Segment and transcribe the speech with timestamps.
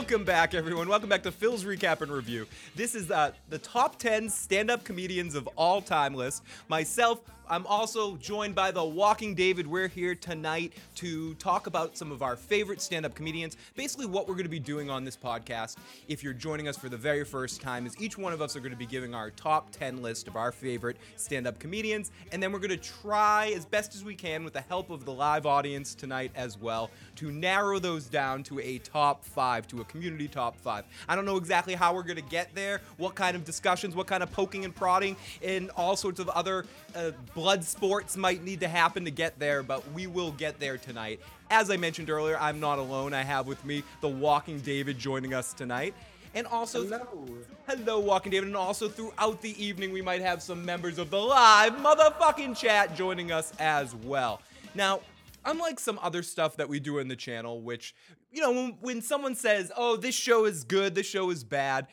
[0.00, 0.88] Welcome back, everyone.
[0.88, 2.46] Welcome back to Phil's Recap and Review.
[2.74, 6.42] This is uh, the top 10 stand up comedians of all time list.
[6.68, 7.20] Myself,
[7.50, 9.66] I'm also joined by the Walking David.
[9.66, 13.56] We're here tonight to talk about some of our favorite stand up comedians.
[13.74, 15.74] Basically, what we're going to be doing on this podcast,
[16.06, 18.60] if you're joining us for the very first time, is each one of us are
[18.60, 22.12] going to be giving our top 10 list of our favorite stand up comedians.
[22.30, 25.04] And then we're going to try as best as we can, with the help of
[25.04, 29.80] the live audience tonight as well, to narrow those down to a top five, to
[29.80, 30.84] a community top five.
[31.08, 34.06] I don't know exactly how we're going to get there, what kind of discussions, what
[34.06, 38.60] kind of poking and prodding, and all sorts of other uh, blood sports might need
[38.60, 41.20] to happen to get there, but we will get there tonight.
[41.50, 43.12] As I mentioned earlier, I'm not alone.
[43.12, 45.94] I have with me the Walking David joining us tonight.
[46.32, 47.26] And also, Hello.
[47.66, 48.46] hello, Walking David.
[48.46, 52.94] And also, throughout the evening, we might have some members of the live motherfucking chat
[52.94, 54.40] joining us as well.
[54.76, 55.00] Now,
[55.44, 57.94] unlike some other stuff that we do in the channel, which,
[58.30, 61.86] you know, when, when someone says, oh, this show is good, this show is bad,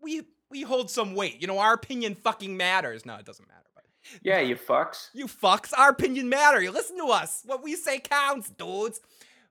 [0.00, 1.40] we we hold some weight.
[1.40, 3.04] You know, our opinion fucking matters.
[3.04, 3.66] No, it doesn't matter.
[3.74, 3.84] But
[4.22, 5.08] Yeah, you fucks.
[5.12, 6.62] you fucks, our opinion matter.
[6.62, 7.42] You listen to us.
[7.44, 9.00] What we say counts, dudes.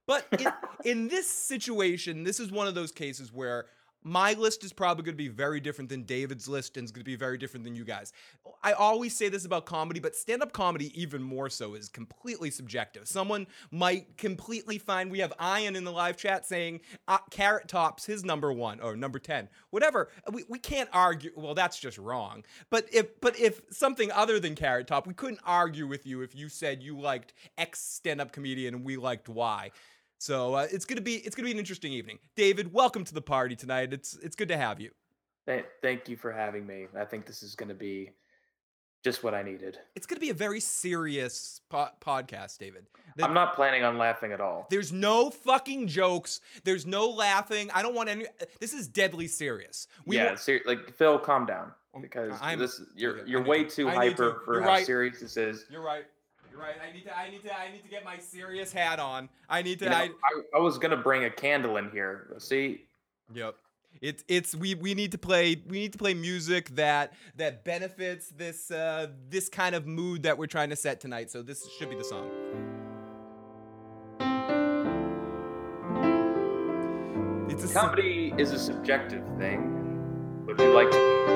[0.07, 0.47] But in,
[0.85, 3.65] in this situation, this is one of those cases where
[4.05, 7.01] my list is probably going to be very different than David's list and it's going
[7.01, 8.13] to be very different than you guys.
[8.63, 12.51] I always say this about comedy, but stand up comedy, even more so, is completely
[12.51, 13.07] subjective.
[13.07, 18.05] Someone might completely find we have Ian in the live chat saying uh, Carrot Top's
[18.05, 20.09] his number one or number 10, whatever.
[20.31, 21.31] We, we can't argue.
[21.35, 22.43] Well, that's just wrong.
[22.69, 26.35] But if, but if something other than Carrot Top, we couldn't argue with you if
[26.35, 29.71] you said you liked X stand up comedian and we liked Y.
[30.17, 32.19] So uh, it's gonna be it's gonna be an interesting evening.
[32.35, 33.93] David, welcome to the party tonight.
[33.93, 34.91] It's it's good to have you.
[35.47, 36.87] Th- thank you for having me.
[36.97, 38.09] I think this is going to be
[39.03, 39.77] just what I needed.
[39.95, 42.87] It's gonna be a very serious po- podcast, David.
[43.17, 44.65] The- I'm not planning on laughing at all.
[44.71, 46.41] There's no fucking jokes.
[46.63, 47.69] There's no laughing.
[47.75, 48.25] I don't want any.
[48.59, 49.87] This is deadly serious.
[50.07, 53.65] We yeah, ser- like Phil, calm down Um, because I'm- this you're okay, you're way
[53.65, 54.39] to- too I hyper to.
[54.45, 54.85] for how right.
[54.85, 55.65] serious this is.
[55.69, 56.05] You're right.
[56.55, 56.75] You're right.
[56.81, 57.17] I need to.
[57.17, 57.59] I need to.
[57.59, 59.27] I need to get my serious hat on.
[59.49, 59.85] I need to.
[59.85, 62.33] You know, I, I, I was gonna bring a candle in here.
[62.37, 62.85] See,
[63.33, 63.55] Yep.
[64.01, 68.29] It's it's we we need to play we need to play music that that benefits
[68.29, 71.31] this uh this kind of mood that we're trying to set tonight.
[71.31, 72.29] So this should be the song.
[77.49, 80.43] It's a comedy is a subjective thing.
[80.45, 81.33] Would you like to be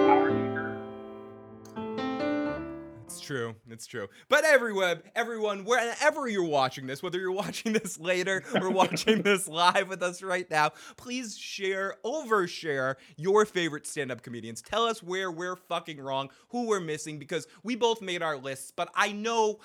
[3.29, 3.56] true.
[3.69, 4.07] It's true.
[4.28, 9.47] But everyone, everyone, wherever you're watching this, whether you're watching this later or watching this
[9.47, 14.63] live with us right now, please share, overshare your favorite stand-up comedians.
[14.63, 18.72] Tell us where we're fucking wrong, who we're missing, because we both made our lists.
[18.75, 19.59] But I know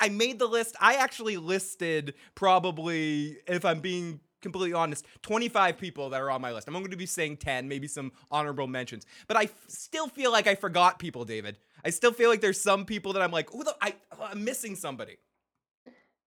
[0.00, 0.76] I- made the list.
[0.80, 6.52] I actually listed probably, if I'm being completely honest, 25 people that are on my
[6.52, 6.68] list.
[6.68, 9.04] I'm going to be saying 10, maybe some honorable mentions.
[9.26, 11.58] But I f- still feel like I forgot people, David.
[11.84, 13.48] I still feel like there's some people that I'm like,
[13.80, 15.18] I, I'm missing somebody.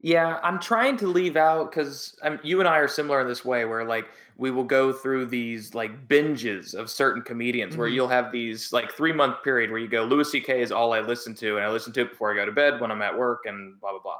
[0.03, 3.65] Yeah, I'm trying to leave out because you and I are similar in this way,
[3.65, 7.93] where like we will go through these like binges of certain comedians, where Mhm.
[7.93, 10.63] you'll have these like three month period where you go, Louis C.K.
[10.63, 12.81] is all I listen to, and I listen to it before I go to bed
[12.81, 14.17] when I'm at work, and blah blah blah.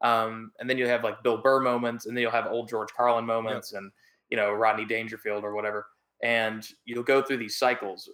[0.00, 2.88] Um, and then you have like Bill Burr moments, and then you'll have old George
[2.96, 3.92] Carlin moments, and
[4.30, 5.88] you know Rodney Dangerfield or whatever,
[6.22, 8.08] and you'll go through these cycles.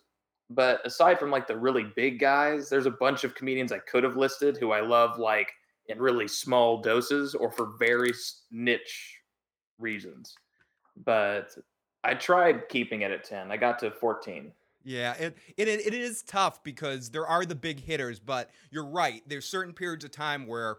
[0.51, 4.05] But aside from like the really big guys, there's a bunch of comedians I could
[4.05, 5.51] have listed who I love, like
[5.89, 8.13] in really small doses or for very
[8.51, 9.21] niche
[9.79, 10.35] reasons.
[11.05, 11.51] But
[12.05, 13.51] I tried keeping it at 10.
[13.51, 14.53] I got to 14.
[14.87, 19.23] Yeah, it, it it is tough because there are the big hitters, but you're right.
[19.27, 20.77] There's certain periods of time where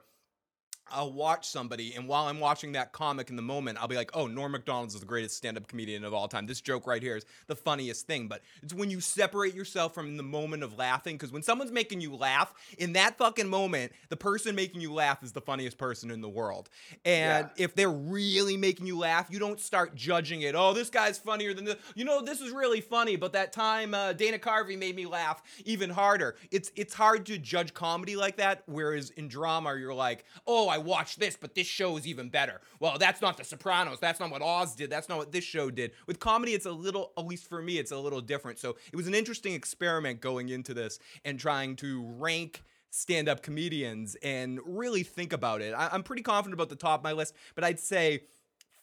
[0.91, 4.11] I'll watch somebody, and while I'm watching that comic in the moment, I'll be like,
[4.13, 6.45] "Oh, Norm Macdonald is the greatest stand-up comedian of all time.
[6.45, 10.17] This joke right here is the funniest thing." But it's when you separate yourself from
[10.17, 14.17] the moment of laughing, because when someone's making you laugh in that fucking moment, the
[14.17, 16.69] person making you laugh is the funniest person in the world.
[17.03, 20.55] And if they're really making you laugh, you don't start judging it.
[20.55, 21.77] Oh, this guy's funnier than this.
[21.95, 25.41] You know, this is really funny, but that time uh, Dana Carvey made me laugh
[25.65, 26.35] even harder.
[26.51, 28.63] It's it's hard to judge comedy like that.
[28.67, 32.61] Whereas in drama, you're like, oh, I watched this, but this show is even better.
[32.79, 33.99] Well, that's not The Sopranos.
[33.99, 34.89] That's not what Oz did.
[34.89, 35.91] That's not what this show did.
[36.07, 38.59] With comedy, it's a little, at least for me, it's a little different.
[38.59, 43.41] So it was an interesting experiment going into this and trying to rank stand up
[43.41, 45.73] comedians and really think about it.
[45.73, 48.23] I- I'm pretty confident about the top of my list, but I'd say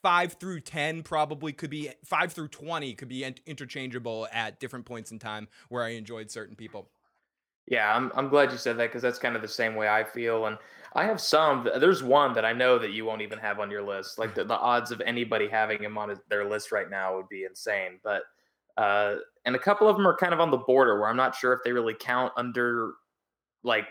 [0.03, 5.11] five through 10 probably could be, five through 20 could be interchangeable at different points
[5.11, 6.89] in time where I enjoyed certain people.
[7.65, 10.03] Yeah, I'm I'm glad you said that because that's kind of the same way I
[10.03, 10.47] feel.
[10.47, 10.57] And
[10.95, 11.67] I have some.
[11.79, 14.19] There's one that I know that you won't even have on your list.
[14.19, 17.45] Like the, the odds of anybody having him on their list right now would be
[17.45, 17.99] insane.
[18.03, 18.23] But
[18.77, 21.35] uh, and a couple of them are kind of on the border where I'm not
[21.35, 22.93] sure if they really count under
[23.63, 23.87] like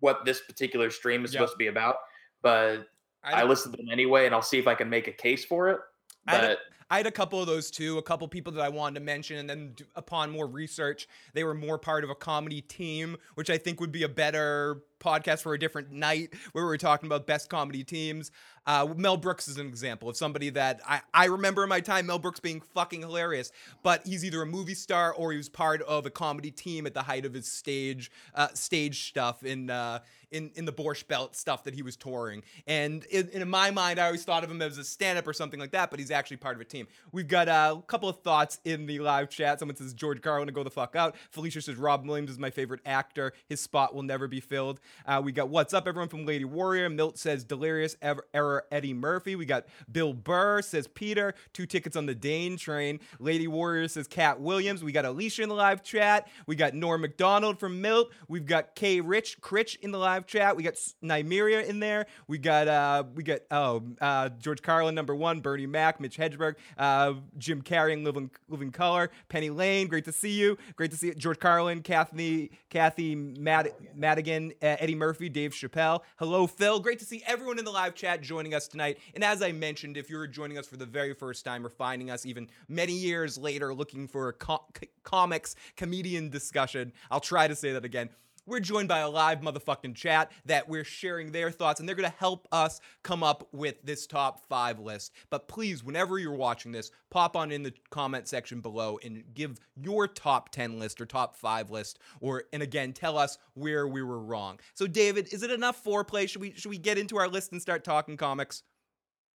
[0.00, 1.40] what this particular stream is Yep.
[1.40, 1.96] supposed to be about.
[2.42, 2.86] But
[3.22, 5.44] I, I, listen to them anyway, and I'll see if I can make a case
[5.44, 5.78] for it.
[6.26, 6.58] But
[6.90, 9.38] I had a couple of those too, a couple people that I wanted to mention,
[9.38, 13.58] and then upon more research, they were more part of a comedy team, which I
[13.58, 17.26] think would be a better podcast for a different night where we were talking about
[17.26, 18.30] best comedy teams.
[18.66, 22.06] Uh, Mel Brooks is an example of somebody that I, I remember in my time
[22.06, 23.52] Mel Brooks being fucking hilarious,
[23.82, 26.94] but he's either a movie star or he was part of a comedy team at
[26.94, 29.98] the height of his stage uh, stage stuff in uh,
[30.30, 32.42] in in the Borscht Belt stuff that he was touring.
[32.66, 35.34] And in, in my mind, I always thought of him as a stand up or
[35.34, 36.88] something like that, but he's actually part of a team.
[37.12, 39.58] We've got uh, a couple of thoughts in the live chat.
[39.58, 41.14] Someone says George Carlin to go the fuck out.
[41.30, 43.32] Felicia says Rob Williams is my favorite actor.
[43.46, 44.80] His spot will never be filled.
[45.06, 46.90] Uh, we got what's up, everyone from Lady Warrior.
[46.90, 49.36] Milt says delirious ever, error Eddie Murphy.
[49.36, 51.34] We got Bill Burr says Peter.
[51.52, 53.00] Two tickets on the Dane train.
[53.18, 54.82] Lady Warrior says Katt Williams.
[54.82, 56.28] We got Alicia in the live chat.
[56.46, 58.10] We got Norm Macdonald from Milt.
[58.28, 60.56] We've got K Rich Critch in the live chat.
[60.56, 62.06] We got Nymeria in there.
[62.26, 66.56] We got uh we got oh uh George Carlin number one, Bernie Mac, Mitch Hedberg,
[66.78, 69.88] uh Jim Carrey and Living Living Color, Penny Lane.
[69.88, 70.56] Great to see you.
[70.76, 71.14] Great to see you.
[71.14, 76.00] George Carlin, Kathy Kathy Mad- Madigan, uh, Eddie Murphy, Dave Chappelle.
[76.18, 76.80] Hello Phil.
[76.80, 78.98] Great to see everyone in the live chat joining us tonight.
[79.14, 82.10] And as I mentioned, if you're joining us for the very first time or finding
[82.10, 84.66] us even many years later looking for a co-
[85.02, 88.10] comics comedian discussion, I'll try to say that again.
[88.46, 92.12] We're joined by a live motherfucking chat that we're sharing their thoughts, and they're gonna
[92.18, 95.12] help us come up with this top five list.
[95.30, 99.58] But please, whenever you're watching this, pop on in the comment section below and give
[99.76, 104.02] your top 10 list or top five list, or and again, tell us where we
[104.02, 104.60] were wrong.
[104.74, 106.28] So, David, is it enough foreplay?
[106.28, 108.62] Should we should we get into our list and start talking comics?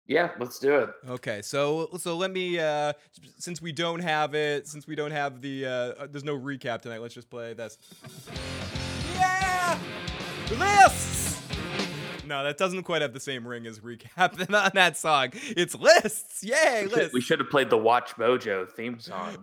[0.09, 0.91] yeah, let's do it.
[1.09, 2.93] Okay, so so let me uh
[3.39, 6.83] since we don't have it, since we don't have the uh uh, there's no recap
[6.83, 7.79] tonight, let's just play this.
[10.51, 11.25] Lists!
[12.27, 15.29] No, that doesn't quite have the same ring as recap on that song.
[15.57, 16.43] It's lists.
[16.43, 17.15] Yay, We should- lists.
[17.15, 19.37] We should have played the WatchMojo theme song.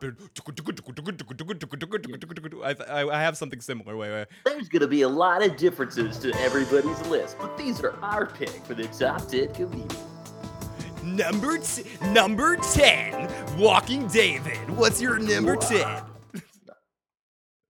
[2.63, 3.95] I, I, I have something similar.
[3.95, 4.27] Wait, wait.
[4.45, 8.49] There's gonna be a lot of differences to everybody's list, but these are our pick
[8.65, 9.97] for the top 10 comedians.
[11.03, 14.57] Number t- number ten, Walking David.
[14.71, 16.01] What's your number ten?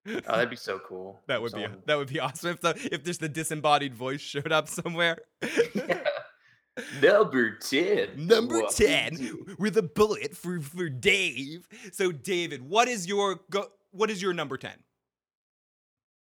[0.06, 1.22] Oh, that'd be so cool.
[1.28, 4.52] That would be that would be awesome if the if there's the disembodied voice showed
[4.52, 5.20] up somewhere.
[7.02, 8.28] Number 10.
[8.28, 11.68] Number What ten with a bullet for for Dave.
[11.92, 13.68] So David, what is your go?
[13.92, 14.74] What is your number ten?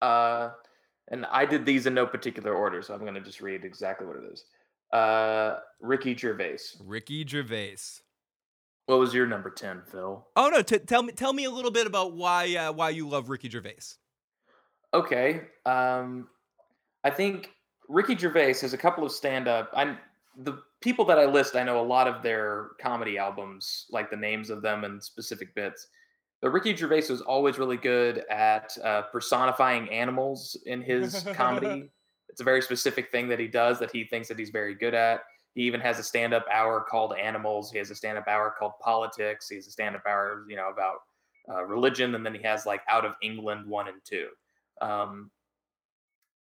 [0.01, 0.49] Uh,
[1.09, 4.15] and I did these in no particular order, so I'm gonna just read exactly what
[4.17, 4.43] it is.
[4.91, 6.57] Uh, Ricky Gervais.
[6.79, 8.01] Ricky Gervais.
[8.89, 10.25] What was your number ten, Phil?
[10.35, 10.63] Oh no!
[10.63, 13.47] T- tell me tell me a little bit about why uh, why you love Ricky
[13.47, 13.93] Gervais.
[14.95, 15.41] Okay.
[15.67, 16.27] Um,
[17.03, 17.51] I think
[17.87, 19.69] Ricky Gervais has a couple of stand-up.
[19.75, 19.99] I'm
[20.39, 21.55] the people that I list.
[21.55, 25.53] I know a lot of their comedy albums, like the names of them and specific
[25.53, 25.85] bits.
[26.41, 31.91] But Ricky Gervais was always really good at uh, personifying animals in his comedy.
[32.29, 34.93] It's a very specific thing that he does that he thinks that he's very good
[34.93, 35.21] at.
[35.59, 37.69] He even has a stand-up hour called Animals.
[37.69, 39.49] He has a stand-up hour called Politics.
[39.49, 40.99] He has a stand-up hour, you know, about
[41.49, 44.29] uh, religion, and then he has like Out of England one and two.
[44.79, 45.29] Um,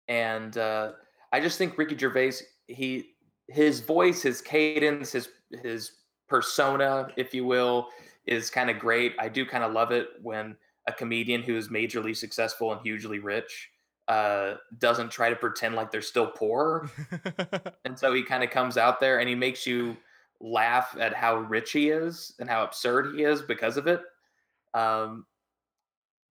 [0.07, 0.93] and uh,
[1.31, 3.11] I just think Ricky Gervais, he
[3.47, 5.29] his voice, his cadence, his
[5.61, 5.91] his
[6.27, 7.89] persona, if you will,
[8.25, 9.13] is kind of great.
[9.19, 10.55] I do kind of love it when
[10.87, 13.69] a comedian who is majorly successful and hugely rich
[14.07, 16.89] uh, doesn't try to pretend like they're still poor,
[17.85, 19.97] and so he kind of comes out there and he makes you
[20.41, 24.01] laugh at how rich he is and how absurd he is because of it.
[24.73, 25.25] Um,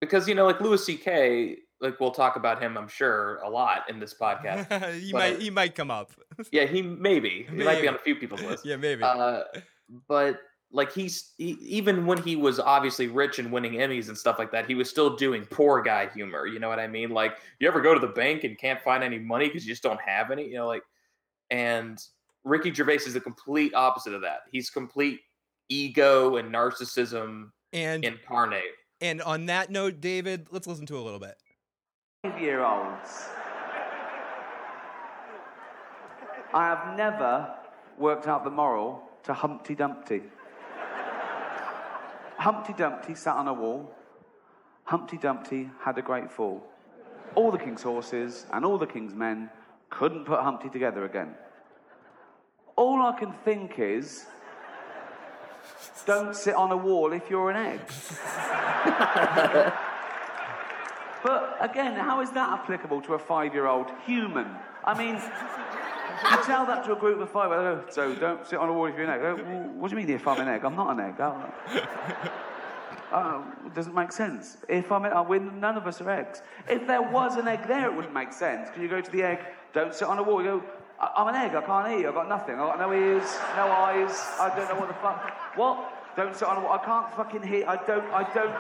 [0.00, 3.88] because you know, like Louis C.K., like we'll talk about him, I'm sure, a lot
[3.88, 4.95] in this podcast.
[5.00, 6.12] he but- might he might come up.
[6.52, 8.64] yeah, he maybe he might be on a few people's list.
[8.64, 9.02] yeah, maybe.
[9.02, 9.43] Uh,
[10.09, 10.40] but
[10.75, 14.50] like he's he, even when he was obviously rich and winning Emmys and stuff like
[14.50, 16.47] that, he was still doing poor guy humor.
[16.47, 17.11] You know what I mean?
[17.11, 19.85] Like you ever go to the bank and can't find any money because you just
[19.85, 20.49] don't have any.
[20.49, 20.83] You know, like
[21.50, 21.99] and
[22.43, 24.40] Ricky Gervais is the complete opposite of that.
[24.50, 25.21] He's complete
[25.69, 28.64] ego and narcissism and incarnate.
[29.00, 31.37] and on that note, David, let's listen to a little bit.
[32.40, 33.28] year olds.
[36.52, 37.54] I have never
[37.97, 40.23] worked out the moral to Humpty Dumpty.
[42.38, 43.91] Humpty Dumpty sat on a wall.
[44.85, 46.62] Humpty Dumpty had a great fall.
[47.35, 49.50] all the king's horses and all the king's men
[49.91, 51.35] couldn't put Humpty together again.
[52.76, 54.26] All I can think is
[56.07, 57.81] don't sit on a wall if you're an egg.
[61.25, 64.47] but again, how is that applicable to a five year old human?
[64.85, 65.17] I mean,
[66.30, 68.73] you tell that to a group of five, five, oh, so don't sit on a
[68.73, 69.21] wall if you're an egg.
[69.23, 70.64] Oh, well, what do you mean if I'm an egg?
[70.64, 71.14] I'm not an egg.
[71.21, 71.50] Oh,
[73.12, 74.59] oh, it doesn't make sense.
[74.68, 76.42] If I'm, an, we're, none of us are eggs.
[76.68, 78.71] If there was an egg there, it wouldn't make sense.
[78.71, 79.40] Can you go to the egg,
[79.73, 80.42] don't sit on a wall.
[80.42, 80.64] You go,
[81.00, 81.54] "I- I'm an egg.
[81.54, 82.06] I can't eat.
[82.06, 82.54] I've got nothing.
[82.56, 83.25] I've got no ears,
[83.56, 84.12] no eyes.
[84.40, 85.33] I don't know what the fuck.
[85.56, 85.90] What?
[86.16, 86.73] Don't sit on a wall.
[86.80, 87.66] I can't fucking hear.
[87.68, 88.04] I don't.
[88.12, 88.54] I don't.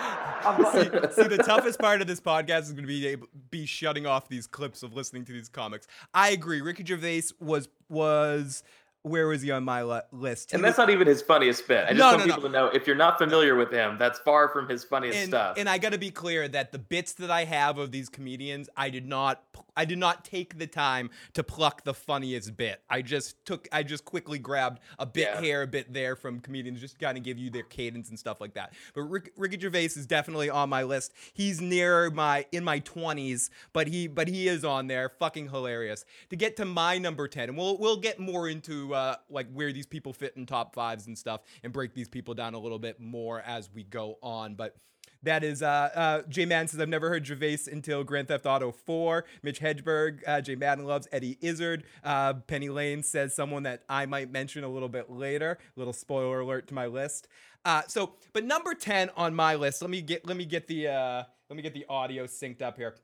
[0.44, 1.12] I've.
[1.12, 4.28] See, the toughest part of this podcast is going to be able, be shutting off
[4.28, 5.86] these clips of listening to these comics.
[6.14, 6.60] I agree.
[6.60, 8.62] Ricky Gervais was was
[9.02, 10.50] where was he on my li- list?
[10.50, 11.84] He And that's was- not even his funniest bit.
[11.84, 12.34] I just No, want no, no.
[12.34, 15.28] people to know if you're not familiar with him, that's far from his funniest and,
[15.28, 15.56] stuff.
[15.58, 18.68] and I got to be clear that the bits that I have of these comedians,
[18.76, 19.42] I did not,
[19.80, 22.82] I did not take the time to pluck the funniest bit.
[22.90, 25.40] I just took, I just quickly grabbed a bit Yeah.
[25.40, 28.42] here, a bit there from comedians, just kind of give you their cadence and stuff
[28.42, 28.74] like that.
[28.94, 31.14] But Rick, Ricky Gervais is definitely on my list.
[31.32, 35.08] He's near my in my twenties, but he, but he is on there.
[35.08, 36.04] Fucking hilarious.
[36.28, 39.72] To get to my number ten, and we'll we'll get more into uh, like where
[39.72, 42.78] these people fit in top fives and stuff, and break these people down a little
[42.78, 44.54] bit more as we go on.
[44.56, 44.76] But
[45.22, 48.72] that is uh, uh, Jay Madden says I've never heard Gervais until Grand Theft Auto
[48.72, 49.24] 4.
[49.42, 51.84] Mitch Hedberg, uh, Jay Madden loves Eddie Izzard.
[52.02, 55.58] Uh, Penny Lane says someone that I might mention a little bit later.
[55.76, 57.28] Little spoiler alert to my list.
[57.64, 59.82] Uh, so, but number 10 on my list.
[59.82, 62.76] Let me get let me get the uh, let me get the audio synced up
[62.76, 62.94] here.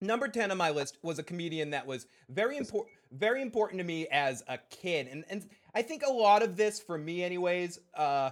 [0.00, 3.84] Number 10 on my list was a comedian that was very important very important to
[3.84, 5.08] me as a kid.
[5.08, 8.30] And and I think a lot of this for me anyways, uh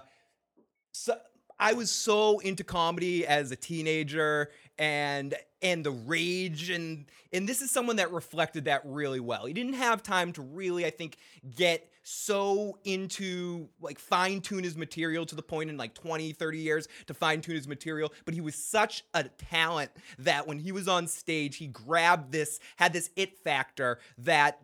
[0.91, 1.15] so
[1.59, 7.61] I was so into comedy as a teenager and and the rage and and this
[7.61, 9.45] is someone that reflected that really well.
[9.45, 11.17] He didn't have time to really I think
[11.55, 16.57] get so into like fine tune his material to the point in like 20 30
[16.57, 20.71] years to fine tune his material but he was such a talent that when he
[20.71, 24.59] was on stage he grabbed this had this it factor that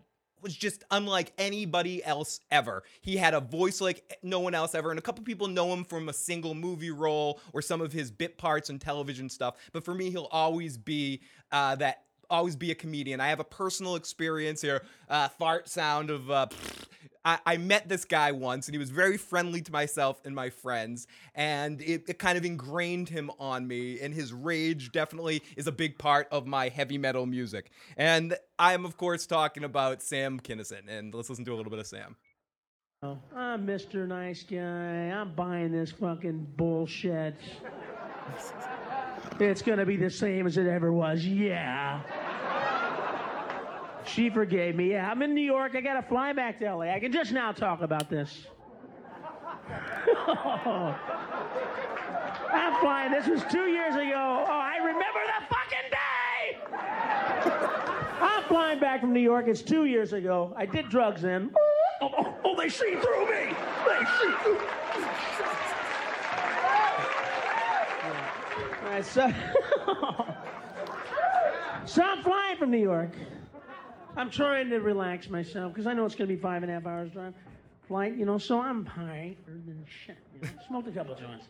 [0.45, 2.83] was just unlike anybody else ever.
[3.01, 5.83] He had a voice like no one else ever, and a couple people know him
[5.83, 9.55] from a single movie role or some of his bit parts and television stuff.
[9.73, 11.21] But for me, he'll always be
[11.51, 12.03] uh, that.
[12.27, 13.21] Always be a comedian.
[13.21, 14.83] I have a personal experience here.
[15.09, 16.29] Uh, fart sound of.
[16.31, 16.47] Uh,
[17.25, 20.51] I, I met this guy once, and he was very friendly to myself and my
[20.51, 23.99] friends, and it, it kind of ingrained him on me.
[23.99, 27.71] And his rage definitely is a big part of my heavy metal music.
[27.97, 30.87] And I am, of course, talking about Sam Kinison.
[30.87, 32.15] And let's listen to a little bit of Sam.
[33.01, 34.07] Oh, I'm Mr.
[34.07, 34.57] Nice Guy.
[34.57, 37.35] I'm buying this fucking bullshit.
[39.39, 41.25] It's gonna be the same as it ever was.
[41.25, 42.01] Yeah.
[44.07, 44.91] She forgave me.
[44.91, 45.75] Yeah, I'm in New York.
[45.75, 46.93] I gotta fly back to LA.
[46.93, 48.47] I can just now talk about this.
[52.51, 53.11] I'm flying.
[53.11, 54.45] This was two years ago.
[54.47, 56.57] Oh, I remember the fucking day.
[58.21, 59.47] I'm flying back from New York.
[59.47, 60.53] It's two years ago.
[60.55, 61.51] I did drugs then.
[62.01, 63.55] Oh, oh, oh, they see through me.
[63.87, 64.59] They see through.
[64.59, 64.65] me.
[68.83, 69.33] All right, so,
[71.85, 73.09] so I'm flying from New York.
[74.17, 76.75] I'm trying to relax myself because I know it's going to be five and a
[76.75, 77.33] half hours drive
[77.87, 78.37] flight, you know.
[78.37, 80.17] So I'm high and shit.
[80.33, 81.47] You know, smoked a couple of joints.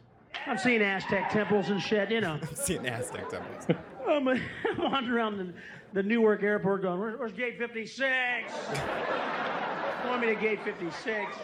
[0.48, 2.34] I'm seeing Aztec temples and shit, you know.
[2.42, 3.68] I'm Seeing Aztec temples.
[4.08, 4.42] I'm, I'm
[4.78, 5.54] wandering around the,
[5.94, 8.52] the Newark airport going, Where, where's gate 56?
[10.06, 11.36] Want me to gate 56?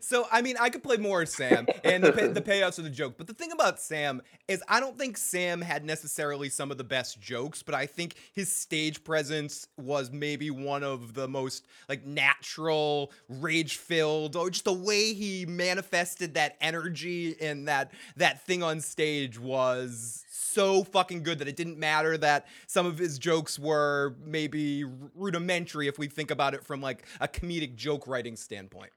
[0.00, 2.90] So I mean, I could play more Sam, and the, pay, the payoffs are the
[2.90, 3.14] joke.
[3.18, 6.84] But the thing about Sam is, I don't think Sam had necessarily some of the
[6.84, 12.06] best jokes, but I think his stage presence was maybe one of the most like
[12.06, 18.80] natural, rage-filled, or just the way he manifested that energy and that that thing on
[18.80, 24.16] stage was so fucking good that it didn't matter that some of his jokes were
[24.24, 24.84] maybe
[25.14, 28.90] rudimentary if we think about it from like a comedic joke writing standpoint.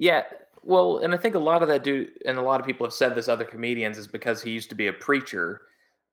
[0.00, 0.22] Yeah,
[0.62, 2.94] well, and I think a lot of that do, and a lot of people have
[2.94, 5.60] said this, other comedians, is because he used to be a preacher,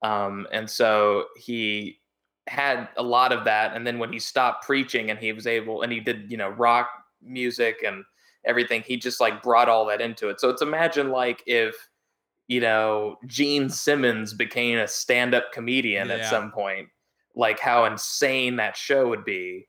[0.04, 2.00] um, and so he
[2.48, 3.76] had a lot of that.
[3.76, 6.50] And then when he stopped preaching, and he was able, and he did, you know,
[6.50, 6.90] rock
[7.22, 8.04] music and
[8.46, 10.42] everything, he just like brought all that into it.
[10.42, 11.74] So it's imagine like if,
[12.50, 16.16] you know, Gene Simmons became a stand-up comedian Yeah.
[16.16, 16.90] at some point,
[17.36, 19.68] like how insane that show would be.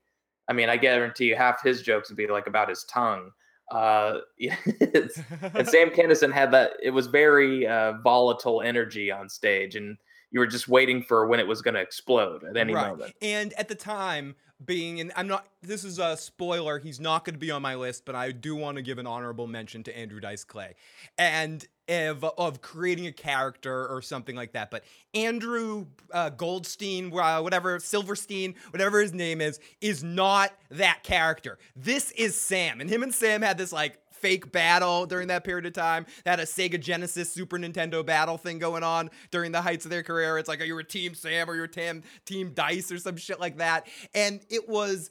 [0.49, 3.31] I mean, I guarantee you half his jokes would be like about his tongue.
[3.71, 5.11] Uh, and
[5.67, 6.73] Sam Kinison had that.
[6.81, 9.97] It was very uh, volatile energy on stage, and
[10.31, 12.89] you were just waiting for when it was going to explode at any right.
[12.89, 13.15] moment.
[13.21, 14.35] And at the time,
[14.65, 17.75] being and I'm not this is a spoiler, he's not going to be on my
[17.75, 20.75] list, but I do want to give an honorable mention to Andrew Dice Clay.
[21.17, 24.71] And of, of creating a character or something like that.
[24.71, 31.57] But Andrew uh, Goldstein, uh, whatever, Silverstein, whatever his name is, is not that character.
[31.75, 32.81] This is Sam.
[32.81, 36.05] And him and Sam had this like fake battle during that period of time.
[36.23, 39.91] They had a Sega Genesis Super Nintendo battle thing going on during the heights of
[39.91, 40.37] their career.
[40.37, 43.39] It's like, are you a Team Sam or you're team, team Dice or some shit
[43.39, 43.87] like that?
[44.13, 45.09] And it was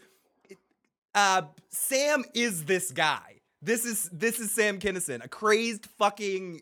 [1.15, 3.41] uh, Sam is this guy.
[3.61, 6.61] This is this is Sam Kinison, a crazed fucking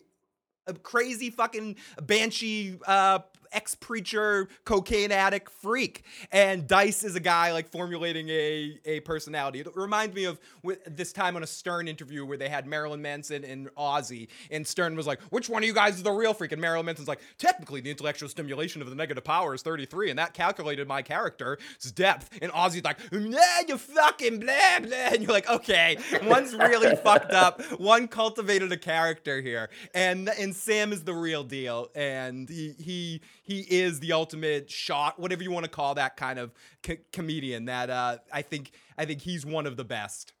[0.67, 3.19] a crazy fucking banshee uh
[3.57, 6.03] ex preacher, cocaine addict freak.
[6.31, 9.61] And Dice is a guy like formulating a, a personality.
[9.61, 10.39] It reminds me of
[10.85, 14.27] this time on a Stern interview where they had Marilyn Manson and Ozzy.
[14.51, 16.51] And Stern was like, which one of you guys is the real freak?
[16.51, 20.11] And Marilyn Manson's like, technically, the intellectual stimulation of the negative power is 33.
[20.11, 21.57] And that calculated my character's
[21.95, 22.29] depth.
[22.39, 24.97] And Ozzy's like, nah, you fucking blah, blah.
[25.13, 27.59] And you're like, okay, one's really fucked up.
[27.79, 29.71] One cultivated a character here.
[29.95, 31.89] And, and Sam is the real deal.
[31.95, 36.37] And he, he, he is the ultimate shot, whatever you want to call that kind
[36.37, 37.65] of co- comedian.
[37.65, 40.33] That uh, I think I think he's one of the best.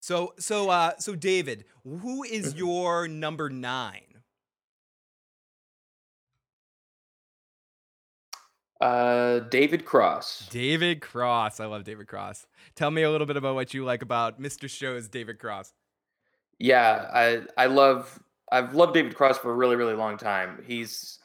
[0.00, 4.02] So so uh, so David, who is your number nine?
[8.78, 10.48] Uh, David Cross.
[10.50, 11.60] David Cross.
[11.60, 12.46] I love David Cross.
[12.74, 14.68] Tell me a little bit about what you like about Mr.
[14.68, 15.72] Show's David Cross.
[16.58, 18.20] Yeah, I I love
[18.50, 20.62] I've loved David Cross for a really really long time.
[20.66, 21.20] He's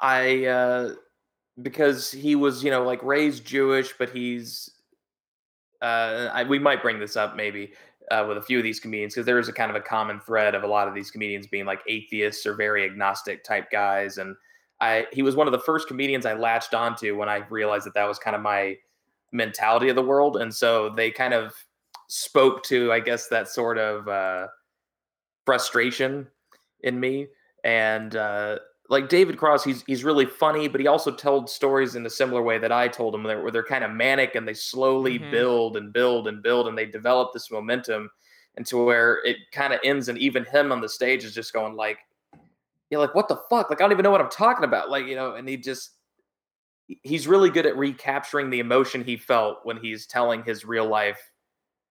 [0.00, 0.94] I uh,
[1.62, 4.70] because he was you know like raised Jewish, but he's
[5.82, 7.72] uh, I, we might bring this up maybe
[8.10, 10.20] uh, with a few of these comedians because there is a kind of a common
[10.20, 14.18] thread of a lot of these comedians being like atheists or very agnostic type guys,
[14.18, 14.36] and
[14.80, 17.94] I he was one of the first comedians I latched onto when I realized that
[17.94, 18.76] that was kind of my
[19.32, 21.54] mentality of the world, and so they kind of
[22.08, 24.48] spoke to I guess that sort of uh,
[25.44, 26.26] frustration
[26.80, 27.28] in me,
[27.64, 28.58] and uh,
[28.90, 32.42] like David Cross, he's he's really funny, but he also told stories in a similar
[32.42, 35.30] way that I told them, where they're kind of manic and they slowly mm-hmm.
[35.30, 38.10] build and build and build, and they develop this momentum
[38.56, 41.76] into where it kind of ends, and even him on the stage is just going
[41.76, 41.98] like,
[42.90, 43.70] "Yeah, like what the fuck?
[43.70, 45.92] Like I don't even know what I'm talking about." Like you know, and he just
[47.04, 51.30] he's really good at recapturing the emotion he felt when he's telling his real life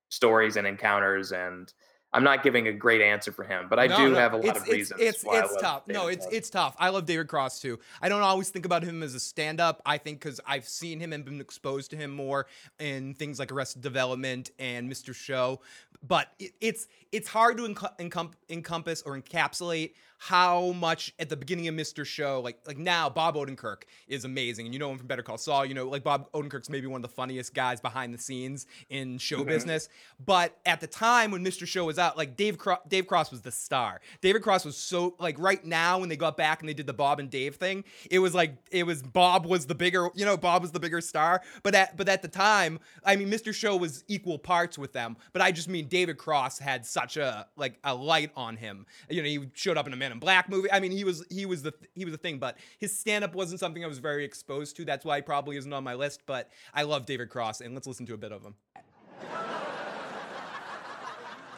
[0.10, 1.72] stories and encounters and
[2.12, 4.38] I'm not giving a great answer for him, but I no, do no, have a
[4.38, 5.00] lot of reasons.
[5.00, 5.86] It's it's, it's tough.
[5.86, 6.34] David no, it's Cross.
[6.34, 6.76] it's tough.
[6.80, 7.80] I love David Cross too.
[8.02, 9.82] I don't always think about him as a stand-up.
[9.86, 12.48] I think because I've seen him and been exposed to him more
[12.80, 15.13] in things like Arrested Development and Mr.
[15.13, 15.62] Show.
[16.08, 21.69] But it, it's it's hard to encom- encompass or encapsulate how much at the beginning
[21.69, 22.05] of Mr.
[22.05, 25.38] Show, like like now, Bob Odenkirk is amazing, and you know him from Better Call
[25.38, 25.65] Saul.
[25.65, 29.17] You know, like Bob Odenkirk's maybe one of the funniest guys behind the scenes in
[29.17, 29.47] show mm-hmm.
[29.47, 29.88] business.
[30.23, 31.65] But at the time when Mr.
[31.65, 34.01] Show was out, like Dave Cro- Dave Cross was the star.
[34.19, 36.93] David Cross was so like right now when they got back and they did the
[36.93, 40.36] Bob and Dave thing, it was like it was Bob was the bigger, you know,
[40.36, 41.41] Bob was the bigger star.
[41.63, 43.53] But at but at the time, I mean, Mr.
[43.53, 45.15] Show was equal parts with them.
[45.32, 48.86] But I just mean David Cross had such a like a light on him.
[49.10, 50.72] You know, he showed up in a Man in Black movie.
[50.72, 53.36] I mean, he was he was the he was the thing, but his stand up
[53.36, 54.86] wasn't something I was very exposed to.
[54.86, 56.22] That's why he probably isn't on my list.
[56.26, 58.56] But I love David Cross, and let's listen to a bit of him.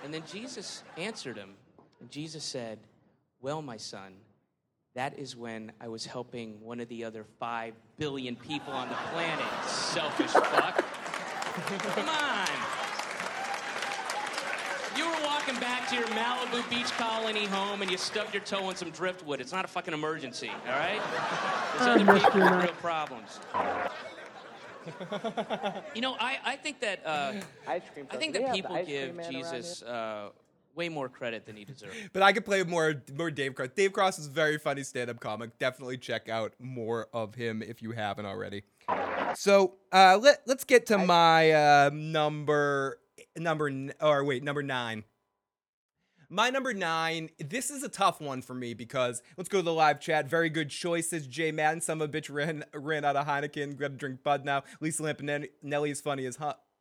[0.04, 1.52] And then Jesus answered him,
[2.00, 2.80] and Jesus said,
[3.42, 4.14] "Well, my son."
[4.94, 8.96] That is when I was helping one of the other five billion people on the
[8.96, 9.46] planet.
[9.66, 10.84] Selfish fuck.
[11.96, 12.71] Come on.
[15.52, 18.66] You were walking back to your Malibu beach colony home and you stubbed your toe
[18.66, 19.42] on some driftwood.
[19.42, 21.02] It's not a fucking emergency, all right?
[21.78, 23.40] There's other people with real problems.
[25.94, 27.34] you know, I, I think that uh,
[27.68, 30.30] I think that people give Jesus uh,
[30.74, 31.96] way more credit than he deserves.
[32.14, 33.70] But I could play more more Dave Cross.
[33.76, 35.58] Dave Cross is a very funny stand-up comic.
[35.60, 38.64] Definitely check out more of him if you haven't already.
[39.36, 43.00] So uh, let let's get to my uh, number
[43.38, 45.04] number or wait number nine.
[46.34, 49.74] My number nine, this is a tough one for me because let's go to the
[49.74, 50.30] live chat.
[50.30, 51.28] Very good choices.
[51.28, 53.76] Jay Madden, some of a bitch ran ran out of Heineken.
[53.76, 54.63] Got to drink Bud now.
[54.80, 56.38] Lisa Lampanelli is funny as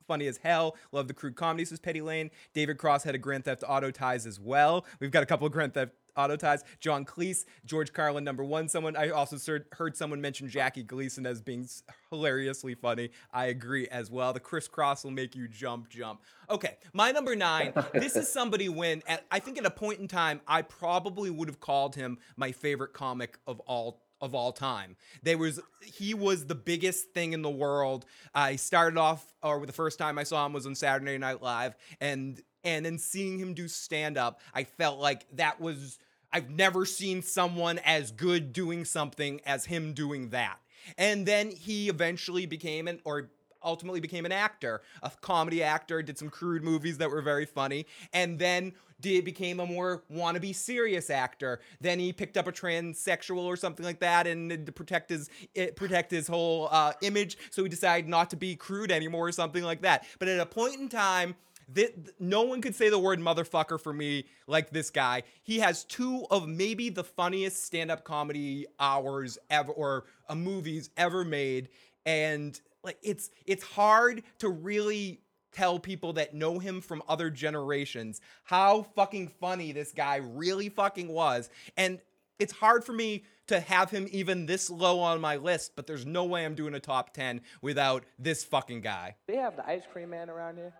[0.06, 0.76] funny as hell.
[0.92, 2.30] Love the crude comedy, says Petty Lane.
[2.54, 4.86] David Cross had a Grand Theft Auto ties as well.
[5.00, 6.64] We've got a couple of Grand Theft auto ties.
[6.80, 8.68] John Cleese, George Carlin, number one.
[8.68, 9.36] Someone I also
[9.72, 11.68] heard someone mention Jackie Gleason as being
[12.10, 13.10] hilariously funny.
[13.32, 14.32] I agree as well.
[14.32, 16.20] The Kris Kross will make you jump, jump.
[16.48, 17.72] Okay, my number nine.
[17.94, 21.48] this is somebody when at, I think at a point in time I probably would
[21.48, 24.96] have called him my favorite comic of all of all time.
[25.22, 28.04] There was he was the biggest thing in the world.
[28.34, 31.74] I started off or the first time I saw him was on Saturday Night Live
[32.00, 35.98] and and then seeing him do stand up, I felt like that was
[36.32, 40.58] I've never seen someone as good doing something as him doing that.
[40.96, 43.30] And then he eventually became an or
[43.62, 47.86] ultimately became an actor, a comedy actor, did some crude movies that were very funny,
[48.12, 51.60] and then did became a more wannabe serious actor.
[51.80, 55.76] Then he picked up a transsexual or something like that, and to protect his it,
[55.76, 59.64] protect his whole uh, image, so he decided not to be crude anymore or something
[59.64, 60.06] like that.
[60.18, 61.34] But at a point in time.
[61.74, 65.22] Th- no one could say the word motherfucker for me like this guy.
[65.42, 71.24] He has two of maybe the funniest stand-up comedy hours ever or uh, movies ever
[71.24, 71.68] made
[72.06, 75.20] and like it's it's hard to really
[75.52, 81.08] tell people that know him from other generations how fucking funny this guy really fucking
[81.08, 82.00] was and
[82.38, 86.06] it's hard for me to have him even this low on my list but there's
[86.06, 89.82] no way I'm doing a top 10 without this fucking guy They have the ice
[89.92, 90.72] cream man around here.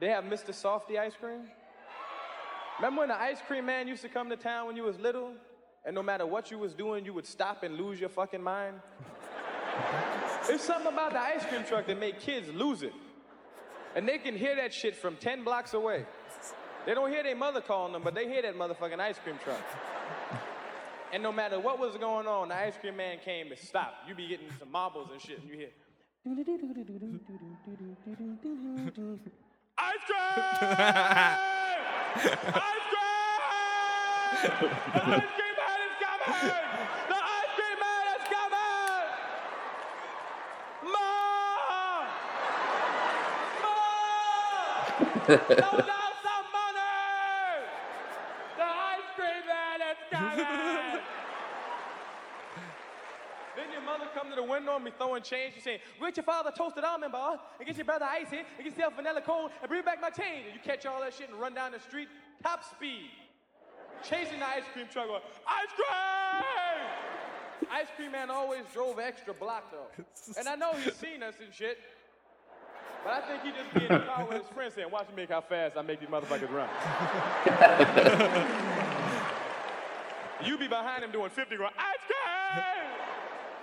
[0.00, 0.54] They have Mr.
[0.54, 1.42] Softy ice cream.
[2.78, 5.32] Remember when the ice cream man used to come to town when you was little?
[5.84, 8.80] And no matter what you was doing, you would stop and lose your fucking mind?
[10.46, 12.92] There's something about the ice cream truck that make kids lose it.
[13.96, 16.06] And they can hear that shit from 10 blocks away.
[16.86, 19.60] They don't hear their mother calling them, but they hear that motherfucking ice cream truck.
[21.12, 24.08] And no matter what was going on, the ice cream man came and stopped.
[24.08, 25.70] You be getting some marbles and shit, and you hear.
[29.88, 30.20] Ice cream!
[32.18, 33.40] Ice cream!
[34.92, 36.52] The ice cream man is coming!
[37.08, 39.06] The ice cream man is coming!
[40.92, 42.04] Mom!
[43.64, 44.84] Mom!
[45.24, 47.64] Throw down some money!
[48.58, 51.00] The ice cream man is coming!
[53.56, 54.78] Then your mother come to the window
[55.18, 55.54] and change.
[55.54, 58.66] She's saying, "Get your father toasted almond bar, and get your brother icy, and get
[58.66, 61.38] yourself vanilla cone, and bring back my change." And you catch all that shit and
[61.38, 62.08] run down the street,
[62.42, 63.10] top speed,
[64.02, 65.08] chasing the ice cream truck.
[65.46, 65.88] Ice cream!
[67.70, 69.90] Ice cream man always drove extra block though,
[70.38, 71.78] and I know he's seen us and shit.
[73.04, 75.16] But I think he just be in the car with his friends saying, "Watch me
[75.16, 76.68] make how fast I make these motherfuckers run."
[80.44, 81.87] you be behind him doing 50, going, ice cream!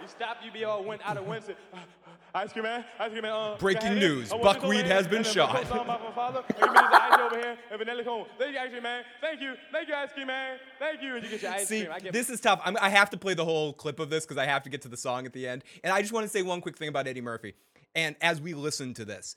[0.05, 1.77] You stop, you be all went out of say, "Uh,
[2.35, 3.31] ice cream man, ice cream man.
[3.31, 4.07] Uh, Breaking can I have it?
[4.07, 5.55] news, buckwheat has been shot.
[5.55, 8.25] put some off my father, and give me this ice over here, and vanilla cone.
[8.37, 9.03] Thank you, ice cream man.
[9.19, 10.59] Thank you, ice cream man.
[10.77, 11.91] Thank you, you get your ice See, cream.
[11.91, 12.61] I get this is tough.
[12.63, 14.83] I'm, I have to play the whole clip of this because I have to get
[14.83, 15.63] to the song at the end.
[15.83, 17.55] And I just want to say one quick thing about Eddie Murphy.
[17.95, 19.35] And as we listen to this,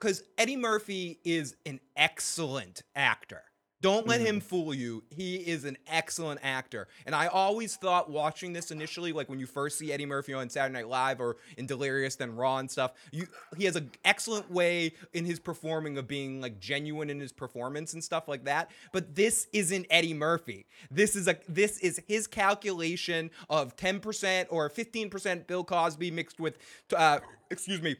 [0.00, 3.42] because Eddie Murphy is an excellent actor.
[3.80, 5.04] Don't let him fool you.
[5.10, 6.88] He is an excellent actor.
[7.06, 10.50] And I always thought watching this initially, like when you first see Eddie Murphy on
[10.50, 14.50] Saturday Night Live or in Delirious, then Raw and stuff, you he has an excellent
[14.50, 18.70] way in his performing of being like genuine in his performance and stuff like that.
[18.92, 20.66] But this isn't Eddie Murphy.
[20.90, 26.58] This is a this is his calculation of 10% or 15% Bill Cosby mixed with
[26.96, 27.96] uh excuse me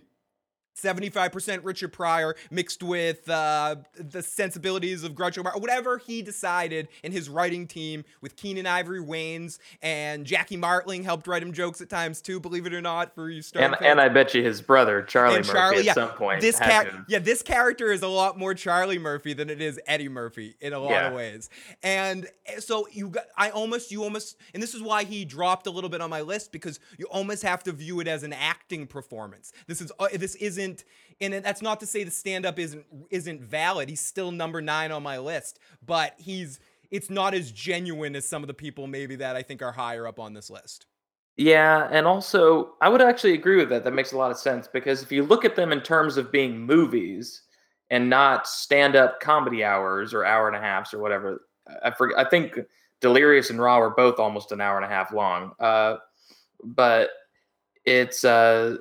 [0.83, 6.89] 75% Richard Pryor mixed with uh, the sensibilities of Groucho Marx, or whatever he decided
[7.03, 11.81] in his writing team with Keenen Ivory Wayans and Jackie Martling helped write him jokes
[11.81, 13.85] at times too, believe it or not, for you Stone And, fans.
[13.87, 16.41] and I bet you his brother Charlie And Murphy at yeah, some point.
[16.41, 20.09] This had yeah, this character is a lot more Charlie Murphy than it is Eddie
[20.09, 21.09] Murphy in a lot Yeah.
[21.09, 21.49] of ways.
[21.83, 25.67] And eh, so you got, I almost, you almost, and this is why he dropped
[25.67, 28.33] a little bit on my list because you almost have to view it as an
[28.33, 29.53] acting performance.
[29.67, 30.68] This is, uh, this isn't,
[31.21, 33.89] and that's not to say the stand up isn't isn't valid.
[33.89, 36.61] He's still number nine on my list, but he's.
[36.91, 40.07] It's not as genuine as some of the people maybe that I think are higher
[40.07, 40.87] up on this list.
[41.37, 43.85] Yeah, and also I would actually agree with that.
[43.85, 46.33] That makes a lot of sense because if you look at them in terms of
[46.33, 47.43] being movies
[47.91, 51.43] and not stand-up comedy hours or hour and a halfs or whatever,
[51.83, 52.19] I forget.
[52.19, 52.59] I think
[53.01, 55.53] Delirious and Raw were both almost an hour and a half long.
[55.61, 55.97] Uh,
[56.65, 57.11] but
[57.85, 58.79] it's uh,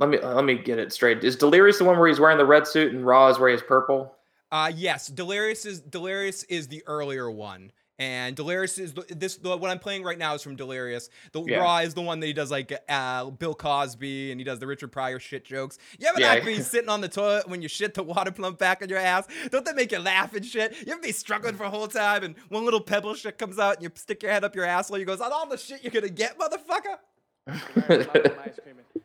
[0.00, 1.22] let me let me get it straight.
[1.24, 3.62] Is Delirious the one where he's wearing the red suit and Raw is where he's
[3.62, 4.14] purple?
[4.52, 9.36] Uh yes, Delirious is Delirious is the earlier one, And Delirious is this.
[9.36, 11.10] The, what I'm playing right now is from Delirious.
[11.32, 11.58] The Yeah.
[11.58, 14.66] Raw is the one that he does like uh, Bill Cosby and he does the
[14.66, 15.78] Richard Pryor shit jokes.
[15.98, 16.34] You ever Yeah.
[16.34, 18.98] not be sitting on the toilet when you shit the water plump back in your
[18.98, 19.26] ass?
[19.50, 20.74] Don't that make you laugh and shit?
[20.86, 23.76] You ever be struggling for a whole time and one little pebble shit comes out
[23.76, 24.98] and you stick your head up your asshole?
[24.98, 26.98] You goes on all the shit you're gonna get, motherfucker.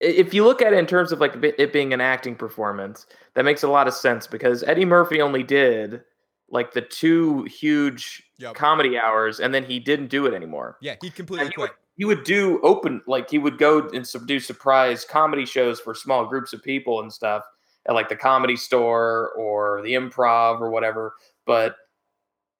[0.00, 3.44] if you look at it in terms of like it being an acting performance, that
[3.44, 6.02] makes a lot of sense because Eddie Murphy only did
[6.50, 8.56] like the two huge Yep.
[8.56, 10.76] comedy hours, and then he didn't do it anymore.
[10.80, 11.78] Yeah, he completely he would, quit.
[11.96, 16.26] he would do open like he would go and do surprise comedy shows for small
[16.26, 17.44] groups of people and stuff
[17.86, 21.14] at like the comedy store or the improv or whatever
[21.46, 21.76] but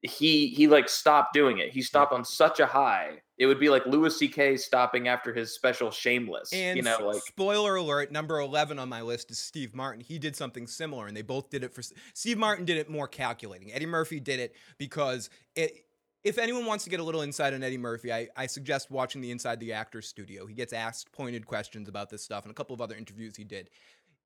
[0.02, 3.68] he he like stopped doing it he stopped on such a high it would be
[3.68, 8.38] like louis ck stopping after his special shameless And you know like spoiler alert, number
[8.38, 10.00] 11 on my list is Steve Martin.
[10.00, 11.82] He did something similar and they both did it for
[12.14, 13.72] Steve Martin did it more calculating.
[13.72, 15.84] Eddie Murphy did it because it
[16.22, 19.20] if anyone wants to get a little insight on Eddie Murphy, I, I suggest watching
[19.20, 20.46] the Inside the Actors Studio.
[20.46, 23.42] He gets asked pointed questions about this stuff and a couple of other interviews he
[23.42, 23.70] did.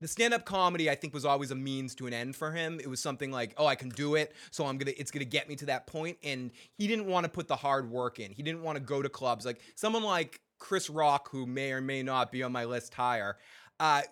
[0.00, 2.78] The stand-up comedy, I think, was always a means to an end for him.
[2.80, 4.92] It was something like, "Oh, I can do it, so I'm gonna.
[4.96, 7.90] It's gonna get me to that point." And he didn't want to put the hard
[7.90, 8.32] work in.
[8.32, 11.80] He didn't want to go to clubs like someone like Chris Rock, who may or
[11.80, 13.38] may not be on my list higher.
[13.80, 14.02] Uh,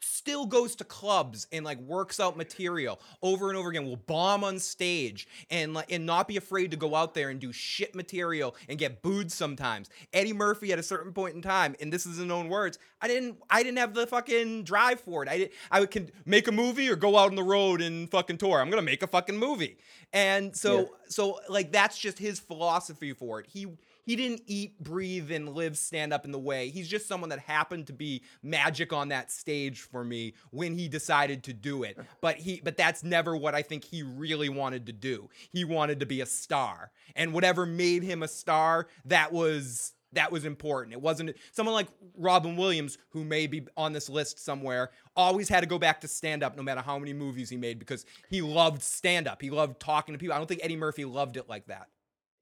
[0.00, 3.84] still goes to clubs and like works out material over and over again.
[3.84, 7.40] Will bomb on stage and like and not be afraid to go out there and
[7.40, 9.90] do shit material and get booed sometimes.
[10.12, 13.08] Eddie murphy at a certain point in time and this is in own words i
[13.08, 15.28] didn't i didn't have the fucking drive for it.
[15.28, 18.38] I did i can make a movie or go out on the road and fucking
[18.38, 18.60] tour.
[18.60, 19.76] I'm gonna make a fucking movie.
[20.12, 20.86] And so Yeah.
[21.08, 23.46] so like that's just his philosophy for it.
[23.48, 23.66] He
[24.04, 26.68] he didn't eat, breathe, and live stand up in the way.
[26.68, 30.88] He's just someone that happened to be magic on that stage for me when he
[30.88, 31.98] decided to do it.
[32.20, 35.28] But he but that's never what I think he really wanted to do.
[35.50, 36.92] He wanted to be a star.
[37.16, 40.92] And whatever made him a star, that was that was important.
[40.92, 45.60] It wasn't someone like Robin Williams, who may be on this list somewhere, always had
[45.60, 48.42] to go back to stand up no matter how many movies he made because he
[48.42, 49.42] loved stand up.
[49.42, 50.34] He loved talking to people.
[50.34, 51.88] I don't think Eddie Murphy loved it like that.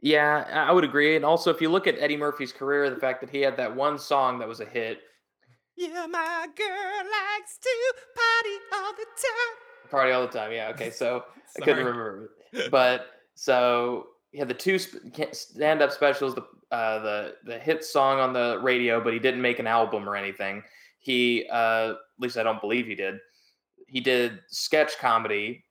[0.03, 3.21] Yeah i would agree and also if you look at eddie murphy's career the fact
[3.21, 4.99] that he had that one song that was a hit.
[5.77, 9.91] Yeah, my girl likes to party all the time.
[9.91, 11.25] party all the time yeah okay so
[11.57, 12.31] i couldn't remember
[12.71, 18.33] but so he had the two stand-up specials the uh the the hit song on
[18.33, 20.63] the radio but he didn't make an album or anything.
[20.99, 23.17] He uh at least i don't believe he did.
[23.89, 25.65] He did sketch comedy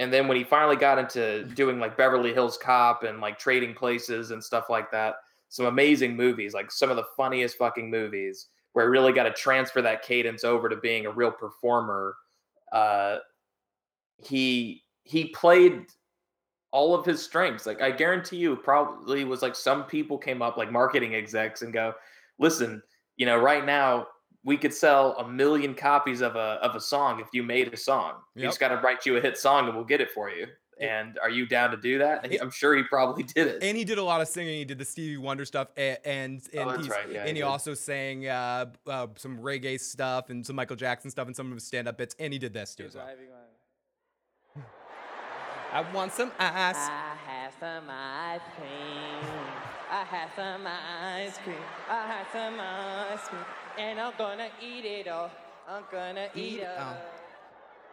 [0.00, 3.74] and then when he finally got into doing like beverly hills cop and like trading
[3.74, 5.16] places and stuff like that
[5.48, 9.32] some amazing movies like some of the funniest fucking movies where he really got to
[9.32, 12.16] transfer that cadence over to being a real performer
[12.72, 13.18] uh
[14.18, 15.86] he he played
[16.72, 17.66] all of his strengths.
[17.66, 21.72] Like I guarantee you, probably was like some people came up like marketing execs and
[21.72, 21.94] go,
[22.38, 22.82] "Listen,
[23.16, 24.06] you know, right now
[24.44, 27.76] we could sell a million copies of a of a song if you made a
[27.76, 28.14] song.
[28.34, 28.48] You Yep.
[28.50, 30.46] just got to write you a hit song and we'll get it for you."
[30.80, 32.22] And are you down to do that?
[32.22, 33.62] And he- I'm sure he probably did it.
[33.62, 34.54] And he did a lot of singing.
[34.54, 37.06] He did the Stevie Wonder stuff, and and, and Oh, he's, right.
[37.10, 41.10] Yeah, and he he also sang uh, uh, some reggae stuff and some Michael Jackson
[41.10, 42.16] stuff and some of his stand-up bits.
[42.18, 43.06] And he did this too well.
[45.72, 46.74] I want some ice.
[46.76, 49.34] I have some ice cream.
[49.90, 51.56] I have some ice cream.
[51.88, 53.44] I have some ice cream.
[53.78, 55.30] And I'm gonna eat it all.
[55.68, 56.96] I'm gonna eat it all.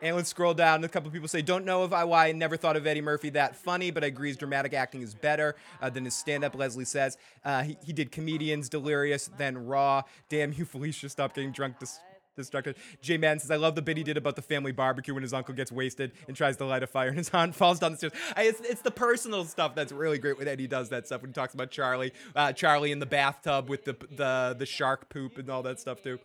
[0.02, 0.84] And let's scroll down.
[0.84, 3.30] A couple people say, "Don't know if I why I never thought of Eddie Murphy
[3.32, 6.86] that funny, but I agree his dramatic acting is better uh, than his stand-up." Leslie
[6.86, 10.04] says uh, he, he did comedians, Delirious, then Raw.
[10.30, 11.10] Damn you, Felicia!
[11.10, 11.80] Stop getting drunk.
[11.80, 12.00] Dis-
[12.38, 12.76] Destructed.
[13.02, 15.34] J Man says, I love the bit he did about the family barbecue when his
[15.34, 17.98] uncle gets wasted and tries to light a fire and his aunt falls down the
[17.98, 18.14] stairs.
[18.36, 21.32] I, it's, it's the personal stuff that's really great when Eddie does that stuff when
[21.32, 25.38] he talks about Charlie, uh, Charlie in the bathtub with the the the shark poop
[25.38, 26.20] and all that stuff too.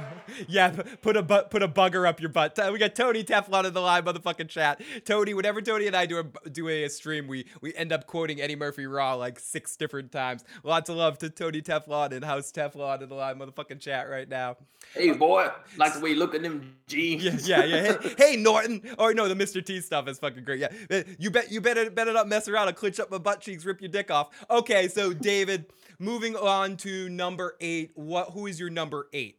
[0.47, 0.69] Yeah,
[1.01, 2.57] put a bu- put a bugger up your butt.
[2.71, 4.81] We got Tony Teflon in the live motherfucking chat.
[5.05, 8.41] Tony, whenever Tony and I do a do a stream, we we end up quoting
[8.41, 10.43] Eddie Murphy Raw like six different times.
[10.63, 14.27] Lots of love to Tony Teflon and House Teflon in the live motherfucking chat right
[14.27, 14.57] now.
[14.93, 17.47] hey boy, like the way you look at them jeans.
[17.47, 17.97] Yeah, yeah, yeah.
[18.01, 18.81] Hey, hey Norton.
[18.97, 19.63] Oh no, the Mr.
[19.63, 20.59] T stuff is fucking great.
[20.61, 23.65] Yeah, you bet you better better not mess around and clinch up my butt cheeks,
[23.65, 24.29] rip your dick off.
[24.49, 25.65] Okay, so David,
[25.99, 27.91] moving on to number eight.
[27.95, 28.31] What?
[28.31, 29.37] Who is your number eight?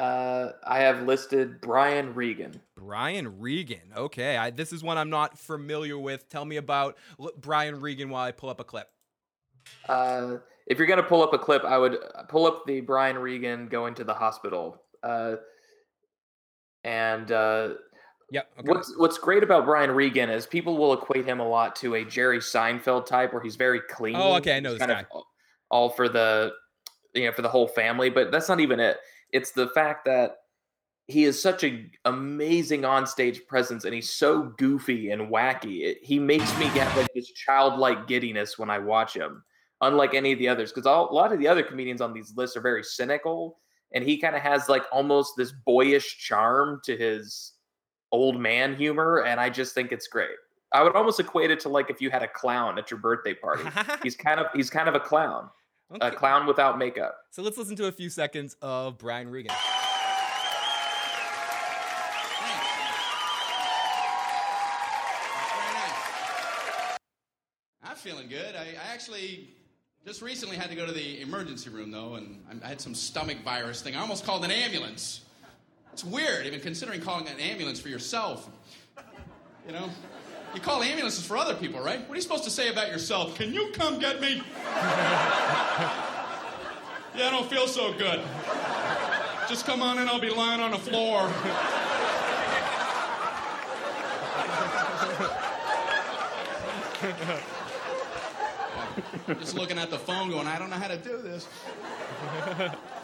[0.00, 2.58] Uh, I have listed Brian Regan.
[2.74, 3.92] Brian Regan.
[3.94, 6.26] Okay, I, this is one I'm not familiar with.
[6.30, 8.88] Tell me about L- Brian Regan while I pull up a clip.
[9.90, 13.18] Uh, if you're gonna pull up a clip, I would uh, pull up the Brian
[13.18, 15.36] Regan going to the hospital Uh,
[16.82, 17.74] and uh,
[18.32, 18.48] Yep.
[18.60, 18.68] Okay.
[18.68, 22.04] what's what's great about Brian Regan is people will equate him a lot to a
[22.04, 24.14] Jerry Seinfeld type, where he's very clean.
[24.16, 25.04] Oh, okay, I know He's this guy.
[25.70, 26.52] all for the
[27.12, 28.96] you know for the whole family, but that's not even it.
[29.32, 30.36] It's the fact that
[31.10, 35.82] he is such an amazing onstage presence, and he's so goofy and wacky.
[35.82, 39.42] It, he makes me get like this childlike giddiness when I watch him,
[39.80, 40.72] unlike any of the others.
[40.72, 43.58] Because a lot of the other comedians on these lists are very cynical,
[43.92, 47.54] and he kind of has like almost this boyish charm to his
[48.12, 50.30] old man humor, and I just think it's great.
[50.72, 53.34] I would almost equate it to like if you had a clown at your birthday
[53.34, 53.64] party.
[54.02, 55.50] he's kind of he's kind of a clown,
[56.00, 57.16] a clown without makeup.
[57.30, 59.54] So let's listen to a few seconds of Brian Regan.
[67.82, 68.54] I'm feeling good.
[68.54, 69.48] I, I actually
[70.04, 72.94] just recently had to go to the emergency room, though, and I- I had some
[72.94, 73.96] stomach virus thing.
[73.96, 75.22] I almost called an ambulance.
[75.92, 78.48] It's weird, even considering calling an ambulance for yourself.
[79.66, 79.90] You know?
[80.54, 82.00] You call ambulances for other people, right?
[82.00, 83.36] What are you supposed to say about yourself?
[83.36, 84.42] Can you come get me?
[87.14, 88.20] yeah, I don't feel so good.
[89.48, 91.26] Just come on in, I'll be lying on the floor.
[99.40, 101.48] Just looking at the phone going, I don't know how to do this.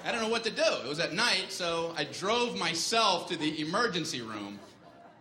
[0.04, 0.62] I don't know what to do.
[0.84, 4.60] It was at night, so I drove myself to the emergency room.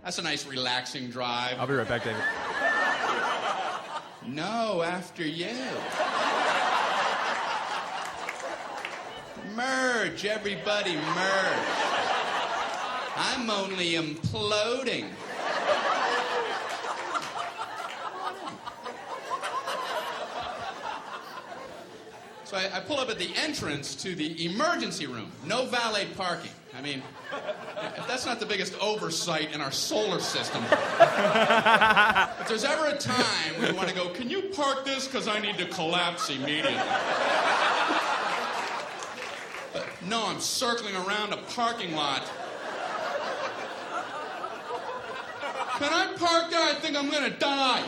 [0.03, 1.57] That's a nice, relaxing drive.
[1.57, 2.21] I'll be right back, David.
[4.27, 5.55] No, after you.
[9.53, 11.65] Merge, everybody, merge.
[13.15, 15.09] I'm only imploding.
[22.45, 25.31] So I, I pull up at the entrance to the emergency room.
[25.45, 26.51] No valet parking.
[26.77, 27.01] I mean,
[27.97, 33.61] if that's not the biggest oversight in our solar system, if there's ever a time
[33.61, 36.75] we want to go, can you park this because I need to collapse immediately?
[40.05, 42.21] But no, I'm circling around a parking lot.
[45.77, 46.61] Can I park there?
[46.61, 47.83] I think I'm gonna die.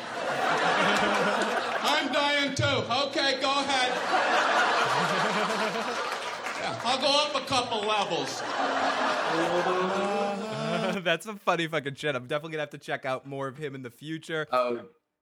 [1.84, 2.64] I'm dying too.
[2.64, 3.92] Okay, go ahead.
[6.60, 8.42] Yeah, I'll go up a couple levels.
[11.04, 12.16] That's some funny fucking shit.
[12.16, 14.48] I'm definitely gonna have to check out more of him in the future.
[14.52, 14.82] Oh,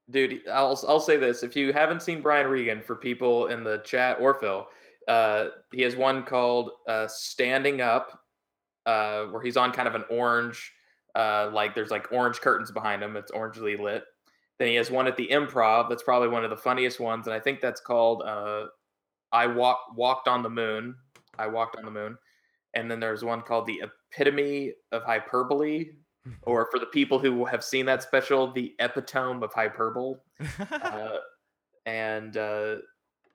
[0.10, 3.80] dude, I'll I'll say this: if you haven't seen Brian Regan, for people in the
[3.80, 4.68] chat or Phil,
[5.08, 8.20] uh, he has one called uh, "Standing Up,"
[8.86, 10.74] uh, where he's on kind of an orange,
[11.16, 13.16] uh, like there's like orange curtains behind him.
[13.16, 14.04] It's orangely lit.
[14.58, 15.90] Then he has one at the Improv.
[15.90, 18.66] That's probably one of the funniest ones, and I think that's called uh,
[19.32, 20.96] "I Walk Walked on the Moon."
[21.38, 22.18] I walked on the moon.
[22.74, 25.86] And then there's one called "The Epitome of Hyperbole,"
[26.44, 30.16] or for the people who have seen that special, the epitome of hyperbole.
[30.72, 31.18] uh,
[31.86, 32.76] and uh,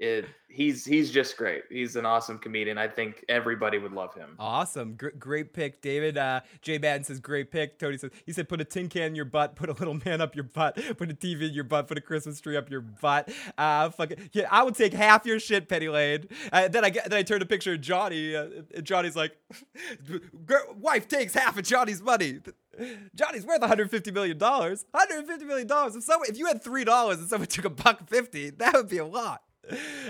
[0.01, 1.63] it he's he's just great.
[1.71, 2.79] He's an awesome comedian.
[2.79, 4.35] I think everybody would love him.
[4.39, 4.95] Awesome.
[4.95, 6.19] Gr- great pick, David.
[6.19, 7.79] Uh, Jay Madden says, great pick.
[7.79, 10.21] Tony says, he said, put a tin can in your butt, put a little man
[10.21, 12.81] up your butt, put a TV in your butt, put a Christmas tree up your
[12.81, 13.31] butt.
[13.57, 14.19] Uh, fuck it.
[14.33, 16.29] Yeah, I would take half your shit, Penny Lane.
[16.53, 18.35] Uh, then I get, then I turned a picture of Johnny.
[18.35, 19.37] Uh, and Johnny's like,
[20.77, 22.41] wife takes half of Johnny's money.
[23.15, 24.87] Johnny's worth 150 million dollars.
[24.93, 25.97] 150 million dollars.
[25.97, 28.89] If someone, if you had three dollars and someone took a buck fifty, that would
[28.89, 29.43] be a lot.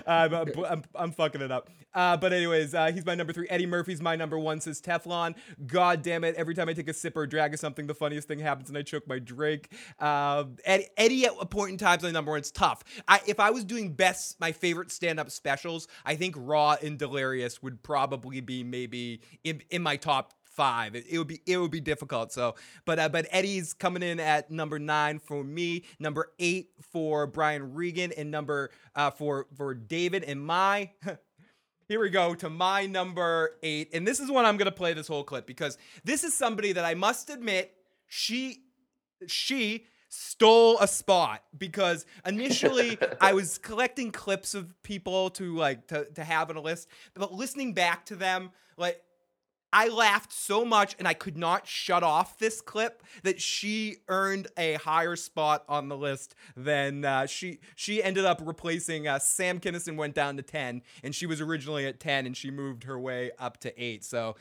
[0.06, 1.70] I'm, I'm, I'm, fucking it up.
[1.92, 3.48] Uh, but anyways, uh, he's my number three.
[3.48, 4.60] Eddie Murphy's my number one.
[4.60, 5.34] Says Teflon.
[5.66, 6.34] God damn it!
[6.36, 8.78] Every time I take a sip or drag of something, the funniest thing happens, and
[8.78, 9.70] I choke my drink.
[9.98, 12.38] Um, Eddie, Eddie at a point in time is my number one.
[12.38, 12.82] It's tough.
[13.08, 17.62] I, if I was doing best, my favorite stand-up specials, I think Raw and Delirious
[17.62, 20.94] would probably be maybe in, in my top five.
[20.94, 22.32] It, it would be it would be difficult.
[22.32, 27.26] So, but uh, but Eddie's coming in at number nine for me, number eight for
[27.26, 30.22] Brian Regan, and number uh, for for David.
[30.22, 30.90] And my
[31.88, 35.08] here we go to my number eight, and this is one I'm gonna play this
[35.08, 37.72] whole clip because this is somebody that I must admit
[38.06, 38.58] she
[39.26, 46.04] she stole a spot because initially I was collecting clips of people to like to,
[46.04, 49.00] to have on a list, but listening back to them, like
[49.72, 54.48] I laughed so much and I could not shut off this clip that she earned
[54.56, 59.60] a higher spot on the list than uh, she she ended up replacing uh, Sam
[59.60, 62.98] Kinison went down to 10 and she was originally at 10 and she moved her
[62.98, 64.04] way up to 8.
[64.04, 64.36] So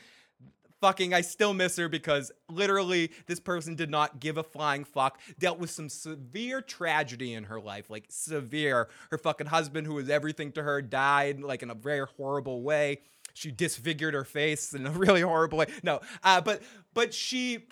[0.80, 5.20] fucking I still miss her because literally this person did not give a flying fuck.
[5.38, 8.88] Dealt with some severe tragedy in her life, like severe.
[9.10, 13.00] Her fucking husband, who was everything to her, died like in a very horrible way.
[13.34, 15.66] She disfigured her face in a really horrible way.
[15.82, 16.62] No, uh, but
[16.94, 17.66] but she,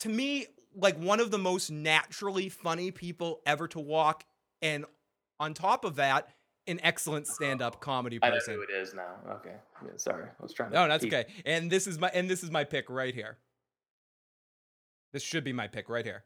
[0.00, 4.24] to me, like one of the most naturally funny people ever to walk,
[4.62, 4.84] and
[5.38, 6.28] on top of that,
[6.66, 8.32] an excellent stand-up comedy person.
[8.32, 8.54] I know person.
[8.54, 9.14] who it is now.
[9.36, 9.54] Okay,
[9.84, 10.76] yeah, sorry, I was trying to.
[10.76, 11.32] No, that's keep- okay.
[11.44, 13.38] And this is my and this is my pick right here.
[15.12, 16.24] This should be my pick right here.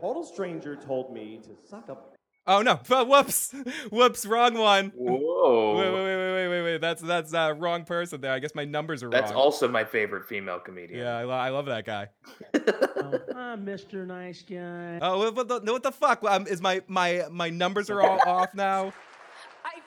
[0.00, 2.14] Total stranger told me to suck up.
[2.46, 2.76] Oh no!
[3.04, 3.54] Whoops!
[3.90, 4.26] Whoops!
[4.26, 4.92] Wrong one.
[4.96, 5.76] Whoa.
[5.76, 6.80] Wait, wait, wait, wait, wait, wait, wait.
[6.80, 8.32] That's that's uh, wrong person there.
[8.32, 9.28] I guess my numbers are That's wrong.
[9.30, 11.00] That's also my favorite female comedian.
[11.00, 12.08] Yeah, I, lo- I love that guy.
[12.54, 14.06] Ah, Mr.
[14.06, 14.98] Nice Guy.
[15.02, 16.24] Oh, what, what the, what the fuck?
[16.24, 18.92] Um, is my my my numbers are all off now?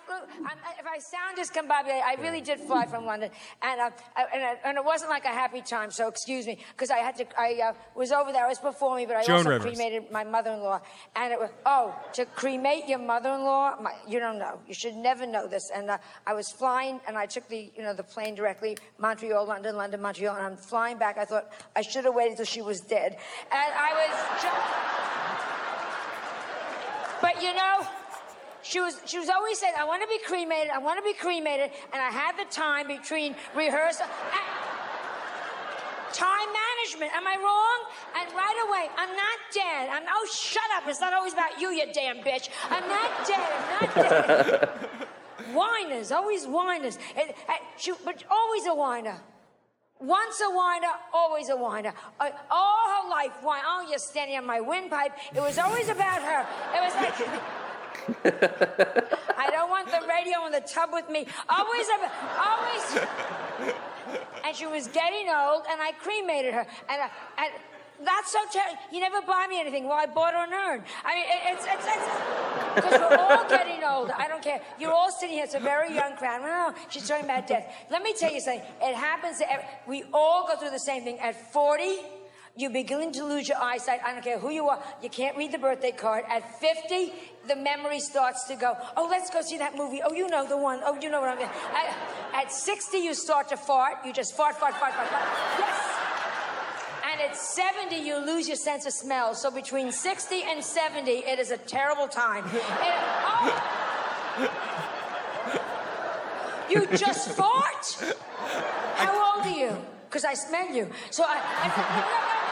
[0.10, 3.30] I'm, if I sound discombobulated, I really did fly from London,
[3.62, 5.92] and uh, I- and, uh, and it wasn't like a happy time.
[5.92, 7.26] So excuse me, because I had to.
[7.40, 8.46] I uh, was over there.
[8.46, 9.76] I was performing, but I Joan also Rivers.
[9.76, 10.82] cremated my mother-in-law,
[11.16, 13.78] and it was oh to cremate your mother-in-law.
[13.82, 14.60] My, you don't know.
[14.68, 15.70] You should never know this.
[15.74, 15.98] And uh,
[16.28, 20.02] I was flying, and I took the you know the plane directly Montreal, London, London,
[20.02, 21.18] Montreal, and I'm flying back.
[21.18, 23.18] I thought I should have waited till she was dead,
[23.52, 24.42] and I was.
[24.42, 24.56] Just,
[27.22, 27.88] but you know.
[28.64, 31.14] She was, she was always saying, I want to be cremated, I want to be
[31.14, 34.64] cremated, and I had the time between rehearsal and
[36.14, 37.12] time management.
[37.14, 37.80] Am I wrong?
[38.16, 39.90] And right away, I'm not dead.
[39.92, 40.88] I'm, oh, shut up.
[40.88, 42.50] It's not always about you, you damn bitch.
[42.70, 43.50] I'm not dead.
[43.52, 44.70] I'm not dead.
[45.54, 46.98] whiners, always whiners.
[47.18, 49.20] And, and she, but always a whiner.
[50.00, 51.94] Once a whiner, always a whiner.
[52.20, 53.62] Uh, all her life, why?
[53.66, 55.12] Oh, you're standing on my windpipe.
[55.36, 56.46] It was always about her.
[56.76, 57.42] It was like.
[58.26, 61.28] I don't want the radio in the tub with me.
[61.50, 61.88] Always,
[62.38, 63.08] always.
[64.46, 66.66] And she was getting old, and I cremated her.
[66.90, 67.54] And, uh, and
[68.04, 68.78] that's so terrible.
[68.92, 69.86] You never buy me anything.
[69.86, 70.84] Well, I bought her an urn.
[71.06, 74.14] I mean, it, it's it's it's because we're all getting older.
[74.18, 74.62] I don't care.
[74.80, 75.46] You're all sitting here.
[75.46, 76.42] It's a very young crowd.
[76.42, 77.72] No, she's talking about death.
[77.90, 78.64] Let me tell you something.
[78.82, 79.38] It happens.
[79.40, 81.20] To every, we all go through the same thing.
[81.20, 82.00] At 40.
[82.56, 84.02] You begin to lose your eyesight.
[84.06, 84.80] I don't care who you are.
[85.02, 86.24] You can't read the birthday card.
[86.30, 87.12] At 50,
[87.48, 90.02] the memory starts to go, oh, let's go see that movie.
[90.06, 90.80] Oh, you know the one.
[90.86, 91.98] Oh, you know what I'm at,
[92.36, 94.06] at 60, you start to fart.
[94.06, 95.24] You just fart, fart, fart, fart, fart.
[95.58, 95.90] Yes.
[97.12, 99.34] And at 70, you lose your sense of smell.
[99.34, 102.46] So between 60 and 70, it is a terrible time.
[102.46, 102.62] It-
[103.26, 103.74] oh.
[106.70, 108.16] You just fart?
[108.96, 109.78] How old are you?
[110.08, 110.90] Because I smell you.
[111.10, 111.40] So I.
[111.42, 112.43] I my,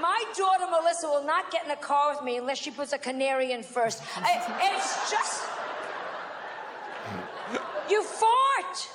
[0.00, 2.98] my daughter Melissa will not get in a car with me unless she puts a
[2.98, 4.02] canary in first.
[4.16, 4.40] I,
[4.74, 5.44] it's just.
[7.90, 8.88] You fart!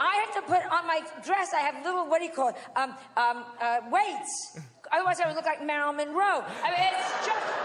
[0.00, 2.56] I have to put on my dress, I have little, what do you call it?
[2.74, 4.58] Um, um, uh, weights.
[4.90, 6.44] Otherwise, I would look like Marilyn Monroe.
[6.62, 7.62] I mean, it's just.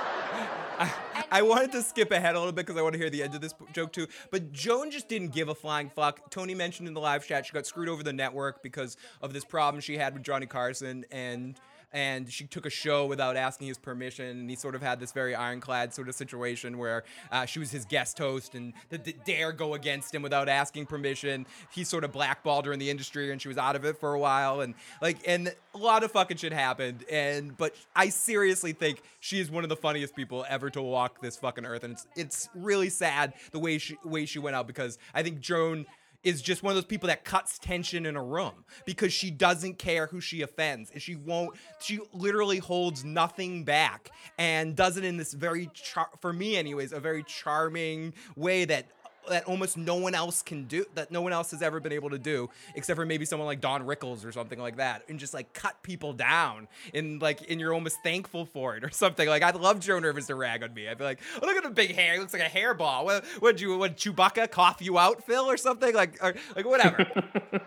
[1.31, 3.33] I wanted to skip ahead a little bit because I want to hear the end
[3.33, 4.07] of this joke too.
[4.31, 6.29] But Joan just didn't give a flying fuck.
[6.29, 9.43] Tony mentioned in the live chat she got screwed over the network because of this
[9.43, 11.59] problem she had with Johnny Carson and
[11.93, 15.11] and she took a show without asking his permission and he sort of had this
[15.11, 19.15] very ironclad sort of situation where uh, she was his guest host and the, the
[19.25, 21.45] dare go against him without asking permission.
[21.71, 24.13] He sort of blackballed her in the industry and she was out of it for
[24.13, 28.73] a while and like and a lot of fucking shit happened and but i seriously
[28.73, 31.93] think she is one of the funniest people ever to walk this fucking earth and
[31.93, 35.85] it's it's really sad the way she way she went out because i think joan
[36.27, 39.79] is just one of those people that cuts tension in a room because she doesn't
[39.79, 40.91] care who she offends.
[40.91, 46.09] And she won't she literally holds nothing back and does it in this very char-
[46.19, 48.87] for me anyways a very charming way that
[49.29, 52.09] that almost no one else can do that no one else has ever been able
[52.09, 55.33] to do except for maybe someone like Don Rickles or something like that and just
[55.33, 59.27] like cut people down and like and you're almost thankful for it or something.
[59.27, 60.87] Like I'd love Joan Rivers to rag on me.
[60.87, 62.13] I'd be like oh look at the big hair.
[62.13, 63.05] He looks like a hairball.
[63.05, 65.93] What would you would Chewbacca cough you out Phil or something?
[65.93, 67.05] Like or, like whatever.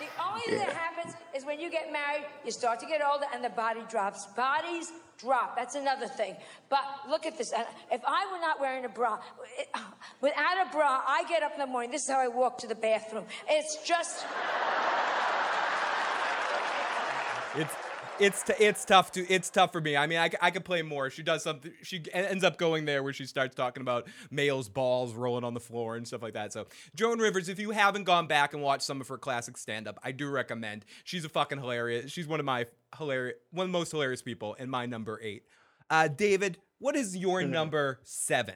[0.00, 3.26] The only thing that happens is when you get married, you start to get older
[3.34, 4.26] and the body drops.
[4.28, 5.56] Bodies drop.
[5.56, 6.36] That's another thing.
[6.68, 7.52] But look at this.
[7.52, 9.18] Uh, If I were not wearing a bra,
[9.58, 9.68] it-
[10.20, 11.90] without a bra, I get up in the morning.
[11.90, 13.24] This is how I walk to the bathroom.
[13.48, 14.24] It's just.
[17.56, 17.74] it's
[18.20, 19.96] it's t- it's tough to it's tough for me.
[19.96, 21.08] I mean, I, I could play more.
[21.08, 21.72] She does something.
[21.82, 25.60] She ends up going there where she starts talking about males' balls rolling on the
[25.60, 26.52] floor and stuff like that.
[26.52, 29.88] So Joan Rivers, if you haven't gone back and watched some of her classic stand
[29.88, 30.84] up, I do recommend.
[31.04, 32.12] She's a fucking hilarious.
[32.12, 32.66] She's one of my
[32.96, 35.44] hilarious, one of the most hilarious people, and my number eight.
[35.88, 38.54] Uh, David, what is your number seven?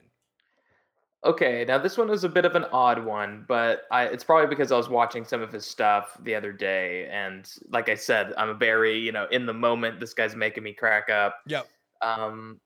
[1.24, 4.46] Okay, now this one is a bit of an odd one, but I, it's probably
[4.46, 8.34] because I was watching some of his stuff the other day, and like I said,
[8.36, 10.00] I'm a very you know in the moment.
[10.00, 11.36] This guy's making me crack up.
[11.46, 11.66] Yep.
[12.02, 12.60] Um,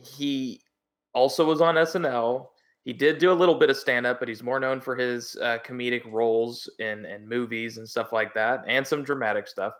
[0.00, 0.60] he
[1.14, 2.46] also was on SNL.
[2.84, 5.36] he did do a little bit of stand up, but he's more known for his
[5.42, 9.72] uh, comedic roles in in movies and stuff like that, and some dramatic stuff.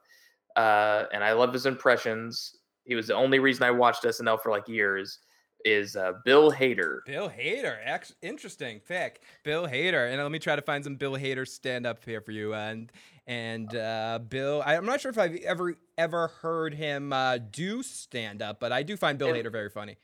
[0.57, 2.57] Uh, and I love his impressions.
[2.85, 5.19] He was the only reason I watched SNL for like years.
[5.65, 7.05] Is uh, Bill Hader?
[7.07, 9.23] Bill Hader, ex- interesting pick.
[9.45, 12.33] Bill Hader, and let me try to find some Bill Hader stand up here for
[12.33, 12.53] you.
[12.53, 12.91] And
[13.29, 17.85] and uh, Bill, I, am not sure if I've ever ever heard him uh, do
[17.85, 19.99] stand up, but I do find Bill And- Hader very funny.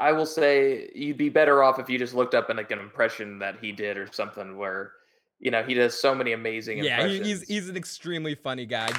[0.00, 2.80] I will say you'd be better off if you just looked up in like an
[2.80, 4.90] impression that he did or something where,
[5.38, 7.26] you know, he does so many amazing Yeah, impressions.
[7.26, 8.90] he's he's an extremely funny guy.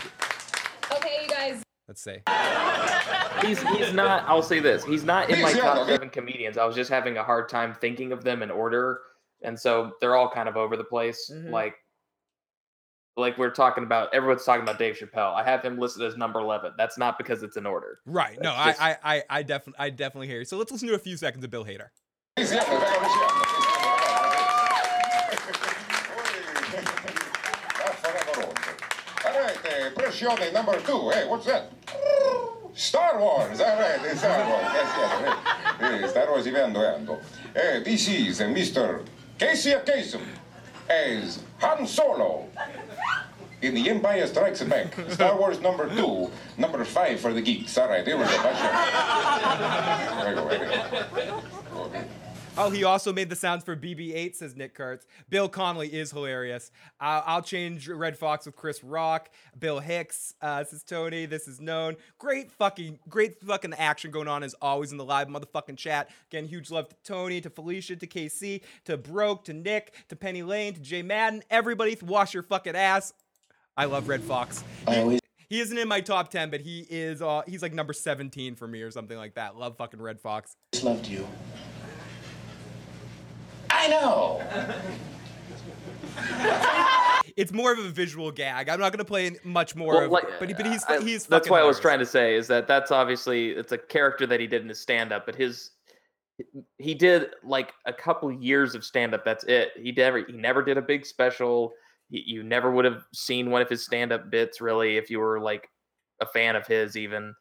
[1.90, 2.26] Okay, you guys.
[3.38, 3.48] Let's say.
[3.48, 4.24] he's he's not.
[4.28, 6.58] I'll say this: he's not in my top seven comedians.
[6.58, 9.00] I was just having a hard time thinking of them in order,
[9.42, 11.32] and so they're all kind of over the place.
[11.34, 11.52] Mhm.
[11.52, 11.76] Like,
[13.18, 14.14] like we're talking about.
[14.14, 15.34] Everyone's talking about Dave Chappelle.
[15.34, 16.74] I have him listed as number eleven.
[16.78, 18.00] That's not because it's in order.
[18.06, 18.38] Right.
[18.42, 20.46] No, That's I, just- I, I, I definitely, I definitely hear you.
[20.46, 21.90] So let's listen to a few seconds of Bill Hader.
[29.26, 30.22] All right, uh, press
[30.54, 31.10] number two.
[31.10, 31.72] Hey, what's that?
[32.80, 33.59] Star Wars.
[33.61, 34.63] Ah, All right, Star Wars.
[34.63, 35.36] Eh, yes, yes.
[35.82, 37.19] Eh, hey, eh, Star Wars event, evento.
[37.53, 39.05] Hey, this is Mr.
[39.38, 40.21] Casey Kasem
[40.89, 42.47] as Han Solo
[43.61, 44.95] in The Empire Strikes Back.
[45.09, 47.77] Star Wars number two, number five for the geeks.
[47.77, 48.05] All right.
[48.05, 48.30] There we go.
[50.47, 51.49] Okay.
[52.62, 55.05] Oh, he also made the sounds for BB-8, says Nick Kurtz.
[55.30, 56.72] Bill Connolly is hilarious.
[56.99, 59.30] Uh, I'll change Redd Foxx with Chris Rock.
[59.57, 61.26] Bill Hicks uh, says Tony.
[61.26, 61.95] This is known.
[62.18, 66.10] Great fucking, great fucking action going on as always in the live motherfucking chat.
[66.30, 70.43] Again, huge love to Tony, to Felicia, to KC, to Broke, to Nick, to Penny
[70.43, 71.43] Lane, to Jay Madden.
[71.49, 73.14] Everybody, wash your fucking ass.
[73.78, 74.66] I love Redd Foxx.
[74.89, 77.22] He, he isn't in my top 10, but he is.
[77.22, 79.55] Uh, he's like number 17 for me or something like that.
[79.55, 80.57] Love fucking Redd Foxx.
[80.74, 81.26] Just loved you.
[83.82, 84.41] I know.
[87.38, 88.67] it's more of a visual gag.
[88.69, 91.25] I'm not gonna play much more Well, of, like, but, he- but he's I- he's.
[91.25, 94.25] that's fucking what I was trying to say is that that's obviously it's a character
[94.27, 95.71] that he did in his stand up, but his
[96.77, 99.23] he did like a couple years of stand up.
[99.25, 99.69] That's it.
[99.82, 101.73] He never he never did a big special.
[102.09, 105.19] He, you never would have seen one of his stand up bits really if you
[105.19, 105.69] were like
[106.21, 107.34] a fan of his even.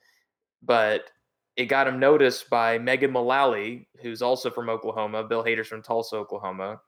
[0.62, 1.10] But
[1.58, 5.24] it got him noticed by Megan Mullally, who's also from Oklahoma.
[5.24, 6.80] Bill Hader's from Tulsa, Oklahoma,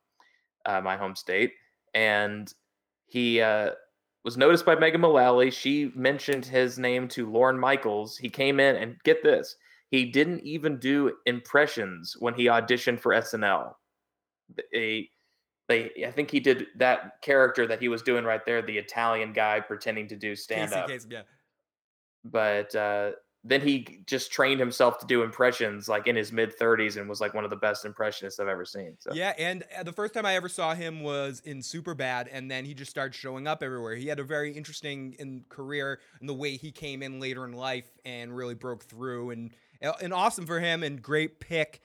[0.65, 1.55] uh, my home state,
[1.93, 2.55] and
[3.09, 3.71] he uh,
[4.25, 5.51] was noticed by Megan Mullally.
[5.51, 8.17] She mentioned his name to Lorne Michaels.
[8.17, 9.57] He came in and get this,
[9.91, 13.75] he didn't even do impressions when he auditioned for SNL.
[14.73, 15.11] They,
[15.69, 19.33] they, I think he did that character that he was doing right there, the Italian
[19.33, 20.89] guy pretending to do stand up.
[21.11, 21.23] Yeah.
[22.25, 23.11] but uh,
[23.43, 27.21] then he just trained himself to do impressions like in his mid 30s and was
[27.21, 28.97] like one of the best impressionists I've ever seen.
[28.99, 32.51] So Yeah, and uh, the first time I ever saw him was in Superbad, and
[32.51, 33.95] then he just started showing up everywhere.
[33.95, 37.53] He had a very interesting in career in the way he came in later in
[37.53, 39.51] life and really broke through, and
[39.83, 41.81] uh, and awesome for him and great pick.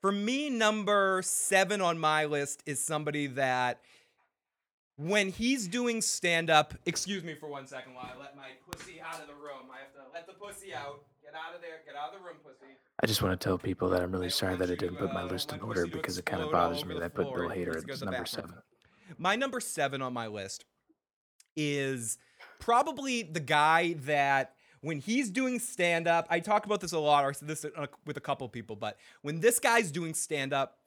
[0.00, 3.80] For me, number seven on my list is somebody that
[5.02, 9.00] when he's doing stand up, excuse me for one second while I let my pussy
[9.00, 9.68] out of the room.
[9.72, 11.02] I have to let the pussy out.
[11.22, 11.80] Get out of there.
[11.84, 12.72] Get out of the room, pussy.
[13.02, 15.24] I just want to tell people that I'm really sorry that I didn't put my
[15.24, 17.84] list in order because it kind of bothers me that I put Bill Hader Let's
[17.84, 18.54] go to as the number seven.
[19.18, 20.64] My number seven on my list
[21.56, 22.18] is
[22.60, 27.24] probably the guy that when he's doing stand up, I talk about this a lot.
[27.24, 30.52] or I said this uh, with a couple people, but when this guy's doing stand
[30.52, 30.78] up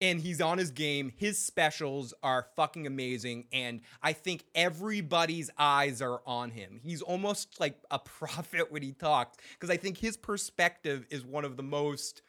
[0.00, 3.46] and he's on his game, his specials are fucking amazing.
[3.52, 6.80] And I think everybody's eyes are on him.
[6.82, 11.44] He's almost like a prophet when he talks because I think his perspective is one
[11.44, 12.22] of the most.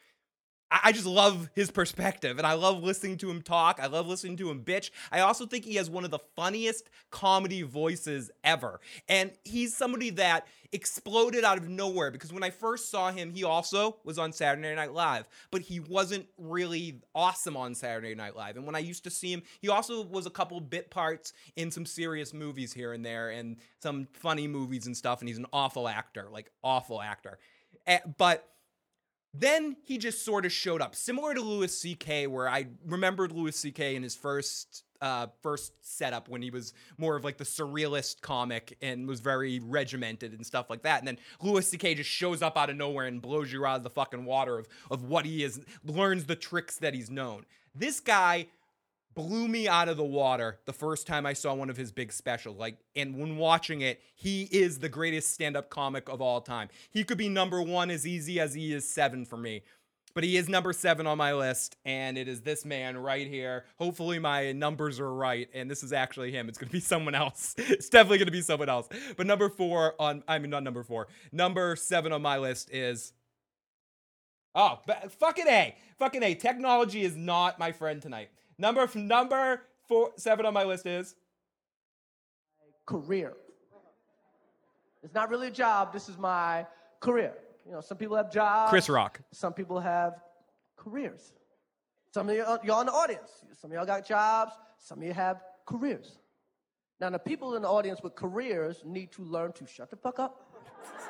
[0.71, 3.79] I just love his perspective and I love listening to him talk.
[3.81, 4.91] I love listening to him bitch.
[5.11, 8.79] I also think he has one of the funniest comedy voices ever.
[9.07, 13.43] And he's somebody that exploded out of nowhere because when I first saw him, he
[13.43, 18.55] also was on Saturday Night Live, but he wasn't really awesome on Saturday Night Live.
[18.55, 21.71] And when I used to see him, he also was a couple bit parts in
[21.71, 25.19] some serious movies here and there and some funny movies and stuff.
[25.21, 27.39] And he's an awful actor, like awful actor.
[27.87, 28.47] Eh, But
[29.33, 33.55] then he just sort of showed up, similar to Louis C.K., where I remembered Louis
[33.55, 33.95] C.K.
[33.95, 38.77] in his first uh, first setup when he was more of like the surrealist comic
[38.81, 40.99] and was very regimented and stuff like that.
[40.99, 41.95] And then Louis C.K.
[41.95, 44.67] just shows up out of nowhere and blows you out of the fucking water of
[44.91, 47.45] of what he is, learns the tricks that he's known.
[47.75, 48.47] This guy
[49.19, 52.11] blew me out of the water the first time I saw one of his big
[52.13, 52.57] specials.
[52.57, 56.69] Like, and when watching it, he is the greatest stand-up comic of all time.
[56.91, 59.63] He could be number one as easy as he is seven for me.
[60.15, 63.65] but he is number seven on my list, and it is this man right here.
[63.77, 66.49] Hopefully, my numbers are right, and this is actually him.
[66.49, 67.55] It's gonna be someone else.
[67.57, 68.89] It's definitely gonna be someone else.
[69.17, 71.07] But number four on, I mean, not number four.
[71.31, 73.13] Number seven on my list is.
[74.55, 76.33] Oh, but fucking a, fucking a.
[76.35, 78.29] Technology is not my friend tonight.
[78.59, 81.15] Number number four, seven on my list is.
[82.85, 83.33] career.
[85.01, 85.93] It's not really a job.
[85.93, 86.67] This is my
[86.99, 87.33] career.
[87.65, 88.69] You know, some people have jobs.
[88.69, 89.21] Chris Rock.
[89.31, 90.21] Some people have
[90.75, 91.31] careers.
[92.13, 93.31] Some of y'all, y'all in the audience,
[93.61, 94.51] some of y'all got jobs.
[94.77, 96.19] Some of you have careers.
[96.99, 100.19] Now, the people in the audience with careers need to learn to shut the fuck
[100.19, 100.51] up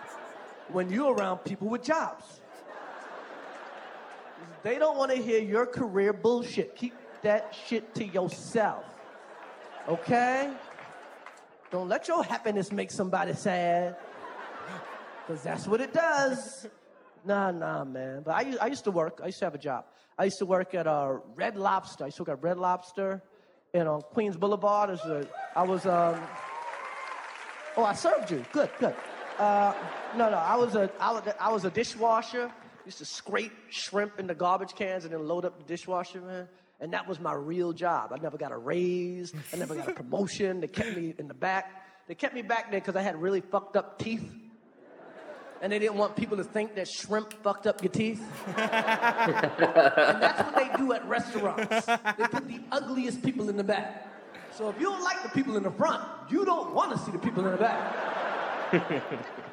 [0.71, 2.41] when you're around people with jobs.
[4.61, 6.75] They don't want to hear your career bullshit.
[6.75, 6.93] Keep
[7.24, 8.86] that shit to yourself.
[9.88, 10.51] Okay?
[11.72, 13.95] Don't let your happiness make somebody sad.
[15.26, 16.67] Because that's what it does.
[17.26, 18.24] Nah, nah, man.
[18.26, 19.86] But I, I used to work, I used to have a job.
[20.17, 22.03] I used to work at uh, Red Lobster.
[22.03, 23.22] I used to work at Red Lobster
[23.74, 24.89] and on Queens Boulevard.
[24.89, 26.20] A, I was, um,
[27.78, 28.43] oh, I served you.
[28.51, 28.95] Good, good.
[29.38, 29.74] Uh,
[30.17, 32.51] no, no, I was a, I was, I was a dishwasher.
[32.86, 36.47] Used to scrape shrimp in the garbage cans and then load up the dishwasher, man.
[36.82, 38.13] And that was my real job.
[38.13, 39.34] I never got a raise.
[39.53, 40.61] I never got a promotion.
[40.61, 41.86] They kept me in the back.
[42.07, 44.27] They kept me back there because I had really fucked up teeth.
[45.61, 48.23] And they didn't want people to think that shrimp fucked up your teeth.
[48.47, 51.86] and that's what they do at restaurants.
[51.86, 54.07] They put the ugliest people in the back.
[54.53, 57.11] So if you don't like the people in the front, you don't want to see
[57.11, 59.43] the people in the back.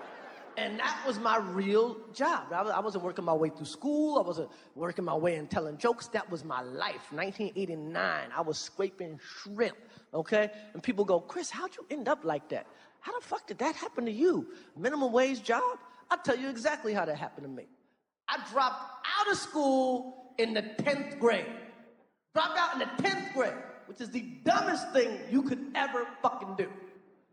[0.57, 2.53] And that was my real job.
[2.53, 4.19] I, was, I wasn't working my way through school.
[4.19, 6.09] I wasn't working my way and telling jokes.
[6.09, 7.13] That was my life.
[7.13, 9.77] 1989, I was scraping shrimp,
[10.15, 10.51] okay?
[10.73, 12.67] And people go, Chris, how'd you end up like that?
[13.01, 14.49] How the fuck did that happen to you?
[14.77, 15.63] Minimum wage job?
[16.11, 17.65] I'll tell you exactly how that happened to me.
[18.29, 21.47] I dropped out of school in the 10th grade.
[22.35, 23.53] Dropped out in the 10th grade,
[23.87, 26.69] which is the dumbest thing you could ever fucking do.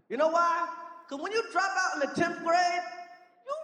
[0.10, 0.68] You know why?
[1.08, 2.82] Because when you drop out in the 10th grade,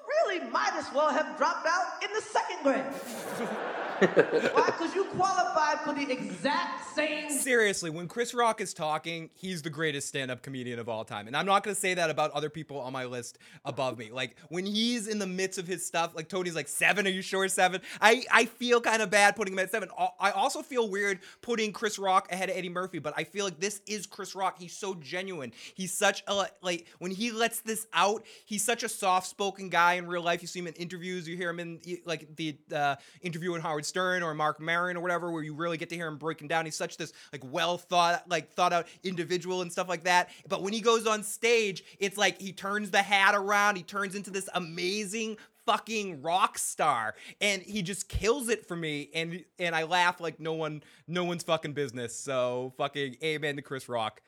[0.09, 3.47] really might as well have dropped out in the second grade.
[3.99, 4.65] Why?
[4.65, 7.29] Because you qualified for the exact same.
[7.29, 11.27] Seriously, when Chris Rock is talking, he's the greatest stand-up comedian of all time.
[11.27, 14.11] And I'm not gonna say that about other people on my list above me.
[14.11, 17.21] Like when he's in the midst of his stuff, like Tony's like, seven, are you
[17.21, 17.81] sure seven?
[18.01, 19.89] I, I feel kind of bad putting him at seven.
[20.19, 23.59] I also feel weird putting Chris Rock ahead of Eddie Murphy, but I feel like
[23.59, 24.59] this is Chris Rock.
[24.59, 25.51] He's so genuine.
[25.73, 30.07] He's such a like when he lets this out, he's such a soft-spoken guy in
[30.07, 30.41] real life.
[30.41, 33.85] You see him in interviews, you hear him in like the uh, interview with Howard
[33.89, 36.65] Stern or Marc Maron or whatever, where you really get to hear him breaking down.
[36.65, 40.29] He's such this like well thought, like thought out individual and stuff like that.
[40.47, 44.15] But when he goes on stage, it's like he turns the hat around, he turns
[44.15, 49.75] into this amazing fucking rock star and he just kills it for me and and
[49.75, 52.15] I laugh like no one no one's fucking business.
[52.15, 54.21] So fucking amen to Chris Rock.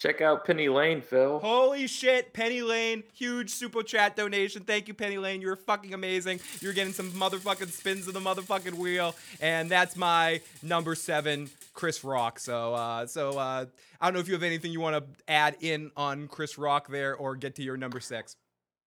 [0.00, 1.38] Check out Penny Lane, Phil.
[1.40, 4.62] Holy shit, Penny Lane, huge super chat donation.
[4.62, 5.42] Thank you, Penny Lane.
[5.42, 6.40] You're fucking amazing.
[6.62, 12.02] You're getting some motherfucking spins of the motherfucking wheel, and that's my number seven, Chris
[12.02, 12.38] Rock.
[12.38, 13.66] So, uh, so uh,
[14.00, 16.88] I don't know if you have anything you want to add in on Chris Rock
[16.88, 18.36] there, or get to your number six.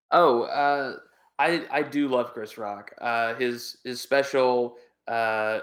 [0.10, 0.96] Oh, uh,
[1.38, 2.92] I I do love Chris Rock.
[3.00, 5.60] Uh, his his special, uh,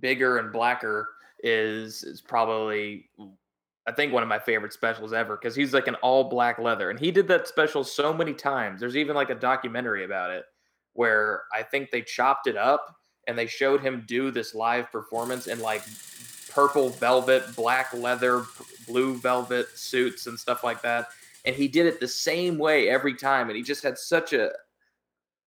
[0.00, 1.08] bigger and blacker
[1.42, 3.08] is is probably
[3.88, 6.90] I think one of my favorite specials ever because he's like an all black leather,
[6.90, 8.80] and he did that special so many times.
[8.80, 10.44] There's even like a documentary about it
[10.94, 12.96] where I think they chopped it up
[13.28, 15.82] and they showed him do this live performance in like
[16.50, 18.44] purple velvet, black leather,
[18.88, 21.08] blue velvet suits and stuff like that.
[21.44, 23.48] And he did it the same way every time.
[23.48, 24.50] And he just had such a,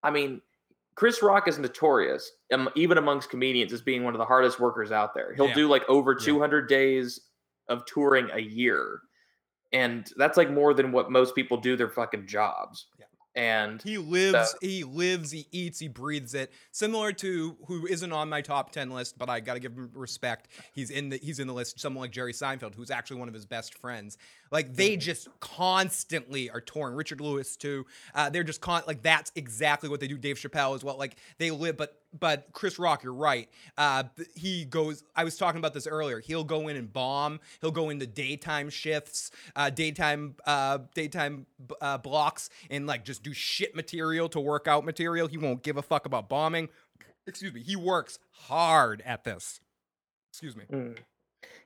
[0.04, 0.42] I mean,
[0.96, 4.92] Chris Rock is notorious, um, even amongst comedians, as being one of the hardest workers
[4.92, 5.34] out there.
[5.34, 5.56] He'll Yeah.
[5.56, 7.20] do like over 200 days
[7.70, 9.02] of touring a year.
[9.72, 12.88] And that's like more than what most people do their fucking jobs.
[13.36, 16.52] And He lives, he lives, he eats, he breathes it.
[16.72, 20.48] Similar to who isn't on my top ten list, but I gotta give him respect.
[20.74, 21.80] He's in the he's in the list.
[21.80, 24.18] Someone like Jerry Seinfeld, who's actually one of his best friends.
[24.52, 26.96] Like they just constantly are touring.
[26.96, 27.86] Richard Lewis too.
[28.16, 30.18] Uh, they're just con like that's exactly what they do.
[30.18, 30.98] Dave Chappelle as well.
[30.98, 33.50] Like they live, but but Chris Rock, you're right.
[33.78, 34.04] Uh,
[34.36, 35.04] he goes.
[35.16, 36.20] I was talking about this earlier.
[36.20, 37.40] He'll go in and bomb.
[37.62, 41.46] He'll go into daytime shifts, uh, daytime, uh, daytime
[41.82, 45.28] uh, blocks, and like just do shit material to workout material.
[45.28, 46.70] He won't give a fuck about bombing.
[47.28, 47.62] Excuse me.
[47.62, 49.60] He works hard at this.
[50.32, 50.64] Excuse me.
[50.72, 50.98] Mm.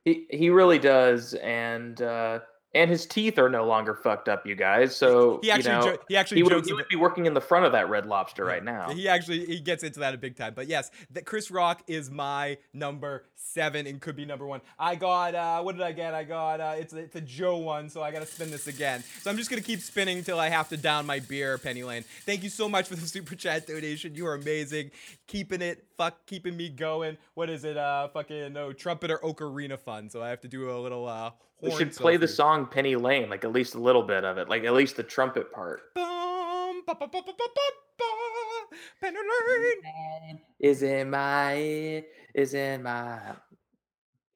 [0.04, 2.40] He he really does, and uh,
[2.76, 4.96] and his teeth are no longer fucked up, you guys.
[4.96, 7.34] So He actually you know, jo- he actually he would, he would be working in
[7.34, 8.90] the front of that Red Lobster right now.
[8.92, 10.54] He actually he gets into that a big time.
[10.56, 14.62] But yes, that Chris Rock is my number seven and could be number one.
[14.80, 16.14] I got uh what did I get?
[16.14, 19.04] I got uh it's a, it's a Joe one, so I gotta spin this again.
[19.22, 22.04] So I'm just gonna keep spinning till I have to down my beer, Penny Lane.
[22.26, 24.16] Thank you so much for the super chat donation.
[24.16, 24.92] You are amazing.
[25.28, 27.18] Keeping it fuck keeping me going.
[27.34, 27.78] What is it?
[27.78, 30.10] Uh fucking no trumpet trumpeter ocarina fun.
[30.10, 31.32] So I have to do a little uh
[31.62, 34.50] We should play the song Penny Lane, like at least a little bit of it,
[34.50, 35.94] like at least the trumpet part.
[35.96, 38.78] Bum, ba, ba, ba, ba, ba, ba, ba.
[39.02, 39.18] Penny
[39.84, 40.40] Lane.
[40.60, 43.20] Is in my is in my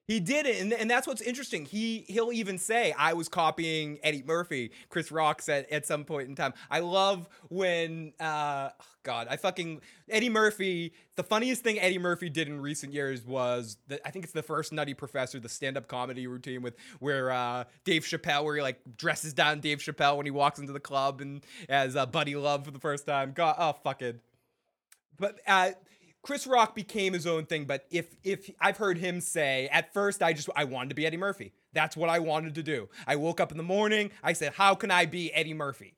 [0.07, 1.65] He did it, and, and that's what's interesting.
[1.65, 6.29] He he'll even say, "I was copying Eddie Murphy." Chris Rock said at some point
[6.29, 6.53] in time.
[6.71, 10.93] I love when, uh, oh God, I fucking Eddie Murphy.
[11.17, 14.43] The funniest thing Eddie Murphy did in recent years was the, I think it's the
[14.43, 18.79] first Nutty Professor, the stand-up comedy routine with where uh, Dave Chappelle, where he like
[18.95, 22.63] dresses down Dave Chappelle when he walks into the club and as uh, Buddy Love
[22.63, 23.33] for the first time.
[23.33, 24.21] God, oh fucking.
[25.19, 25.71] But uh,
[26.27, 27.63] Chris Rock became his own thing.
[27.63, 31.05] But if if I've heard him say, at first I just I wanted to be
[31.05, 31.53] Eddie Murphy.
[31.71, 32.89] That's what I wanted to do.
[33.07, 34.11] I woke up in the morning.
[34.21, 35.93] I said, how can I be Eddie Murphy?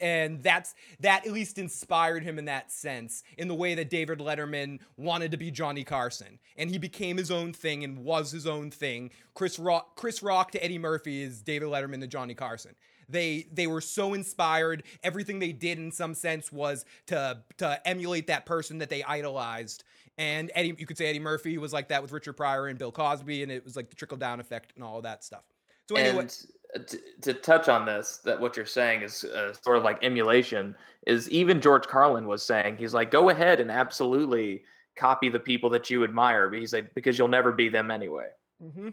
[0.00, 4.18] And that's that at least inspired him in that sense in the way that David
[4.18, 8.46] Letterman wanted to be Johnny Carson and he became his own thing and was his
[8.46, 12.74] own thing Chris Rock Chris Rock to Eddie Murphy is David Letterman to Johnny Carson
[13.08, 18.26] they they were so inspired everything they did in some sense was to to emulate
[18.26, 19.84] that person that they idolized
[20.16, 22.92] and Eddie you could say Eddie Murphy was like that with Richard Pryor and Bill
[22.92, 25.44] Cosby and it was like the trickle down effect and all of that stuff
[25.88, 29.76] so anyway And to, to touch on this, that what you're saying is uh, sort
[29.76, 30.74] of like emulation.
[31.06, 34.62] Is even George Carlin was saying he's like, go ahead and absolutely
[34.96, 38.28] copy the people that you admire, but he's like because you'll never be them anyway.
[38.62, 38.88] Mm-hmm.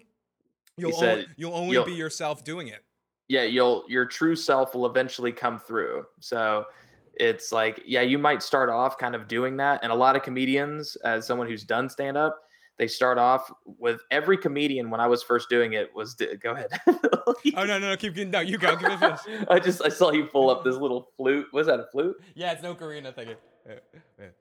[0.77, 2.83] You'll, said only, you'll only you'll- be yourself doing it.
[3.31, 6.05] Yeah, you'll your true self will eventually come through.
[6.19, 6.65] So
[7.13, 10.21] it's like, yeah, you might start off kind of doing that, and a lot of
[10.21, 12.37] comedians, as someone who's done stand up,
[12.77, 16.71] they start off with every comedian when I was first doing it was go ahead.
[16.89, 18.75] oh no, no, no, keep getting no, you go.
[19.49, 21.47] I just I saw you pull up this little flute.
[21.53, 22.17] Was that a flute?
[22.35, 23.29] Yeah, it's no Karina thing.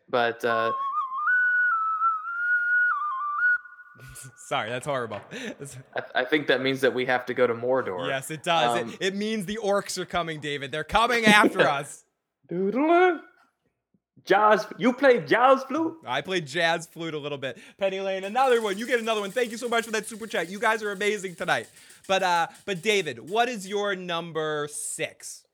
[0.08, 0.72] But uh,
[4.48, 5.20] Sorry, that's horrible.
[5.96, 8.06] I, I think that means that we have to go to Mordor.
[8.08, 8.82] yes, it does.
[8.82, 10.72] Um, it, it means the orcs are coming, David.
[10.72, 12.04] They're coming after us.
[14.24, 15.96] Jazz, you play jazz flute?
[16.06, 17.58] I played jazz flute a little bit.
[17.78, 18.76] Penny Lane, another one.
[18.76, 19.30] You get another one.
[19.30, 20.50] Thank you so much for that super chat.
[20.50, 21.68] You guys are amazing tonight.
[22.06, 25.44] But uh, but David, what is your number six?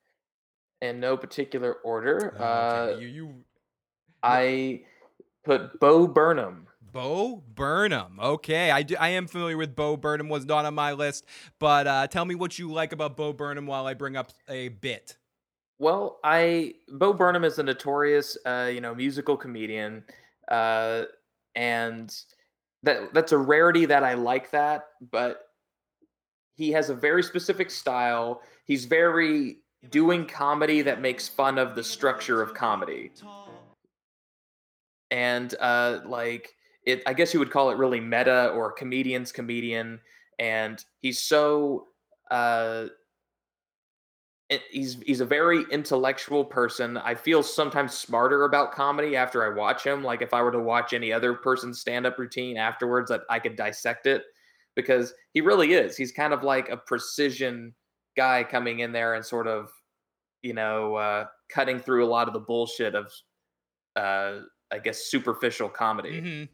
[0.82, 2.34] In no particular order.
[2.38, 3.34] Oh, uh, okay, you you
[4.22, 4.82] I
[5.44, 6.65] put Bo Burnham.
[6.96, 8.18] Bo Burnham.
[8.18, 10.30] Okay, I do, I am familiar with Bo Burnham.
[10.30, 11.26] Was not on my list,
[11.58, 14.68] but uh, tell me what you like about Bo Burnham while I bring up a
[14.68, 15.18] bit.
[15.78, 20.04] Well, I Bo Burnham is a notorious, uh, you know, musical comedian,
[20.50, 21.02] uh,
[21.54, 22.18] and
[22.82, 24.86] that that's a rarity that I like that.
[25.10, 25.42] But
[26.54, 28.40] he has a very specific style.
[28.64, 29.58] He's very
[29.90, 33.12] doing comedy that makes fun of the structure of comedy,
[35.10, 36.54] and uh, like
[36.86, 40.00] it, I guess you would call it really meta or comedian's comedian.
[40.38, 41.88] And he's so
[42.30, 42.86] uh,
[44.70, 46.96] he's he's a very intellectual person.
[46.98, 50.04] I feel sometimes smarter about comedy after I watch him.
[50.04, 53.56] Like if I were to watch any other person's stand-up routine afterwards, that I could
[53.56, 54.22] dissect it
[54.76, 55.96] because he really is.
[55.96, 57.74] He's kind of like a precision
[58.16, 59.70] guy coming in there and sort of,
[60.42, 63.12] you know, uh, cutting through a lot of the bullshit of,
[63.96, 66.44] uh, I guess, superficial comedy Mm-hmm.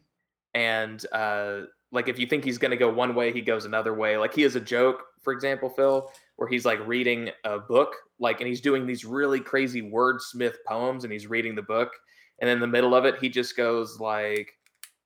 [0.53, 1.61] And uh
[1.93, 4.33] like if you think he's going to go one way he goes another way like
[4.33, 8.47] he has a joke for example phil where he's like reading a book like and
[8.47, 11.91] he's doing these really crazy wordsmith poems and he's reading the book
[12.41, 14.51] and in the middle of it he just goes like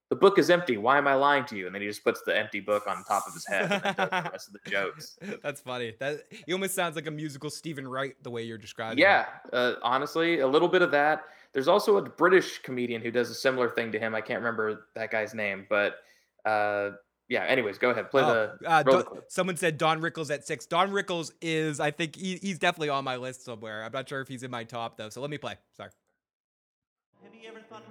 [0.09, 2.21] the book is empty why am i lying to you and then he just puts
[2.25, 4.69] the empty book on top of his head and then does the rest of the
[4.69, 5.93] jokes That's funny.
[5.99, 8.99] That he almost sounds like a musical Steven Wright the way you're describing.
[8.99, 9.01] it.
[9.01, 13.29] yeah uh, honestly a little bit of that there's also a british comedian who does
[13.29, 15.97] a similar thing to him i can't remember that guy's name but
[16.45, 16.91] uh
[17.29, 20.31] yeah anyways go ahead play Oh, the uh, roll the Don- someone said Don Rickles
[20.31, 20.65] at six.
[20.65, 23.83] Don Rickles is, I think, he, he's definitely on my list somewhere.
[23.83, 25.09] I'm not sure if he's in my top though.
[25.09, 25.55] So let me play.
[25.75, 25.89] Sorry.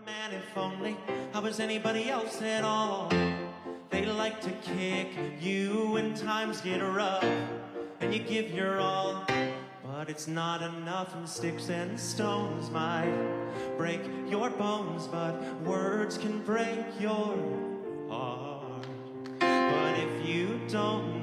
[0.07, 0.97] Man, if only
[1.35, 3.11] I was anybody else at all.
[3.91, 5.09] They like to kick
[5.41, 7.25] you when times get rough,
[8.01, 9.25] and you give your all.
[9.97, 13.11] But it's not enough, and sticks and stones might
[13.79, 17.35] break your bones, but words can break your
[18.07, 18.87] heart.
[19.39, 21.16] But if you don't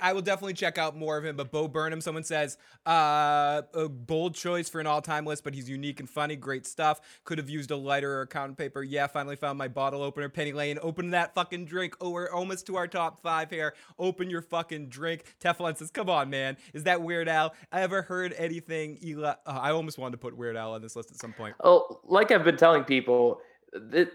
[0.00, 1.36] I will definitely check out more of him.
[1.36, 5.68] But Bo Burnham, someone says, uh, a bold choice for an all-time list, but he's
[5.68, 6.36] unique and funny.
[6.36, 7.00] Great stuff.
[7.24, 8.82] Could have used a lighter or accounting paper.
[8.82, 10.28] Yeah, finally found my bottle opener.
[10.28, 11.96] Penny Lane, open that fucking drink.
[12.00, 13.74] Oh, we're almost to our top five here.
[13.98, 15.24] Open your fucking drink.
[15.40, 16.56] Teflon says, come on, man.
[16.74, 17.54] Is that Weird Al?
[17.72, 18.98] I ever heard anything?
[19.02, 19.28] Eli?
[19.30, 21.54] Uh, I almost wanted to put Weird Al on this list at some point.
[21.62, 23.40] Oh, like I've been telling people,
[23.72, 24.10] that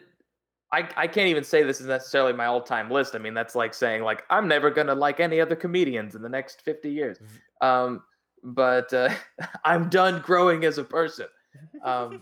[0.73, 3.15] I, I can't even say this is necessarily my all-time list.
[3.15, 6.29] I mean, that's like saying like I'm never gonna like any other comedians in the
[6.29, 7.17] next 50 years.
[7.59, 8.03] Um,
[8.43, 9.09] but uh,
[9.65, 11.27] I'm done growing as a person.
[11.83, 12.21] Um,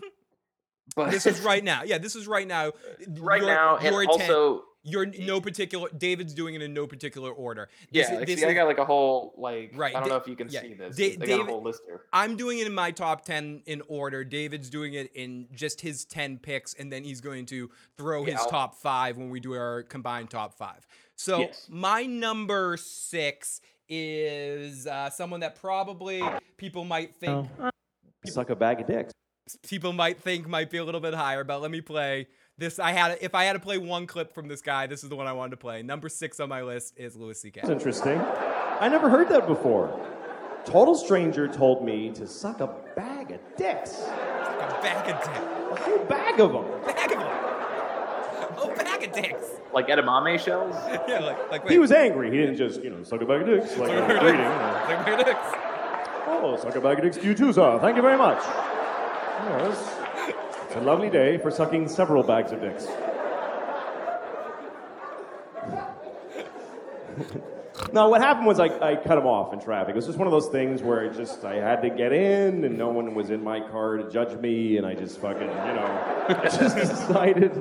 [0.96, 1.82] but this is right now.
[1.84, 2.72] Yeah, this is right now.
[3.18, 5.88] right now, and also you're no particular.
[5.96, 7.68] David's doing it in no particular order.
[7.92, 10.08] This yeah, is- like, this see, I got like a whole like Right, I don't
[10.08, 10.96] Da- know if you can yeah, see this.
[10.96, 12.02] Da- they got David- a whole list here.
[12.12, 14.24] I'm doing it in my top 10 in order.
[14.24, 18.32] David's doing it in just his 10 picks, and then he's going to throw Yeah,
[18.32, 20.86] his I'll- top five when we do our combined top five.
[21.16, 21.66] So Yes.
[21.68, 26.22] my number six is uh, someone that probably
[26.56, 27.48] people might think
[28.24, 29.12] Suck a bag of dicks.
[29.66, 32.28] people might think might be a little bit higher, but let me play
[32.60, 32.78] this.
[32.78, 35.16] I had if I had to play one clip from this guy, this is the
[35.16, 35.82] one I wanted to play.
[35.82, 37.60] Number six on my list is Louis C.K.
[37.62, 38.20] That's interesting.
[38.20, 39.98] I never heard that before.
[40.64, 43.98] Total stranger told me to suck a bag of dicks.
[44.02, 45.26] A bag of dicks.
[45.26, 46.64] A whole bag of them.
[46.64, 47.28] A bag of them.
[48.58, 49.46] Oh, bag of dicks.
[49.72, 50.74] Like edamame shells.
[51.08, 51.72] Yeah, like like wait.
[51.72, 52.30] He was angry.
[52.30, 54.40] He didn't just, you know, suck a bag of dicks like a greeting.
[54.40, 54.84] you know.
[54.86, 55.40] Like bag of dicks.
[56.26, 57.78] Oh, suck a bag of dicks to you too, sir.
[57.80, 58.38] Thank you very much.
[58.38, 59.99] Yes.
[60.70, 62.86] It's a lovely day for sucking several bags of dicks.
[67.92, 69.94] no, what happened was I, I cut him off in traffic.
[69.94, 72.62] It was just one of those things where it just I had to get in,
[72.62, 75.48] and no one was in my car to judge me, and I just fucking, you
[75.48, 77.60] know, just decided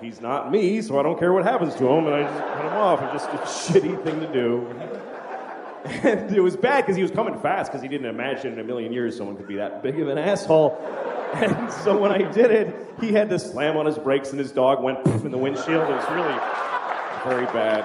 [0.00, 2.64] he's not me, so I don't care what happens to him, and I just cut
[2.64, 3.02] him off.
[3.02, 4.68] It's just a shitty thing to do.
[6.04, 8.64] And it was bad because he was coming fast because he didn't imagine in a
[8.64, 10.80] million years someone could be that big of an asshole.
[11.34, 14.52] And so when I did it, he had to slam on his brakes and his
[14.52, 15.88] dog went poof in the windshield.
[15.90, 16.38] It was really
[17.24, 17.84] very bad.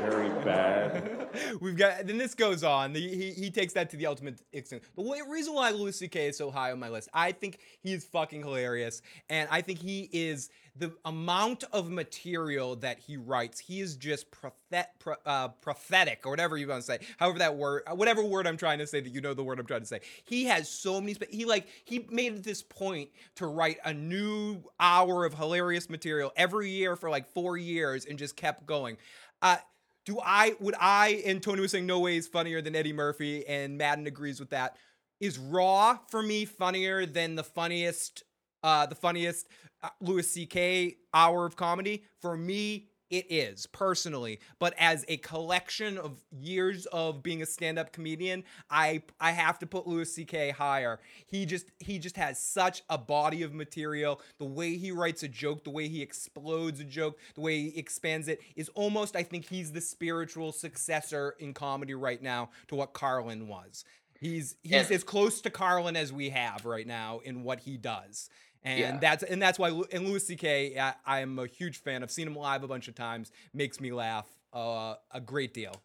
[0.00, 1.14] Very bad.
[1.60, 2.92] We've got then this goes on.
[2.92, 4.82] The- He, he takes that to the ultimate extent.
[4.96, 6.28] The way, reason why Louis C.K.
[6.28, 9.78] is so high on my list, I think he is fucking hilarious, and I think
[9.80, 10.48] he is
[10.78, 13.58] the amount of material that he writes.
[13.58, 16.98] He is just prophet, pro, uh, prophetic or whatever you want to say.
[17.18, 19.66] However that word, whatever word I'm trying to say that you know the word I'm
[19.66, 20.00] trying to say.
[20.24, 21.16] He has so many.
[21.30, 26.70] He like he made this point to write a new hour of hilarious material every
[26.70, 28.96] year for like four years and just kept going.
[29.42, 29.56] Uh,
[30.04, 33.46] do I would I and Tony was saying no way is funnier than Eddie Murphy
[33.46, 34.76] and Madden agrees with that.
[35.20, 38.22] Is Raw for me funnier than the funniest
[38.62, 42.04] uh the funniest uh, Uh, Louis CK hour of comedy?
[42.20, 47.90] For me it is personally, but as a collection of years of being a stand-up
[47.90, 51.00] comedian, I I have to put Louis CK higher.
[51.26, 54.20] He just he just has such a body of material.
[54.38, 57.78] The way he writes a joke, the way he explodes a joke, the way he
[57.78, 62.74] expands it is almost I think he's the spiritual successor in comedy right now to
[62.74, 63.84] what Carlin was.
[64.20, 67.78] He's he's And- as close to Carlin as we have right now in what he
[67.78, 68.28] does.
[68.64, 68.98] And Yeah.
[68.98, 70.78] that's and that's why and Louis C.K.
[70.78, 72.02] I, I am a huge fan.
[72.02, 73.30] I've seen him live a bunch of times.
[73.54, 75.82] Makes me laugh uh, a great deal.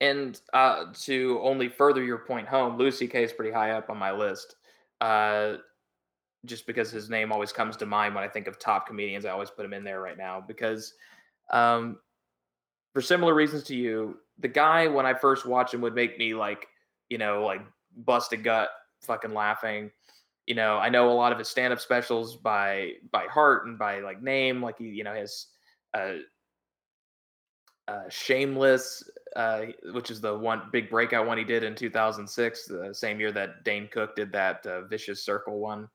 [0.00, 3.24] And uh, to only further your point home, Louis C.K.
[3.24, 4.56] is pretty high up on my list.
[5.00, 5.56] Uh,
[6.44, 9.30] just because his name always comes to mind when I think of top comedians, I
[9.30, 10.92] always put him in there right now because,
[11.50, 12.00] um,
[12.92, 16.34] for similar reasons to you, the guy when I first watched him would make me
[16.34, 16.66] like,
[17.08, 17.62] you know, like
[17.96, 18.70] bust a gut,
[19.02, 19.90] fucking laughing.
[20.46, 24.00] You know, I know a lot of his stand-up specials by by heart and by
[24.00, 25.46] like name, like he, you know, his
[25.94, 26.14] uh,
[27.88, 32.94] uh, Shameless, uh, which is the one big breakout one he did in 2006, the
[32.94, 35.88] same year that Dane Cook did that uh, Vicious Circle one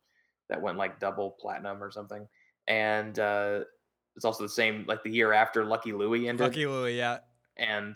[0.49, 2.27] that went like double platinum or something.
[2.67, 3.61] And uh,
[4.15, 6.47] it's also the same, like the year after Lucky Louie ended.
[6.47, 7.19] Lucky Louie, yeah.
[7.57, 7.95] And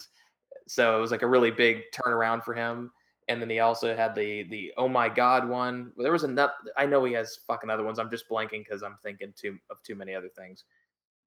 [0.68, 2.91] so it was like a really big turnaround for him.
[3.28, 5.91] And then he also had the the oh my god one.
[5.97, 6.53] There was another.
[6.78, 7.99] I know he has fucking other ones.
[7.99, 10.65] I'm just blanking because I'm thinking too of too many other things.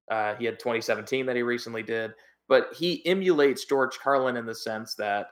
[0.09, 2.11] Uh, he had 2017 that he recently did,
[2.47, 5.31] but he emulates George Carlin in the sense that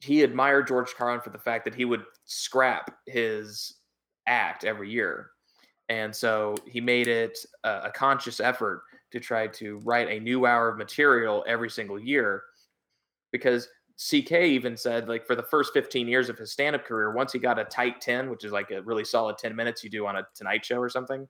[0.00, 3.74] he admired George Carlin for the fact that he would scrap his
[4.26, 5.30] act every year.
[5.88, 8.82] And so he made it a, a conscious effort
[9.12, 12.44] to try to write a new hour of material every single year
[13.32, 13.68] because
[14.00, 17.38] CK even said like for the first 15 years of his stand-up career once he
[17.38, 20.16] got a tight 10 which is like a really solid 10 minutes you do on
[20.16, 21.28] a tonight show or something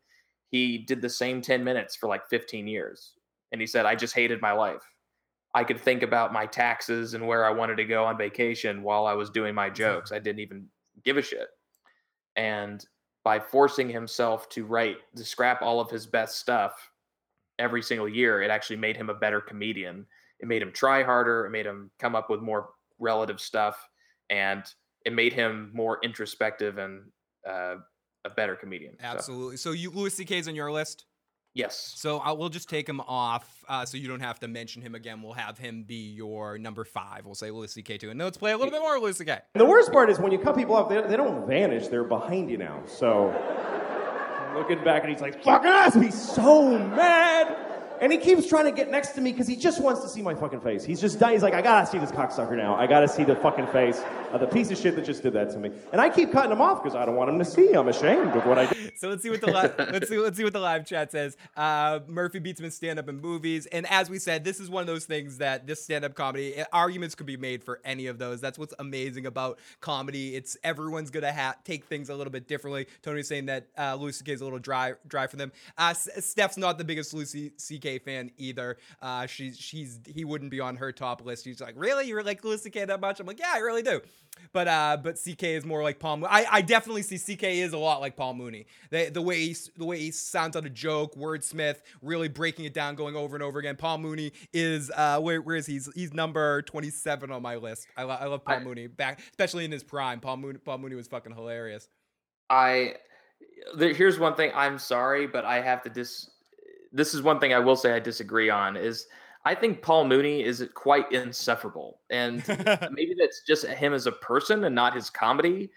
[0.51, 3.15] he did the same 10 minutes for like 15 years
[3.51, 4.85] and he said I just hated my life
[5.55, 9.07] I could think about my taxes and where I wanted to go on vacation while
[9.07, 10.13] I was doing my jokes.
[10.13, 10.67] I didn't even
[11.05, 11.49] give a shit.
[12.37, 12.85] And
[13.25, 16.91] by forcing himself to write, to scrap all of his best stuff
[17.59, 20.07] every single year, it actually made him a better comedian.
[20.41, 21.45] It made him try harder.
[21.47, 23.77] It made him come up with more relative stuff,
[24.29, 24.65] and
[25.05, 27.03] it made him more introspective and
[27.49, 27.77] uh,
[28.25, 28.97] a better comedian.
[29.01, 29.57] Absolutely.
[29.57, 31.07] So you Louis C.K.'s on your list.
[31.55, 31.95] yes.
[31.97, 34.95] So I we'll just take him off, uh, so you don't have to mention him
[34.95, 35.23] again.
[35.23, 37.25] We'll have him be your number five.
[37.25, 37.99] We'll say Louis C.K.
[37.99, 39.39] too, and let's play a little bit more Louis C.K.
[39.55, 41.89] And the worst part is when you cut people off, they, they don't vanish.
[41.89, 42.83] They're behind you now.
[42.87, 43.29] So
[44.55, 47.57] looking back and he's like, fucking us!" He's so mad.
[48.01, 50.23] And he keeps trying to get next to me because he just wants to see
[50.23, 50.85] my fucking face.
[50.85, 51.35] He's just dying.
[51.35, 52.75] He's like, I gotta see this cocksucker now.
[52.75, 54.01] I gotta see the fucking face
[54.33, 55.71] of the piece of shit that just did that to me.
[55.93, 57.73] And I keep cutting him off because I don't want him to see.
[57.75, 58.93] I'm ashamed of what I did.
[58.99, 61.37] So let's see what the li- let's see let's see what the live chat says.
[61.57, 64.71] Uh, Murphy beats him in stand up and movies, and as we said, this is
[64.71, 67.81] one of those things that this stand up comedy eh, arguments could be made for
[67.85, 68.41] any of those.
[68.41, 70.35] That's what's amazing about comedy.
[70.37, 72.87] It's everyone's gonna ha- take things a little bit differently.
[73.03, 74.33] Tony's saying that uh, Louis C.K.
[74.33, 75.53] is a little dry dry for them.
[75.77, 77.90] Uh, S- Steph's not the biggest Louis C.K.
[77.99, 78.79] fan either.
[79.03, 81.45] Uh, she's she's he wouldn't be on her top list.
[81.45, 82.85] She's like, really, you like Louis C.K.
[82.87, 83.21] that much?
[83.21, 84.01] I'm like, yeah, I really do.
[84.53, 86.19] But uh, but CK is more like Paul.
[86.19, 88.67] Mo- I I definitely see CK is a lot like Paul Mooney.
[88.91, 92.75] The the way he the way he sounds out a joke, wordsmith, really breaking it
[92.75, 93.77] down, going over and over again.
[93.77, 95.75] Paul Mooney is uh where where is he?
[95.75, 97.87] He's, he's number twenty seven on my list.
[97.97, 100.21] I, lo- I love Paul Mooney back, especially in his prime.
[100.21, 101.89] Paul Mooney Paul Mooney was fucking hilarious.
[102.49, 102.95] I
[103.79, 104.53] here's one thing.
[104.55, 106.31] I'm sorry, but I have to dis.
[106.93, 108.77] This is one thing I will say I disagree on.
[108.77, 109.07] Is
[109.45, 112.47] I think Paul Mooney is quite insufferable, and
[112.93, 115.71] maybe that's just him as a person and not his comedy.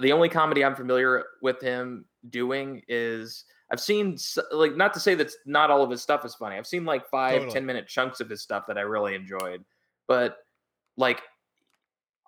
[0.00, 4.18] The only comedy I'm familiar with him doing is I've seen
[4.52, 6.56] like not to say that not all of his stuff is funny.
[6.56, 7.52] I've seen like five Totally.
[7.52, 9.64] 10 minute chunks of his stuff that I really enjoyed,
[10.06, 10.38] but
[10.96, 11.22] like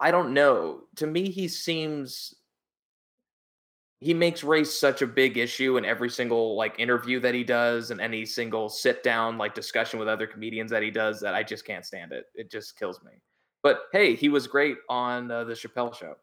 [0.00, 0.82] I don't know.
[0.96, 2.34] To me, he seems
[4.02, 7.90] he makes race such a big issue in every single like interview that he does
[7.92, 11.42] and any single sit down like discussion with other comedians that he does that I
[11.42, 12.24] just can't stand it.
[12.34, 13.12] It just kills me.
[13.62, 16.14] But hey, he was great on uh, the Chappelle show.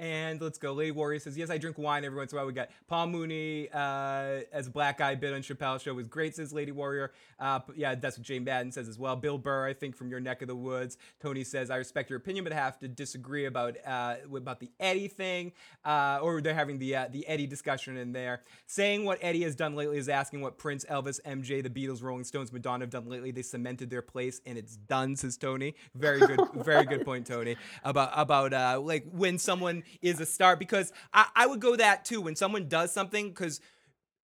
[0.00, 0.72] And let's go.
[0.72, 2.46] Lady Warrior says, Yes, I drink wine every once in a while.
[2.46, 6.52] We got Paul Mooney uh, as black guy bit on Chappelle show was great, says
[6.52, 7.12] Lady Warrior.
[7.38, 9.14] Uh, yeah, that's what Jane Madden says as well.
[9.14, 10.98] Bill Burr, I think, from your neck of the woods.
[11.20, 14.70] Tony says, I respect your opinion, but I have to disagree about uh, about the
[14.80, 15.52] Eddie thing.
[15.84, 18.42] Uh, or they're having the uh, the Eddie discussion in there.
[18.66, 22.24] Saying what Eddie has done lately is asking what Prince, Elvis, MJ, the Beatles, Rolling
[22.24, 23.30] Stones, Madonna have done lately.
[23.30, 25.76] They cemented their place, and it's done, says Tony.
[25.94, 27.56] Very good, very good point, Tony.
[27.84, 32.04] About about uh, like when someone is a star, because I, I would go that
[32.04, 32.20] too.
[32.20, 33.60] When someone does something, because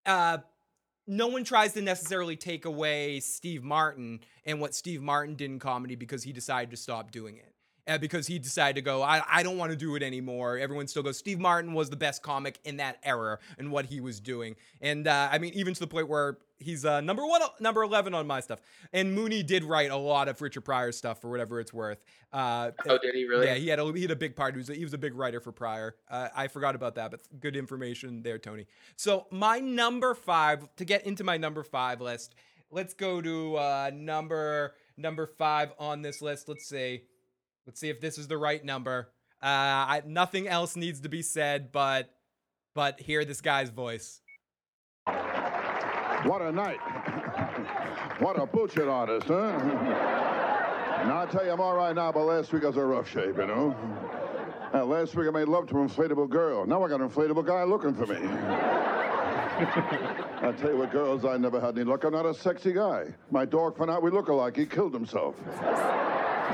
[0.05, 0.39] uh,
[1.07, 5.59] no one tries to necessarily take away Steve Martin and what Steve Martin did in
[5.59, 7.53] comedy because he decided to stop doing it.
[7.87, 10.59] Uh, because he decided to go, I, I don't want to do it anymore.
[10.59, 13.99] Everyone still goes, Steve Martin was the best comic in that era and what he
[13.99, 14.55] was doing.
[14.79, 18.13] And uh, I mean, even to the point where he's uh, number one, number 11
[18.13, 18.59] on my stuff.
[18.93, 22.03] And Mooney did write a lot of Richard Pryor stuff for whatever it's worth.
[22.31, 23.47] Uh, Oh, did he really?
[23.47, 24.53] Yeah, he had a, he had a big part.
[24.53, 25.95] He was a, he was a big writer for Pryor.
[26.09, 28.67] Uh, I forgot about that, but good information there, Tony.
[28.97, 32.35] So my number five to get into my number five list.
[32.71, 36.47] Let's go to uh, number number five on this list.
[36.47, 37.01] Let's see.
[37.69, 39.11] Let's see if this is the right number.
[39.43, 42.09] Uh, I, nothing else needs to be said, but
[42.73, 44.21] but hear this guy's voice.
[45.05, 46.79] What a night.
[48.19, 49.51] What a bullshit artist, huh?
[51.05, 53.07] Now, I'll tell you, I'm all right now, but last week I was a rough
[53.07, 53.73] shape, you know?
[54.73, 56.65] Uh, last week I made love to an inflatable girl.
[56.65, 58.17] Now I got an inflatable guy looking for me.
[59.61, 62.03] I tell you what, girls, I never had any luck.
[62.03, 63.13] I'm not a sexy guy.
[63.31, 64.57] My dog found out we look alike.
[64.57, 65.35] He killed himself.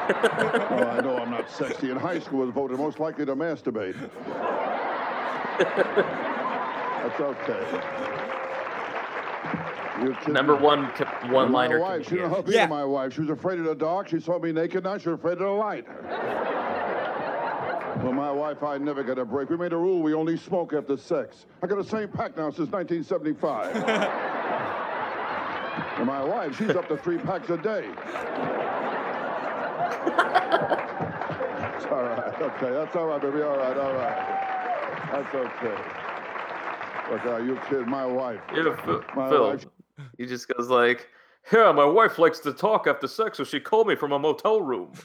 [0.07, 1.91] Oh, I know I'm not sexy.
[1.91, 3.95] In high school, I was voted most likely to masturbate.
[5.57, 8.05] That's okay.
[10.27, 10.63] Number me?
[10.63, 10.85] one
[11.29, 11.79] one liner.
[11.79, 13.13] My wife, she didn't help either, my wife.
[13.13, 14.09] She was afraid of the dark.
[14.09, 14.83] She saw me naked.
[14.83, 15.87] Now she's afraid of the light.
[18.03, 19.49] well, my wife, I never get a break.
[19.49, 21.45] We made a rule we only smoke after sex.
[21.63, 23.75] I got the same pack now since 1975.
[25.97, 27.89] and my wife, she's up to three packs a day.
[31.75, 32.41] It's all right.
[32.41, 33.41] Okay, that's all right, baby.
[33.41, 34.17] All right, all right.
[35.11, 35.77] That's okay.
[37.11, 37.89] Look, are you kidding?
[37.89, 38.39] My wife.
[38.53, 39.65] Yeah, Phil, My Phil, wife-
[40.17, 41.07] he just goes like,
[41.53, 44.61] Yeah, my wife likes to talk after sex, so she called me from a motel
[44.61, 44.91] room.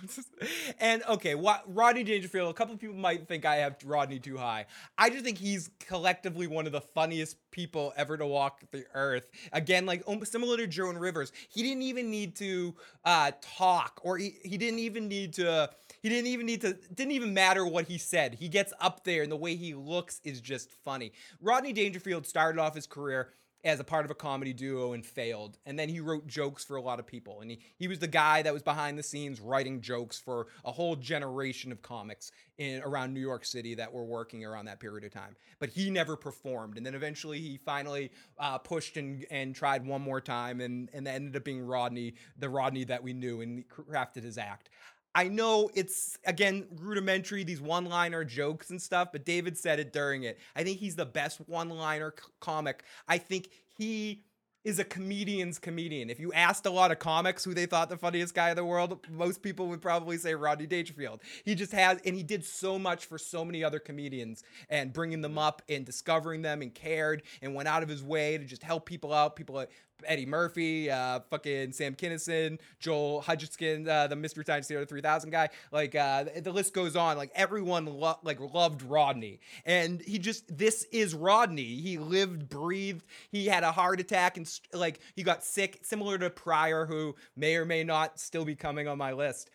[0.79, 4.39] And okay, what Rodney Dangerfield, a couple of people might think I have Rodney too
[4.39, 4.65] high.
[4.97, 9.31] I just think he's collectively one of the funniest people ever to walk the earth.
[9.53, 12.75] Again, like um, similar to Joan Rivers, he didn't even need to
[13.05, 15.69] uh, talk, or he, he didn't even need to.
[16.03, 16.73] He didn't even need to.
[16.95, 18.35] Didn't even matter what he said.
[18.35, 21.13] He gets up there, and the way he looks is just funny.
[21.43, 23.33] Rodney Dangerfield started off his career
[23.63, 25.59] as a part of a comedy duo and failed.
[25.67, 27.41] And then he wrote jokes for a lot of people.
[27.41, 30.73] And he, he was the guy that was behind the scenes writing jokes for a
[30.73, 35.05] whole generation of comics in around New York City that were working around that period
[35.05, 35.37] of time.
[35.59, 36.77] But he never performed.
[36.77, 41.07] And then eventually he finally uh, pushed and, and tried one more time and, and
[41.07, 44.71] ended up being Rodney, the Rodney that we knew and crafted his act.
[45.15, 49.93] I know it's again rudimentary, these one liner jokes and stuff, but David said it
[49.93, 50.39] during it.
[50.55, 52.85] I think he's the best one liner c- comic.
[53.09, 54.23] I think he
[54.63, 56.11] is a comedian's comedian.
[56.11, 58.65] If you asked a lot of comics who they thought the funniest guy in the
[58.65, 61.23] world, most people would probably say Rodney Dangerfield.
[61.45, 65.23] He just has, and he did so much for so many other comedians and bringing
[65.23, 68.63] them up and discovering them and cared and went out of his way to just
[68.63, 69.35] help people out.
[69.35, 69.65] People
[70.07, 75.49] Eddie Murphy, uh, fucking Sam Kinison, Joel Hodgson, uh, the Mystery Science Theater 3000 guy.
[75.73, 77.17] Like uh, the, list goes on.
[77.17, 81.81] Like everyone lo- like loved Rodney, and he just this is Rodney.
[81.81, 83.05] He lived, breathed.
[83.31, 87.15] He had a heart attack and st- like he got sick, similar to Pryor, who
[87.37, 89.51] may or may not still be coming on my list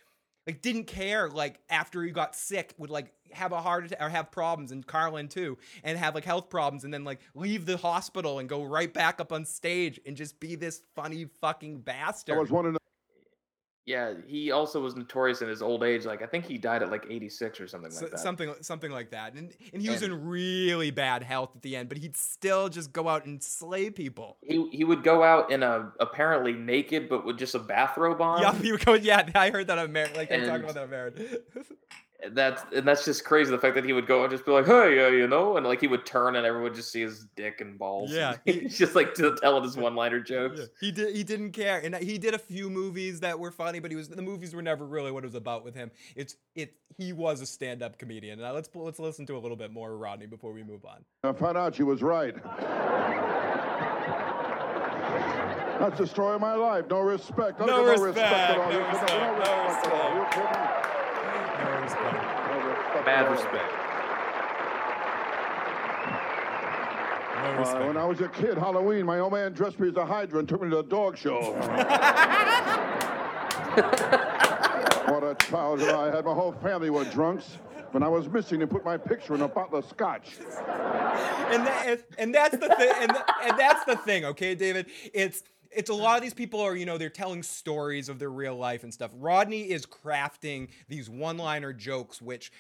[0.48, 4.10] like didn't care like after he got sick would like have a heart attack or
[4.10, 7.78] have problems and Carlin too and have like health problems and then like leave the
[7.78, 12.36] hospital and go right back up on stage and just be this funny fucking bastard.
[12.36, 12.78] I was wondering.
[13.86, 16.06] Yeah, he also was notorious in his old age.
[16.06, 18.20] Like I think he died at like 86 or something like that.
[18.20, 19.36] something something like that.
[19.36, 22.92] And and he was in really bad health at the end, but he'd still just
[22.92, 24.38] go out and slay people.
[24.42, 28.42] He he would go out in a apparently naked but with just a bathrobe on.
[28.42, 28.94] Yeah, he would go.
[28.96, 30.16] Yeah, I heard that on Merit.
[30.16, 31.64] Like I'm talking about that on.
[32.32, 33.52] That's and that's just crazy.
[33.52, 35.66] The fact that he would go and just be like, "Hey, uh, you know," and
[35.66, 38.12] like he would turn and everyone would just see his dick and balls.
[38.12, 40.62] Yeah, he's just like t- telling his one-liner jokes.
[40.80, 41.16] He did.
[41.16, 44.10] He didn't care, and he did a few movies that were funny, but he was
[44.10, 45.92] the movies were never really what it was about with him.
[46.16, 46.74] It's it.
[46.98, 48.40] He was a stand-up comedian.
[48.40, 51.04] Now let's let's listen to a little bit more Rodney before we move on.
[51.24, 52.36] I found out she was right.
[55.80, 56.86] That's the story of my life.
[56.90, 57.60] No respect.
[57.60, 60.16] I No don't get respect, no respect, no no respect at all.
[60.16, 60.52] You kidding me?
[60.52, 60.85] No respect.
[61.94, 63.32] No respect Mad at all.
[63.34, 63.72] respect.
[67.46, 70.40] Uh, when I was a kid, Halloween, my old man dressed me as a Hydra
[70.40, 71.54] and took me to a dog show.
[75.08, 76.26] what a childhood I had.
[76.26, 77.58] My whole family were drunks.
[77.92, 80.38] When I was missing, they put my picture in a bottle of scotch.
[80.40, 83.12] and that, and- and that's the thing and,
[83.44, 85.44] and that's the thing okay david it's
[85.76, 88.56] it's a lot of these people are you know they're telling stories of their real
[88.56, 89.12] life and stuff.
[89.16, 92.52] Rodney is crafting these one-liner jokes which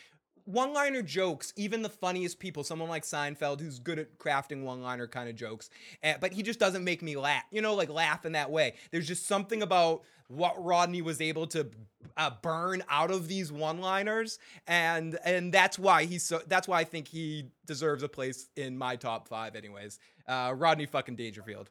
[0.45, 5.27] one-liner jokes even the funniest people someone like seinfeld who's good at crafting one-liner kind
[5.27, 5.71] of jokes
[6.03, 8.73] eh, but he just doesn't make me laugh you know like laugh in that way.
[8.91, 11.69] There's just something about what rodney was able to
[12.17, 16.83] uh, burn out of these one-liners and and that's why he's so that's why i
[16.83, 19.99] think he deserves a place in my top five anyways.
[20.27, 21.69] Uh rodney fucking dangerfield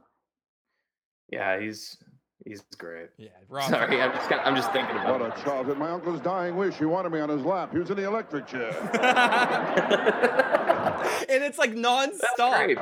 [1.30, 1.96] Yeah, he's
[2.44, 3.08] he's great.
[3.18, 3.68] Yeah, Rob.
[3.70, 5.38] Sorry, I'm just I'm just thinking about What it.
[5.38, 5.78] a childhood.
[5.78, 6.74] My uncle's dying wish.
[6.76, 7.72] He wanted me on his lap.
[7.72, 8.70] He was in the electric chair.
[11.28, 12.80] and it's like non-stop it's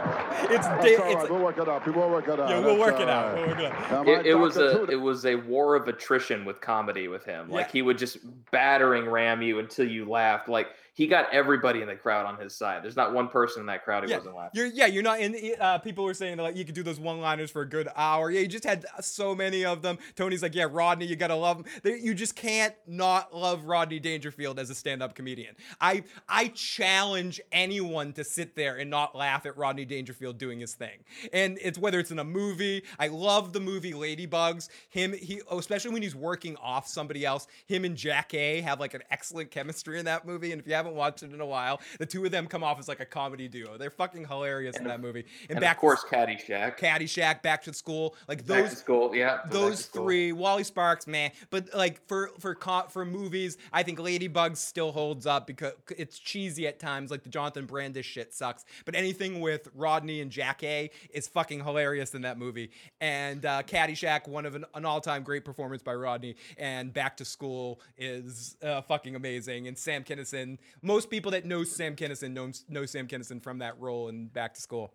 [0.67, 1.19] That's da- all right.
[1.23, 1.85] it's We'll work it out.
[1.85, 2.49] People will work it out.
[2.51, 3.35] Yeah, we'll work it out.
[3.35, 3.47] right.
[3.47, 4.09] We'll work it out.
[4.09, 7.49] It, it was a it was a war of attrition with comedy with him.
[7.51, 7.73] Like Yeah.
[7.73, 8.19] he would just
[8.51, 10.49] battering ram you until you laughed.
[10.49, 12.85] Like he got everybody in the crowd on his side.
[12.85, 14.51] There's not one person in that crowd who yeah, wasn't laughing.
[14.55, 15.55] you're yeah, you're not in.
[15.59, 18.31] Uh, people were saying that like you could do those one-liners for a good hour.
[18.31, 19.97] Yeah, you just had so many of them.
[20.17, 21.65] Tony's like, yeah, Rodney, you gotta love him.
[21.83, 25.55] They- You just can't not love Rodney Dangerfield as a stand-up comedian.
[25.81, 27.41] I I challenge
[27.73, 30.99] anyone to sit there and not laugh at Rodney Dangerfield doing his thing.
[31.33, 32.83] And it's whether it's in a movie.
[32.99, 34.69] I love the movie Ladybugs.
[34.91, 37.47] Him, he oh, especially when he's working off somebody else.
[37.67, 40.53] Him and Jackée have like an excellent chemistry in that movie.
[40.53, 42.79] And if you haven't watched it in a while, the two of them come off
[42.79, 43.79] as like a comedy duo.
[43.79, 45.25] They're fucking hilarious in that movie.
[45.49, 46.79] And, back of course, Caddyshack.
[46.79, 49.37] Caddyshack, Back to School, like Back those to school, yeah.
[49.37, 50.05] Back to those School.
[50.05, 51.31] three, Wally Sparks, man.
[51.49, 52.55] But like for for
[52.91, 57.11] for movies, I think Ladybugs still holds up because it's cheesy at times.
[57.11, 58.65] Like the Jonathan Brandis shit sucks.
[58.85, 62.71] But anything with Rodney and Jackée is fucking hilarious in that movie.
[63.01, 66.37] And uh, Caddyshack, one of an, an all time great performance by Rodney.
[66.57, 69.69] And Back to School is uh, fucking amazing.
[69.69, 73.79] And Sam Kinison, most people that know Sam Kinison know know Sam Kinison from that
[73.81, 74.93] role in Back to School.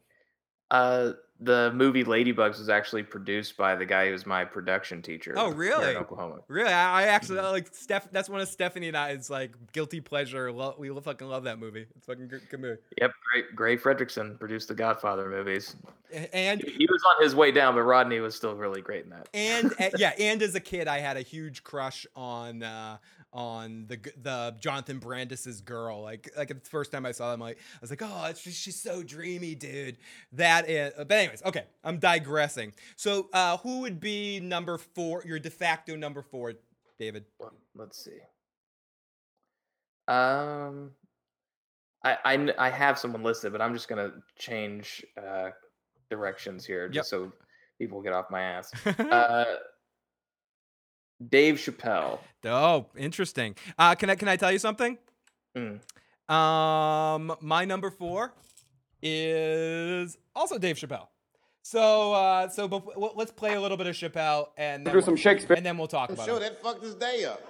[0.69, 5.33] Uh, the movie Ladybugs was actually produced by the guy who's my production teacher.
[5.37, 5.91] Oh, really?
[5.91, 6.39] In Oklahoma.
[6.47, 8.09] Really, I, I actually like Steph.
[8.11, 10.51] That's one of Stephanie and I's like guilty pleasure.
[10.51, 11.85] Lo- we fucking love that movie.
[11.95, 12.81] It's fucking good, good movie.
[12.99, 15.75] Yep, Gray, Gray Frederickson produced the Godfather movies.
[16.33, 19.27] And He was on his way down, but Rodney was still really great in that.
[19.33, 22.97] and yeah, and as a kid, I had a huge crush on uh,
[23.33, 26.01] on the the Jonathan Brandis's girl.
[26.01, 28.59] Like like the first time I saw them, like I was like, oh, it's just,
[28.59, 29.97] she's so dreamy, dude.
[30.33, 30.93] That is.
[30.97, 32.73] But anyways, okay, I'm digressing.
[32.95, 35.23] So uh, who would be number four?
[35.25, 36.53] Your de facto number four,
[36.99, 37.25] David.
[37.75, 38.19] Let's see.
[40.07, 40.91] Um,
[42.03, 45.49] I, I I have someone listed, but I'm just gonna change uh,
[46.09, 47.31] directions here just so
[47.77, 48.71] people get off my ass.
[48.99, 49.45] uh,
[51.25, 52.19] Dave Chappelle.
[52.45, 53.55] Oh, interesting.
[53.77, 54.97] Uh, can I can I tell you something?
[55.55, 55.79] Mm.
[56.31, 58.33] Um, my number four
[59.01, 61.07] is also Dave Chappelle.
[61.63, 64.97] So, uh, so bef- w- let's play a little bit of Chappelle and then Do
[64.99, 65.55] we'll- some Shakespeare.
[65.57, 66.41] and then we'll talk about Sure, it.
[66.41, 67.41] that fucked this day up.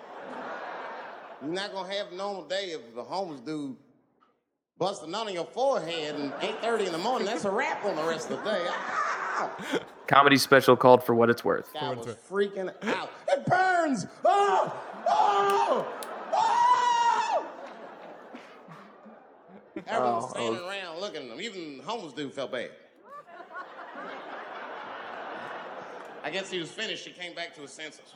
[1.44, 3.76] You're not gonna have a normal day if the homeless dude
[4.80, 7.27] busts a nut on your forehead and 8:30 in the morning.
[7.27, 8.65] That's a wrap on the rest of the day.
[8.69, 11.72] Ah, Comedy special called for what it's worth.
[11.73, 13.10] guy was freaking out.
[13.38, 14.07] It burns.
[14.26, 14.73] Ah!
[15.07, 15.85] Ah!
[16.34, 16.34] Ah!
[16.34, 17.45] Oh, oh, oh!
[19.85, 20.68] Everyone Oh, standing oh.
[20.68, 21.39] around looking at them.
[21.41, 22.72] Even the homeless dude felt bad.
[26.23, 27.05] I guess he was finished.
[27.05, 28.15] He came back to his senses.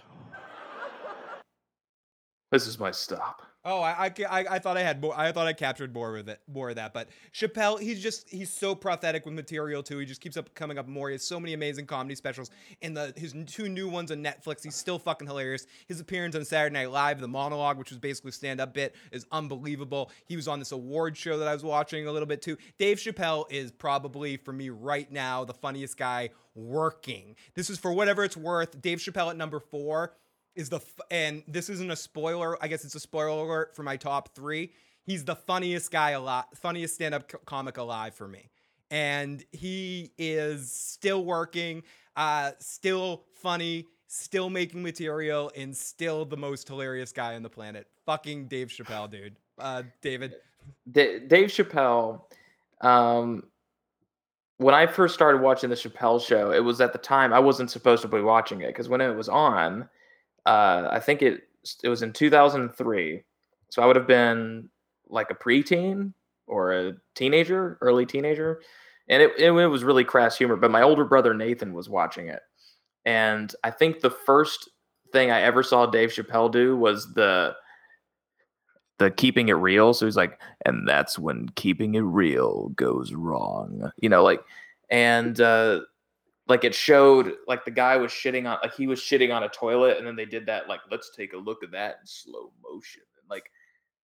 [2.52, 3.44] This is my stop.
[3.64, 5.18] Oh, I, I, I, thought I had more.
[5.18, 6.94] I thought I captured more with it, more of that.
[6.94, 9.99] But Chappelle, he's just he's so prophetic with material too.
[9.99, 11.10] He just keeps up coming up more.
[11.10, 12.49] He has so many amazing comedy specials,
[12.82, 14.64] and the his two new ones on Netflix.
[14.64, 15.68] He's still fucking hilarious.
[15.88, 19.28] His appearance on Saturday Night Live, the monologue, which was basically stand up bit, is
[19.32, 20.10] unbelievable.
[20.26, 22.57] He was on this award show that I was watching a little bit too.
[22.80, 27.36] Dave Chappelle is probably for me right now the funniest guy working.
[27.53, 28.82] This is for whatever it's worth.
[28.82, 30.14] Dave Chappelle at number four
[30.56, 32.61] is the f- and this isn't a spoiler.
[32.64, 34.72] I guess it's a spoiler alert for my top three.
[35.03, 38.49] He's the funniest guy alive, funniest stand-up co- comic alive for me,
[38.90, 41.84] and he is still working,
[42.15, 47.88] uh, still funny, still making material, and still the most hilarious guy on the planet.
[48.06, 49.36] Fucking Dave Chappelle, dude.
[49.57, 50.36] Uh, David.
[50.91, 52.22] Da- Dave Chappelle.
[52.82, 53.44] Um,
[54.57, 57.72] when I first started watching the Chappelle show, it was at the time I wasn't
[57.72, 59.90] supposed to be watching it because when it was on,
[60.45, 61.43] uh, I think it
[61.84, 63.23] it was in 2003,
[63.69, 64.69] so I would have been
[65.07, 66.13] like a preteen
[66.47, 68.61] or a teenager, early teenager,
[69.07, 70.55] and it, it it was really crass humor.
[70.55, 72.41] But my older brother Nathan was watching it,
[73.05, 74.69] and I think the first
[75.11, 77.55] thing I ever saw Dave Chappelle do was the
[78.97, 79.93] the keeping it real.
[79.93, 83.91] So he's like, and that's when keeping it real goes wrong.
[83.97, 84.41] You know, like,
[84.89, 85.81] and uh
[86.52, 89.49] like it showed like the guy was shitting on like he was shitting on a
[89.49, 92.52] toilet, and then they did that like let's take a look at that in slow
[92.61, 93.02] motion.
[93.22, 93.49] And like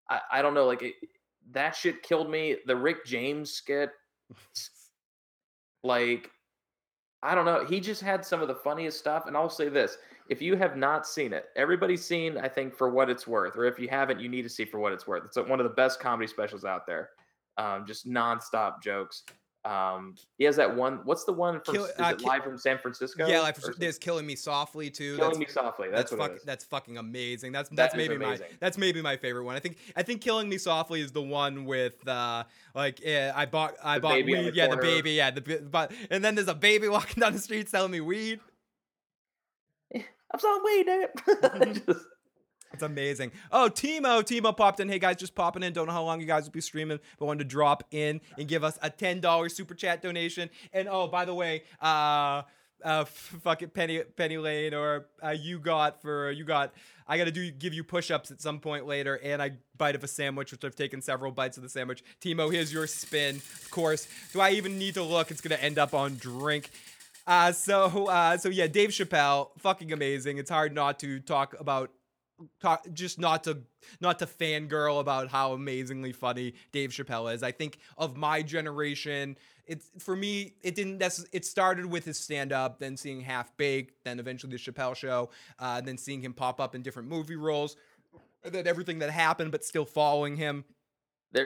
[0.10, 0.94] I, I don't know, like it,
[1.52, 2.58] that shit killed me.
[2.68, 3.90] The Rick James skit,
[5.84, 6.30] like
[7.24, 7.66] I don't know.
[7.66, 9.26] He just had some of the funniest stuff.
[9.26, 9.98] And I'll say this
[10.30, 13.58] if you have not seen it, everybody's seen, I think, For What It's Worth.
[13.58, 15.24] Or if you haven't, you need to see For What It's Worth.
[15.26, 17.10] It's one of the best comedy specials out there.
[17.58, 19.24] Um, just nonstop jokes.
[19.66, 21.00] Um, he has that one.
[21.06, 21.74] What's the one from?
[21.76, 23.26] Kill- is uh, it Ki- live from San Francisco?
[23.28, 25.18] Yeah, like Or- there's "Killing Me Softly" too.
[25.18, 26.44] Killing Me Softly, that's what fuck- is.
[26.44, 27.52] That's fucking amazing.
[27.52, 29.56] That's That that's is maybe my that's maybe my favorite one.
[29.56, 32.44] I think I think "Killing Me Softly" is the one with uh
[32.76, 34.52] like eh, I bought I The bought baby weed.
[34.52, 35.12] the yeah, the baby.
[35.14, 38.40] Yeah, the but and then there's a baby walking down the street selling me weed.
[39.96, 42.06] I'm selling weed, nigga.
[42.76, 43.32] It's amazing.
[43.54, 44.90] Oh, Timo, Timo popped in.
[44.90, 45.72] Hey guys, just popping in.
[45.72, 48.50] Don't know how long you guys will be streaming, but wanted to drop in and
[48.50, 50.50] give us a ten dollars super chat donation.
[50.74, 52.42] And oh, by the way, uh,
[52.84, 56.74] uh, fucking Penny Penny Lane or uh, you got for you got.
[57.08, 60.08] I gotta do give you push-ups at some point later, and I bite of a
[60.08, 62.04] sandwich, which I've taken several bites of the sandwich.
[62.20, 63.38] Timo, here's your spin.
[63.38, 65.32] Of course, do I even need to look?
[65.32, 66.72] It's gonna end up on drink.
[67.26, 70.40] Uh, so uh, so yeah, Dave Chappelle, fucking amazing.
[70.40, 71.92] It's hard not to talk about
[72.60, 73.60] talk just not to
[74.02, 77.44] not to fangirl about how amazingly funny Dave Chappelle is.
[77.44, 82.20] I think of my generation, it's for me, it didn't necess- it started with his
[82.20, 85.30] stand up, then seeing Half Baked, then eventually the Chappelle show,
[85.60, 87.76] uh, then seeing him pop up in different movie roles.
[88.44, 90.66] And then everything that happened, but still following him,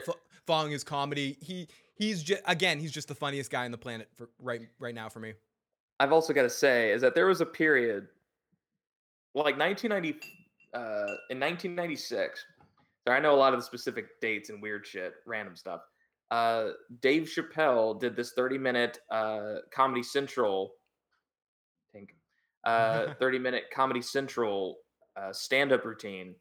[0.04, 1.38] fo- following his comedy.
[1.40, 4.94] He he's just again, he's just the funniest guy on the planet for right right
[4.94, 5.34] now for me.
[5.98, 8.08] I've also got to say is that there was a period,
[9.34, 10.18] like 1990,
[10.74, 12.44] uh, in 1996.
[13.06, 15.80] So I know a lot of the specific dates and weird shit, random stuff.
[16.30, 16.70] uh,
[17.00, 20.74] Dave Chappelle did this 30 minute uh, Comedy Central,
[21.92, 22.14] think,
[22.64, 24.78] uh, 30 minute Comedy Central
[25.16, 26.34] uh, stand up routine.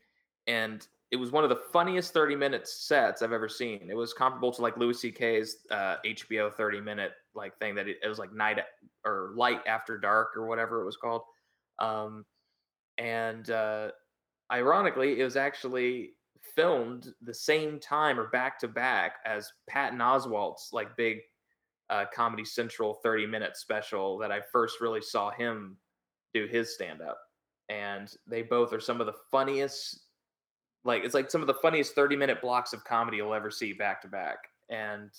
[0.48, 3.88] And it was one of the funniest 30 minute sets I've ever seen.
[3.90, 7.98] It was comparable to like Louis C.K.'s uh, HBO 30 minute like thing that it,
[8.04, 8.60] it was like night
[9.06, 11.24] or light after dark or whatever it was called.
[11.80, 12.26] Um,
[13.00, 13.90] and uh,
[14.52, 16.12] ironically, it was actually
[16.56, 21.20] filmed the same time or back to back as Patton Oswalt's like big
[21.90, 25.78] uh, Comedy Central 30 minute special that I first really saw him
[26.34, 27.20] do his stand up.
[27.70, 30.00] And they both are some of the funniest,
[30.84, 33.74] like, it's like some of the funniest 30 minute blocks of comedy you'll ever see
[33.74, 34.38] back to back.
[34.70, 35.10] And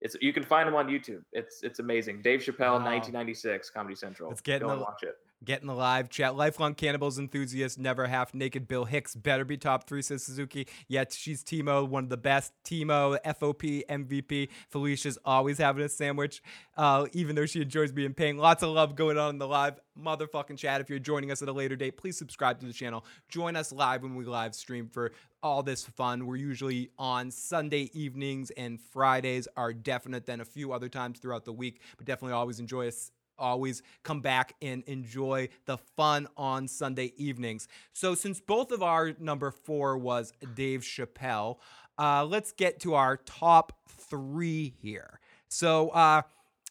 [0.00, 1.22] it's you can find them on YouTube.
[1.32, 2.20] It's it's amazing.
[2.22, 2.84] Dave Chappelle, Wow.
[2.84, 4.28] 1996, Comedy Central.
[4.28, 5.16] Let's get in Go and the- watch it.
[5.44, 6.34] Get in the live chat.
[6.34, 8.66] Lifelong cannibals enthusiast, never half naked.
[8.66, 10.66] Bill Hicks better be top three, says Suzuki.
[10.88, 12.52] Yet she's Timo, one of the best.
[12.64, 14.48] Timo, FOP, MVP.
[14.70, 16.42] Felicia's always having a sandwich,
[16.76, 18.38] uh, even though she enjoys being pain.
[18.38, 20.80] Lots of love going on in the live motherfucking chat.
[20.80, 23.04] If you're joining us at a later date, please subscribe to the channel.
[23.28, 26.26] Join us live when we live stream for all this fun.
[26.26, 31.44] We're usually on Sunday evenings and Fridays are definite than a few other times throughout
[31.44, 36.68] the week, but definitely always enjoy us always come back and enjoy the fun on
[36.68, 37.68] Sunday evenings.
[37.92, 41.56] So, since both of our number four was Dave Chappelle,
[41.98, 45.20] uh, let's get to our top three here.
[45.48, 46.22] So, uh,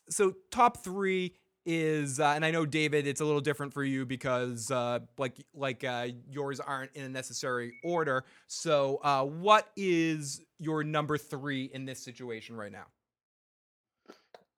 [0.10, 1.36] so top three
[1.66, 5.44] is, uh, and I know David, it's a little different for you because uh, like
[5.54, 8.24] like uh, yours aren't in a necessary order.
[8.48, 12.86] So, uh, what is your number three in this situation right now?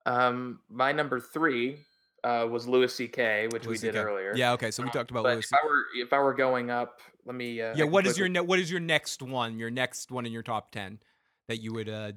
[0.06, 1.80] Um, my number three
[2.28, 4.34] uh, was Louis C.K., which Louis we did earlier.
[4.36, 6.70] Yeah, okay, so we Um, talked about Louis If I were if I were going
[6.70, 7.62] up, let me.
[7.62, 10.32] Uh, yeah what is your ne- what is your next one your next one in
[10.32, 11.00] your top 10
[11.48, 12.12] that you would uh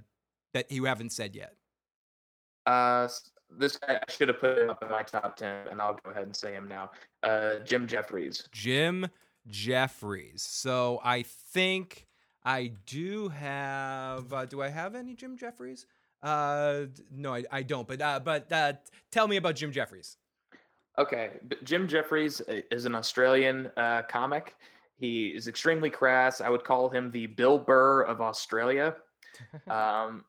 [0.55, 1.53] that you haven't said yet
[2.67, 3.07] Uh,
[3.59, 6.11] this guy I should have put him up in my top ten, and I'll go
[6.11, 6.91] ahead and say him now.
[7.23, 8.49] Uh, Jim Jeffries.
[8.53, 9.07] jim
[9.49, 12.07] jeffries so i think
[12.45, 15.87] i do have uh, do i have any jim jeffries
[16.23, 18.75] uh no i, I don't but uh but uh
[19.11, 20.17] tell me about jim jeffries
[21.01, 21.31] Okay,
[21.65, 24.55] Jim Jeffries is an Australian uh, comic.
[24.97, 26.43] He is extremely crass.
[26.43, 28.97] I would call him the Bill Burr of Australia.
[29.71, 30.25] um,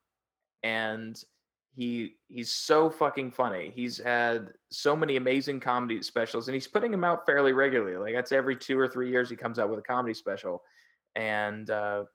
[0.63, 1.21] and
[1.75, 3.73] he he's so fucking funny.
[3.75, 7.97] He's had so many amazing comedy specials, and he's putting them out fairly regularly.
[7.97, 10.63] Like that's every two or three years he comes out with a comedy special.
[11.15, 12.05] And uh,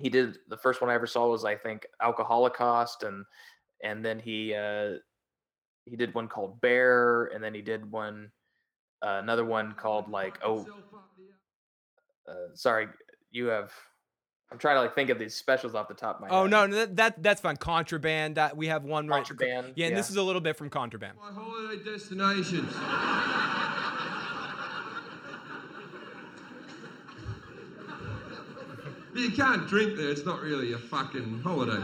[0.00, 3.24] he did the first one I ever saw was I think Alcoholocaust, and
[3.82, 4.94] and then he uh,
[5.84, 8.30] he did one called Bare, and then he did one
[9.02, 10.66] uh, another one called like oh
[12.28, 12.88] uh, sorry
[13.30, 13.72] you have
[14.50, 16.50] I'm trying to like think of these specials off the top of my oh head.
[16.50, 19.96] no no, that, that that's fine contraband that we have one right Contraband, yeah and
[19.96, 22.72] this is a little bit from contraband holiday destinations.
[29.20, 30.08] But you can't drink there.
[30.08, 31.76] It's not really a fucking holiday.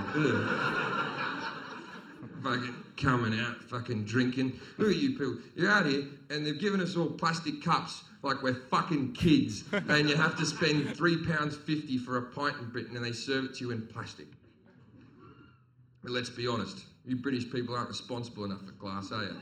[2.43, 4.59] fucking coming out, fucking drinking.
[4.79, 5.37] Look at you people.
[5.55, 10.09] You're out here, and they've given us all plastic cups like we're fucking kids, and
[10.09, 13.45] you have to spend three pounds fifty for a pint in Britain, and they serve
[13.45, 14.29] it to you in plastic.
[16.03, 19.37] But let's be honest, you British people aren't responsible enough for glass, are you?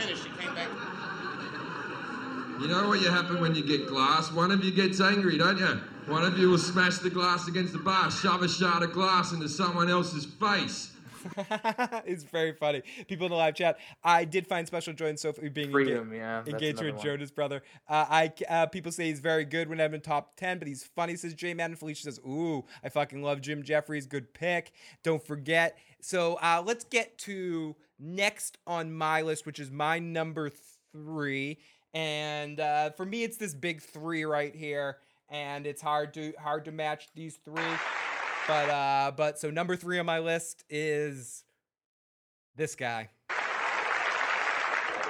[0.00, 0.24] Finished.
[0.24, 0.70] She came back.
[2.62, 4.32] You know what you happen when you get glass?
[4.32, 5.80] One of you gets angry, don't you?
[6.06, 9.32] One of you will smash the glass against the bar, shove a shard of glass
[9.32, 10.92] into someone else's face.
[12.04, 12.82] it's very funny.
[13.08, 13.78] People in the live chat.
[14.02, 17.02] I did find special joy in Sophie being enga- Freedom, yeah, engaged with one.
[17.02, 17.62] Jonas brother.
[17.88, 20.84] Uh, I uh, people say he's very good when I'm in top ten, but he's
[20.84, 21.16] funny.
[21.16, 24.06] Says J Man and Felicia says, "Ooh, I fucking love Jim Jeffries.
[24.06, 24.72] Good pick.
[25.02, 30.50] Don't forget." So uh, let's get to next on my list, which is my number
[30.92, 31.58] three.
[31.94, 34.98] And uh, for me, it's this big three right here,
[35.34, 37.74] and it's hard to hard to match these three.
[38.46, 41.42] But uh, but so number three on my list is
[42.56, 43.10] this guy.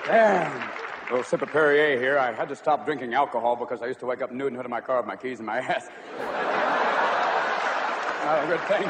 [0.07, 0.63] Damn.
[0.63, 2.19] A little sip of Perrier here.
[2.19, 4.65] I had to stop drinking alcohol because I used to wake up nude and hood
[4.65, 5.89] of my car with my keys in my ass.
[8.25, 8.89] Not a good thing.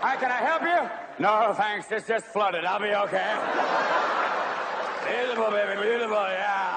[0.00, 1.24] Hi, can I help you?
[1.24, 1.90] No, thanks.
[1.90, 2.64] It's just flooded.
[2.64, 3.34] I'll be okay.
[5.08, 5.82] beautiful, baby.
[5.82, 6.75] Beautiful, yeah.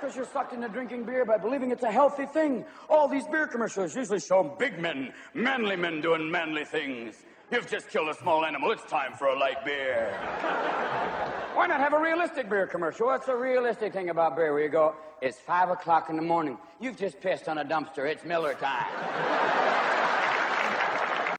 [0.00, 2.64] Because you're sucked into drinking beer by believing it's a healthy thing.
[2.88, 7.24] All these beer commercials usually show big men, manly men doing manly things.
[7.50, 8.70] You've just killed a small animal.
[8.70, 10.16] It's time for a light beer.
[11.54, 13.06] Why not have a realistic beer commercial?
[13.06, 16.58] What's the realistic thing about beer where you go, it's five o'clock in the morning.
[16.80, 18.08] You've just pissed on a dumpster.
[18.08, 18.86] It's Miller time.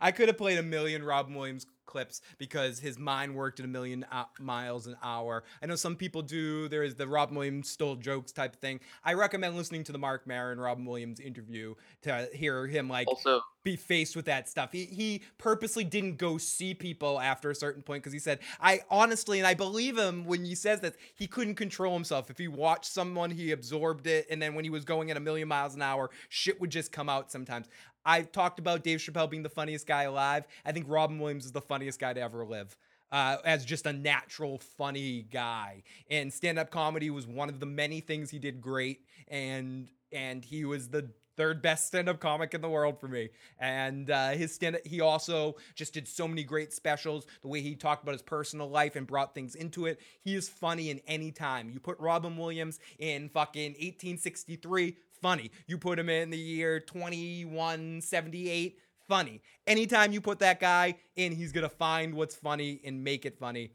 [0.00, 3.68] I could have played a million Robin Williams clips because his mind worked at a
[3.68, 5.44] million uh, miles an hour.
[5.62, 6.68] I know some people do.
[6.68, 8.80] There is the Robin Williams stole jokes type thing.
[9.04, 13.42] I recommend listening to the Marc Maron Robin Williams interview to hear him like Also-
[13.62, 14.72] be faced with that stuff.
[14.72, 18.80] He he purposely didn't go see people after a certain point because he said, I
[18.90, 22.28] honestly and I believe him when he says that he couldn't control himself.
[22.28, 25.20] If he watched someone, he absorbed it, and then when he was going at a
[25.20, 27.68] million miles an hour, shit would just come out sometimes.
[28.04, 30.44] I talked about Dave Chappelle being the funniest guy alive.
[30.64, 32.76] I think Robin Williams is the funniest guy to ever live.
[33.10, 38.00] Uh, as just a natural funny guy and stand-up comedy was one of the many
[38.00, 42.68] things he did great and and he was the third best stand-up comic in the
[42.70, 47.26] world for me and uh, his stand he also just did so many great specials
[47.42, 50.48] the way he talked about his personal life and brought things into it he is
[50.48, 55.50] funny in any time you put robin williams in fucking 1863 funny.
[55.66, 58.78] You put him in the year 2178
[59.08, 59.40] funny.
[59.66, 63.72] Anytime you put that guy in he's gonna find what's funny and make it funny.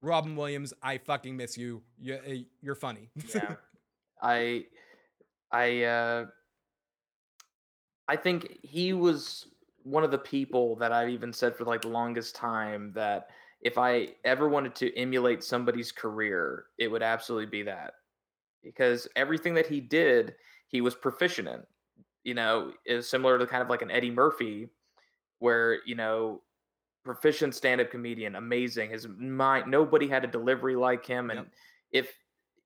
[0.00, 1.82] Robin williams i fucking miss you.
[1.98, 3.10] You- uh, you're funny.
[3.34, 3.54] Yeah.
[4.22, 4.64] I
[5.52, 6.26] I uh
[8.08, 9.46] I think he was
[9.82, 13.28] one of the people that I've even said for like the longest time that
[13.60, 17.94] if I ever wanted to emulate somebody's career, it would absolutely be that.
[18.62, 20.34] Because everything that he did,
[20.68, 21.62] he was proficient in.
[22.24, 24.68] You know, is similar to kind of like an Eddie Murphy,
[25.38, 26.42] where, you know,
[27.04, 28.90] proficient stand-up comedian, amazing.
[28.90, 31.30] His mind nobody had a delivery like him.
[31.30, 31.46] And
[31.90, 32.12] if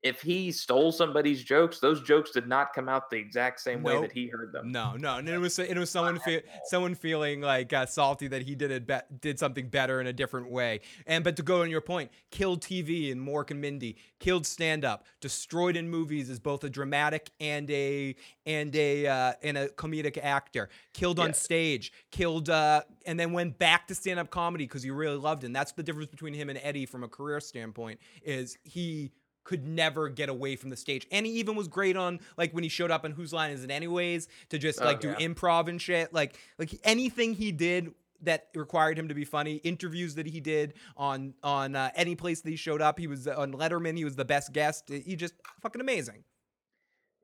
[0.03, 4.01] if he stole somebody's jokes, those jokes did not come out the exact same way
[4.01, 4.73] that he heard them.
[4.73, 8.43] No, no, and it was it was someone fe- someone feeling like uh, salty that
[8.43, 10.81] he did it be- did something better in a different way.
[11.07, 14.85] And but to go on your point, killed TV and Mork and Mindy, killed stand
[14.85, 19.69] up, destroyed in movies as both a dramatic and a and a uh, and a
[19.69, 21.33] comedic actor, killed on Yeah.
[21.35, 25.45] stage, killed uh, and then went back to stand up comedy because he really loved
[25.45, 25.47] it.
[25.47, 29.13] And that's the difference between him and Eddie from a career standpoint is he
[29.45, 31.07] could never get away from the stage.
[31.11, 33.65] And he even was great on like when he showed up on Whose Line Is
[33.65, 35.27] It Anyways to just Oh, like do yeah.
[35.27, 36.13] improv and shit.
[36.13, 37.93] Like like anything he did
[38.23, 39.57] that required him to be funny.
[39.57, 42.99] Interviews that he did on on uh, any place that he showed up.
[42.99, 43.97] He was on Letterman.
[43.97, 44.89] He was the best guest.
[44.89, 46.25] He just fucking amazing.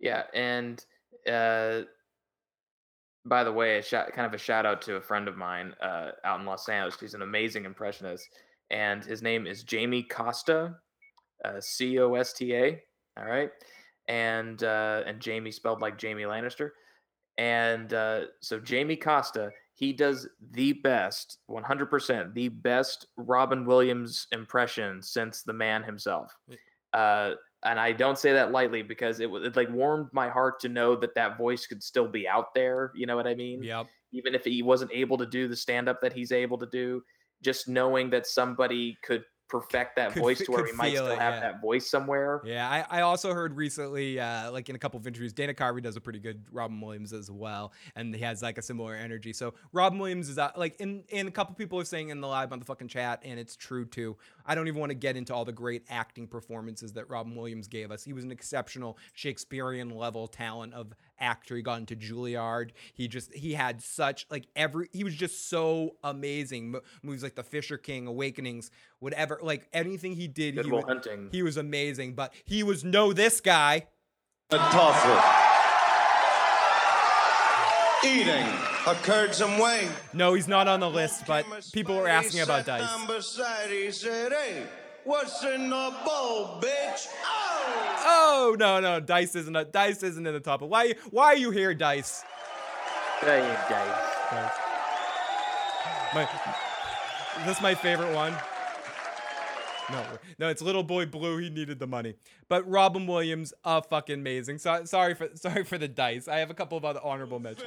[0.00, 0.84] Yeah, and
[1.30, 1.82] uh,
[3.24, 5.74] by the way, a shout, kind of a shout out to a friend of mine
[5.82, 7.00] uh, out in Los Angeles.
[7.00, 8.28] He's an amazing impressionist,
[8.70, 10.76] and his name is Jamie Costa,
[11.44, 12.82] uh, C O S T A.
[13.18, 13.50] All right,
[14.08, 16.70] and uh, and Jamie spelled like Jamie Lannister,
[17.36, 19.50] and uh, so Jamie Costa.
[19.74, 26.36] He does the best, 100%, the best Robin Williams impression since the man himself.
[26.92, 27.34] Uh,
[27.64, 30.96] and I don't say that lightly because it, it like warmed my heart to know
[30.96, 32.92] that that voice could still be out there.
[32.96, 33.62] You know what I mean?
[33.62, 33.86] Yep.
[34.12, 37.02] Even if he wasn't able to do the stand up that he's able to do,
[37.42, 41.18] just knowing that somebody could perfect that Could voice to where we might still it,
[41.18, 41.40] have yeah.
[41.40, 42.42] that voice somewhere.
[42.44, 45.82] Yeah, I, I also heard recently, uh, like in a couple of interviews, Dana Carvey
[45.82, 49.32] does a pretty good Robin Williams as well, and he has like a similar energy.
[49.32, 52.28] So Robin Williams is uh, like, and, and a couple people are saying in the
[52.28, 54.16] live on the fucking chat, and it's true too.
[54.46, 57.68] I don't even want to get into all the great acting performances that Robin Williams
[57.68, 58.04] gave us.
[58.04, 61.56] He was an exceptional Shakespearean level talent of actor.
[61.56, 62.70] He got into Juilliard.
[62.94, 66.70] He just he had such like every he was just so amazing.
[66.72, 70.78] Mo- movies like The Fisher King, Awakenings, whatever, like anything he did, Good he Will
[70.82, 71.28] wa- Hunting.
[71.32, 73.86] he was amazing, but he was no this guy.
[78.04, 78.46] Eating
[78.86, 79.88] occurred some way.
[80.12, 83.06] No, he's not on the list, but people were asking about Dice.
[83.06, 84.62] beside, he said, "Hey,
[85.04, 87.57] what's in the bowl, bitch?" Oh,
[88.04, 90.62] Oh no, no, Dice isn't a, Dice isn't in the top.
[90.62, 92.24] Why why are you here, Dice?
[94.30, 94.52] Dice.
[96.14, 96.28] My
[97.46, 98.34] this my favorite one.
[99.90, 100.04] No,
[100.38, 101.38] no, it's Little Boy Blue.
[101.38, 102.14] He needed the money,
[102.48, 104.58] but Robin Williams, uh, fucking amazing.
[104.58, 106.28] So, sorry for sorry for the dice.
[106.28, 107.66] I have a couple of other honorable mentions.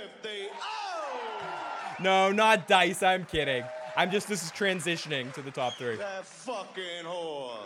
[2.00, 3.02] No, not dice.
[3.04, 3.64] I'm kidding.
[3.98, 5.96] I'm just this is transitioning to the top three.
[5.98, 7.58] that fucking whore.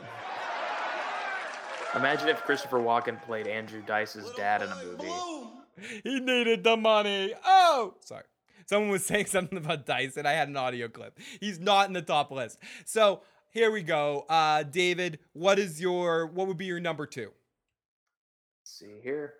[1.95, 6.01] Imagine if Christopher Walken played Andrew Dice's dad in a movie.
[6.03, 7.33] He needed the money.
[7.45, 8.23] Oh, sorry.
[8.65, 11.19] Someone was saying something about Dice, and I had an audio clip.
[11.39, 12.59] He's not in the top list.
[12.85, 14.25] So here we go.
[14.29, 17.31] Uh, David, what is your what would be your number two?
[18.63, 19.35] see here.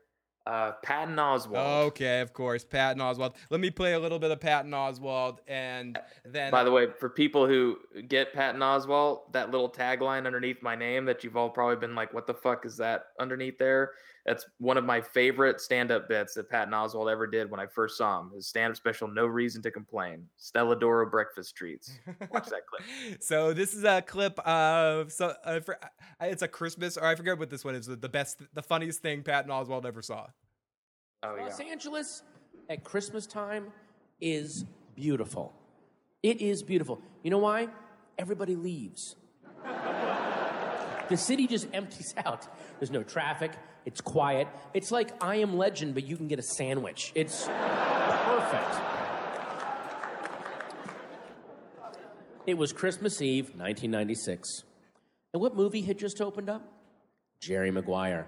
[0.45, 1.85] Uh, Patton Oswalt.
[1.87, 3.33] Okay, of course, Patton Oswalt.
[3.49, 6.51] Let me play a little bit of Patton Oswalt, and then.
[6.51, 11.05] By the way, for people who get Patton Oswalt, that little tagline underneath my name
[11.05, 13.93] that you've all probably been like, "What the fuck is that underneath there?"
[14.25, 17.97] That's one of my favorite stand-up bits that Patton Oswalt ever did when I first
[17.97, 18.31] saw him.
[18.33, 21.91] His stand-up special, "No Reason to Complain." Stella D'oro breakfast treats.
[22.31, 22.81] Watch that clip.
[23.21, 25.87] So this is a clip of so uh, for, uh,
[26.21, 27.85] it's a Christmas or I forget what this one is.
[27.85, 30.27] The best, the funniest thing Patton Oswalt ever saw.
[31.23, 31.43] Oh yeah.
[31.43, 32.23] Los Angeles
[32.69, 33.71] at Christmas time
[34.19, 34.65] is
[34.95, 35.53] beautiful.
[36.23, 36.99] It is beautiful.
[37.23, 37.67] You know why?
[38.17, 39.15] Everybody leaves.
[41.09, 42.47] the city just empties out.
[42.79, 43.51] There's no traffic.
[43.85, 44.47] It's quiet.
[44.73, 47.11] It's like I Am Legend, but you can get a sandwich.
[47.15, 48.75] It's perfect.
[52.47, 54.63] It was Christmas Eve, 1996.
[55.33, 56.61] And what movie had just opened up?
[57.39, 58.27] Jerry Maguire.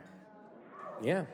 [1.01, 1.25] Yeah,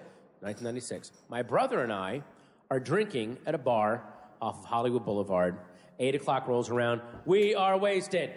[0.41, 1.11] 1996.
[1.29, 2.23] My brother and I
[2.69, 4.03] are drinking at a bar
[4.41, 5.57] off of Hollywood Boulevard.
[5.99, 7.01] Eight o'clock rolls around.
[7.25, 8.31] We are wasted.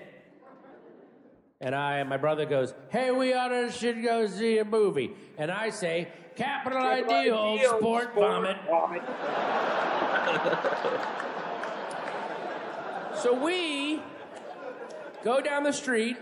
[1.61, 5.51] And I, my brother goes, "Hey, we ought to should go see a movie." And
[5.51, 8.57] I say, "Capital ideal, sport, vomit."
[13.23, 14.03] so we
[15.25, 16.17] go down the street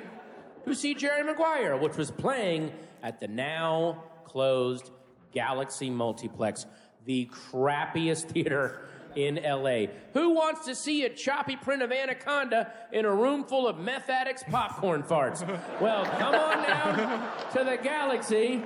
[0.65, 4.91] to see Jerry Maguire, which was playing at the now closed
[5.33, 6.67] Galaxy Multiplex,
[7.05, 8.87] the crappiest theater
[9.17, 9.87] in LA.
[10.13, 14.09] Who wants to see a choppy print of Anaconda in a room full of meth
[14.09, 15.45] addicts' popcorn farts?
[15.81, 18.65] Well, come on down to the Galaxy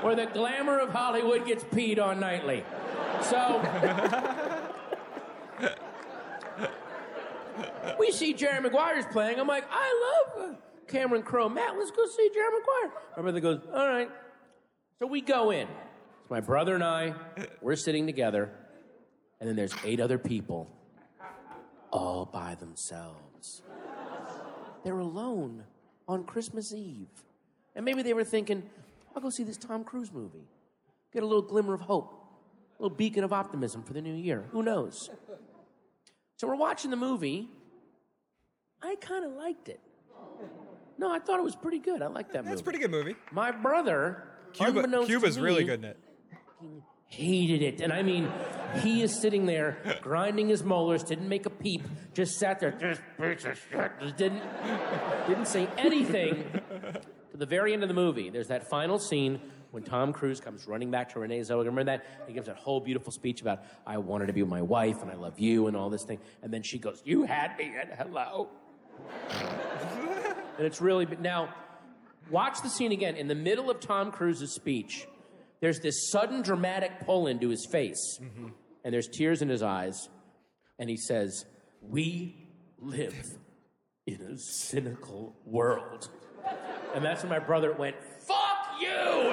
[0.00, 2.64] where the glamour of Hollywood gets peed on nightly.
[3.22, 3.60] So.
[7.98, 9.38] we see Jerry Maguire's playing.
[9.40, 10.54] I'm like, I love uh,
[10.86, 11.48] Cameron Crowe.
[11.48, 13.00] Matt, let's go see Jerry Maguire.
[13.16, 14.10] My brother goes, all right.
[14.98, 15.68] So we go in.
[15.68, 17.14] It's my brother and I.
[17.60, 18.50] We're sitting together.
[19.40, 20.68] And then there's eight other people
[21.90, 23.62] all by themselves.
[24.84, 25.64] They're alone
[26.06, 27.08] on Christmas Eve.
[27.74, 28.62] And maybe they were thinking,
[29.14, 30.48] I'll go see this Tom Cruise movie.
[31.12, 32.12] Get a little glimmer of hope,
[32.78, 34.44] a little beacon of optimism for the new year.
[34.52, 35.10] Who knows?
[36.36, 37.48] So we're watching the movie.
[38.82, 39.80] I kind of liked it.
[40.98, 42.02] No, I thought it was pretty good.
[42.02, 42.50] I liked that movie.
[42.50, 43.14] That's a pretty good movie.
[43.30, 45.96] My brother, Cuba, Cuba's to really good in it.
[47.06, 47.80] hated it.
[47.80, 48.28] And I mean,
[48.76, 51.82] he is sitting there grinding his molars, didn't make a peep,
[52.14, 54.42] just sat there, just piece of shit, didn't,
[55.26, 56.44] didn't say anything.
[57.32, 59.40] To the very end of the movie, there's that final scene
[59.70, 61.66] when Tom Cruise comes running back to Renee Zellweger.
[61.66, 62.04] Remember that?
[62.26, 65.10] He gives that whole beautiful speech about, I wanted to be with my wife and
[65.10, 66.18] I love you and all this thing.
[66.42, 68.48] And then she goes, You had me at hello.
[69.30, 71.54] and it's really, now,
[72.30, 73.16] watch the scene again.
[73.16, 75.06] In the middle of Tom Cruise's speech,
[75.60, 78.20] there's this sudden dramatic pull into his face,
[78.84, 80.08] and there's tears in his eyes,
[80.78, 81.44] and he says,
[81.82, 82.36] We
[82.78, 83.16] live
[84.06, 86.08] in a cynical world.
[86.94, 88.88] And that's when my brother went, Fuck you!
[88.88, 89.32] oh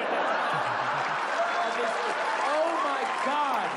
[2.84, 3.70] my God!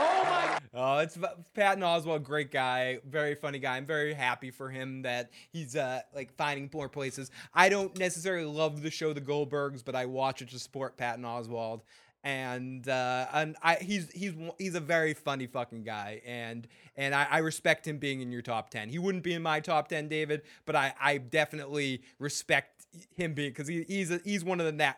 [0.00, 1.18] Oh my Oh, it's
[1.54, 3.76] Patton Oswalt, great guy, very funny guy.
[3.76, 7.30] I'm very happy for him that he's uh like finding more places.
[7.52, 11.24] I don't necessarily love the show The Goldbergs, but I watch it to support Patton
[11.24, 11.82] Oswalt.
[12.24, 16.66] And uh, and I he's he's he's a very funny fucking guy, and
[16.96, 18.88] and I, I respect him being in your top ten.
[18.88, 23.50] He wouldn't be in my top ten, David, but I, I definitely respect him being
[23.50, 24.94] because he, he's a, he's one of the nat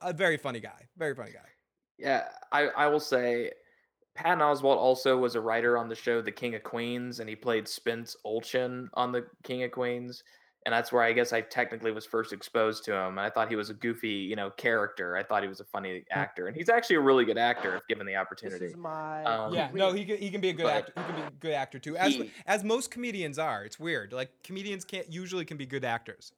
[0.00, 1.48] a very funny guy, very funny guy.
[1.98, 3.50] Yeah, I, I will say
[4.18, 7.36] Patton Oswalt also was a writer on the show The King of Queens, and he
[7.36, 10.24] played Spence Olchin on The King of Queens.
[10.66, 13.10] And that's where I guess I technically was first exposed to him.
[13.16, 15.16] And I thought he was a goofy, you know, character.
[15.16, 17.86] I thought he was a funny actor, and he's actually a really good actor if
[17.86, 18.58] given the opportunity.
[18.66, 20.92] This is my Um, yeah, no, he can, he can be a good actor.
[20.96, 23.64] He can be a good actor too, as he- as most comedians are.
[23.64, 24.12] It's weird.
[24.12, 26.32] Like comedians can't usually can be good actors.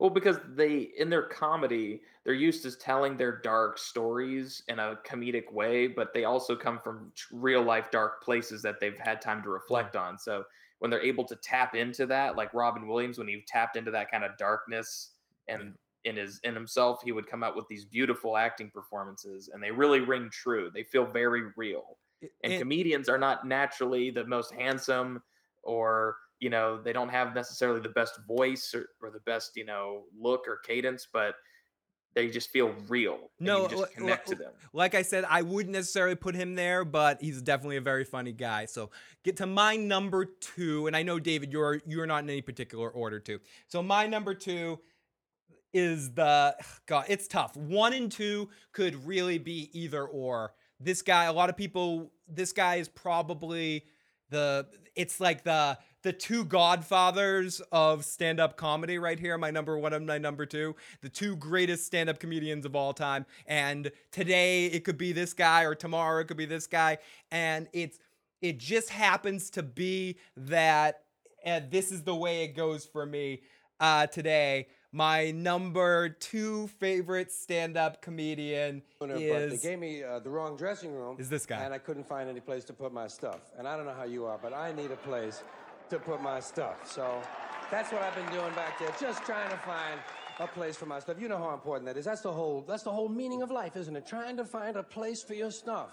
[0.00, 4.96] Well, because they in their comedy, they're used to telling their dark stories in a
[5.06, 9.42] comedic way, but they also come from real life dark places that they've had time
[9.42, 10.18] to reflect on.
[10.18, 10.44] So
[10.78, 14.10] when they're able to tap into that, like Robin Williams, when he tapped into that
[14.10, 15.16] kind of darkness
[15.48, 19.62] and in his in himself, he would come out with these beautiful acting performances, and
[19.62, 20.70] they really ring true.
[20.72, 21.98] They feel very real.
[22.42, 25.22] And it- comedians are not naturally the most handsome
[25.62, 29.64] or you know they don't have necessarily the best voice or, or the best you
[29.64, 31.34] know look or cadence but
[32.12, 34.96] they just feel real and No, you just li- connect li- to uh, them Like
[34.96, 38.64] I said, I wouldn't necessarily put him there, but he's definitely a very funny guy.
[38.66, 38.90] So
[39.22, 42.90] get to my number two, and I know David, you're you're not in any particular
[42.90, 43.38] order too.
[43.68, 44.80] So my number two
[45.72, 46.56] is the
[46.86, 47.04] God.
[47.08, 47.56] It's tough.
[47.56, 50.54] One and two could really be either or.
[50.80, 53.84] this guy, a lot of people, this guy is probably
[54.30, 54.66] the.
[54.96, 60.06] It's like the the two godfathers of stand-up comedy right here my number one and
[60.06, 64.98] my number two the two greatest stand-up comedians of all time and today it could
[64.98, 66.98] be this guy or tomorrow it could be this guy
[67.30, 67.98] and it's
[68.40, 71.02] it just happens to be that
[71.70, 73.40] this is the way it goes for me
[73.80, 79.16] uh, today my number two favorite stand-up comedian But
[79.62, 81.16] they gave me uh, the wrong dressing room.
[81.18, 81.62] Is this guy.
[81.62, 83.52] And I couldn't find any place to put my stuff.
[83.56, 85.44] And I don't know how you are, but I need a place
[85.90, 86.90] to put my stuff.
[86.90, 87.20] So
[87.70, 90.00] that's what I've been doing back there, just trying to find
[90.38, 91.20] a place for my stuff.
[91.20, 92.04] You know how important that is.
[92.04, 94.06] That's the whole that's the whole meaning of life, isn't it?
[94.06, 95.90] Trying to find a place for your stuff.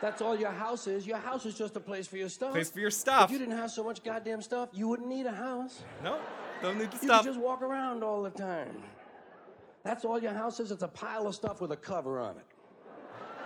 [0.00, 1.06] That's all your house is.
[1.06, 2.52] Your house is just a place for your stuff.
[2.52, 3.24] Place for your stuff.
[3.24, 5.82] If you didn't have so much goddamn stuff, you wouldn't need a house.
[6.02, 6.18] no
[6.62, 8.82] don't need the You stuff could just walk around all the time.
[9.82, 10.70] That's all your house is.
[10.70, 12.53] It's a pile of stuff with a cover on it.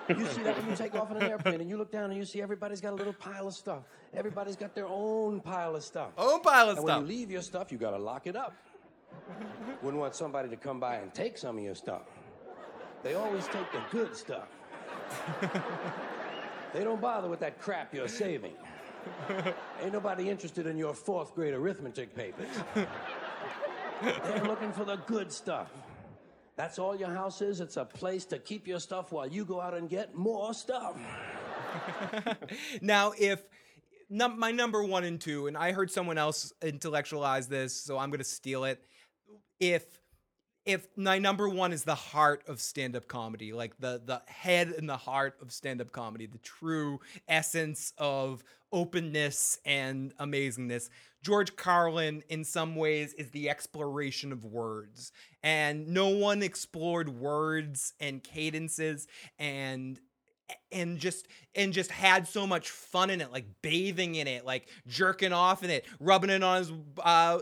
[0.09, 2.17] You see that when you take off on an airplane and you look down and
[2.17, 3.85] you see everybody's got a little pile of stuff.
[4.15, 6.13] Everybody's got their own pile of stuff.
[6.17, 7.03] Own pile of and stuff.
[7.03, 8.55] when you leave your stuff, you got to lock it up.
[9.83, 12.03] Wouldn't want somebody to come by and take some of your stuff.
[13.03, 14.49] They always take the good stuff.
[16.73, 18.55] they don't bother with that crap you're saving.
[19.83, 22.49] Ain't nobody interested in your fourth grade arithmetic papers.
[24.03, 25.71] They're looking for the good stuff.
[26.59, 27.61] That's all your house is.
[27.61, 30.97] It's a place to keep your stuff while you go out and get more stuff.
[32.83, 33.45] now, if
[34.11, 38.11] num- my number one and two, and I heard someone else intellectualize this, so I'm
[38.11, 38.83] going to steal it.
[39.61, 39.85] If
[40.67, 44.89] if my number one is the heart of stand-up comedy, like the the head and
[44.89, 46.99] the heart of stand-up comedy, the true
[47.29, 50.91] essence of openness and amazingness.
[51.23, 55.13] George Carlin, in some ways, is the exploration of words,
[55.43, 59.07] and no one explored words and cadences
[59.39, 60.01] and
[60.73, 64.67] and just and just had so much fun in it like bathing in it like
[64.87, 66.73] jerking off in it rubbing it on his
[67.05, 67.39] uh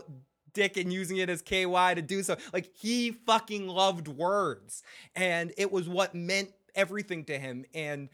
[0.57, 2.35] dick and using it as KY to do so.
[2.51, 4.81] Like he fucking loved words.
[5.15, 7.63] And it was what meant everything to him.
[7.73, 8.09] And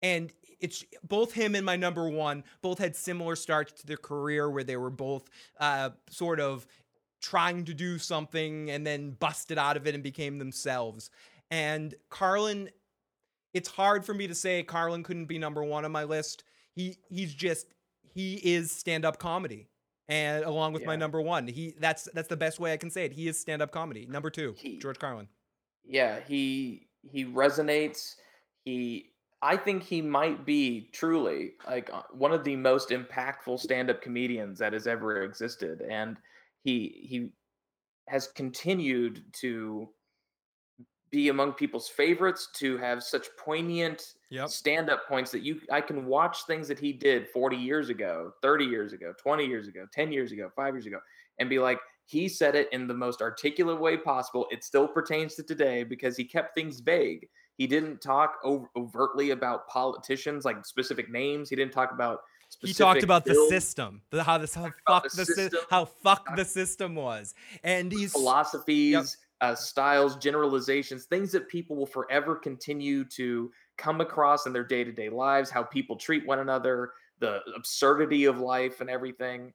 [0.00, 0.30] and
[0.60, 4.64] it's both him and my number one both had similar starts to their career where
[4.64, 5.28] they were both
[5.60, 6.66] uh sort of
[7.20, 11.10] trying to do something and then busted out of it and became themselves
[11.50, 12.70] and Carlin
[13.54, 16.44] it's hard for me to say Carlin couldn't be number one on my list.
[16.74, 17.66] He he's just
[18.14, 19.68] he is stand up comedy,
[20.08, 23.04] and along with my number one, he that's that's the best way I can say
[23.04, 23.12] it.
[23.12, 24.06] He is stand up comedy.
[24.06, 25.28] Number two, George Carlin.
[25.84, 28.16] yeah he he resonates
[28.64, 29.10] he
[29.42, 34.58] i think he might be truly like uh, one of the most impactful stand-up comedians
[34.58, 36.16] that has ever existed and
[36.62, 37.30] he he
[38.08, 39.88] has continued to
[41.10, 44.14] be among people's favorites to have such poignant
[44.46, 48.64] stand-up points that you i can watch things that he did 40 years ago 30
[48.64, 50.98] years ago 20 years ago 10 years ago 5 years ago
[51.38, 51.78] and be like
[52.08, 54.46] he said it in the most articulate way possible.
[54.50, 57.28] It still pertains to today because he kept things vague
[57.58, 62.20] he didn't talk ov- overtly about politicians like specific names he didn't talk about
[62.62, 65.60] He talked about the system, the, how this how fuck the the, sy- system.
[65.68, 71.86] how fuck the system was, and these philosophies, uh, styles, generalizations, things that people will
[71.86, 76.40] forever continue to come across in their day to day lives, how people treat one
[76.40, 79.52] another, the absurdity of life, and everything.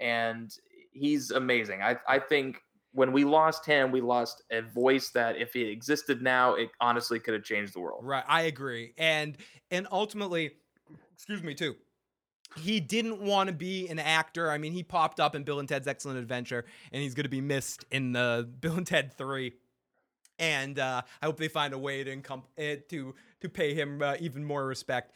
[0.00, 0.50] And
[0.92, 1.82] he's amazing.
[1.82, 2.62] I, I think
[2.96, 7.20] when we lost him, we lost a voice that, if he existed now, it honestly
[7.20, 8.00] could have changed the world.
[8.02, 8.94] Right, I agree.
[8.96, 9.36] And
[9.70, 10.52] and ultimately,
[11.14, 11.76] excuse me too.
[12.56, 14.50] He didn't want to be an actor.
[14.50, 17.30] I mean, he popped up in Bill and Ted's Excellent Adventure, and he's going to
[17.30, 19.52] be missed in the Bill and Ted Three.
[20.38, 24.00] And uh, I hope they find a way to encom- eh, to to pay him
[24.00, 25.12] uh, even more respect.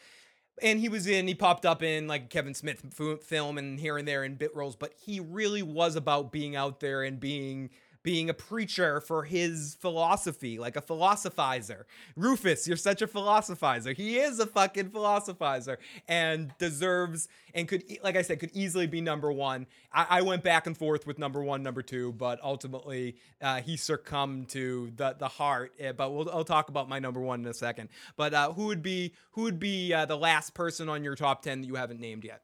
[0.63, 2.83] And he was in, he popped up in like Kevin Smith
[3.23, 6.81] film and here and there in bit roles, but he really was about being out
[6.81, 7.71] there and being
[8.03, 11.85] being a preacher for his philosophy, like a philosophizer.
[12.17, 13.95] Rufus, you're such a philosophizer.
[13.95, 15.77] He is a fucking philosophizer
[16.09, 19.67] and deserves and could, like I said, could easily be number one.
[19.93, 23.77] I, I went back and forth with number one, number two, but ultimately uh, he
[23.77, 25.73] succumbed to the the heart.
[25.83, 27.89] Uh, But we'll I'll talk about my number one in a second.
[28.17, 31.43] But uh, who would be who would be uh, the last person on your top
[31.43, 32.43] ten that you haven't named yet?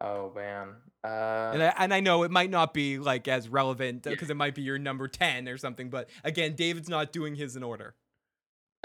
[0.00, 0.68] Oh, man.
[1.04, 4.36] Uh, And I, and I know it might not be like as relevant because it
[4.36, 7.94] might be your number 10 or something, but again, David's not doing his in order.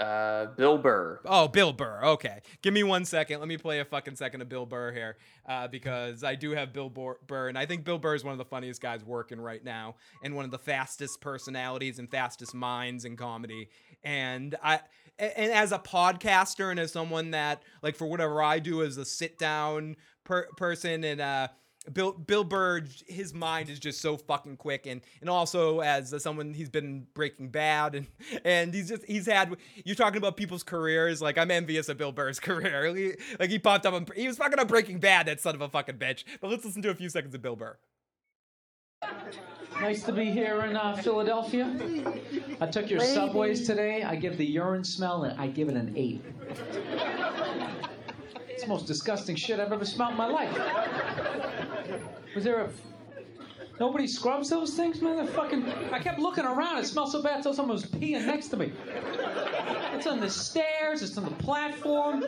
[0.00, 1.20] Uh, Bill Burr.
[1.24, 2.00] Oh, Bill Burr.
[2.02, 2.40] Okay.
[2.62, 3.38] Give me one second.
[3.38, 5.16] Let me play a fucking second of Bill Burr here
[5.48, 8.38] uh, because I do have Bill Burr, and I think Bill Burr is one of
[8.38, 9.94] the funniest guys working right now
[10.24, 13.68] and one of the fastest personalities and fastest minds in comedy.
[14.02, 14.80] And I.
[15.18, 19.04] And as a podcaster and as someone that, like, for whatever I do as a
[19.04, 21.48] sit down per- person and uh,
[21.92, 26.54] Bill Bill Burr, his mind is just so fucking quick, and and also as someone
[26.54, 28.06] he's been Breaking Bad, and
[28.44, 29.56] and he's just he's had.
[29.84, 32.94] You're talking about people's careers, like I'm envious of Bill Burr's career.
[32.94, 35.60] He- like he popped up, on, he was fucking on Breaking Bad, that son of
[35.60, 36.22] a fucking bitch.
[36.40, 37.76] But let's listen to a few seconds of Bill Burr.
[39.80, 41.66] Nice to be here in uh, Philadelphia.
[42.60, 43.12] I took your Lady.
[43.14, 44.04] subways today.
[44.04, 46.22] I give the urine smell, and I give it an eight.
[48.62, 50.56] The most disgusting shit I've ever smelled in my life.
[52.34, 52.70] Was there a?
[53.80, 55.16] Nobody scrubs those things, man.
[55.16, 55.68] They're fucking.
[55.90, 56.78] I kept looking around.
[56.78, 57.42] It smelled so bad.
[57.42, 58.72] Thought someone was peeing next to me.
[59.94, 61.02] It's on the stairs.
[61.02, 62.24] It's on the platform.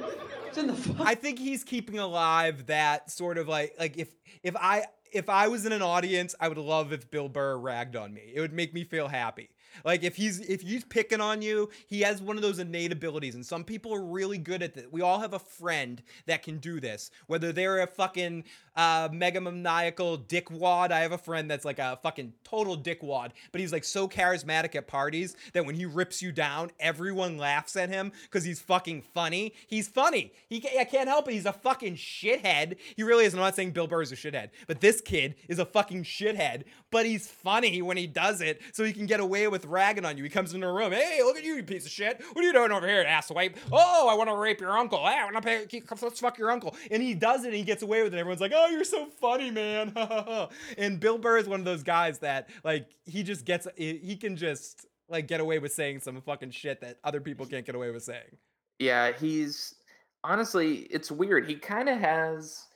[0.49, 0.97] It's in the.
[1.01, 4.09] I think he's keeping alive that sort of like like if
[4.43, 7.95] if I if I was in an audience, I would love if Bill Burr ragged
[7.95, 8.33] on me.
[8.35, 9.51] It would make me feel happy.
[9.85, 13.35] Like if he's if he's picking on you, he has one of those innate abilities,
[13.35, 14.93] and some people are really good at it.
[14.93, 18.45] We all have a friend that can do this, whether they're a fucking
[18.77, 20.91] uh, megamaniacal dickwad.
[20.91, 24.75] I have a friend that's like a fucking total dickwad, but he's like so charismatic
[24.75, 29.03] at parties that when he rips you down, everyone laughs at him because he's fucking
[29.03, 29.55] funny.
[29.67, 30.33] He's funny.
[30.49, 31.33] He ca- I can't help it.
[31.33, 32.77] He's a fucking shithead.
[32.97, 33.35] He really is.
[33.35, 36.65] I'm not saying Bill Burr is a shithead, but this kid is a fucking shithead.
[36.91, 40.17] But he's funny when he does it, so he can get away with ragging on
[40.17, 40.25] you.
[40.25, 40.93] He comes into a room.
[40.93, 42.21] Hey, look at you, you piece of shit.
[42.33, 43.57] What are you doing over here, asswipe?
[43.73, 44.99] Oh, I want to rape your uncle.
[45.01, 45.67] Ah, I want to pay.
[46.03, 46.77] Let's fuck your uncle.
[46.91, 48.19] And he does it, and he gets away with it.
[48.19, 49.93] Everyone's like, "Oh, you're so funny, man."
[50.79, 53.67] and Bill Burr is one of those guys that, like, he just gets.
[53.77, 57.67] He can just like get away with saying some fucking shit that other people can't
[57.67, 58.39] get away with saying.
[58.79, 59.75] Yeah, he's
[60.23, 61.47] honestly, it's weird.
[61.47, 62.67] He kind of has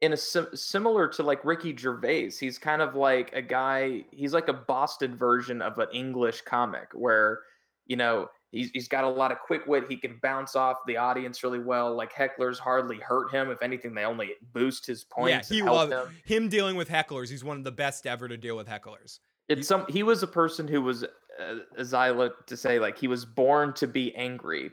[0.00, 2.30] in a sim- similar to like Ricky Gervais.
[2.38, 4.04] He's kind of like a guy.
[4.10, 7.40] He's like a Boston version of an English comic, where
[7.86, 9.84] you know he's he's got a lot of quick wit.
[9.88, 11.94] He can bounce off the audience really well.
[11.94, 13.50] Like hecklers hardly hurt him.
[13.50, 15.50] If anything, they only boost his points.
[15.50, 16.08] yeah, he loves him.
[16.24, 17.28] him dealing with hecklers.
[17.28, 19.18] He's one of the best ever to deal with hecklers.
[19.48, 19.84] It's some.
[19.88, 23.24] He was a person who was, uh, as I look to say, like he was
[23.24, 24.70] born to be angry,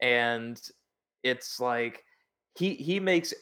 [0.00, 0.60] and
[1.22, 2.02] it's like
[2.56, 3.34] he he makes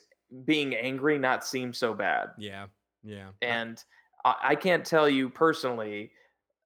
[0.44, 2.30] being angry not seem so bad.
[2.38, 2.66] Yeah,
[3.02, 3.28] yeah.
[3.42, 3.82] And
[4.24, 6.10] I, I can't tell you personally.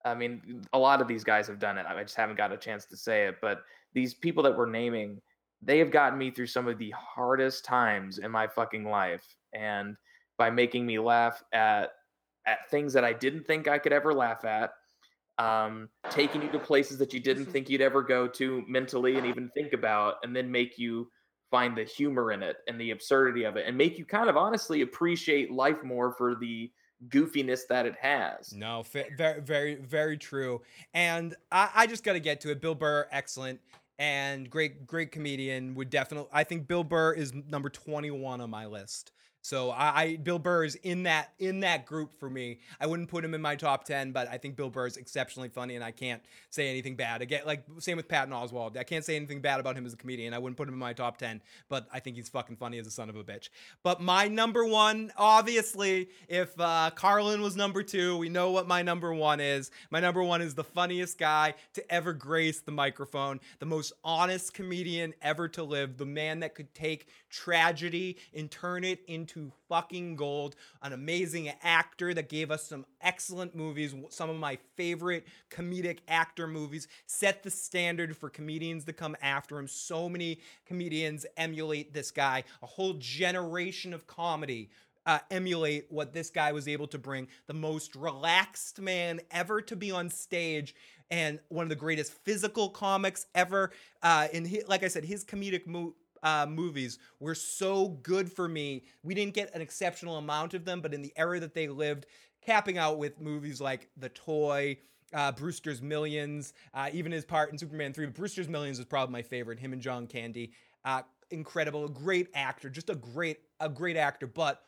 [0.04, 1.86] I mean, a lot of these guys have done it.
[1.86, 3.36] I just haven't got a chance to say it.
[3.42, 3.62] But
[3.92, 5.20] these people that we're naming,
[5.60, 9.96] they have gotten me through some of the hardest times in my fucking life, and
[10.36, 11.90] by making me laugh at
[12.46, 14.70] at things that I didn't think I could ever laugh at,
[15.36, 19.26] um, taking you to places that you didn't think you'd ever go to mentally and
[19.26, 21.10] even think about, and then make you
[21.50, 24.36] find the humor in it and the absurdity of it, and make you kind of
[24.36, 26.70] honestly appreciate life more for the
[27.08, 28.52] goofiness that it has.
[28.52, 28.82] No,
[29.16, 30.60] very, very, very true.
[30.94, 32.60] And I, I just got to get to it.
[32.60, 33.60] Bill Burr, excellent
[33.98, 35.74] and great, great comedian.
[35.74, 36.28] Would definitely.
[36.32, 39.12] I think Bill Burr is number twenty-one on my list.
[39.48, 42.58] So I, I Bill Burr is in that in that group for me.
[42.78, 45.48] I wouldn't put him in my top ten, but I think Bill Burr is exceptionally
[45.48, 47.22] funny, and I can't say anything bad.
[47.22, 48.76] Again, like same with Patton Oswalt.
[48.76, 50.34] I can't say anything bad about him as a comedian.
[50.34, 52.86] I wouldn't put him in my top ten, but I think he's fucking funny as
[52.86, 53.48] a son of a bitch.
[53.82, 58.82] But my number one, obviously, if uh, Carlin was number two, we know what my
[58.82, 59.70] number one is.
[59.90, 64.52] My number one is the funniest guy to ever grace the microphone, the most honest
[64.52, 70.16] comedian ever to live, the man that could take tragedy and turn it into fucking
[70.16, 75.98] gold, an amazing actor that gave us some excellent movies, some of my favorite comedic
[76.08, 79.68] actor movies, set the standard for comedians to come after him.
[79.68, 84.70] So many comedians emulate this guy, a whole generation of comedy
[85.08, 87.28] uh, emulate what this guy was able to bring.
[87.46, 90.74] The most relaxed man ever to be on stage,
[91.10, 93.72] and one of the greatest physical comics ever.
[94.02, 98.48] Uh, and he, like I said, his comedic mo- uh, movies were so good for
[98.48, 98.84] me.
[99.02, 102.06] We didn't get an exceptional amount of them, but in the era that they lived,
[102.44, 104.78] capping out with movies like The Toy.
[105.14, 108.04] Uh, Brewster's Millions, uh, even his part in Superman 3.
[108.04, 109.58] But Brewster's Millions is probably my favorite.
[109.58, 110.52] Him and John Candy,
[110.84, 111.00] uh,
[111.30, 114.26] incredible, a great actor, just a great, a great actor.
[114.26, 114.62] But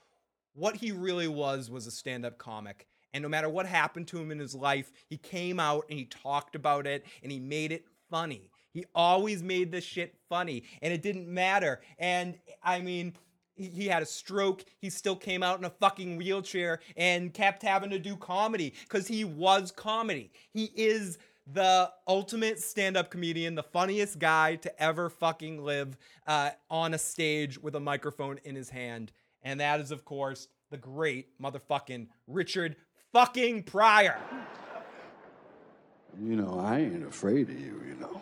[0.54, 4.30] what he really was was a stand-up comic and no matter what happened to him
[4.30, 7.84] in his life he came out and he talked about it and he made it
[8.10, 13.12] funny he always made this shit funny and it didn't matter and i mean
[13.54, 17.90] he had a stroke he still came out in a fucking wheelchair and kept having
[17.90, 21.18] to do comedy because he was comedy he is
[21.52, 27.58] the ultimate stand-up comedian, the funniest guy to ever fucking live uh, on a stage
[27.58, 32.76] with a microphone in his hand, and that is, of course, the great motherfucking Richard
[33.12, 34.18] fucking Pryor.
[36.20, 38.20] You know, I ain't afraid of you, you know.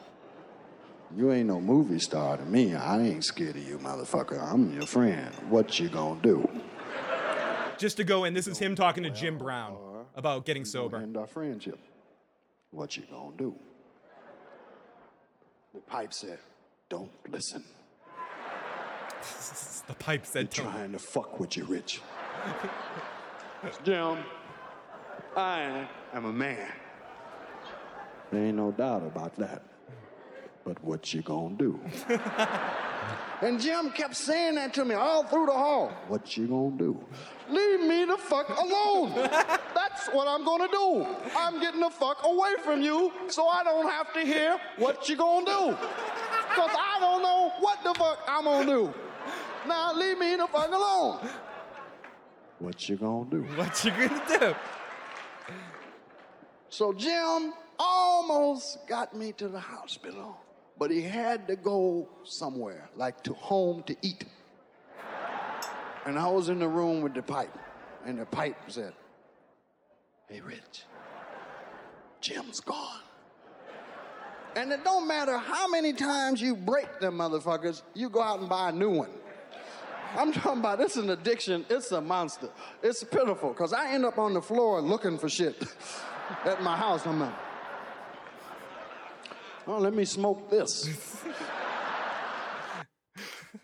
[1.16, 2.74] You ain't no movie star to me.
[2.74, 4.40] I ain't scared of you, motherfucker.
[4.40, 5.34] I'm your friend.
[5.48, 6.48] What you gonna do?
[7.78, 9.76] Just to go in, this is him talking to Jim Brown
[10.16, 10.98] about getting sober.
[10.98, 11.78] End our friendship.
[12.70, 13.54] What you gonna do?
[15.72, 16.38] The pipe said,
[16.88, 17.62] don't listen.
[19.86, 22.00] the pipe said, They're trying to fuck with you, Rich.
[23.84, 24.18] Jim,
[25.36, 26.72] I am a man.
[28.30, 29.62] There ain't no doubt about that.
[30.68, 31.80] But what you gonna do?
[33.40, 35.90] and Jim kept saying that to me all through the hall.
[36.08, 37.02] What you gonna do?
[37.48, 39.14] Leave me the fuck alone.
[39.74, 41.06] That's what I'm gonna do.
[41.34, 45.16] I'm getting the fuck away from you so I don't have to hear what you
[45.16, 45.76] gonna do.
[46.54, 48.94] Cause I don't know what the fuck I'm gonna do.
[49.66, 51.30] Now leave me the fuck alone.
[52.58, 53.42] What you gonna do?
[53.56, 54.54] What you gonna do?
[56.68, 60.36] So Jim almost got me to the hospital,
[60.78, 64.24] but he had to go somewhere, like to home to eat.
[66.06, 67.56] And I was in the room with the pipe,
[68.04, 68.92] and the pipe said,
[70.28, 70.84] Hey, Rich,
[72.20, 73.00] Jim's gone.
[74.56, 78.48] And it don't matter how many times you break them motherfuckers, you go out and
[78.48, 79.10] buy a new one.
[80.16, 81.66] I'm talking about it's an addiction.
[81.68, 82.48] It's a monster.
[82.82, 85.62] It's pitiful because I end up on the floor looking for shit
[86.44, 87.06] at my house.
[87.06, 87.34] I'm like,
[89.68, 90.88] oh, let me smoke this.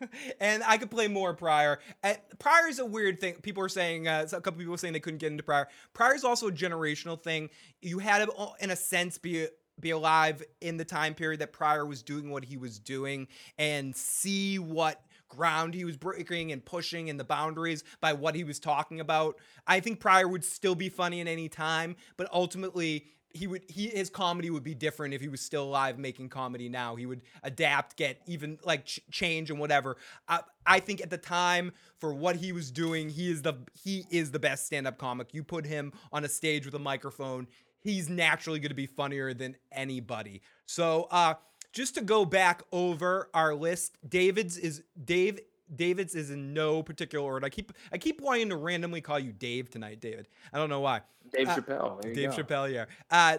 [0.41, 1.81] and I could play more Pryor.
[2.03, 3.35] And Pryor is a weird thing.
[3.43, 5.69] People are saying, uh, a couple people were saying they couldn't get into Pryor.
[5.95, 7.49] Pryor is also a generational thing.
[7.81, 9.49] You had to, in a sense, be
[9.81, 13.27] be alive in the time period that Pryor was doing what he was doing
[13.59, 18.45] and see what ground he was breaking and pushing and the boundaries by what he
[18.45, 19.37] was talking about.
[19.67, 23.89] I think Pryor would still be funny in any time, but ultimately he would he
[23.89, 26.95] his comedy would be different if he was still alive making comedy now.
[26.95, 29.97] He would adapt, get even like ch- change and whatever.
[30.29, 34.07] I, I think at the time for what he was doing, he is the he
[34.11, 35.35] is the best stand-up comic.
[35.35, 37.49] You put him on a stage with a microphone,
[37.81, 40.41] he's naturally going to be funnier than anybody.
[40.65, 41.35] So, uh
[41.73, 45.41] just to go back over our list, David's is Dave
[45.77, 47.47] David's is in no particular order.
[47.47, 50.29] I keep I keep wanting to randomly call you Dave tonight, David.
[50.53, 51.03] I don't know why.
[51.33, 52.01] Dave Uh, Chappelle.
[52.15, 52.37] Dave go.
[52.43, 52.85] Chappelle, yeah.
[53.11, 53.39] Uh,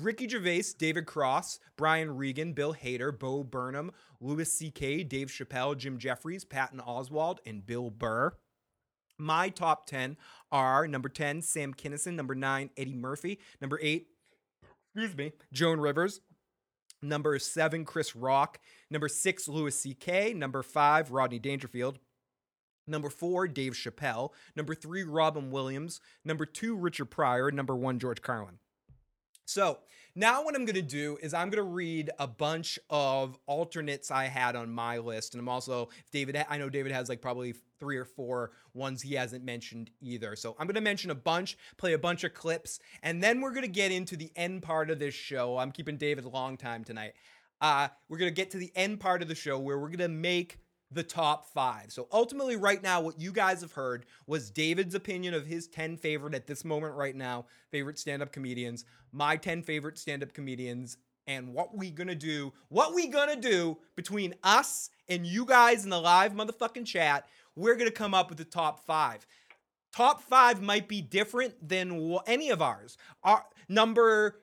[0.00, 5.98] Ricky Gervais, David Cross, Brian Regan, Bill Hader, Bo Burnham, Louis C.K., Dave Chappelle, Jim
[5.98, 8.36] Jefferies, Patton Oswalt, and Bill Burr.
[9.18, 10.16] My top 10
[10.50, 14.08] are number 10, Sam Kinison, number 9, Eddie Murphy, number 8,
[14.96, 16.20] excuse me, Joan Rivers,
[17.04, 18.58] number 7, Chris Rock,
[18.90, 21.98] number 6, Louis C.K., number 5, Rodney Dangerfield,
[22.86, 24.30] Number four, Dave Chappelle.
[24.54, 26.00] Number three, Robin Williams.
[26.24, 27.50] Number two, Richard Pryor.
[27.50, 28.58] Number one, George Carlin.
[29.44, 29.78] So
[30.14, 34.10] now what I'm going to do is I'm going to read a bunch of alternates
[34.10, 35.34] I had on my list.
[35.34, 39.14] And I'm also, David, I know David has like probably three or four ones he
[39.14, 40.36] hasn't mentioned either.
[40.36, 43.50] So I'm going to mention a bunch, play a bunch of clips, and then we're
[43.50, 45.58] going to get into the end part of this show.
[45.58, 47.14] I'm keeping David a long time tonight.
[47.60, 49.98] Uh, we're going to get to the end part of the show where we're going
[49.98, 50.58] to make
[50.94, 51.92] the top five.
[51.92, 55.96] So ultimately, right now, what you guys have heard was David's opinion of his 10
[55.96, 60.96] favorite at this moment right now, favorite stand-up comedians, my 10 favorite stand-up comedians,
[61.26, 65.90] and what we gonna do, what we gonna do between us and you guys in
[65.90, 69.26] the live motherfucking chat, we're gonna come up with the top five.
[69.92, 72.98] Top five might be different than any of ours.
[73.22, 74.40] Our number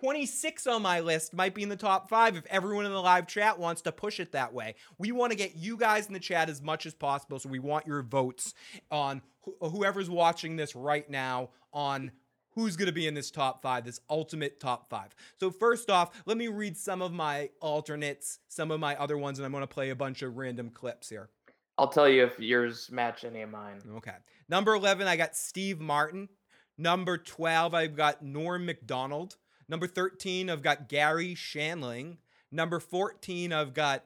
[0.00, 3.26] 26 on my list might be in the top five if everyone in the live
[3.26, 4.74] chat wants to push it that way.
[4.96, 7.58] We want to get you guys in the chat as much as possible, so we
[7.58, 8.54] want your votes
[8.90, 12.12] on wh- whoever's watching this right now on
[12.54, 15.14] who's going to be in this top five, this ultimate top five.
[15.38, 19.38] So, first off, let me read some of my alternates, some of my other ones,
[19.38, 21.28] and I'm going to play a bunch of random clips here.
[21.76, 23.80] I'll tell you if yours match any of mine.
[23.96, 24.16] Okay.
[24.48, 26.30] Number 11, I got Steve Martin.
[26.78, 29.36] Number 12, I've got Norm Macdonald.
[29.70, 32.16] Number 13, I've got Garry Shandling.
[32.50, 34.04] Number 14, I've got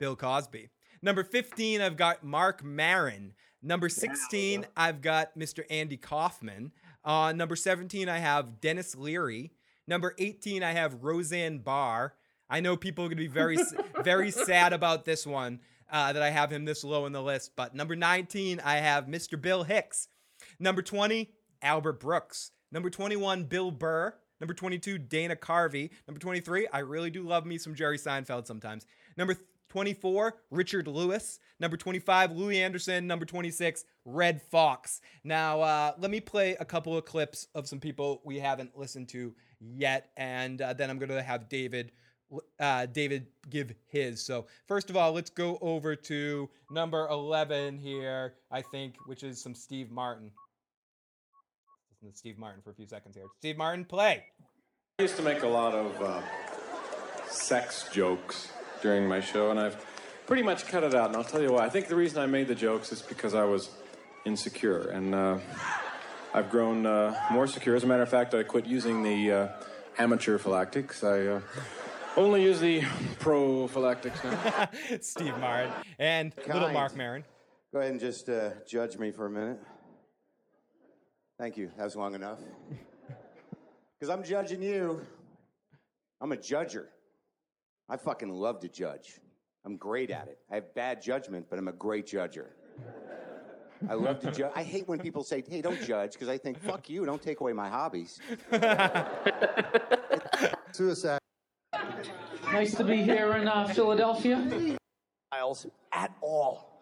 [0.00, 0.70] Bill Cosby.
[1.02, 3.34] Number 15, I've got Marc Maron.
[3.62, 5.62] Number 16, I've got Mr.
[5.70, 6.72] Andy Kaufman.
[7.04, 9.52] Uh, number 17, I have Denis Leary.
[9.86, 12.14] Number 18, I have Roseanne Barr.
[12.50, 13.58] I know people are going to be very,
[14.02, 15.60] very sad about this one
[15.92, 17.52] uh, that I have him this low in the list.
[17.54, 19.40] But number 19, I have Mr.
[19.40, 20.08] Bill Hicks.
[20.58, 21.30] Number 20,
[21.62, 22.50] Albert Brooks.
[22.72, 24.16] Number 21, Bill Burr.
[24.44, 25.88] Number 22, Dana Carvey.
[26.06, 28.84] Number 23, I really do love me some Jerry Seinfeld sometimes.
[29.16, 29.36] Number
[29.70, 31.38] 24, Richard Lewis.
[31.60, 33.06] Number 25, Louie Anderson.
[33.06, 35.00] Number 26, Redd Foxx.
[35.24, 39.08] Now, uh, let me play a couple of clips of some people we haven't listened
[39.08, 41.92] to yet, and uh, then I'm going to have David.
[42.60, 44.22] Uh, David give his.
[44.22, 49.40] So first of all, let's go over to number 11 here, I think, which is
[49.40, 50.30] some Steve Martin.
[52.04, 53.24] Listen to Steve Martin for a few seconds here.
[53.38, 54.24] Steve Martin, play.
[54.98, 56.20] I used to make a lot of uh,
[57.30, 58.52] sex jokes
[58.82, 59.82] during my show, and I've
[60.26, 61.08] pretty much cut it out.
[61.08, 61.64] And I'll tell you why.
[61.64, 63.70] I think the reason I made the jokes is because I was
[64.26, 65.38] insecure, and uh,
[66.34, 67.74] I've grown uh, more secure.
[67.74, 69.48] As a matter of fact, I quit using the uh,
[69.96, 71.02] amateur phylactics.
[71.02, 71.40] I uh,
[72.18, 72.82] only use the
[73.18, 74.68] prophylactics now.
[75.00, 77.24] Steve Martin and little Marc Maron.
[77.72, 79.58] Go ahead and just uh, judge me for a minute.
[81.44, 81.70] Thank you.
[81.76, 82.38] That was long enough.
[84.00, 85.02] Because I'm judging you.
[86.20, 86.86] I'm a judger.
[87.88, 89.20] I fucking love to judge.
[89.64, 90.38] I'm great at it.
[90.50, 92.46] I have bad judgment, but I'm a great judger.
[93.88, 94.52] I love to judge.
[94.54, 97.40] I hate when people say, hey, don't judge, because I think, fuck you, don't take
[97.40, 98.20] away my hobbies.
[100.72, 101.20] Suicide.
[102.52, 104.76] Nice to be here in uh, Philadelphia.
[105.30, 106.80] Miles at all.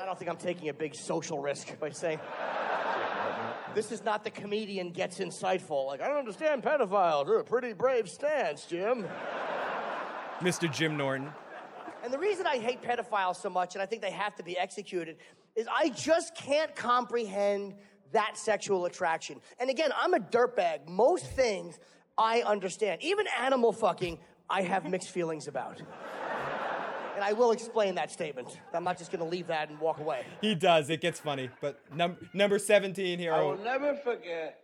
[0.00, 2.20] I don't think I'm taking a big social risk by saying
[3.74, 5.86] this is not the comedian gets insightful.
[5.86, 7.26] Like I don't understand pedophiles.
[7.26, 9.06] They're a pretty brave stance, Jim.
[10.40, 10.70] Mr.
[10.70, 11.30] Jim Norton.
[12.02, 14.58] And the reason I hate pedophiles so much, and I think they have to be
[14.58, 15.16] executed,
[15.54, 17.74] is I just can't comprehend
[18.12, 19.40] that sexual attraction.
[19.58, 20.88] And again, I'm a dirtbag.
[20.88, 21.78] Most things
[22.18, 23.02] I understand.
[23.02, 24.18] Even animal fucking,
[24.50, 25.80] I have mixed feelings about.
[27.22, 28.58] And I will explain that statement.
[28.74, 30.26] I'm not just going to leave that and walk away.
[30.40, 30.90] He does.
[30.90, 31.50] It gets funny.
[31.60, 33.32] But num- number 17 here.
[33.32, 34.58] I will never forget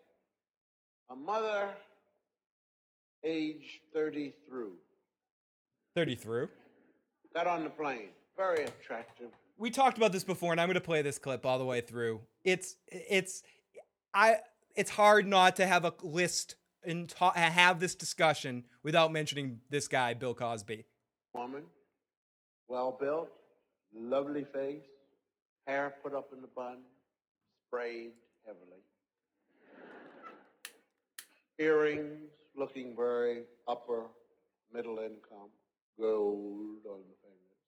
[1.08, 1.68] a mother,
[3.22, 4.72] age 30 through,
[5.94, 6.48] 30 through.
[7.32, 8.08] got on the plane.
[8.36, 9.28] Very attractive.
[9.56, 11.80] We talked about this before, and I'm going to play this clip all the way
[11.80, 12.22] through.
[12.42, 13.44] It's it's
[14.12, 14.38] I
[14.74, 19.86] it's hard not to have a list and ta- have this discussion without mentioning this
[19.86, 20.86] guy, Bill Cosby.
[21.34, 21.62] Woman,
[22.68, 23.30] well built,
[23.94, 24.84] lovely face,
[25.66, 26.78] hair put up in the bun,
[27.66, 28.12] sprayed
[28.46, 28.82] heavily.
[31.58, 34.04] Earrings looking very upper
[34.72, 35.50] middle income,
[35.98, 37.58] gold on the fingers.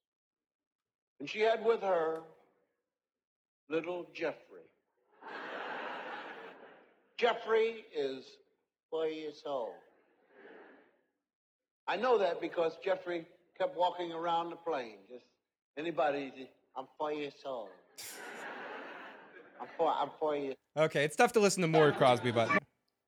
[1.19, 2.21] And she had with her
[3.69, 4.37] little Jeffrey.
[7.17, 8.25] Jeffrey is
[8.91, 9.75] four years old.
[11.87, 13.27] I know that because Jeffrey
[13.61, 14.97] kept walking around the plane.
[15.11, 15.25] Just
[15.77, 17.69] anybody, just, I'm four years old.
[19.61, 22.49] I'm four, I'm four years Okay, it's tough to listen to more Crosby, but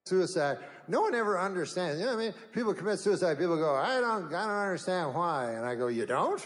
[0.05, 0.57] Suicide.
[0.87, 1.99] No one ever understands.
[1.99, 2.33] You know what I mean?
[2.51, 3.39] People commit suicide.
[3.39, 5.53] People go, I don't, I don't understand why.
[5.53, 6.41] And I go, you don't?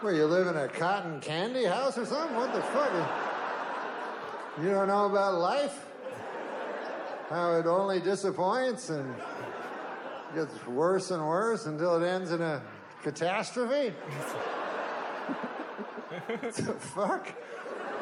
[0.00, 2.36] Where you live in a cotton candy house or something?
[2.36, 2.92] What the fuck?
[4.62, 5.86] You don't know about life?
[7.28, 9.12] How it only disappoints and
[10.34, 12.62] gets worse and worse until it ends in a
[13.02, 13.92] catastrophe?
[16.26, 17.34] what the fuck?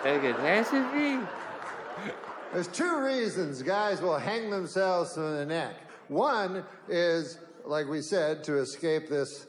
[0.05, 1.27] A catastrophe?
[2.53, 5.75] There's two reasons guys will hang themselves from the neck.
[6.09, 9.47] One is, like we said, to escape this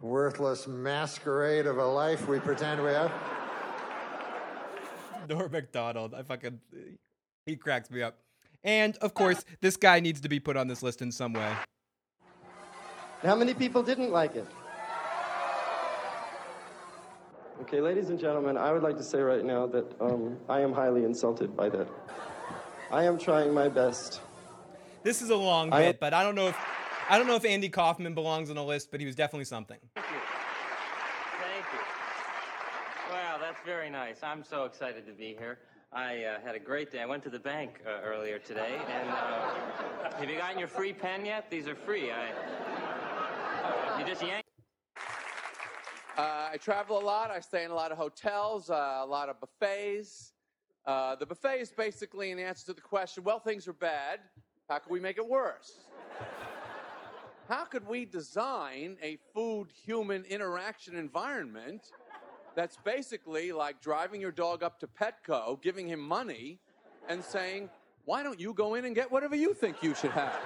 [0.00, 3.12] worthless masquerade of a life we pretend we have.
[5.28, 6.58] Norm Macdonald, I fucking
[7.44, 8.21] he cracks me up.
[8.64, 11.52] And of course, this guy needs to be put on this list in some way.
[13.22, 14.46] How many people didn't like it?
[17.62, 20.72] Okay, ladies and gentlemen, I would like to say right now that um, I am
[20.72, 21.88] highly insulted by that.
[22.90, 24.20] I am trying my best.
[25.04, 26.56] This is a long I- bit, but I don't know if
[27.08, 29.78] I don't know if Andy Kaufman belongs on the list, but he was definitely something.
[29.94, 31.78] Thank you.
[33.10, 34.22] Wow, that's very nice.
[34.22, 35.58] I'm so excited to be here.
[35.94, 37.00] I uh, had a great day.
[37.00, 40.94] I went to the bank uh, earlier today, and uh, have you gotten your free
[40.94, 41.50] pen yet?
[41.50, 42.10] These are free.
[42.10, 42.28] I,
[43.98, 44.42] you just yank.
[46.16, 47.30] Uh, I travel a lot.
[47.30, 50.32] I stay in a lot of hotels, uh, a lot of buffets.
[50.86, 54.20] Uh, the buffet is basically an answer to the question well, things are bad.
[54.70, 55.74] How can we make it worse?
[57.50, 61.92] How could we design a food human interaction environment
[62.54, 66.58] that's basically like driving your dog up to Petco, giving him money,
[67.08, 67.70] and saying,
[68.04, 70.38] why don't you go in and get whatever you think you should have?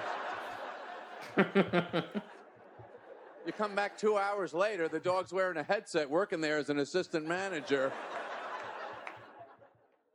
[3.47, 6.79] You come back two hours later, the dog's wearing a headset, working there as an
[6.79, 7.93] assistant manager.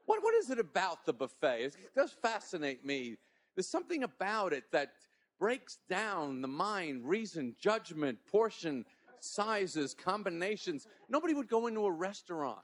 [0.05, 1.65] What, what is it about the buffet?
[1.65, 3.17] It does fascinate me.
[3.55, 4.93] There's something about it that
[5.39, 8.85] breaks down the mind, reason, judgment, portion,
[9.23, 10.87] sizes, combinations.
[11.09, 12.59] Nobody would go into a restaurant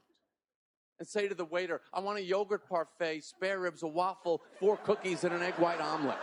[0.99, 4.77] and say to the waiter, I want a yogurt parfait, spare ribs, a waffle, four
[4.77, 6.17] cookies, and an egg white omelet.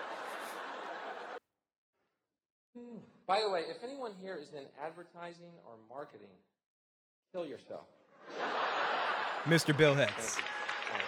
[3.27, 6.29] By the way, if anyone here is in advertising or marketing,
[7.33, 7.87] kill yourself.
[9.45, 9.77] Mr.
[9.77, 10.35] Bill Hicks.
[10.35, 11.03] Thank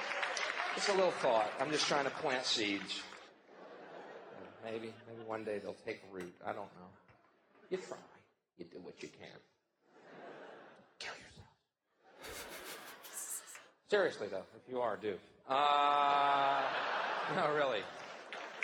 [0.75, 1.51] Just a little thought.
[1.61, 3.03] I'm just trying to plant seeds.
[4.65, 6.35] Maybe, maybe one day they'll take root.
[6.45, 6.89] I don't know.
[7.71, 7.97] You try.
[8.59, 9.39] You do what you can.
[10.99, 11.47] Kill yourself.
[13.89, 15.15] Seriously, though, if you are, do.
[15.49, 16.63] Uh,
[17.37, 17.81] no, really.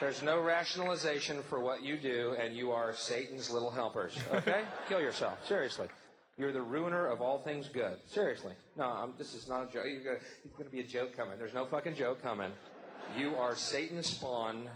[0.01, 4.19] There's no rationalization for what you do, and you are Satan's little helpers.
[4.33, 4.63] Okay?
[4.89, 5.39] Kill yourself.
[5.47, 5.87] Seriously.
[6.37, 7.97] You're the ruiner of all things good.
[8.09, 8.55] Seriously.
[8.77, 9.85] No, I'm, this is not a joke.
[9.85, 11.39] Gonna, it's going to be a joke coming.
[11.39, 12.51] There's no fucking joke coming.
[13.17, 14.69] You are Satan's spawn.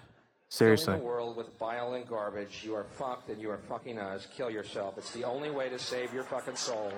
[0.50, 0.86] Seriously.
[0.86, 2.62] Filling the world with bile and garbage.
[2.64, 4.26] You are fucked, and you are fucking us.
[4.34, 4.96] Kill yourself.
[4.96, 6.92] It's the only way to save your fucking soul.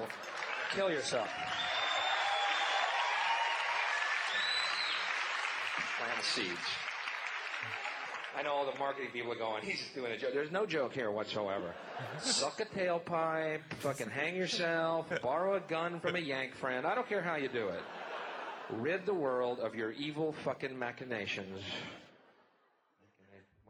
[0.74, 1.28] Kill yourself.
[5.98, 6.56] Plant seeds.
[8.38, 10.30] I know all the marketing people are going, he's just doing a joke.
[10.32, 11.74] There's no joke here whatsoever.
[12.20, 16.86] Suck a tailpipe, fucking hang yourself, borrow a gun from a Yank friend.
[16.86, 17.82] I don't care how you do it.
[18.70, 21.60] Rid the world of your evil fucking machinations.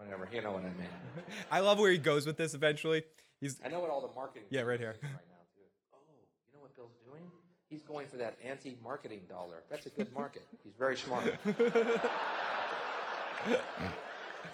[0.03, 0.89] Whatever, you know what I mean.
[1.51, 3.05] I love where he goes with this eventually.
[3.41, 4.45] He's I know what all the marketing.
[4.51, 4.97] Yeah, right here.
[5.03, 5.63] right now too.
[5.93, 5.99] Oh,
[6.49, 7.23] you know what Bill's doing?
[7.69, 9.63] He's going for that anti-marketing dollar.
[9.71, 10.43] That's a good market.
[10.65, 11.35] He's very smart.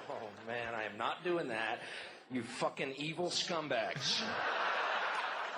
[0.09, 1.81] Oh man, I am not doing that.
[2.31, 4.23] You fucking evil scumbags.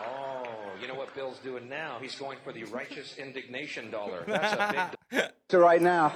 [0.01, 0.45] Oh,
[0.81, 1.99] you know what Bill's doing now?
[2.01, 4.25] He's going for the righteous indignation dollar.
[4.27, 5.23] That's a big.
[5.51, 6.13] So right now,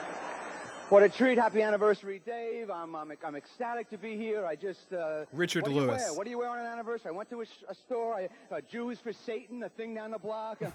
[0.93, 1.39] what a treat!
[1.39, 2.70] Happy anniversary, Dave.
[2.70, 4.44] I'm I'm, I'm ecstatic to be here.
[4.44, 6.12] I just uh, Richard what Lewis.
[6.14, 7.09] What do you wear on an anniversary?
[7.09, 8.14] I went to a, a store.
[8.14, 10.60] I, uh, Jews for Satan, a thing down the block.
[10.60, 10.69] Uh,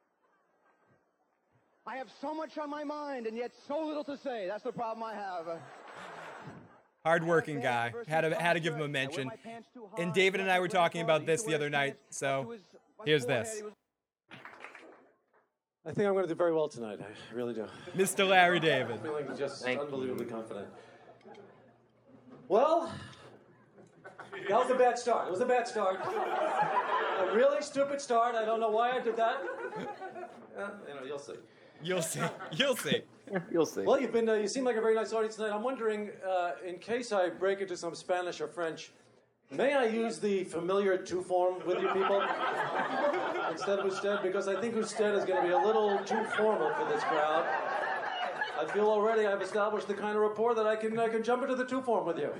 [1.86, 4.48] I have so much on my mind and yet so little to say.
[4.48, 5.46] That's the problem I have.
[7.02, 7.94] Hardworking guy.
[8.06, 9.30] Had to had to give him a mention.
[9.96, 11.96] And David and I were talking about this the other night.
[12.10, 12.56] So
[13.06, 13.62] here's this.
[15.86, 16.98] I think I'm going to do very well tonight.
[17.00, 17.64] I really do.
[17.96, 18.28] Mr.
[18.28, 18.96] Larry David.
[18.96, 20.66] I'm feeling just unbelievably confident.
[22.48, 22.92] Well,
[24.48, 25.28] that was a bad start.
[25.28, 26.00] It was a bad start.
[26.04, 28.34] a really stupid start.
[28.34, 29.36] I don't know why I did that.
[30.58, 31.34] Uh, you know, you'll see.
[31.82, 32.20] You'll see.
[32.52, 33.02] You'll see.
[33.50, 33.82] You'll see.
[33.82, 34.28] Well, you've been.
[34.28, 35.52] Uh, you seem like a very nice audience tonight.
[35.52, 38.92] I'm wondering, uh, in case I break into some Spanish or French,
[39.50, 42.22] may I use the familiar tu form with you people
[43.50, 44.20] instead of usted?
[44.22, 47.46] Because I think usted is going to be a little too formal for this crowd.
[48.58, 51.42] I feel already I've established the kind of rapport that I can I can jump
[51.42, 52.30] into the tu form with you.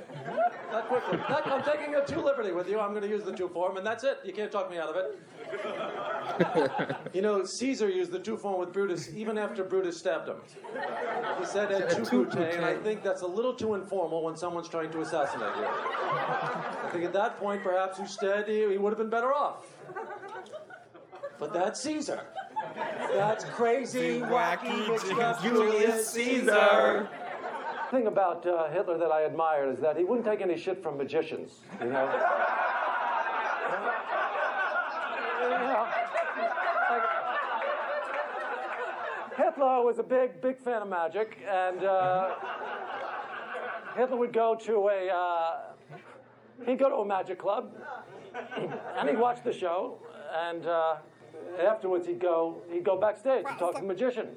[0.72, 1.18] That quickly.
[1.28, 2.80] That, I'm taking a two liberty with you.
[2.80, 4.18] I'm going to use the tu form, and that's it.
[4.24, 6.96] You can't talk me out of it.
[7.12, 10.36] You know, Caesar used the tu form with Brutus even after Brutus stabbed him.
[11.38, 14.68] He said et tu brute, and I think that's a little too informal when someone's
[14.68, 15.66] trying to assassinate you.
[15.66, 19.66] I think at that point, perhaps instead he, he would have been better off.
[21.38, 22.22] But that's Caesar.
[23.14, 27.08] That's crazy, wacky, mixed up Julius Caesar.
[27.90, 30.96] thing about uh, Hitler that I admired is that he wouldn't take any shit from
[30.98, 32.04] magicians, you know?
[35.42, 35.86] You know,
[36.90, 37.02] like,
[39.36, 42.34] Hitler was a big, big fan of magic, and uh,
[43.96, 45.56] Hitler would go to a uh,
[46.66, 47.72] he'd go to a magic club,
[48.98, 49.98] and he'd watch the show,
[50.34, 50.96] and uh,
[51.66, 54.28] afterwards he'd go he'd go backstage and talk to the magician.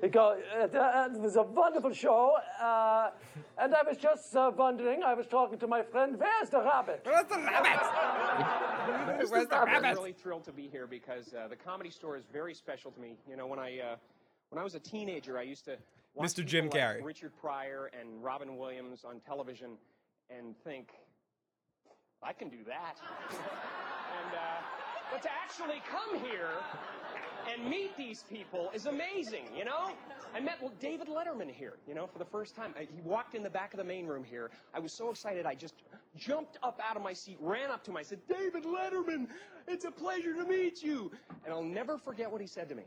[0.00, 3.10] He'd go, uh, uh, it was a wonderful show, uh,
[3.56, 7.00] and I was just uh, wondering, I was talking to my friend, where's the rabbit?
[7.04, 9.30] Where's the rabbit?
[9.30, 9.86] Where's the rabbit?
[9.86, 13.00] I'm really thrilled to be here because uh, the comedy store is very special to
[13.00, 13.16] me.
[13.26, 13.96] You know, when I uh,
[14.50, 15.78] when I was a teenager, I used to
[16.14, 16.44] watch Mr.
[16.44, 17.04] Jim people like Carrey.
[17.04, 19.78] Richard Pryor, and Robin Williams on television,
[20.28, 20.90] and think,
[22.22, 22.96] I can do that.
[23.30, 26.50] and uh, but to actually come here
[27.52, 29.90] and meet these people is amazing, you know?
[30.34, 32.74] I met David Letterman here, you know, for the first time.
[32.76, 34.50] I- He walked in the back of the main room here.
[34.72, 35.74] I was so excited, I just
[36.16, 37.96] jumped up out of my seat, ran up to him.
[37.98, 39.28] I said, David Letterman,
[39.68, 41.12] it's a pleasure to meet you.
[41.44, 42.84] And I'll never forget what he said to me.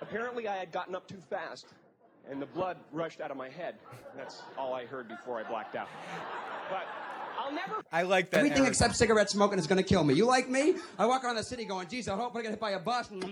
[0.00, 1.66] Apparently, I had gotten up too fast,
[2.28, 3.76] and the blood rushed out of my head.
[4.16, 5.88] That's all I heard before I blacked out.
[6.70, 6.86] But
[7.50, 7.82] never.
[7.92, 8.38] I like that.
[8.38, 8.70] Everything Eric.
[8.70, 10.14] except cigarette smoking is going to kill me.
[10.14, 10.76] You like me?
[10.98, 13.10] I walk around the city going, geez, I hope I get hit by a bus.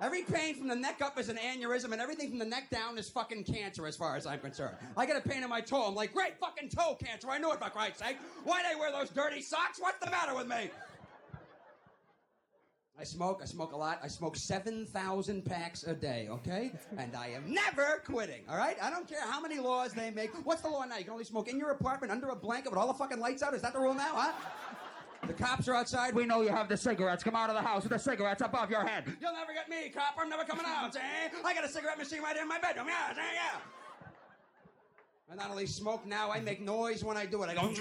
[0.00, 2.96] Every pain from the neck up is an aneurysm, and everything from the neck down
[2.98, 4.76] is fucking cancer, as far as I'm concerned.
[4.96, 5.88] I get a pain in my toe.
[5.88, 7.28] I'm like, great fucking toe cancer.
[7.28, 8.16] I knew it, for Christ's sake.
[8.44, 9.80] Why they wear those dirty socks?
[9.80, 10.70] What's the matter with me?
[13.00, 13.40] I smoke.
[13.40, 14.00] I smoke a lot.
[14.02, 16.72] I smoke 7,000 packs a day, okay?
[16.96, 18.76] And I am never quitting, all right?
[18.82, 20.30] I don't care how many laws they make.
[20.44, 20.96] What's the law now?
[20.96, 23.42] You can only smoke in your apartment under a blanket with all the fucking lights
[23.42, 23.54] out?
[23.54, 24.32] Is that the rule now, huh?
[25.26, 26.14] The cops are outside.
[26.14, 27.22] We know you have the cigarettes.
[27.22, 29.04] Come out of the house with the cigarettes above your head.
[29.20, 30.16] You'll never get me, cop.
[30.18, 31.28] I'm never coming out, eh?
[31.44, 32.88] I got a cigarette machine right in my bedroom.
[32.88, 33.60] Yeah, yeah, yeah.
[35.30, 37.50] I not only smoke now, I make noise when I do it.
[37.50, 37.72] I go.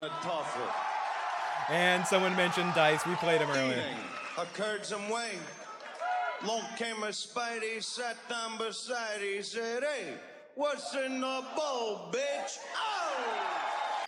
[0.22, 0.97] Tougher.
[1.70, 3.04] And someone mentioned Dice.
[3.06, 3.84] We played him earlier.
[4.38, 5.32] Occurred some way.
[6.46, 10.14] Long came a Spidey, sat down beside, he said, Hey,
[10.54, 12.58] what's in the bowl, bitch?
[12.76, 14.04] Oh!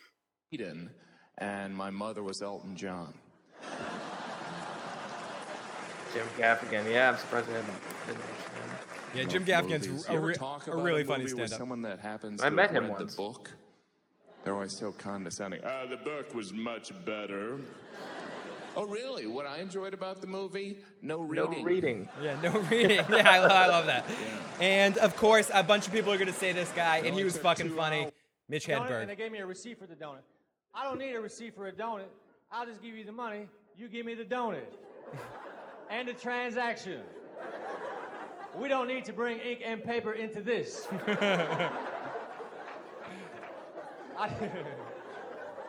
[0.52, 0.90] Eden,
[1.38, 3.12] and my mother was Elton John.
[6.14, 6.90] Jim Gaffigan.
[6.90, 7.74] Yeah, I'm surprised I haven't.
[8.06, 8.70] didn't mention him.
[9.14, 11.58] Yeah, Jim Gaffigan's a, re- talk a really a funny movie stand-up.
[11.58, 13.12] Someone that happens I to met him read once.
[13.12, 13.50] the book.
[14.44, 15.62] They're always so condescending.
[15.62, 17.58] Uh, the book was much better.
[18.76, 19.26] Oh, really?
[19.26, 20.78] What I enjoyed about the movie?
[21.02, 21.44] No reading.
[21.44, 21.64] No reading.
[21.64, 22.08] reading.
[22.22, 23.04] Yeah, no reading.
[23.10, 24.06] Yeah, I, I love that.
[24.60, 27.24] And of course, a bunch of people are going to say this guy, and he
[27.24, 28.08] was fucking funny.
[28.48, 29.00] Mitch Donut, Hedberg.
[29.02, 30.22] And they gave me a receipt for the donut.
[30.74, 32.08] I don't need a receipt for a donut.
[32.50, 33.48] I'll just give you the money.
[33.76, 34.64] You give me the donut.
[35.90, 37.00] and the transaction.
[38.56, 40.88] We don't need to bring ink and paper into this.
[44.20, 44.28] I,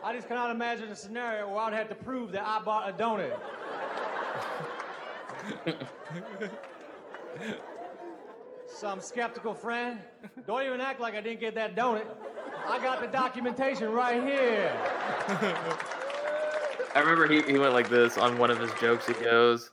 [0.04, 2.92] I just cannot imagine a scenario where I'd have to prove that I bought a
[2.92, 3.38] donut.
[8.66, 10.00] Some skeptical friend.
[10.46, 12.04] Don't even act like I didn't get that donut.
[12.68, 14.70] I got the documentation right here.
[16.94, 19.06] I remember he, he went like this on one of his jokes.
[19.06, 19.70] He goes,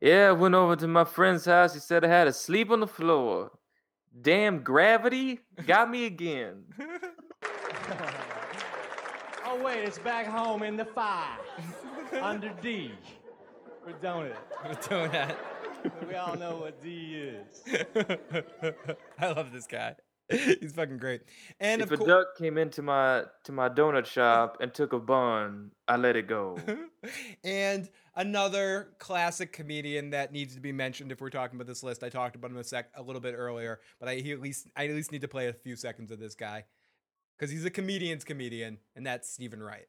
[0.00, 1.74] Yeah, I went over to my friend's house.
[1.74, 3.50] He said I had to sleep on the floor.
[4.18, 6.64] Damn gravity got me again.
[9.46, 11.38] Oh wait, it's back home in the five.
[12.22, 12.92] Under D.
[13.84, 14.36] For donut.
[14.82, 15.36] Donut.
[16.08, 17.62] We all know what D is.
[19.18, 19.94] I love this guy.
[20.30, 21.20] He's fucking great.
[21.60, 24.94] And if of a course, duck came into my to my donut shop and took
[24.94, 26.58] a bun, I let it go.
[27.44, 32.02] and another classic comedian that needs to be mentioned if we're talking about this list.
[32.02, 34.68] I talked about him a sec a little bit earlier, but I he at least
[34.74, 36.64] I at least need to play a few seconds of this guy
[37.36, 39.86] because he's a comedian's comedian, and that's Steven Wright.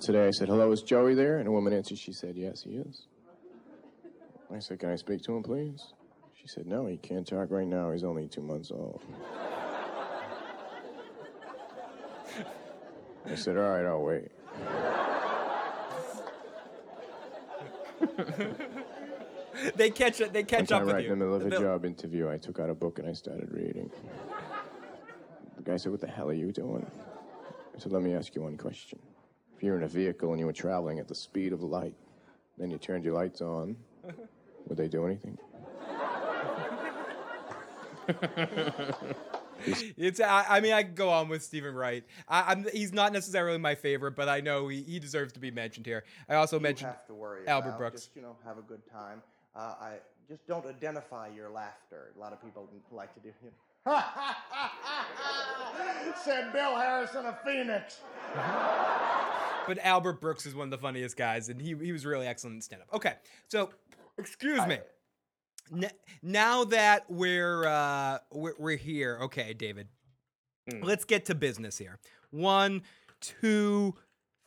[0.00, 1.38] Today I said, hello, is Joey there?
[1.38, 3.06] And a woman answered, she said, yes, he is.
[4.54, 5.94] I said, can I speak to him, please?
[6.34, 7.90] She said, no, he can't talk right now.
[7.92, 9.02] He's only two months old.
[13.26, 14.30] I said, all right, I'll wait.
[19.76, 20.32] they catch it.
[20.32, 21.12] They One catch time up with right you.
[21.12, 23.50] in the middle of a job interview, I took out a book and I started
[23.52, 23.90] reading.
[25.68, 26.90] The guy said, what the hell are you doing?
[27.76, 28.98] I said, let me ask you one question.
[29.54, 31.92] If you're in a vehicle and you were traveling at the speed of light,
[32.56, 33.76] then you turned your lights on,
[34.66, 35.36] would they do anything?
[39.96, 40.20] It's.
[40.20, 42.04] I, I mean, I could go on with Steven Wright.
[42.28, 42.64] I, I'm.
[42.72, 46.04] He's not necessarily my favorite, but I know he, he deserves to be mentioned here.
[46.28, 47.78] I also you mentioned have to worry Albert about.
[47.78, 48.02] Brooks.
[48.02, 49.20] Just you know, have a good time.
[49.56, 49.94] Uh, I
[50.28, 52.12] just don't identify your laughter.
[52.16, 53.30] A lot of people like to do.
[53.42, 53.67] You know.
[56.24, 58.00] Said Bill Harrison of Phoenix.
[59.66, 62.56] But Albert Brooks is one of the funniest guys, and he he was really excellent
[62.56, 62.88] in stand up.
[62.94, 63.14] Okay,
[63.48, 63.70] so
[64.18, 64.78] excuse me.
[65.72, 65.90] N-
[66.22, 69.88] now that we're uh we're, we're here, okay, David,
[70.82, 71.98] let's get to business here.
[72.30, 72.82] One,
[73.20, 73.94] two,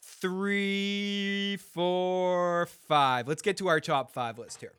[0.02, 3.28] three, four, five.
[3.28, 4.74] Let's get to our top five list here.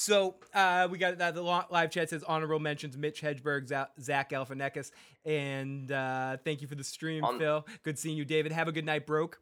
[0.00, 1.34] So uh, we got that.
[1.34, 3.66] The live chat says honorable mentions: Mitch Hedberg,
[4.00, 4.92] Zach Galifianakis,
[5.24, 7.66] and uh, thank you for the stream, On- Phil.
[7.82, 8.52] Good seeing you, David.
[8.52, 9.40] Have a good night, broke.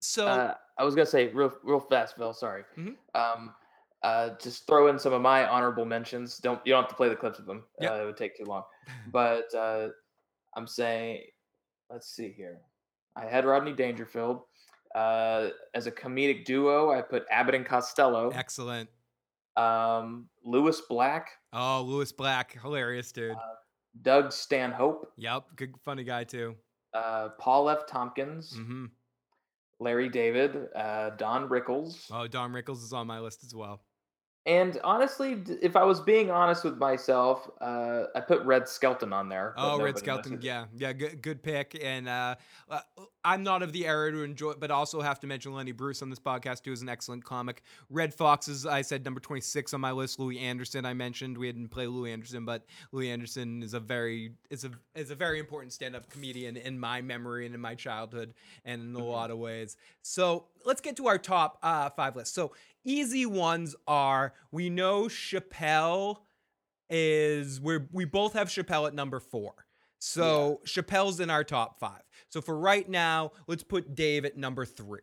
[0.00, 2.34] So Uh, I was gonna say real real fast, Phil.
[2.34, 2.64] Sorry.
[2.76, 2.96] Mhm.
[3.14, 3.54] Um,
[4.02, 6.36] uh, just throw in some of my honorable mentions.
[6.36, 7.64] Don't you don't have to play the clips of them.
[7.80, 7.90] Yep.
[7.90, 8.64] Uh, it would take too long.
[9.12, 9.88] But uh,
[10.54, 11.22] I'm saying,
[11.88, 12.58] let's see here.
[13.16, 14.42] I had Rodney Dangerfield.
[14.94, 18.28] Uh, as a comedic duo, I put Abbott and Costello.
[18.28, 18.90] Excellent.
[19.56, 23.36] Um, Lewis Black, Oh, Lewis Black, hilarious dude.
[24.02, 26.56] Doug Stanhope, yep, good funny guy too.
[26.94, 27.86] uh, Paul F.
[27.86, 28.86] Tompkins, hmm
[29.80, 33.82] Larry David, uh, Don Rickles, Oh, Don Rickles is on my list as well.
[34.46, 39.28] And honestly, if I was being honest with myself, uh, I put Red Skelton on
[39.28, 39.54] there.
[39.56, 41.78] Oh, Red Skelton, yeah, yeah, good, good pick.
[41.82, 42.34] And uh,
[42.68, 42.80] uh,
[43.24, 46.10] I'm not of the era to enjoy, but also have to mention Lenny Bruce on
[46.10, 47.62] this podcast too is an excellent comic.
[47.88, 50.18] Redd Foxx is, I said, number 26 on my list.
[50.18, 54.32] Louie Anderson, I mentioned we didn't play Louie Anderson, but Louie Anderson is a very
[54.50, 57.74] is a is a very important stand up comedian in my memory and in my
[57.74, 58.34] childhood,
[58.64, 59.76] and in a lot of ways.
[60.02, 62.34] So let's get to our top uh, five list.
[62.34, 62.52] So
[62.84, 66.18] easy ones are we know Chappelle
[66.90, 69.54] is we're we both have Chappelle at number four.
[69.98, 72.02] So Chappelle's in our top five.
[72.34, 74.98] So for right now, let's put Dave at number three.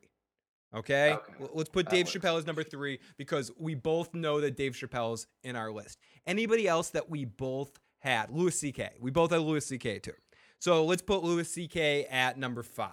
[0.76, 1.12] Okay?
[1.12, 2.18] L- Let's put That Dave works.
[2.18, 5.98] Chappelle as number three because we both know that Dave Chappelle's in our list.
[6.28, 8.32] Anybody else that we both had?
[8.32, 8.90] Louis C.K.
[9.00, 10.00] We both had Louis C.K.
[10.00, 10.12] too.
[10.60, 12.04] So let's put Louis C.K.
[12.08, 12.90] at number five.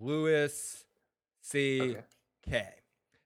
[0.00, 0.84] Louis
[1.42, 2.68] C.K.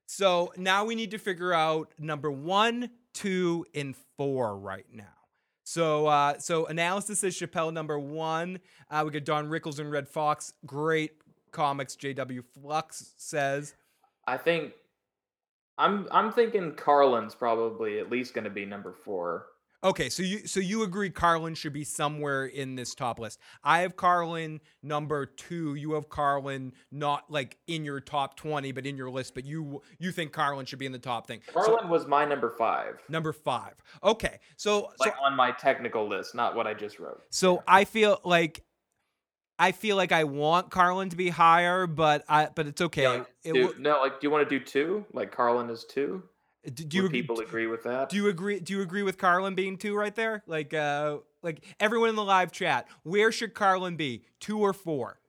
[0.05, 5.05] So now we need to figure out number one, two, and four right now.
[5.65, 8.59] So uh, so analysis is Chappelle number one.
[8.89, 10.53] Uh, we got Don Rickles and Redd Foxx.
[10.65, 11.13] Great
[11.51, 11.95] comics.
[11.95, 12.43] J.W.
[12.53, 13.73] Flux says.
[14.27, 14.73] I think
[15.79, 19.47] I'm I'm thinking Carlin's probably at least going to be number four.
[19.85, 23.39] Okay, so you so you agree Carlin should be somewhere in this top list.
[23.63, 25.75] I have Carlin number two.
[25.75, 29.35] You have Carlin not like in your top twenty, but in your list.
[29.35, 31.41] But you you think Carlin should be in the top thing.
[31.53, 33.75] So- Carlin was my number five, number five.
[34.03, 37.21] Okay, so so like on my technical list, not what I just wrote.
[37.29, 38.63] So I feel like
[39.59, 43.21] I feel like I want Carlin to be higher, but I but it's okay.
[43.43, 45.05] It Do- w- no, like, do you want to do two?
[45.13, 46.23] Like Carlin is two?
[46.73, 48.09] Do, do you people agree with that?
[48.09, 48.59] Do you agree?
[48.59, 50.43] Do you agree with Carlin being two right there?
[50.47, 54.23] Like uh like everyone in the live chat, where should Carlin be?
[54.39, 55.19] Two or four?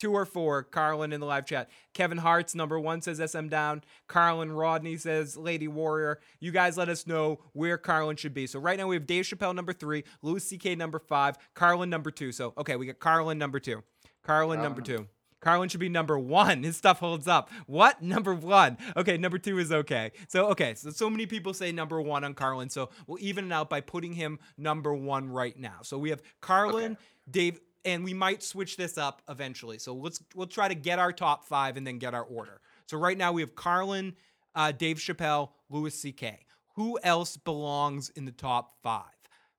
[0.00, 1.70] Two or four, Carlin in the live chat.
[1.94, 3.82] Kevin Hart's number one says SM down.
[4.06, 6.20] Carlin Rodney says Lady Warrior.
[6.40, 8.46] You guys let us know where Carlin should be.
[8.46, 10.74] So right now we have Dave Chappelle number three, Louis C.K.
[10.74, 12.32] number five, Carlin number two.
[12.32, 13.82] So okay, we got Carlin number two.
[14.22, 15.06] Carlin number two.
[15.44, 16.62] Carlin should be number one.
[16.62, 17.50] His stuff holds up.
[17.66, 18.02] What?
[18.14, 18.78] Number one.
[18.96, 20.12] Okay, number two is okay.
[20.28, 22.70] So, okay, so so many people say number one on Carlin.
[22.70, 25.80] So we'll even it out by putting him number one right now.
[25.82, 26.96] So we have Carlin,
[27.30, 29.78] Dave, and we might switch this up eventually.
[29.78, 32.60] So let's we'll try to get our top five and then get our order.
[32.86, 34.14] So right now we have Carlin,
[34.54, 36.38] uh, Dave Chappelle, Louis C.K.
[36.76, 39.04] Who else belongs in the top five?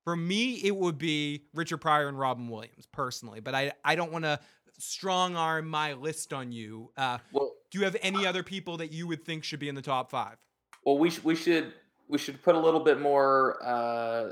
[0.03, 4.11] For me, it would be Richard Pryor and Robin Williams personally, but I I don't
[4.11, 4.39] want to
[4.77, 6.91] strong arm my list on you.
[6.97, 9.75] Uh, well, do you have any other people that you would think should be in
[9.75, 10.37] the top five?
[10.85, 11.73] Well, we sh- we should
[12.07, 14.31] we should put a little bit more uh,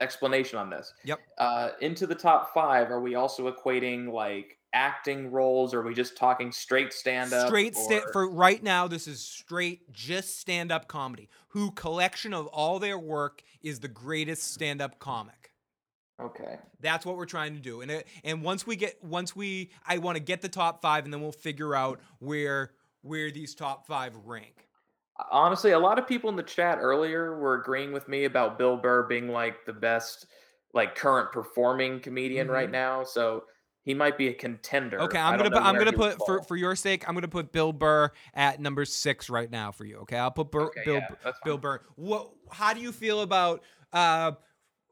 [0.00, 0.94] explanation on this.
[1.04, 1.18] Yep.
[1.38, 5.94] Uh, into the top five, are we also equating like acting roles, or are we
[5.94, 7.48] just talking straight stand up?
[7.48, 11.28] Straight sta- for right now, this is straight just stand up comedy.
[11.48, 15.39] Who collection of all their work is the greatest stand up comic.
[16.20, 16.58] Okay.
[16.80, 17.80] That's what we're trying to do.
[17.80, 21.04] And it, and once we get once we I want to get the top 5
[21.04, 22.72] and then we'll figure out where
[23.02, 24.66] where these top 5 rank.
[25.30, 28.76] Honestly, a lot of people in the chat earlier were agreeing with me about Bill
[28.76, 30.26] Burr being like the best,
[30.72, 32.72] like current performing comedian right Mhm.
[32.72, 33.04] now.
[33.04, 33.44] So
[33.82, 35.00] he might be a contender.
[35.00, 37.72] Okay, I'm gonna put I'm gonna put for for your sake I'm gonna put Bill
[37.72, 39.98] Burr at number six right now for you.
[39.98, 40.94] Okay, I'll put Bur- Okay, Bill
[41.24, 41.80] yeah, Bill Burr.
[41.96, 42.30] What?
[42.50, 43.62] How do you feel about?
[43.92, 44.32] uh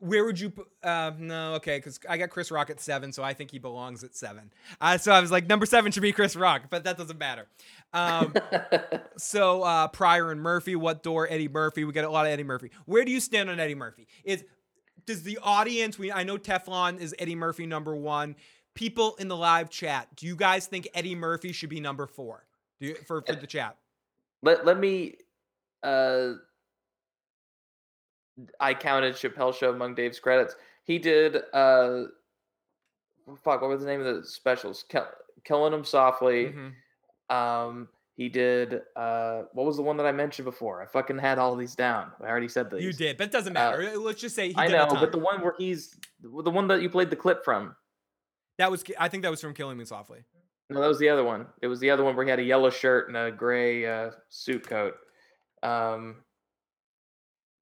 [0.01, 0.53] where would you?
[0.83, 4.05] Uh, no, okay, because I got Chris Rock at seven, so I think he belongs
[4.05, 4.53] at seven.
[4.81, 7.47] Uh, so I was like, number seven should be Chris Rock, but that doesn't matter.
[7.93, 8.35] Um,
[9.17, 11.27] so uh, Pryor and Murphy, what door?
[11.31, 11.85] Eddie Murphy.
[11.85, 12.71] We got a lot of Eddie Murphy.
[12.87, 14.07] Where do you stand on Eddie Murphy?
[14.25, 14.45] Is
[15.07, 15.99] does the audience?
[15.99, 18.37] We I know Teflon is Eddie Murphy number one.
[18.75, 22.47] People in the live chat, do you guys think Eddie Murphy should be number four?
[22.81, 23.77] Do you, for for the chat?
[24.43, 25.17] Let let me.
[25.83, 26.35] Uh,
[28.61, 30.55] I counted Chappelle Show among Dave's credits.
[30.85, 31.37] He did.
[31.53, 32.05] Uh,
[33.43, 34.85] fuck, what was the name of the specials?
[34.89, 35.07] Kill,
[35.45, 36.47] Killing Him Softly.
[36.47, 37.37] Mm-hmm.
[37.37, 38.83] Um, he did.
[38.97, 40.83] Uh, what was the one that I mentioned before?
[40.83, 42.11] I fucking had all these down.
[42.21, 42.83] I already said these.
[42.83, 43.97] You did, but it doesn't matter.
[43.97, 46.83] Let's just say he Uh, I know, but the one where he's the one that
[46.83, 47.77] you played the clip from.
[48.59, 50.25] That was I think that was from Killing Me Softly.
[50.69, 51.47] No, that was the other one.
[51.63, 54.11] It was the other one where he had a yellow shirt and a gray uh,
[54.29, 54.97] suit coat.
[55.63, 56.17] Um,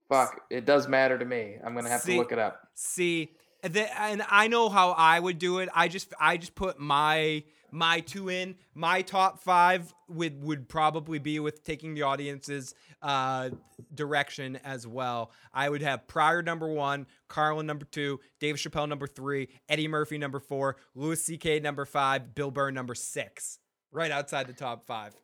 [0.08, 1.56] fuck, it does matter to me.
[1.64, 2.68] I'm gonna have See- to look it up.
[2.74, 5.68] See, the, and I know how I would do it.
[5.74, 8.54] I just I just put my my two in.
[8.74, 13.50] My top five would would probably be with taking the audience's uh,
[13.94, 15.30] direction as well.
[15.52, 20.18] I would have Pryor number one, Carlin number two, Dave Chappelle number three, Eddie Murphy
[20.18, 21.60] number four, Louis C.K.
[21.60, 23.58] number five, Bill Burr number six.
[23.92, 25.14] Right outside the top five.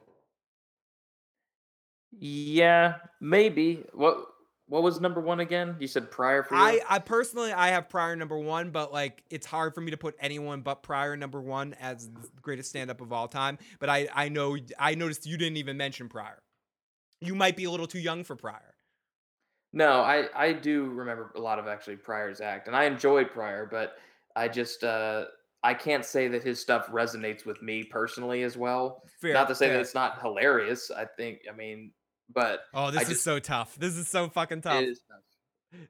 [2.18, 3.84] Yeah, maybe.
[3.92, 4.26] What
[4.72, 5.76] what was number one again?
[5.78, 6.60] You said Pryor for you.
[6.62, 9.98] I, I personally I have Pryor number one, but like it's hard for me to
[9.98, 13.58] put anyone but Pryor number one as the greatest stand up of all time.
[13.80, 16.42] But I I know I noticed you didn't even mention Pryor.
[17.20, 18.74] You might be a little too young for Pryor.
[19.74, 23.68] No, I I do remember a lot of actually Pryor's act, and I enjoyed Pryor,
[23.70, 23.96] but
[24.34, 25.26] I just uh
[25.62, 29.02] I can't say that his stuff resonates with me personally as well.
[29.20, 29.74] Fair, not to say fair.
[29.74, 30.90] that it's not hilarious.
[30.90, 31.92] I think I mean,
[32.32, 33.76] but Oh, this I is just, so tough.
[33.76, 34.82] This is so fucking tough.
[34.82, 35.20] Is tough.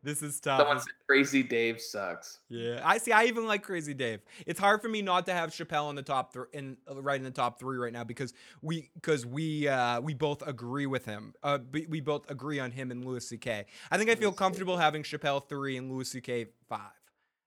[0.02, 0.60] This is tough.
[0.60, 2.38] Someone said Crazy Dave sucks.
[2.48, 3.10] Yeah, I see.
[3.10, 4.20] I even like Crazy Dave.
[4.46, 7.16] It's hard for me not to have Chappelle in the top three, in uh, right
[7.16, 11.04] in the top three right now because we because we uh, we both agree with
[11.04, 11.34] him.
[11.42, 13.64] Uh, we, we both agree on him and Louis C.K.
[13.90, 16.46] I think I feel comfortable having Chappelle three and Louis C.K.
[16.68, 16.92] five.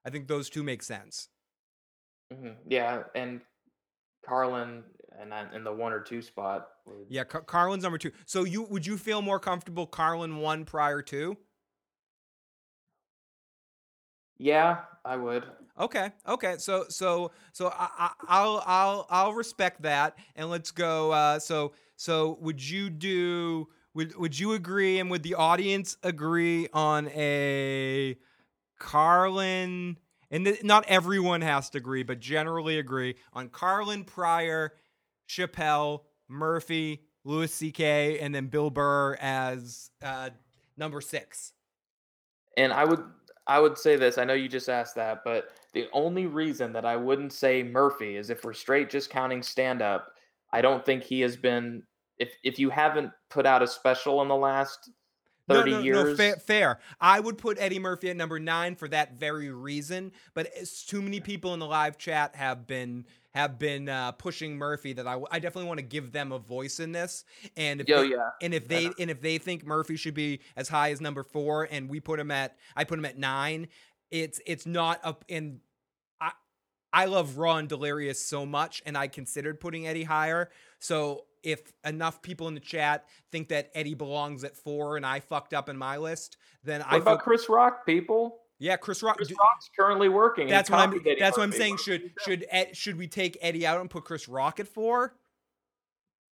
[0.05, 1.29] I think those two make sense.
[2.33, 3.39] hmm Yeah, and
[4.25, 4.83] Carlin
[5.19, 6.69] and I- in the one or two spot.
[6.85, 8.11] would- Yeah, Car- Carlin's number two.
[8.25, 11.37] So you would you feel more comfortable Carlin one prior to?
[14.37, 15.43] Yeah, I would.
[15.79, 16.55] Okay, okay.
[16.57, 21.11] So so so I, I, I'll I'll I'll respect that, and let's go.
[21.11, 23.67] Uh, so so would you do?
[23.93, 28.17] Would would you agree, and would the audience agree on a
[28.79, 29.97] Carlin?
[30.31, 34.73] And th- not everyone has to agree, but generally agree on Carlin Pryor,
[35.27, 40.29] Chappelle, Murphy, Louis C.K., and then Bill Burr as uh,
[40.77, 41.53] number six.
[42.57, 43.03] And I would
[43.47, 44.17] I would say this.
[44.17, 48.15] I know you just asked that, but the only reason that I wouldn't say Murphy
[48.17, 50.07] is if we're straight just counting stand up.
[50.51, 51.83] I don't think he has been
[52.17, 54.89] if if you haven't put out a special in the last
[55.47, 56.03] 30 no, no, years.
[56.03, 56.79] No, fair, fair.
[56.99, 60.11] I would put Eddie Murphy at number nine for that very reason.
[60.33, 63.05] But it's too many people in the live chat have been
[63.35, 66.79] have been uh, pushing Murphy that I, I definitely want to give them a voice
[66.79, 67.25] in this.
[67.57, 68.29] And if Yo, they, yeah.
[68.41, 71.67] and if they and if they think Murphy should be as high as number four,
[71.69, 73.67] and we put him at I put him at nine,
[74.09, 75.59] it's it's not up in.
[76.19, 76.31] I
[76.93, 80.49] I love Raw and Delirious so much, and I considered putting Eddie higher.
[80.79, 85.19] So if enough people in the chat think that Eddie belongs at four and I
[85.21, 88.39] fucked up in my list, then what I about feel, Chris Rock, people?
[88.59, 89.17] yeah, Chris Rock.
[89.17, 90.47] Chris Rock's currently working.
[90.47, 90.93] that's what I'm.
[90.93, 91.77] Eddie That's what I'm saying.
[91.77, 95.13] Should should Ed, should we take Eddie out and put Chris Rock at four?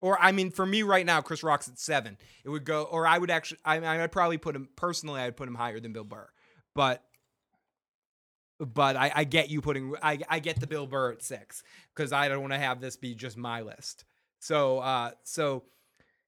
[0.01, 2.17] Or I mean, for me right now, Chris Rock's at seven.
[2.43, 5.21] It would go, or I would actually, I, I'd probably put him personally.
[5.21, 6.27] I'd put him higher than Bill Burr,
[6.73, 7.03] but
[8.59, 11.63] but I, I get you putting, I, I get the Bill Burr at six
[11.95, 14.05] because I don't want to have this be just my list.
[14.41, 15.63] So uh, so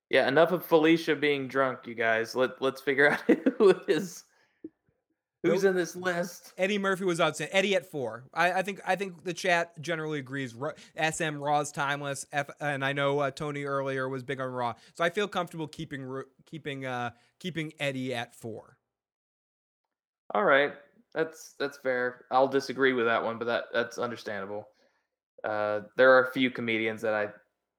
[0.10, 2.36] Yeah, enough of Felicia being drunk, you guys.
[2.36, 3.22] Let let's figure out
[3.58, 4.24] who is
[5.42, 6.54] who's in this list.
[6.58, 7.56] Eddie Murphy was outstanding.
[7.56, 8.26] Eddie at four.
[8.32, 10.54] I, I think I think the chat generally agrees.
[10.54, 12.26] Ra- SM Raw's timeless.
[12.32, 15.68] F, and I know uh, Tony earlier was big on Raw, so I feel comfortable
[15.68, 18.78] keeping keeping uh keeping Eddie at four.
[20.36, 20.74] All right,
[21.16, 22.26] that's that's fair.
[22.30, 24.68] I'll disagree with that one, but that that's understandable.
[25.44, 27.28] Uh, there are a few comedians that I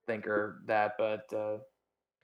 [0.06, 1.58] think are that, but uh,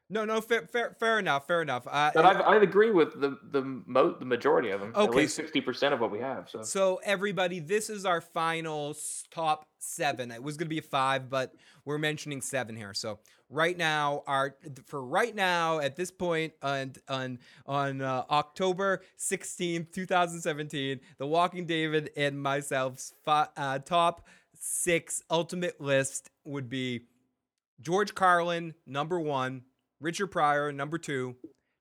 [0.08, 1.86] No, no, fair, fair, fair enough, fair enough.
[1.86, 4.90] Uh, but I've, I agree with the the mo- the majority of them.
[4.94, 6.50] At Okay, least sixty percent of what we have.
[6.50, 8.96] So So everybody, this is our final
[9.30, 10.30] top seven.
[10.30, 11.54] It was going to be a five, but
[11.84, 12.92] we're mentioning seven here.
[12.92, 19.02] So right now, our for right now at this point on on on uh, October
[19.16, 24.26] sixteenth, two thousand seventeen, the Walking David and myself's fi- uh, top
[24.58, 27.02] six ultimate list would be
[27.80, 29.62] George Carlin number one,
[30.00, 31.36] Richard Pryor number two,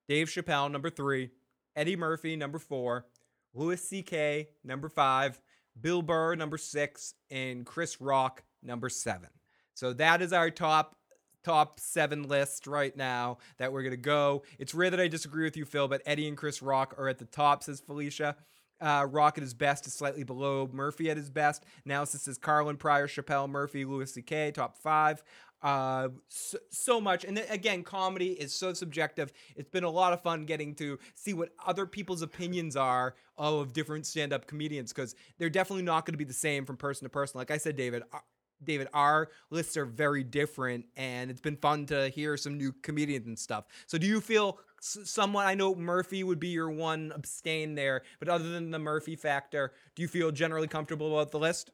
[0.08, 1.30] Dave Chappelle number three,
[1.76, 3.06] Eddie Murphy number four,
[3.54, 4.48] Louis C.K.
[4.64, 5.40] number five,
[5.80, 9.28] Bill Burr number six, and Chris Rock number seven.
[9.74, 10.96] So that is our top
[11.42, 14.42] top seven list right now that we're gonna go.
[14.58, 17.18] It's rare that I disagree with you, Phil, but Eddie and Chris Rock are at
[17.18, 18.36] the top, says Felicia.
[18.80, 21.64] Uh, Rock at his best is slightly below Murphy at his best.
[21.84, 24.52] Analysis says Carlin, Pryor, Chappelle, Murphy, Louis C.K.
[24.52, 25.22] top five.
[25.62, 29.32] Uh, so, so much, and then, again, comedy is so subjective.
[29.56, 33.72] It's been a lot of fun getting to see what other people's opinions are of
[33.72, 37.10] different stand-up comedians because they're definitely not going to be the same from person to
[37.10, 37.38] person.
[37.38, 38.18] Like I said, David, uh,
[38.62, 43.26] David, our lists are very different, and it's been fun to hear some new comedians
[43.26, 43.64] and stuff.
[43.86, 45.46] So, do you feel someone?
[45.46, 49.72] I know Murphy would be your one abstain there, but other than the Murphy factor,
[49.94, 51.70] do you feel generally comfortable about the list?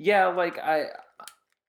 [0.00, 0.86] yeah, like I.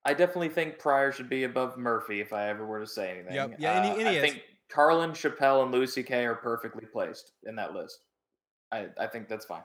[0.05, 3.35] I definitely think Pryor should be above Murphy if I ever were to say anything.
[3.35, 3.55] Yep.
[3.59, 4.31] Yeah, and he- Uh, and he I is.
[4.31, 6.25] think Carlin, Chappelle, and Louis C.K.
[6.25, 7.99] are perfectly placed in that list.
[8.71, 9.63] I, I think that's fine.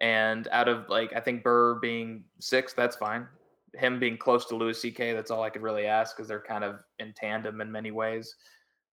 [0.00, 3.28] And out of like, I think Burr being six, that's fine.
[3.74, 6.64] Him being close to Louis C.K., that's all I could really ask because they're kind
[6.64, 8.34] of in tandem in many ways.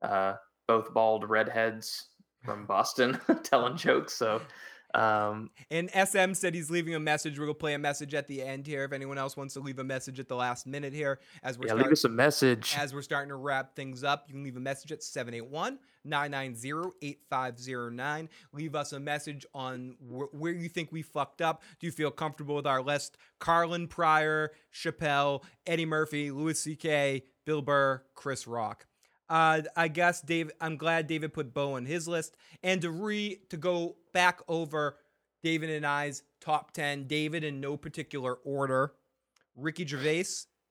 [0.02, 0.36] Uh,
[0.68, 2.10] both bald redheads
[2.44, 4.14] from Boston telling jokes.
[4.14, 4.42] So
[4.96, 7.38] um, And SM said he's leaving a message.
[7.40, 8.84] We're gonna play a message at the end here.
[8.84, 11.66] If anyone else wants to leave a message at the last minute here, as we're
[11.68, 12.76] yeah, start- leave us a message.
[12.78, 16.96] as we're starting to wrap things up, you can leave a message at 781 990
[17.02, 18.30] 8509.
[18.54, 21.62] Leave us a message on wh- where you think we fucked up.
[21.80, 23.18] Do you feel comfortable with our list?
[23.40, 28.86] Carlin Pryor, Chappelle, Eddie Murphy, Louis C.K., Bill Burr, Chris Rock.
[29.32, 30.52] Uh, I guess Dave.
[30.60, 34.98] I'm glad David put Bo on his list, and to re to go back over
[35.42, 37.08] David and I's top ten.
[37.08, 38.92] David in no particular order.
[39.56, 40.26] Ricky Gervais,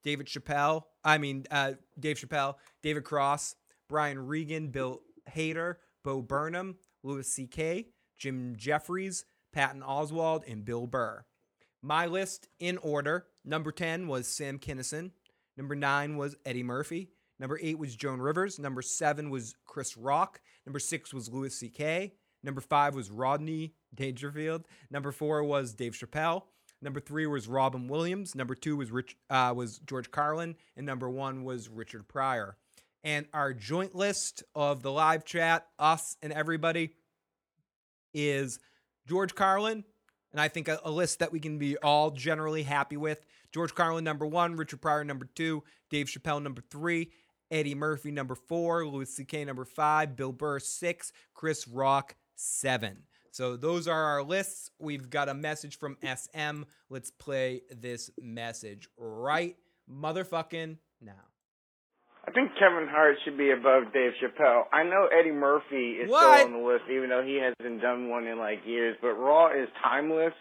[0.05, 0.83] David Chappelle.
[1.03, 3.57] I mean, uh, Dave Chappelle, David Cross,
[3.89, 5.01] Brian Regan, Bill
[5.35, 7.87] Hader, Bo Burnham, Louis C.K.,
[8.19, 9.25] Jim Jefferies,
[9.55, 11.25] Patton Oswalt, and Bill Burr.
[11.83, 15.13] My list in order number 10 was Sam Kinison.
[15.57, 17.09] Number 9 was Eddie Murphy.
[17.41, 18.59] Number 8 was Joan Rivers.
[18.59, 20.41] Number 7 was Chris Rock.
[20.67, 22.13] Number 6 was Louis C.K.
[22.43, 24.67] Number 5 was Rodney Dangerfield.
[24.91, 26.43] Number 4 was Dave Chappelle.
[26.83, 28.35] Number 3 was Robin Williams.
[28.35, 32.57] Number 2 was Rich uh, was George Carlin and number 1 was Richard Pryor.
[33.03, 36.91] And our joint list of the live chat, us and everybody
[38.13, 38.59] is
[39.09, 39.85] George Carlin,
[40.33, 43.25] and I think a, a list that we can be all generally happy with.
[43.53, 47.11] George Carlin number one, Richard Pryor number two, Dave Chappelle number three,
[47.51, 49.45] Eddie Murphy number four, Louis C.K.
[49.45, 52.99] number five, Bill Burr six, Chris Rock seven.
[53.33, 54.71] So those are our lists.
[54.79, 56.63] We've got a message from SM.
[56.89, 59.57] Let's play this message right
[59.91, 61.13] motherfucking now.
[62.27, 64.65] I think Kevin Hart should be above Dave Chappelle.
[64.73, 66.39] I know Eddie Murphy is What?
[66.41, 68.97] still on the list, even though he hasn't done one in like years.
[69.01, 70.35] But Raw is timeless,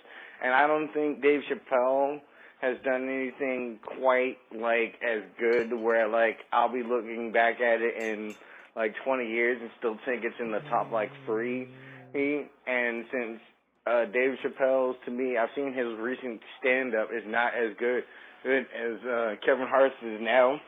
[0.43, 2.19] and I don't think Dave Chappelle
[2.61, 5.73] has done anything quite like as good.
[5.73, 8.35] Where like I'll be looking back at it in
[8.75, 11.67] like 20 years and still think it's in the top like three.
[12.13, 13.39] And since
[13.85, 18.03] uh, Dave Chappelle's to me, I've seen his recent stand up is not as good
[18.45, 20.59] as uh, Kevin Hart's is now.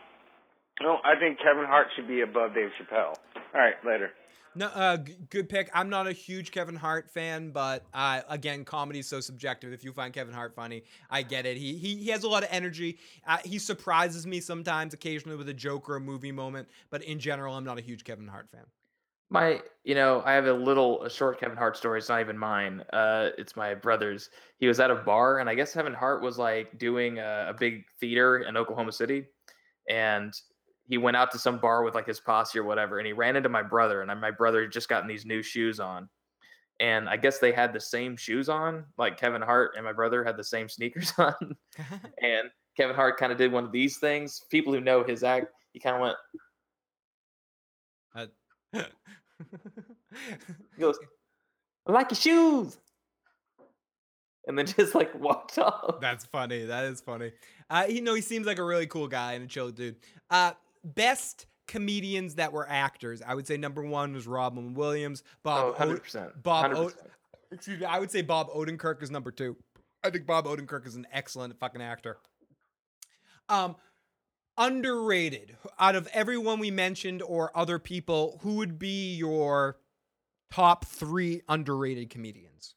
[0.81, 3.15] No, I think Kevin Hart should be above Dave Chappelle.
[3.53, 4.11] All right, later.
[4.53, 5.69] No, uh, g- good pick.
[5.73, 9.72] I'm not a huge Kevin Hart fan, but uh, again, comedy is so subjective.
[9.72, 11.57] If you find Kevin Hart funny, I get it.
[11.57, 12.98] He he, he has a lot of energy.
[13.26, 16.68] Uh, he surprises me sometimes, occasionally with a joke or a movie moment.
[16.90, 18.65] But in general, I'm not a huge Kevin Hart fan.
[19.30, 21.99] My, you know, I have a little, a short Kevin Hart story.
[21.99, 22.84] It's not even mine.
[22.91, 24.30] Uh, it's my brother's.
[24.57, 27.53] He was at a bar, and I guess Kevin Hart was like doing a, a
[27.57, 29.28] big theater in Oklahoma City,
[29.90, 30.34] and
[30.91, 33.35] he went out to some bar with like his posse or whatever, and he ran
[33.35, 36.09] into my brother, and my brother had just gotten these new shoes on,
[36.80, 40.23] and I guess they had the same shoes on, like Kevin Hart and my brother
[40.23, 41.34] had the same sneakers on,
[42.22, 44.41] and Kevin Hart kind of did one of these things.
[44.51, 46.18] People who know his act, he kind of went.
[48.13, 48.84] Uh,
[50.76, 50.99] He goes,
[51.88, 52.77] I like your shoes.
[54.47, 56.01] And then just like walked off.
[56.01, 56.65] That's funny.
[56.65, 57.31] That is funny.
[57.69, 59.95] Uh, you know, he seems like a really cool guy and a chill dude.
[60.30, 60.51] Uh,
[60.83, 63.21] best comedians that were actors.
[63.25, 65.23] I would say number one was Robin Williams.
[65.43, 65.75] Bob.
[65.79, 66.71] Oh, 100%, Bob.
[66.73, 66.93] O- 100.
[67.51, 67.85] excuse me.
[67.85, 69.55] I would say Bob Odenkirk is number two.
[70.03, 72.17] I think Bob Odenkirk is an excellent fucking actor.
[73.49, 73.75] Um,
[74.57, 75.55] underrated.
[75.79, 79.77] Out of everyone we mentioned or other people, who would be your
[80.51, 82.75] top three underrated comedians?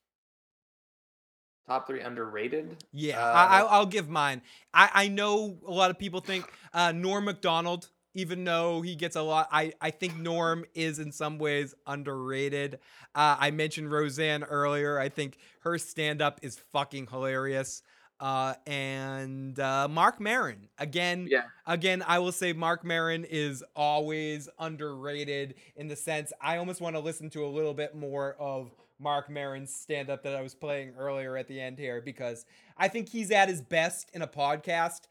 [1.67, 2.77] Top three underrated.
[2.93, 4.43] Yeah, Uh, I, I- I'll give mine.
[4.75, 6.45] I, I know a lot of people think
[6.75, 11.13] uh, Norm Macdonald, even though he gets a lot, I, I think Norm is in
[11.13, 12.79] some ways underrated.
[13.15, 14.99] Uh, I mentioned Roseanne earlier.
[14.99, 17.83] I think her stand up is fucking hilarious.
[18.21, 21.27] Uh, and uh, Marc Maron again.
[21.29, 21.43] Yeah.
[21.67, 26.95] Again, I will say Marc Maron is always underrated in the sense I almost want
[26.95, 28.71] to listen to a little bit more of
[29.01, 32.47] Marc Maron's stand up that I was playing earlier at the end here because
[32.79, 35.03] I think he's at his best in a podcast,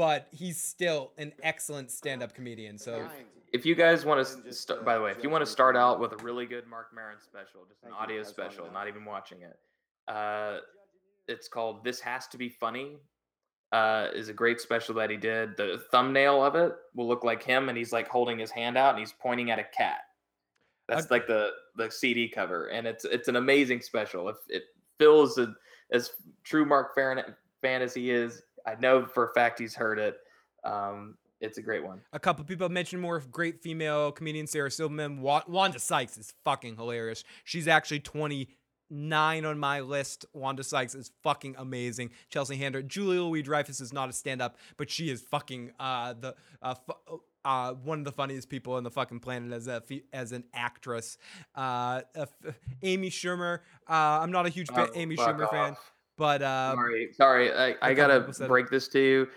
[0.00, 2.78] but he's still an excellent stand up comedian.
[2.78, 3.06] So
[3.52, 6.00] if you guys want to, st- by the way, if you want to start out
[6.00, 9.58] with a really good Marc Maron special, just an audio special, not even watching it,
[10.08, 10.60] uh,
[11.28, 12.96] it's called "This Has to Be Funny."
[13.72, 15.54] Uh, is a great special that he did.
[15.58, 18.94] The thumbnail of it will look like him, and he's like holding his hand out,
[18.94, 20.00] and he's pointing at a cat.
[20.88, 24.30] That's like the the CD cover, and it's it's an amazing special.
[24.30, 24.62] If it
[24.98, 25.48] feels as,
[25.92, 26.10] as
[26.42, 27.22] true Marc Maron
[27.60, 30.16] fan as he is, I know for a fact he's heard it.
[30.64, 32.02] Um, it's a great one.
[32.12, 34.50] a couple people mentioned more great female comedians.
[34.50, 37.24] Sarah Silverman, Wa- Wanda Sykes is fucking hilarious.
[37.44, 38.00] She's actually
[38.90, 40.26] 29 on my list.
[40.34, 42.10] Wanda Sykes is fucking amazing.
[42.28, 46.12] Chelsea Handler, Julia Louis Dreyfus is not a stand up, but she is fucking uh,
[46.18, 49.82] the uh, fu- uh, one of the funniest people on the fucking planet as a
[50.12, 51.16] as an actress.
[51.56, 52.26] Uh, uh,
[52.82, 53.60] Amy Schumer.
[53.88, 55.92] Uh, I'm not a huge Oh, Amy Schumer fan, off.
[56.20, 57.52] But uh, sorry, sorry.
[57.52, 58.48] I, I gotta people said it.
[58.48, 59.28] break this to you.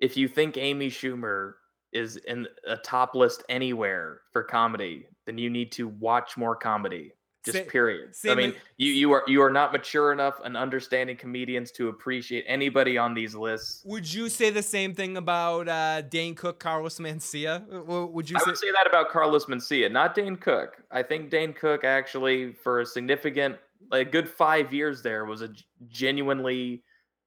[0.00, 1.54] If you think Amy Schumer
[1.92, 7.12] is in a top list anywhere for comedy, then you need to watch more comedy.
[7.42, 8.10] Just Sa- period.
[8.28, 11.88] I mean, with- you you are you are not mature enough and understanding comedians to
[11.88, 13.82] appreciate anybody on these lists.
[13.86, 17.66] would you say the same thing about uh, Dane Cook, Carlos Mencia?
[18.12, 18.44] Would you I say?
[18.50, 20.82] would say that about Carlos Mencia, not Dane Cook.
[20.90, 23.56] I think Dane Cook actually, for a significant,
[23.90, 25.50] like a good five years there, was a
[25.88, 26.82] genuinely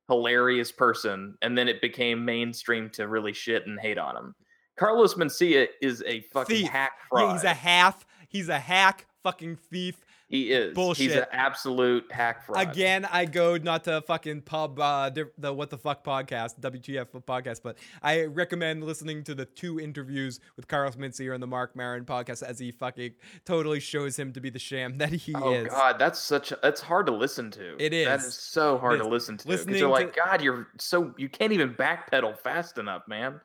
[0.10, 4.36] hilarious person, and then it became mainstream to really shit and hate on him.
[4.78, 6.70] Carlos Mencia is a fucking Thief.
[6.70, 8.06] hack Yeah, he's a half.
[8.30, 9.06] He's a hack.
[9.24, 10.04] Fucking thief.
[10.34, 10.74] He is.
[10.74, 11.04] Bullshit.
[11.12, 12.60] He's an absolute hack fraud.
[12.68, 17.62] Again, I go not to fucking pub uh the what the fuck podcast, WTF podcast,
[17.64, 22.04] but I recommend listening to the two interviews with Carlos Mencia and the Marc Maron
[22.04, 23.12] podcast as he fucking
[23.46, 25.68] totally shows him to be the sham that he Oh is.
[25.68, 26.52] God, that's such.
[26.52, 27.76] A, that's hard to listen to.
[27.78, 28.26] It That is.
[28.26, 29.48] is so hard to listen to.
[29.48, 33.40] Because you're like, to- God, you're so you can't even backpedal fast enough, man.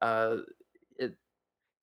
[0.00, 0.36] Uh,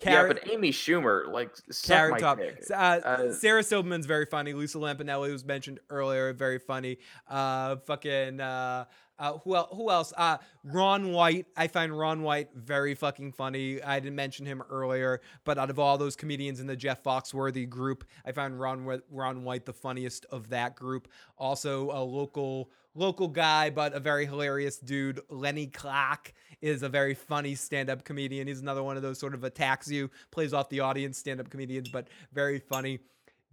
[0.05, 2.39] yeah, but Amy Schumer, like, Carrot my Top.
[2.39, 4.53] Uh, Uh, Sarah Silverman's very funny.
[4.53, 6.97] Lisa Lampanelli was mentioned earlier, very funny.
[7.27, 8.85] Uh, fucking uh,
[9.19, 9.69] uh, who else?
[9.75, 10.13] Who else?
[10.15, 11.47] Uh, Ron White.
[11.55, 13.81] I find Ron White very fucking funny.
[13.81, 17.67] I didn't mention him earlier, but out of all those comedians in the Jeff Foxworthy
[17.67, 21.07] group, I find Ron Ron White the funniest of that group.
[21.37, 25.21] Also, a local local guy, but a very hilarious dude.
[25.29, 28.47] Lenny Clarke is a very funny stand-up comedian.
[28.47, 31.89] He's another one of those sort of attacks you, plays off the audience stand-up comedians,
[31.89, 32.99] but very funny.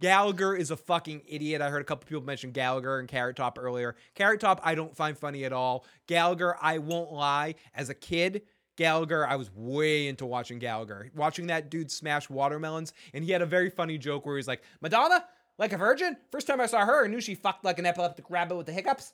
[0.01, 1.61] Gallagher is a fucking idiot.
[1.61, 3.95] I heard a couple people mention Gallagher and Carrot Top earlier.
[4.13, 5.85] Carrot Top, I don't find funny at all.
[6.07, 7.55] Gallagher, I won't lie.
[7.73, 8.41] As a kid,
[8.75, 11.09] Gallagher, I was way into watching Gallagher.
[11.15, 12.91] Watching that dude smash watermelons.
[13.13, 15.23] And he had a very funny joke where he's like, Madonna,
[15.57, 16.17] like a virgin?
[16.29, 18.73] First time I saw her, I knew she fucked like an epileptic rabbit with the
[18.73, 19.13] hiccups.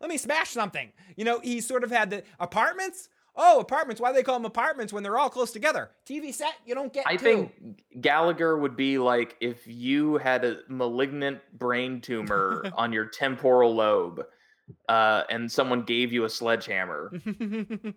[0.00, 0.92] Let me smash something.
[1.16, 3.08] You know, he sort of had the apartments.
[3.38, 4.00] Oh, apartments.
[4.00, 5.90] Why do they call them apartments when they're all close together?
[6.08, 7.24] TV set, you don't get I two.
[7.24, 13.74] think Gallagher would be like if you had a malignant brain tumor on your temporal
[13.74, 14.24] lobe,
[14.88, 17.12] uh, and someone gave you a sledgehammer.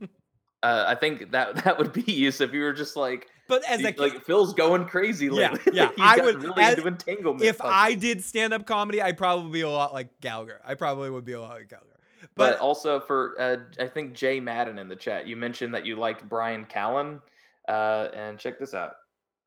[0.62, 2.32] Uh, I think that that would be you.
[2.32, 5.62] So if you were just like, But as a like Phil's going crazy lately.
[5.72, 5.88] yeah.
[5.96, 7.42] He's I would really as- into entanglement.
[7.44, 7.74] If puzzles.
[7.78, 10.60] I did stand up comedy, I'd probably be a lot like Gallagher.
[10.66, 11.89] I probably would be a lot like Gallagher.
[12.22, 15.86] But, But, also for uh, I think Jay Madden in the chat, you mentioned that
[15.86, 17.22] you liked Brian Callen,
[17.68, 18.94] uh, and check this out.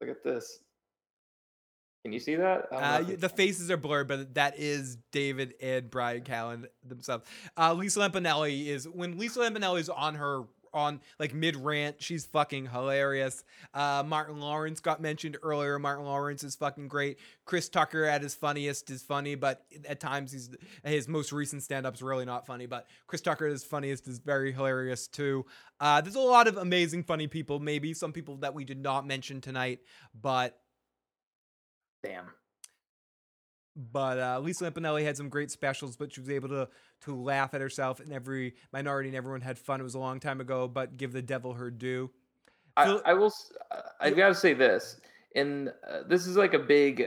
[0.00, 0.58] Look at this.
[2.04, 2.66] Can you see that?
[2.72, 6.64] I don't know uh, the faces are blurred, but that is David and Brian Callen
[6.84, 7.24] themselves.
[7.56, 10.42] Uh, Lisa Lampanelli is when Lisa Lampanelli is on her
[10.74, 13.44] on like mid rant, she's fucking hilarious.
[13.74, 15.78] Uh, Martin Lawrence got mentioned earlier.
[15.78, 17.18] Martin Lawrence is fucking great.
[17.44, 20.50] Chris Tucker at his funniest is funny, but at times he's
[20.84, 22.66] his most recent stand up's really not funny.
[22.66, 25.46] But Chris Tucker at his funniest is very hilarious too.
[25.80, 27.58] Uh, there's a lot of amazing funny people.
[27.58, 29.80] Maybe some people that we did not mention tonight,
[30.20, 30.58] but
[32.02, 32.32] Damn.
[33.76, 36.68] But uh, Lisa Lampanelli had some great specials, but she was able to
[37.02, 39.80] to laugh at herself, and every minority and everyone had fun.
[39.80, 42.10] It was a long time ago, but give the devil her due.
[42.76, 43.32] I, I will.
[44.00, 45.00] I've got to say this,
[45.34, 47.06] and uh, this is like a big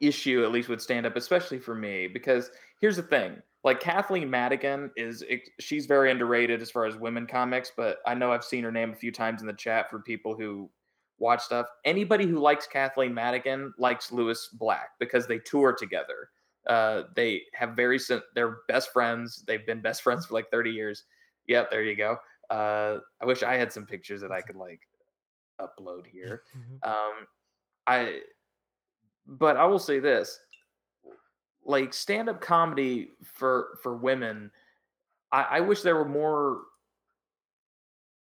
[0.00, 4.30] issue, at least with stand up, especially for me, because here's the thing: like Kathleen
[4.30, 5.24] Madigan is,
[5.58, 8.92] she's very underrated as far as women comics, but I know I've seen her name
[8.92, 10.70] a few times in the chat for people who
[11.18, 11.66] watch stuff.
[11.84, 16.30] Anybody who likes Kathleen Madigan likes Lewis Black because they tour together.
[16.66, 17.98] Uh, they have very
[18.34, 19.44] they're best friends.
[19.46, 21.04] They've been best friends for like 30 years.
[21.46, 22.16] Yep, there you go.
[22.50, 24.80] Uh, I wish I had some pictures that I could like
[25.60, 26.42] upload here.
[26.82, 27.26] Um,
[27.86, 28.20] I,
[29.26, 30.38] but I will say this:
[31.64, 34.50] like stand-up comedy for for women,
[35.32, 36.62] I, I wish there were more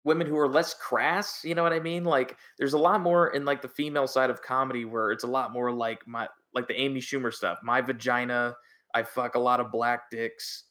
[0.05, 1.43] women who are less crass.
[1.43, 2.05] You know what I mean?
[2.05, 5.27] Like, there's a lot more in like the female side of comedy where it's a
[5.27, 7.59] lot more like my like the Amy Schumer stuff.
[7.63, 8.55] My vagina,
[8.93, 10.63] I fuck a lot of black dicks.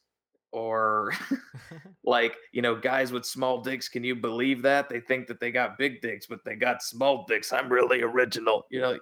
[0.52, 1.12] Or
[2.04, 4.88] like, you know, guys with small dicks, can you believe that?
[4.88, 7.52] They think that they got big dicks, but they got small dicks.
[7.52, 8.64] I'm really original.
[8.70, 8.98] You know,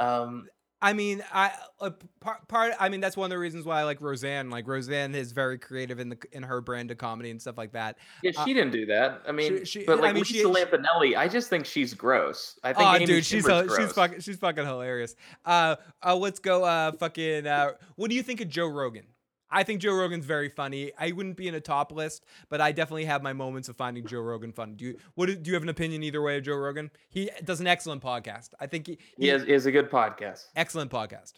[0.00, 0.46] um
[0.80, 1.90] I mean, I uh,
[2.20, 2.72] part, part.
[2.78, 4.48] I mean, that's one of the reasons why I like Roseanne.
[4.48, 7.72] Like Roseanne is very creative in the in her brand of comedy and stuff like
[7.72, 7.98] that.
[8.22, 9.22] Yeah, Uh, she didn't do that.
[9.26, 12.58] I mean, she- but I like mean, Lisa she- Lampanelli, I just think she's gross.
[12.62, 13.76] I think oh, Amy dude, she's gross.
[13.76, 15.16] she's fucking she's fucking hilarious.
[15.44, 16.62] Uh, uh, let's go.
[16.64, 17.46] Uh, fucking.
[17.46, 19.04] Uh, what do you think of Joe Rogan?
[19.50, 20.92] I think Joe Rogan's very funny.
[20.98, 24.06] I wouldn't be in a top list, but I definitely have my moments of finding
[24.06, 24.74] Joe Rogan funny.
[24.74, 26.90] Do you what do you have an opinion either way of Joe Rogan?
[27.08, 28.50] He does an excellent podcast.
[28.60, 30.44] I think he, He has, he has a good podcast.
[30.56, 31.34] excellent podcast.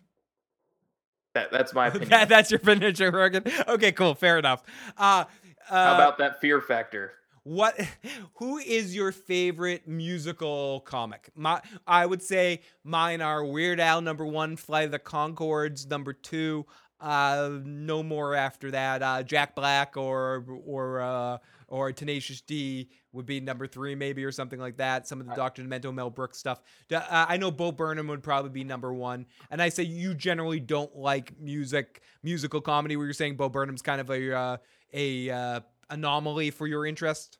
[1.34, 2.10] That, that's my opinion.
[2.10, 3.44] that, that's your opinion, Joe Rogan.
[3.68, 4.62] Okay, cool, fair enough.
[4.98, 5.24] Uh,
[5.68, 7.12] uh, How about that fear factor?
[7.44, 7.78] What?
[8.34, 11.30] Who is your favorite musical comic?
[11.36, 16.12] My, I would say mine are Weird Al number one, Flight of the Conchords number
[16.12, 16.66] two.
[17.00, 19.02] Uh, no more after that.
[19.02, 21.38] Uh, Jack Black or or uh,
[21.68, 25.08] or Tenacious D would be number three, maybe or something like that.
[25.08, 26.60] Some of the Doctor Demento, Mel Brooks stuff.
[26.92, 29.26] Uh, I know Bo Burnham would probably be number one.
[29.50, 32.96] And I say you generally don't like music, musical comedy.
[32.96, 34.56] Where you're saying Bo Burnham's kind of a uh,
[34.92, 37.38] a uh, anomaly for your interest.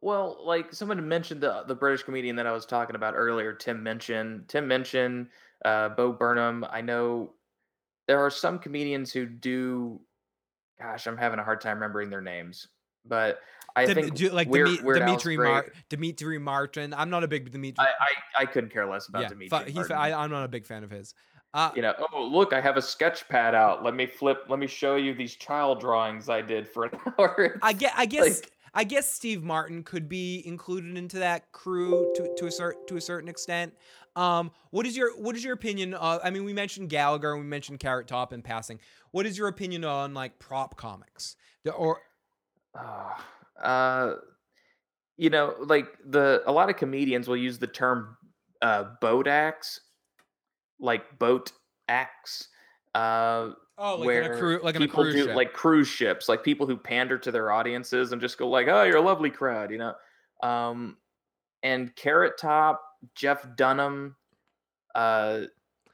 [0.00, 3.82] Well, like someone mentioned the the British comedian that I was talking about earlier, Tim
[3.82, 4.44] Minchin.
[4.46, 5.28] Tim Minchin,
[5.64, 6.64] uh, Bo Burnham.
[6.70, 7.32] I know
[8.06, 10.00] there are some comedians who do.
[10.80, 12.68] Gosh, I'm having a hard time remembering their names,
[13.06, 13.40] but
[13.74, 15.36] I Dem- think do- like Weird, Demi- Weird Demetri.
[15.38, 16.92] Mar- Demetri Martin.
[16.94, 17.76] I'm not a big Demetri.
[17.78, 19.58] I, I I couldn't care less about yeah, Demetri.
[19.58, 21.14] fu- he's, I, I'm not a big fan of his.
[21.54, 23.82] Uh, you know, oh look, I have a sketch pad out.
[23.82, 24.44] Let me flip.
[24.48, 27.58] Let me show you these child drawings I did for an hour.
[27.62, 27.92] I get.
[27.96, 28.40] I guess.
[28.42, 32.84] Like- I guess Steve Martin could be included into that crew to to a certain
[32.88, 33.72] to a certain extent.
[34.16, 35.94] Um, what is your what is your opinion?
[35.94, 38.80] Of, I mean, we mentioned Gallagher and we mentioned Carrot Top in passing.
[39.12, 41.36] What is your opinion on like prop comics?
[41.64, 42.00] The- Or
[43.62, 44.14] uh
[45.16, 48.16] you know like the a lot of comedians will use the term
[48.60, 49.80] uh boat acts
[50.78, 51.52] like boat
[51.88, 52.48] acts
[52.94, 55.36] uh Oh, like where cru- like people cruise do ship.
[55.36, 58.82] like cruise ships like people who pander to their audiences and just go like oh
[58.84, 59.94] you're a lovely crowd you know
[60.42, 60.96] um
[61.62, 62.82] and carrot top
[63.14, 64.16] jeff dunham
[64.94, 65.42] uh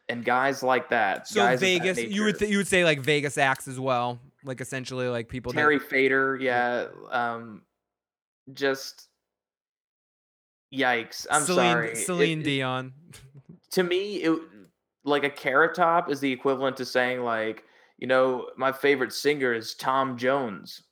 [0.08, 2.84] and guys like that so guys of that Vegas, you would th- you would say
[2.84, 5.52] like Vegas acts as well, like essentially like people.
[5.52, 6.88] that- Terry Fator, yeah.
[7.10, 7.62] Um,
[8.52, 9.06] just
[10.74, 11.26] yikes.
[11.30, 11.96] I'm Celine, sorry.
[11.96, 12.92] Celine it- Dion.
[13.70, 14.38] to me, it
[15.04, 17.64] like a carrot top is the equivalent to saying like,
[17.98, 20.82] you know, my favorite singer is Tom Jones.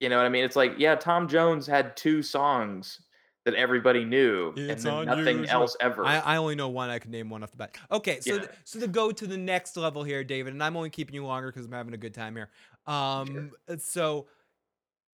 [0.00, 0.44] You know what I mean?
[0.44, 3.00] It's like, yeah, Tom Jones had two songs
[3.44, 6.04] that everybody knew, It's and then nothing else ever.
[6.04, 6.90] I, I only know one.
[6.90, 7.76] I can name one off the bat.
[7.90, 8.40] Okay, so Yeah.
[8.40, 11.24] th- so to go to the next level here, David, and I'm only keeping you
[11.24, 12.50] longer because I'm having a good time here.
[12.86, 14.28] Um, so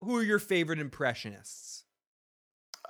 [0.03, 1.85] who are your favorite impressionists?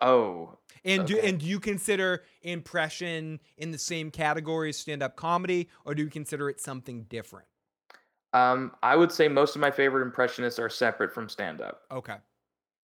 [0.01, 5.69] oh, And do and do you consider impression in the same category as stand-up comedy,
[5.85, 7.47] or do you consider it something different?
[8.33, 11.83] Um, I would say most of my favorite impressionists are separate from stand up.
[11.91, 12.17] Okay.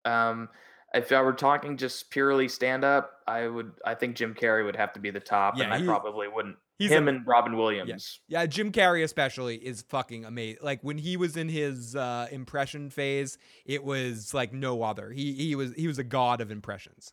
[0.06, 0.48] Um,
[0.94, 4.76] if I were talking just purely stand up, I would I think Jim Carrey would
[4.76, 6.56] have to be the top, Yeah, and I probably wouldn't.
[6.78, 8.20] he's Him a- and Robin Williams.
[8.28, 10.58] Yeah, Jim Carrey especially is fucking amazing.
[10.62, 15.10] Like when he was in his uh, impression phase, it was like no other.
[15.10, 17.12] He he was he was a god of impressions.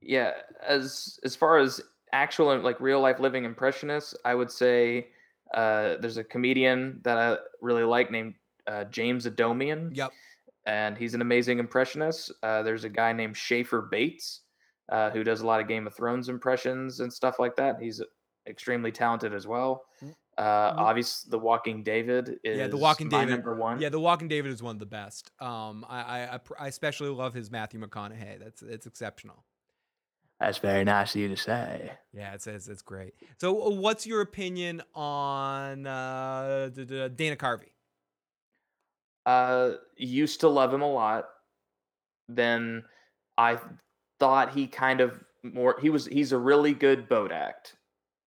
[0.00, 0.32] Yeah,
[0.66, 1.80] as as far as
[2.12, 5.08] actual like real life living impressionists, I would say
[5.54, 8.34] uh, there's a comedian that I really like named
[8.66, 9.96] uh, James Adomian.
[9.96, 10.12] Yep.
[10.66, 12.32] And he's an amazing impressionist.
[12.42, 14.40] Uh, there's a guy named Schaefer Bates
[14.90, 17.76] uh, who does a lot of Game of Thrones impressions and stuff like that.
[17.80, 18.02] He's
[18.46, 19.84] extremely talented as well.
[20.36, 23.80] Uh, obviously, The Walking David is yeah, The Walking my David number one.
[23.80, 25.30] Yeah, The Walking David is one of the best.
[25.40, 28.40] Um, I I, I, especially love his Matthew McConaughey.
[28.40, 29.44] That's it's exceptional.
[30.40, 31.92] That's very nice of you to say.
[32.12, 33.14] Yeah, it's it's, it's great.
[33.40, 37.73] So, uh, what's your opinion on uh, d- d- Dana Carvey?
[39.26, 41.26] Uh, used to love him a lot.
[42.28, 42.84] Then
[43.38, 43.58] I
[44.20, 45.78] thought he kind of more.
[45.80, 46.06] He was.
[46.06, 47.76] He's a really good boat act.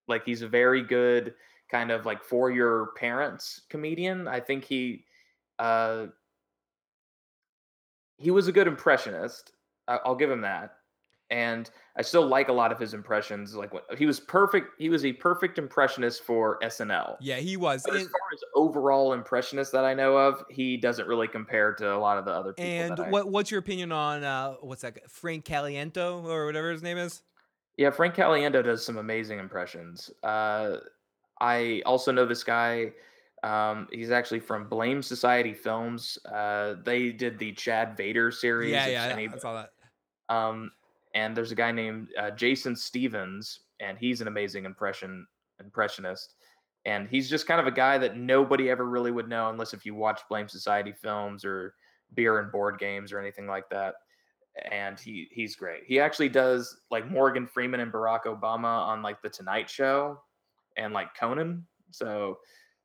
[0.08, 1.36] Like he's a very good
[1.70, 4.28] kind of like for your parents comedian.
[4.28, 5.06] I think he.
[5.60, 6.08] Uh,
[8.18, 9.52] he was a good impressionist.
[9.88, 10.77] I- I'll give him that.
[11.30, 13.54] And I still like a lot of his impressions.
[13.56, 14.80] Like what he was perfect.
[14.80, 17.18] He was a perfect impressionist for SNL.
[17.20, 17.84] Yeah, he was.
[17.86, 21.94] But as far as overall impressionists that I know of, he doesn't really compare to
[21.96, 22.72] a lot of the other people.
[22.72, 25.12] And I- what what's your opinion on uh, what's that?
[25.12, 27.22] Frank Caliendo or whatever his name is?
[27.76, 30.10] Yeah, Frank Caliendo does some amazing impressions.
[30.24, 30.78] Uh,
[31.42, 32.94] I also know this guy.
[33.44, 36.18] Um, he's actually from Blame Society Films.
[36.26, 38.72] Uh, they did the Chad Vader series.
[38.72, 39.72] Yeah, yeah, any- I saw that.
[40.34, 40.72] Um,
[41.18, 45.26] and there's a guy named uh, Jason Stevens, and he's an amazing impression
[45.60, 46.36] impressionist.
[46.86, 49.84] And he's just kind of a guy that nobody ever really would know unless if
[49.84, 51.74] you watch Blame Society films or
[52.14, 53.96] beer and board games or anything like that.
[54.72, 55.84] And he he's great.
[55.88, 60.20] He actually does like Morgan Freeman and Barack Obama on like the Tonight Show
[60.78, 61.66] and like Conan.
[61.90, 62.38] So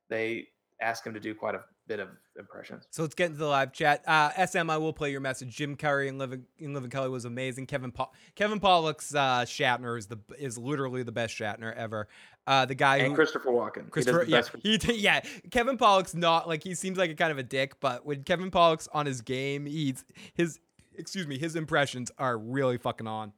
[0.09, 0.47] they
[0.81, 2.87] ask him to do quite a bit of impressions.
[2.91, 4.03] So let's get into the live chat.
[4.07, 5.55] Uh, SM, I will play your message.
[5.55, 7.67] Jim Carrey and Living in Living Color was amazing.
[7.67, 12.07] Kevin pa- Kevin Pollak's uh, Shatner is the is literally the best Shatner ever.
[12.45, 13.89] Uh, the guy And who, Christopher Walken.
[13.89, 15.21] Christopher, the yeah, he yeah.
[15.51, 18.51] Kevin Pollak's not like he seems like a kind of a dick, but when Kevin
[18.51, 20.03] Pollak's on his game, he's
[20.33, 20.59] his
[20.97, 23.33] excuse me, his impressions are really fucking on.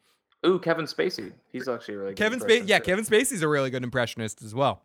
[0.46, 1.34] Ooh, Kevin Spacey.
[1.52, 2.86] He's actually really good Kevin Spacey, yeah, too.
[2.86, 4.84] Kevin Spacey's a really good impressionist as well.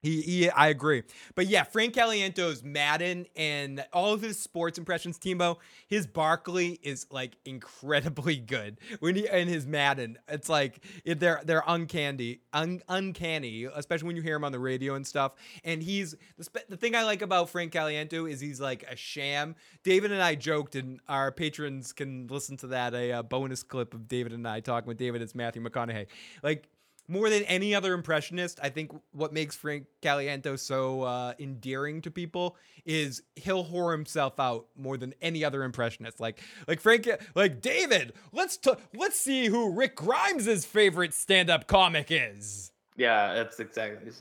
[0.00, 1.02] He, he, I agree.
[1.34, 5.56] But yeah, Frank Caliendo's Madden and all of his sports impressions, Timo,
[5.88, 8.78] his Barkley is like incredibly good.
[9.00, 14.22] When he in his Madden, it's like they're they're uncanny, un, uncanny, especially when you
[14.22, 15.32] hear him on the radio and stuff.
[15.64, 19.56] And he's the the thing I like about Frank Caliendo is he's like a sham.
[19.82, 23.94] David and I joked, and our patrons can listen to that a, uh bonus clip
[23.94, 25.22] of David and I talking with David.
[25.22, 26.06] It's Matthew McConaughey,
[26.44, 26.68] like
[27.08, 32.10] more than any other impressionist, I think what makes Frank Caliendo so uh, endearing to
[32.10, 36.20] people is he'll whore himself out more than any other impressionist.
[36.20, 38.12] Like, like Frank, like David.
[38.32, 42.72] Let's t- let's see who Rick Grimes' favorite stand-up comic is.
[42.96, 44.12] Yeah, that's exactly.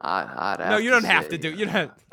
[0.00, 1.50] I, I'd no, you don't have say, to do.
[1.52, 1.92] You don't.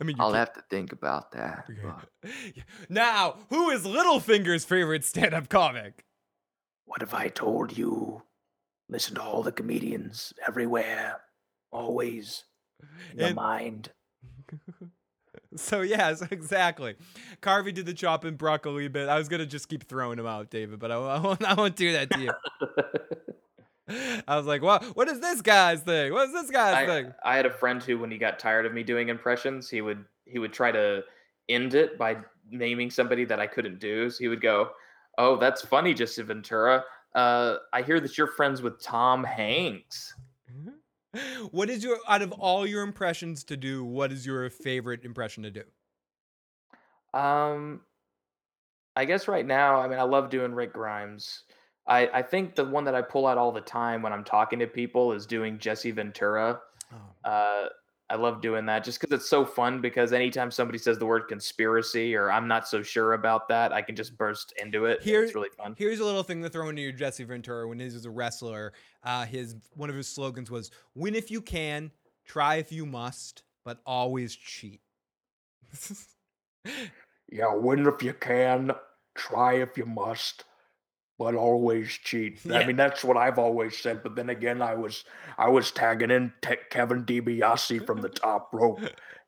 [0.00, 1.66] I mean, I'll can't- have to think about that.
[1.82, 2.30] but-
[2.88, 3.36] now.
[3.50, 6.04] Who is Littlefinger's favorite stand-up comic?
[6.84, 8.22] What if I told you?
[8.88, 11.20] Listen to all the comedians everywhere,
[11.72, 12.44] always
[13.12, 13.90] in the And- mind.
[15.54, 16.96] So yes, exactly.
[17.40, 19.08] Carvey did the chop and broccoli bit.
[19.08, 21.44] I was gonna just keep throwing him out, David, but I, I won't.
[21.44, 22.32] I won't do that to you.
[24.28, 24.84] I was like, "What?
[24.96, 26.12] What is this guy's thing?
[26.12, 28.74] What's this guy's I, thing?" I had a friend who, when he got tired of
[28.74, 31.02] me doing impressions, he would he would try to
[31.48, 32.16] end it by
[32.50, 34.10] naming somebody that I couldn't do.
[34.10, 34.70] So he would go,
[35.16, 36.84] "Oh, that's funny, Jesse Ventura.
[37.16, 40.14] Uh, I hear that you're friends with Tom Hanks."
[41.50, 43.82] What is your out of all your impressions to do?
[43.82, 45.62] What is your favorite impression to do?
[47.18, 47.80] Um,
[48.94, 51.44] I guess right now, I mean, I love doing Rick Grimes.
[51.86, 54.58] I, I think the one that I pull out all the time when I'm talking
[54.58, 56.60] to people is doing Jesse Ventura.
[57.24, 57.66] Uh,
[58.08, 59.80] I love doing that just because it's so fun.
[59.80, 63.82] Because anytime somebody says the word conspiracy or I'm not so sure about that, I
[63.82, 65.02] can just burst into it.
[65.02, 65.74] Here- it's really fun.
[65.76, 67.66] Here's a little thing to throw into your Jesse Ventura.
[67.66, 71.40] When he was a wrestler, uh, his one of his slogans was "Win if you
[71.40, 71.90] can,
[72.24, 74.80] try if you must, but always cheat."
[77.28, 78.70] Yeah, win if you can,
[79.16, 80.44] try if you must,
[81.18, 82.44] but always cheat.
[82.44, 82.58] Yeah.
[82.58, 84.02] I mean, that's what I've always said.
[84.02, 85.04] But then again, I was
[85.38, 88.80] I was tagging in Te- Kevin DiBiase from the top rope,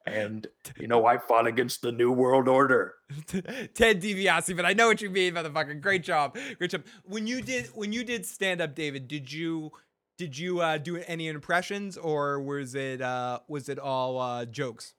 [0.06, 0.46] and
[0.78, 2.94] you know I fought against the New World Order.
[3.26, 5.80] Ted DiBiase, but I know what you mean, motherfucker.
[5.80, 6.84] Great job, great job.
[7.04, 9.72] When you did when you did stand up, David, did you
[10.18, 14.94] did you uh, do any impressions or was it uh, was it all uh, jokes?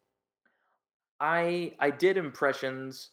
[1.19, 3.11] I I did impressions,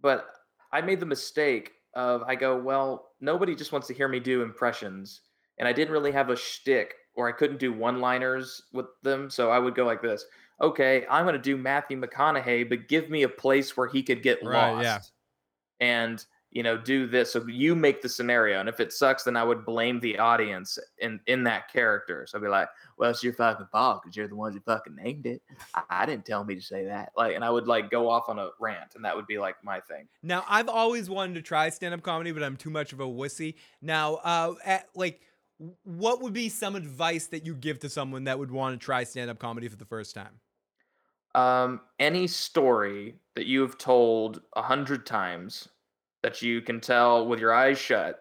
[0.00, 0.26] but
[0.70, 4.42] I made the mistake of I go, well, nobody just wants to hear me do
[4.42, 5.22] impressions,
[5.58, 9.50] and I didn't really have a shtick, or I couldn't do one-liners with them, so
[9.50, 10.24] I would go like this.
[10.60, 14.44] Okay, I'm gonna do Matthew McConaughey, but give me a place where he could get
[14.44, 15.00] Right, lost, yeah.
[15.80, 16.24] and
[16.56, 17.34] you know, do this.
[17.34, 20.78] So you make the scenario, and if it sucks, then I would blame the audience
[20.96, 22.24] in in that character.
[22.26, 24.96] So I'd be like, well, it's your fucking fault because you're the ones who fucking
[24.96, 25.42] named it.
[25.74, 27.12] I, I didn't tell me to say that.
[27.14, 29.56] Like, and I would like go off on a rant, and that would be like
[29.62, 30.08] my thing.
[30.22, 33.06] Now, I've always wanted to try stand up comedy, but I'm too much of a
[33.06, 33.56] wussy.
[33.82, 35.20] Now, uh, at, like,
[35.84, 39.04] what would be some advice that you give to someone that would want to try
[39.04, 40.40] stand up comedy for the first time?
[41.34, 45.68] Um, any story that you have told a hundred times
[46.26, 48.18] that you can tell with your eyes shut,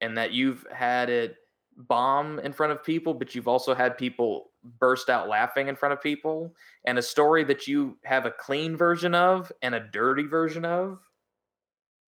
[0.00, 1.34] and that you've had it
[1.76, 5.92] bomb in front of people, but you've also had people burst out laughing in front
[5.92, 6.54] of people,
[6.84, 11.00] and a story that you have a clean version of and a dirty version of,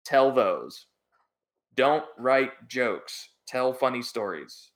[0.05, 0.87] tell those.
[1.75, 3.31] Don't write jokes.
[3.45, 4.71] Tell funny stories.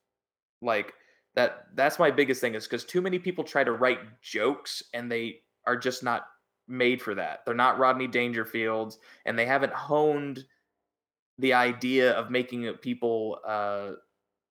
[0.61, 0.93] Like
[1.37, 5.09] that that's my biggest thing is because too many people try to write jokes and
[5.09, 5.37] they
[5.69, 6.25] are just not
[6.69, 7.41] made for that.
[7.45, 10.45] They're not Rodney Dangerfields and they haven't honed
[11.39, 13.93] the idea of making people uh,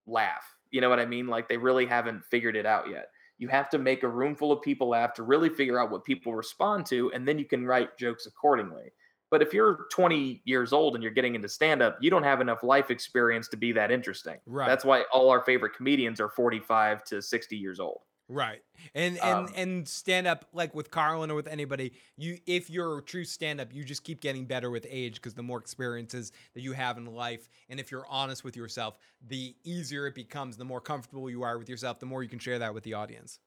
[0.05, 0.55] laugh.
[0.71, 1.27] You know what I mean?
[1.27, 3.09] Like they really haven't figured it out yet.
[3.37, 6.03] You have to make a room full of people laugh to really figure out what
[6.03, 8.91] people respond to, and then you can write jokes accordingly.
[9.29, 12.41] But if you're 20 years old and you're getting into stand up, you don't have
[12.41, 14.37] enough life experience to be that interesting.
[14.45, 14.67] Right.
[14.67, 18.01] That's why all our favorite comedians are 45 to 60 years old.
[18.29, 18.61] Right.
[18.93, 22.97] And and Um, and stand up like with Carlin or with anybody, you if you're
[22.97, 26.33] a true stand up, you just keep getting better with age because the more experiences
[26.53, 30.57] that you have in life and if you're honest with yourself, the easier it becomes,
[30.57, 32.93] the more comfortable you are with yourself, the more you can share that with the
[32.93, 33.39] audience.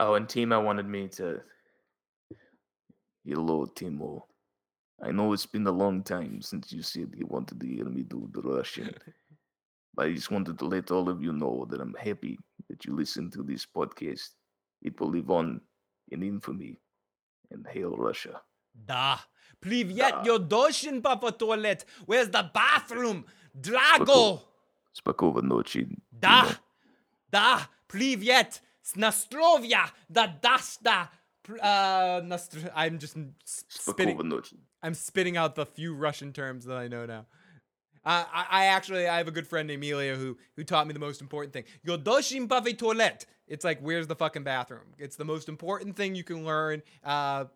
[0.00, 1.40] Oh, and Timo wanted me to.
[3.24, 4.22] Hello, Timo.
[5.02, 8.02] I know it's been a long time since you said you wanted to hear me
[8.02, 8.94] do the Russian.
[9.94, 12.94] but I just wanted to let all of you know that I'm happy that you
[12.96, 14.30] listen to this podcast.
[14.82, 15.60] It will live on
[16.10, 16.80] in infamy
[17.50, 18.40] and hail Russia.
[18.86, 19.18] Da.
[19.62, 21.84] Privyet, yo doshin papa toilet.
[22.06, 23.24] Where's the bathroom?
[23.58, 24.40] Drago.
[24.98, 25.88] Spakova nochi.
[26.18, 26.50] Da.
[27.30, 27.60] Da.
[27.88, 28.60] Privyet.
[28.84, 29.90] Snastrovia.
[30.10, 31.08] Da dasta.
[31.48, 33.16] Uh, nastr- I'm just
[33.68, 34.18] spitting.
[34.82, 37.26] I'm spitting out the few Russian terms that I know now.
[38.04, 40.98] Uh, I, I actually I have a good friend Emilia who who taught me the
[41.00, 41.64] most important thing.
[41.82, 43.26] Yo doshim pave toilet.
[43.46, 44.94] It's like where's the fucking bathroom?
[44.98, 46.82] It's the most important thing you can learn.
[47.02, 47.46] Uh,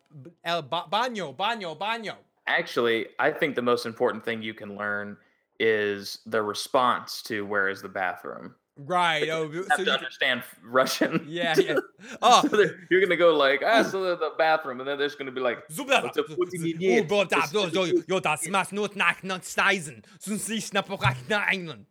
[0.43, 2.15] el ba- baño, baño, baño.
[2.47, 5.17] Actually, I think the most important thing you can learn
[5.59, 8.55] is the response to where is the bathroom.
[8.85, 9.27] Right.
[9.31, 11.25] Oh, You so have you to can- understand Russian.
[11.27, 11.75] Yeah, yeah.
[12.21, 12.47] Oh.
[12.47, 15.59] So you're gonna go like, ah, so the, bathroom, and then there's gonna be like,
[15.69, 15.99] Super.
[16.01, 19.21] "What's a putting in yet?" bro, da, Just- bro, yo, yo, das mas not nach
[19.23, 20.03] nach steisen.
[20.19, 21.85] Sonst sich na porak na England.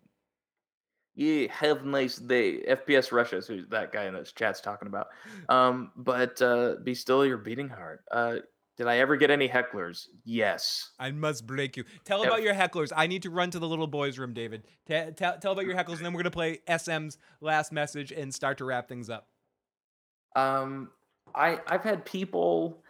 [1.15, 2.63] Yeah, have a nice day.
[2.63, 5.09] FPS Russia is who that guy in the chat's talking about.
[5.49, 8.05] Um, but uh, be still your beating heart.
[8.11, 8.37] Uh,
[8.79, 10.07] did I ever get any hecklers?
[10.25, 10.91] Yes.
[11.01, 11.85] I must break you.
[12.05, 12.93] Tell about your hecklers.
[12.97, 14.63] I need to run to the little boys' room, David.
[14.87, 18.33] Te- tell tell about your hecklers, and then we're gonna play SM's last message and
[18.33, 19.27] start to wrap things up.
[20.37, 20.91] Um,
[21.35, 22.85] I I've had people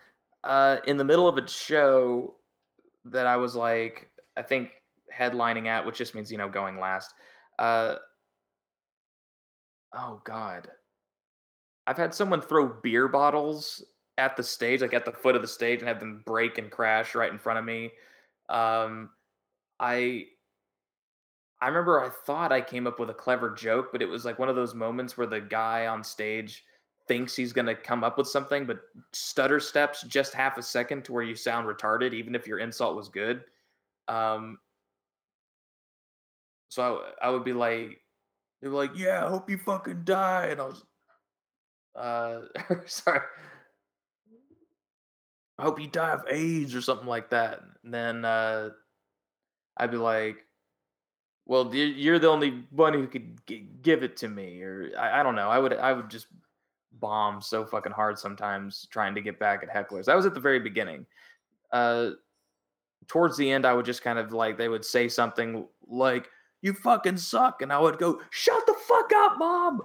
[0.44, 2.34] uh, in the middle of a show
[3.06, 4.70] that I was like, I think
[5.16, 7.14] headlining at, which just means you know going last.
[7.58, 7.94] Uh,
[9.96, 10.68] oh God,
[11.86, 13.82] I've had someone throw beer bottles
[14.18, 16.70] at the stage, like at the foot of the stage, and have them break and
[16.70, 17.92] crash right in front of me.
[18.50, 19.10] Um,
[19.80, 20.26] I
[21.60, 24.38] I remember I thought I came up with a clever joke, but it was like
[24.38, 26.64] one of those moments where the guy on stage
[27.08, 28.80] thinks he's going to come up with something, but
[29.12, 32.94] stutter steps just half a second to where you sound retarded, even if your insult
[32.94, 33.42] was good.
[34.06, 34.58] Um,
[36.68, 38.02] so I, I would be like,
[38.60, 40.84] they were like, "Yeah, I hope you fucking die," and I was,
[41.96, 42.40] uh,
[42.86, 43.20] sorry,
[45.58, 47.60] I hope you die of AIDS or something like that.
[47.82, 48.70] And then uh,
[49.76, 50.44] I'd be like,
[51.46, 55.22] well, you're the only one who could g- give it to me, or I, I
[55.22, 55.48] don't know.
[55.48, 56.26] I would I would just
[56.92, 60.04] bomb so fucking hard sometimes trying to get back at hecklers.
[60.04, 61.06] That was at the very beginning.
[61.72, 62.10] Uh,
[63.06, 66.28] towards the end, I would just kind of like they would say something like
[66.60, 69.80] "You fucking suck," and I would go, "Shut the fuck up, mom."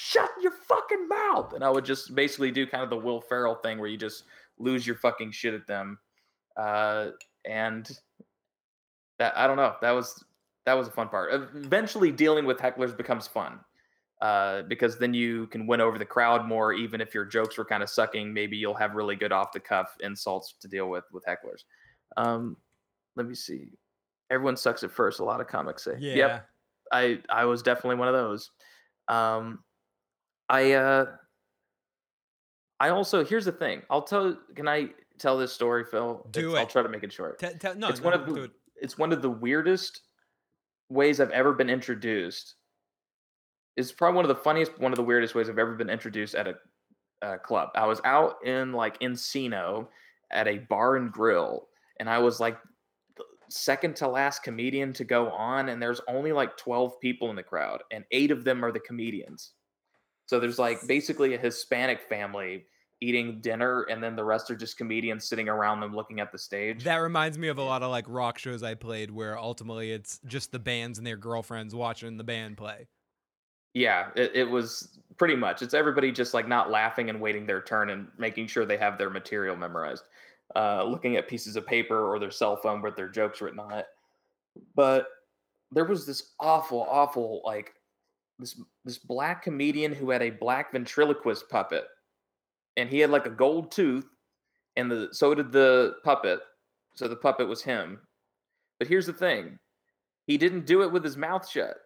[0.00, 1.52] Shut your fucking mouth.
[1.54, 4.24] And I would just basically do kind of the Will Ferrell thing where you just
[4.58, 5.98] lose your fucking shit at them.
[6.56, 7.10] Uh,
[7.44, 7.90] and
[9.18, 9.74] that I don't know.
[9.80, 10.24] That was
[10.66, 11.30] that was a fun part.
[11.54, 13.60] Eventually, dealing with hecklers becomes fun
[14.20, 16.72] uh, because then you can win over the crowd more.
[16.72, 19.60] Even if your jokes were kind of sucking, maybe you'll have really good off the
[19.60, 21.64] cuff insults to deal with with hecklers.
[22.16, 22.56] Um,
[23.16, 23.72] let me see.
[24.30, 25.20] Everyone sucks at first.
[25.20, 25.96] A lot of comics say.
[25.98, 26.14] Yeah.
[26.14, 26.48] Yep.
[26.92, 28.50] I I was definitely one of those.
[29.08, 29.64] Um,
[30.48, 31.06] I uh,
[32.80, 33.82] I also here's the thing.
[33.90, 34.36] I'll tell.
[34.54, 36.26] Can I tell this story, Phil?
[36.30, 37.40] Do It's- I'll try to make it short
[37.76, 38.50] no, it's one of the it.
[38.80, 40.02] it's one of the weirdest
[40.88, 42.54] ways I've ever been introduced.
[43.76, 46.34] It's probably one of the funniest, one of the weirdest ways I've ever been introduced
[46.34, 46.54] at a,
[47.22, 47.70] a club.
[47.74, 49.86] I was out in like Encino
[50.32, 51.68] at a bar and grill,
[52.00, 52.58] and I was like
[53.50, 57.42] second to last comedian to go on, and there's only like 12 people in the
[57.42, 59.52] crowd, and eight of them are the comedians.
[60.28, 62.66] So there's like basically a Hispanic family
[63.00, 66.38] eating dinner, and then the rest are just comedians sitting around them looking at the
[66.38, 66.84] stage.
[66.84, 70.20] That reminds me of a lot of like rock shows I played where ultimately it's
[70.26, 72.88] just the bands and their girlfriends watching the band play.
[73.72, 75.62] Yeah, it, it was pretty much.
[75.62, 78.98] It's everybody just like not laughing and waiting their turn and making sure they have
[78.98, 80.04] their material memorized,
[80.56, 83.72] uh, looking at pieces of paper or their cell phone with their jokes written on
[83.72, 83.86] it.
[84.74, 85.06] But
[85.70, 87.72] there was this awful, awful like
[88.38, 91.84] this this black comedian who had a black ventriloquist puppet,
[92.76, 94.06] and he had like a gold tooth,
[94.76, 96.40] and the so did the puppet.
[96.94, 98.00] So the puppet was him.
[98.78, 99.58] But here's the thing,
[100.26, 101.76] he didn't do it with his mouth shut.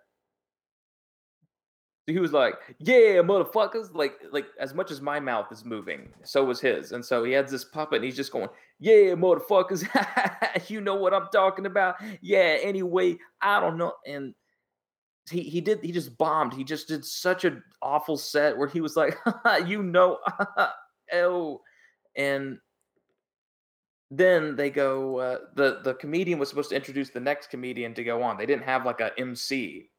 [2.07, 6.13] So he was like, "Yeah, motherfuckers!" Like, like as much as my mouth is moving,
[6.25, 6.93] so was his.
[6.93, 8.49] And so he had this puppet, and he's just going,
[8.81, 9.87] "Yeah, motherfuckers!
[10.69, 11.95] you know what I'm talking about?
[12.21, 12.59] Yeah.
[12.61, 14.35] Anyway, I don't know." And
[15.31, 16.53] he he did he just bombed.
[16.53, 19.17] He just did such an awful set where he was like,
[19.67, 20.19] "You know,
[21.13, 21.61] oh,"
[22.17, 22.59] and
[24.11, 25.19] then they go.
[25.19, 28.37] Uh, the the comedian was supposed to introduce the next comedian to go on.
[28.37, 29.91] They didn't have like a MC,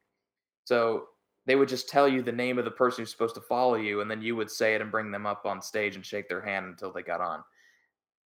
[0.66, 1.06] so
[1.46, 4.02] they would just tell you the name of the person who's supposed to follow you,
[4.02, 6.42] and then you would say it and bring them up on stage and shake their
[6.42, 7.44] hand until they got on.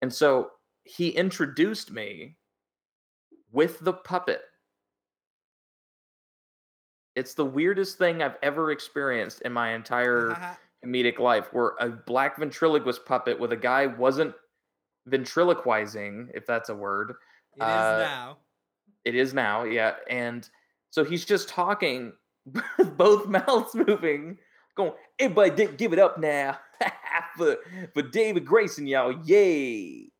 [0.02, 0.50] And so
[0.84, 2.36] he introduced me
[3.52, 4.40] with the puppet.
[7.16, 10.36] It's the weirdest thing I've ever experienced in my entire
[10.84, 14.34] comedic life where a black ventriloquist puppet with a guy wasn't
[15.06, 17.14] ventriloquizing, if that's a word.
[17.56, 18.36] It is uh, now.
[19.04, 19.94] It is now, yeah.
[20.10, 20.48] And
[20.90, 22.12] so he's just talking,
[22.96, 24.38] both mouths moving,
[24.76, 26.58] going, everybody give it up now
[27.36, 27.56] for,
[27.94, 29.18] for David Grayson, y'all.
[29.24, 30.10] Yay.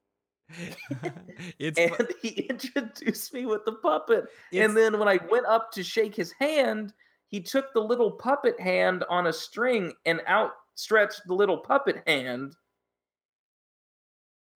[1.59, 4.27] It's and fu- he introduced me with the puppet.
[4.53, 6.93] It's- and then when I went up to shake his hand,
[7.29, 12.55] he took the little puppet hand on a string and outstretched the little puppet hand.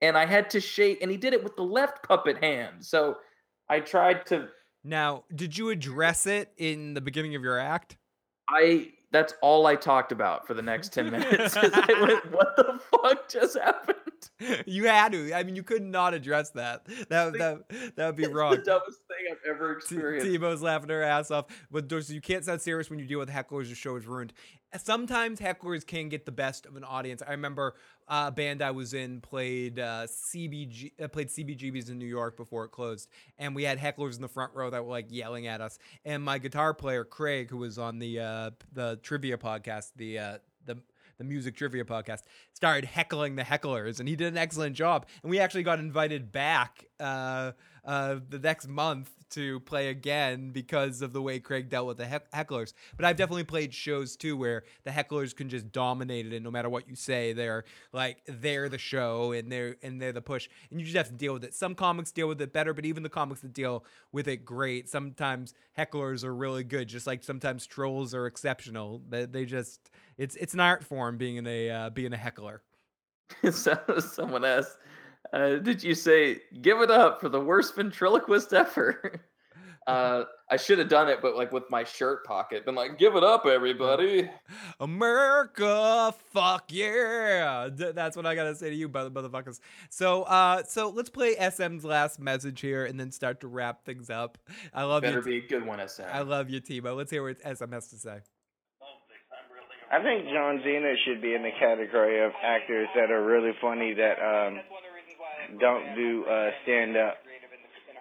[0.01, 2.85] And I had to shake, and he did it with the left puppet hand.
[2.85, 3.19] So
[3.69, 4.49] I tried to.
[4.83, 7.97] Now, did you address it in the beginning of your act?
[8.49, 8.93] I.
[9.13, 11.57] That's all I talked about for the next 10 minutes.
[11.61, 13.99] I went, what the fuck just happened?
[14.67, 15.33] You had to.
[15.33, 16.85] I mean, you could not address that.
[17.09, 18.53] That that that would be wrong.
[18.53, 20.27] The dumbest thing I've ever T- experienced.
[20.27, 21.47] Tebow's laughing her ass off.
[21.71, 23.69] But you can't sound serious when you deal with hecklers.
[23.69, 24.33] The show is ruined.
[24.77, 27.23] Sometimes hecklers can get the best of an audience.
[27.27, 27.75] I remember
[28.07, 32.37] uh, a band I was in played uh, CBG uh, played CBGB's in New York
[32.37, 33.09] before it closed,
[33.39, 35.79] and we had hecklers in the front row that were like yelling at us.
[36.05, 40.39] And my guitar player Craig, who was on the uh, the trivia podcast, the uh,
[41.21, 42.23] the music trivia podcast,
[42.55, 45.07] started heckling the hecklers, and he did an excellent job.
[45.23, 47.53] And we actually got invited back uh,
[47.85, 52.07] uh, the next month to play again because of the way Craig dealt with the
[52.07, 52.73] heck- hecklers.
[52.97, 56.51] But I've definitely played shows too where the hecklers can just dominate it, and no
[56.51, 60.49] matter what you say, they're like they're the show and they're and they're the push,
[60.71, 61.55] and you just have to deal with it.
[61.55, 64.89] Some comics deal with it better, but even the comics that deal with it great,
[64.89, 66.89] sometimes hecklers are really good.
[66.89, 69.03] Just like sometimes trolls are exceptional.
[69.09, 69.91] They, they just
[70.21, 72.63] it's it's an art form being a uh, being a heckler.
[73.53, 74.77] so, someone asked,
[75.33, 79.21] uh, "Did you say give it up for the worst ventriloquist ever?"
[79.87, 83.17] uh, I should have done it, but like with my shirt pocket, been like, "Give
[83.17, 84.29] it up, everybody!"
[84.79, 87.71] America, fuck yeah!
[87.75, 89.59] Th- That's what I gotta say to you, brother, motherfuckers.
[89.89, 94.11] So, uh, so let's play SM's last message here, and then start to wrap things
[94.11, 94.37] up.
[94.75, 95.25] I love Better you.
[95.25, 96.03] be a good one, SM.
[96.13, 96.95] I love you, Timo.
[96.95, 98.19] Let's hear what SM has to say.
[99.93, 103.95] I think John Cena should be in the category of actors that are really funny
[103.95, 104.61] that um,
[105.59, 107.17] don't do uh, stand up.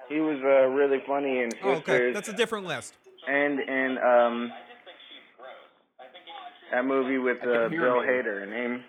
[0.08, 2.94] He was uh, really funny in Oh, okay, that's a different list.
[3.28, 4.52] and in um,
[6.72, 8.08] that movie with uh, hear Bill me.
[8.08, 8.50] Hader.
[8.50, 8.84] Name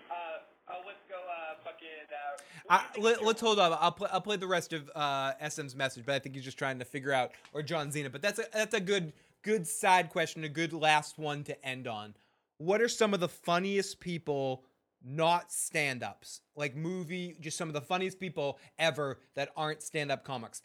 [2.69, 3.77] I, let, us hold on.
[3.81, 4.07] I'll play.
[4.13, 6.85] I'll play the rest of uh, SM's message, but I think he's just trying to
[6.85, 8.09] figure out or John Cena.
[8.09, 11.85] But that's a that's a good good side question, a good last one to end
[11.85, 12.13] on.
[12.61, 14.65] What are some of the funniest people,
[15.03, 20.61] not stand-ups, like movie, just some of the funniest people ever that aren't stand-up comics?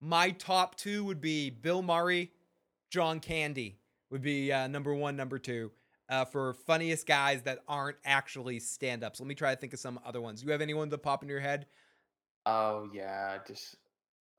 [0.00, 2.30] My top two would be Bill Murray,
[2.88, 3.80] John Candy
[4.12, 5.72] would be uh, number one, number two.
[6.08, 9.18] Uh, for funniest guys that aren't actually stand-ups.
[9.18, 10.44] Let me try to think of some other ones.
[10.44, 11.66] You have anyone that pop in your head?
[12.46, 13.74] Oh yeah, just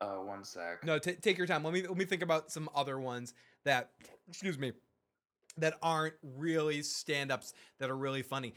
[0.00, 0.82] uh, one sec.
[0.82, 1.62] No, t- take your time.
[1.62, 3.34] Let me let me think about some other ones
[3.64, 3.90] that,
[4.28, 4.72] excuse me,
[5.58, 8.54] that aren't really stand-ups that are really funny.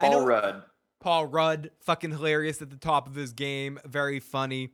[0.00, 0.62] Paul know- Rudd.
[1.00, 4.70] Paul Rudd, fucking hilarious at the top of his game, very funny.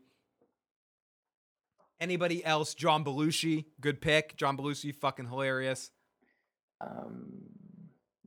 [2.00, 2.74] Anybody else?
[2.74, 4.36] John Belushi, good pick.
[4.36, 5.90] John Belushi, fucking hilarious.
[6.80, 7.48] Um,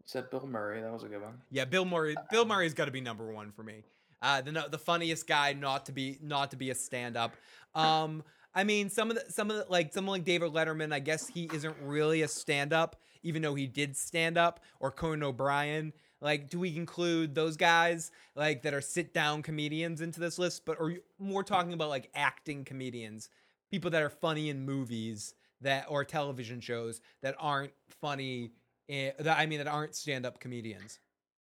[0.06, 0.82] said Bill Murray.
[0.82, 1.42] That was a good one.
[1.52, 2.16] Yeah, Bill Murray.
[2.32, 3.84] Bill Murray's got to be number one for me.
[4.22, 7.36] Uh, the the funniest guy not to be not to be a stand up.
[7.74, 10.92] Um, I mean, some of the some of the like someone like David Letterman.
[10.94, 14.60] I guess he isn't really a stand up, even though he did stand up.
[14.80, 15.94] Or Conan O'Brien.
[16.22, 20.66] Like, do we include those guys like that are sit down comedians into this list?
[20.66, 23.30] But are you more talking about like acting comedians,
[23.72, 28.52] people that are funny in movies that or television shows that aren't funny?
[28.88, 31.00] In, that I mean, that aren't stand up comedians.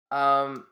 [0.10, 0.66] Um,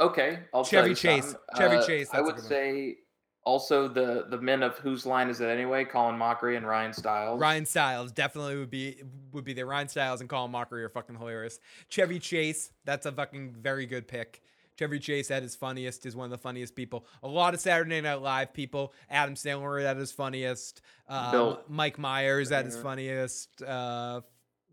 [0.00, 1.34] okay, I'll Chevy Chase.
[1.56, 2.96] Chevy Uh, Chase, I would say
[3.44, 5.84] also the the men of whose line is it anyway?
[5.84, 7.40] Colin Mochrie and Ryan Stiles.
[7.40, 9.66] Ryan Stiles definitely would be would be there.
[9.66, 11.60] Ryan Stiles and Colin Mochrie are fucking hilarious.
[11.88, 14.42] Chevy Chase, that's a fucking very good pick.
[14.76, 17.06] Chevy Chase at his funniest is one of the funniest people.
[17.22, 18.92] A lot of Saturday Night Live people.
[19.08, 20.80] Adam Sandler at his funniest.
[21.08, 23.62] Um, Mike Myers at his funniest.
[23.62, 24.22] Uh,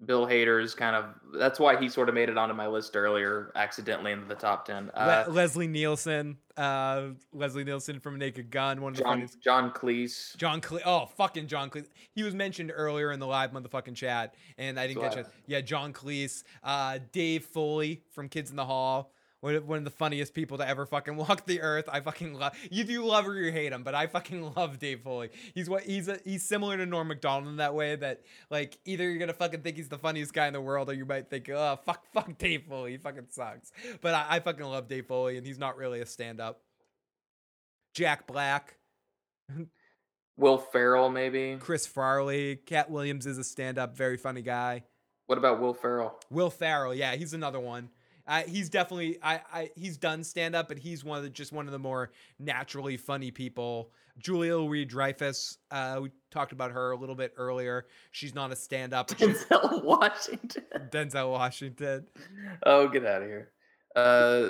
[0.06, 1.06] Bill Hader's kind of
[1.40, 4.66] that's why he sort of made it onto my list earlier, accidentally into the top
[4.66, 4.88] ten.
[4.96, 9.42] Le- Uh, Leslie Nielsen, uh, Leslie Nielsen from Naked Gun, one of the John funniest.
[9.42, 10.36] John Cleese.
[10.38, 11.88] John Cle- oh fucking John Cleese.
[12.14, 15.20] He was mentioned earlier in the live motherfucking chat, and I didn't So get I-
[15.22, 15.26] you.
[15.48, 19.12] Yeah, John Cleese, uh, Dave Foley from Kids in the Hall.
[19.42, 21.90] One of, one of the funniest people to ever fucking walk the earth.
[21.92, 22.56] I fucking love.
[22.70, 25.30] You do love or you hate him, but I fucking love Dave Foley.
[25.54, 29.10] He's what he's a, he's similar to Norm Macdonald in that way that like either
[29.10, 31.50] you're gonna fucking think he's the funniest guy in the world, or you might think,
[31.50, 33.72] oh fuck, fuck Dave Foley, he fucking sucks.
[34.00, 36.62] But I, I fucking love Dave Foley, and he's not really a stand up.
[37.94, 38.78] Jack Black.
[40.38, 41.58] Will Ferrell, maybe.
[41.60, 42.56] Chris Farley.
[42.56, 44.84] Katt Williams is a stand-up, very funny guy.
[45.28, 46.18] What about Will Ferrell?
[46.30, 47.90] Will Ferrell, yeah, he's another one.
[48.28, 51.66] Uh, he's definitely I, I he's done stand-up, but he's one of the just one
[51.68, 53.92] of the more naturally funny people.
[54.20, 57.88] Julia Louis Dreyfus, uh, we talked about her a little bit earlier.
[58.12, 59.08] She's not a stand-up.
[59.08, 60.64] but she's- Denzel Washington.
[60.92, 62.08] Denzel Washington.
[62.66, 63.52] Oh, get out of here.
[63.96, 64.50] Uh,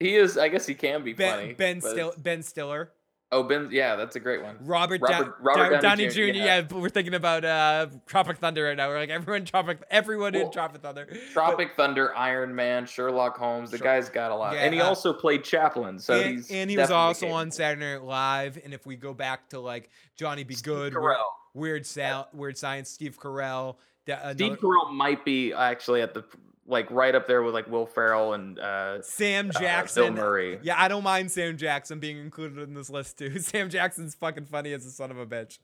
[0.00, 0.36] he is.
[0.36, 1.52] I guess he can be Ben funny.
[1.54, 2.92] Ben Still Ben Stiller.
[3.32, 3.68] Oh, Ben.
[3.72, 4.56] Yeah, that's a great one.
[4.60, 6.38] Robert, Robert, Dow- Robert Dow- Downey, Downey Jr.
[6.38, 6.60] Yeah.
[6.62, 8.88] but we're thinking about uh, Tropic Thunder right now.
[8.88, 11.06] We're like everyone Tropic, everyone in Tropic Thunder.
[11.10, 13.70] But- Tropic Thunder, Iron Man, Sherlock Holmes.
[13.72, 13.84] The Sure.
[13.86, 15.98] guy's got a lot, Yeah, and he uh, also played Chaplin.
[15.98, 18.58] So and, he's and he was also on Saturday Night Live.
[18.62, 21.16] And if we go back to like Johnny Be Good, Weird.
[21.54, 26.24] Weird, Sal- Weird Science, Steve Carell, da- Steve Carell might be actually at the
[26.66, 30.14] like right up there with like Will Ferrell and uh, Sam uh, Jackson.
[30.14, 30.58] Bill Murray.
[30.62, 33.38] Yeah, I don't mind Sam Jackson being included in this list too.
[33.40, 35.58] Sam Jackson's fucking funny as a son of a bitch.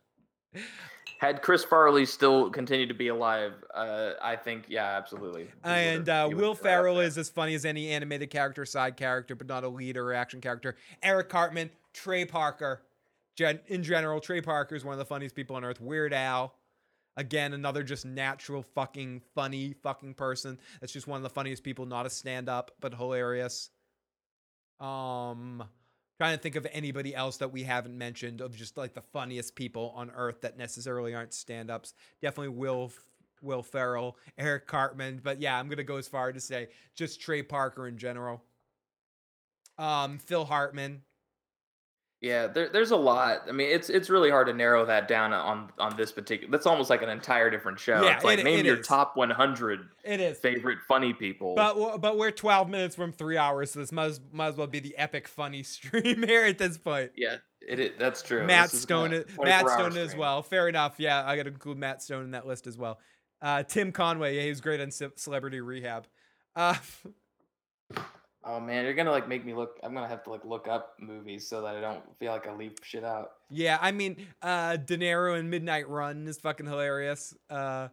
[1.19, 5.49] Had Chris Farley still continued to be alive, uh, I think yeah, absolutely.
[5.63, 8.65] And uh, Will would've been right up Ferrell is as funny as any animated character,
[8.65, 10.77] side character, but not a lead or action character.
[11.03, 12.83] Eric Cartman, Trey Parker.
[13.37, 15.81] Gen- in general, Trey Parker is one of the funniest people on earth.
[15.81, 16.55] Weird Al.
[17.17, 20.59] Again, another just natural fucking funny fucking person.
[20.81, 23.71] That's just one of the funniest people, not a stand up, but hilarious.
[24.79, 25.65] Um
[26.19, 29.55] trying to think of anybody else that we haven't mentioned of just like the funniest
[29.55, 31.95] people on earth that necessarily aren't stand ups.
[32.21, 32.93] Definitely Will
[33.43, 37.43] Will Ferrell, Eric Cartman, but yeah, I'm gonna go as far to say just Trey
[37.43, 38.43] Parker in general.
[39.79, 41.03] Um, Phil Hartman,
[42.23, 43.45] Yeah, there, there's a lot.
[43.49, 46.51] I mean, it's it's really hard to narrow that down on on this particular.
[46.53, 48.03] That's almost like an entire different show.
[48.05, 48.87] Yeah, it's like it- name it your is.
[48.87, 50.39] top 100 It is.
[50.39, 51.55] favorite funny people.
[51.55, 54.67] But but we're 12 minutes from three hours, so this might as, might as well
[54.67, 57.13] be the epic funny stream here at this point.
[57.17, 58.45] yeah, it, is that's true.
[58.47, 60.43] Matt This Stone, is, Matt 24-hour Stone as well.
[60.43, 60.97] Fair enough.
[60.99, 62.99] Yeah, I got to include Matt Stone in that list as well.
[63.41, 66.07] Uh, Tim Conway, yeah, he was great on Celebrity Rehab.
[66.55, 66.75] Uh,
[68.43, 69.79] Oh man, you're gonna like make me look.
[69.83, 72.55] I'm gonna have to like look up movies so that I don't feel like I
[72.55, 73.33] leave shit out.
[73.51, 77.35] yeah, I mean, uh, De Niro in Midnight Run is fucking hilarious.
[77.51, 77.89] Uh,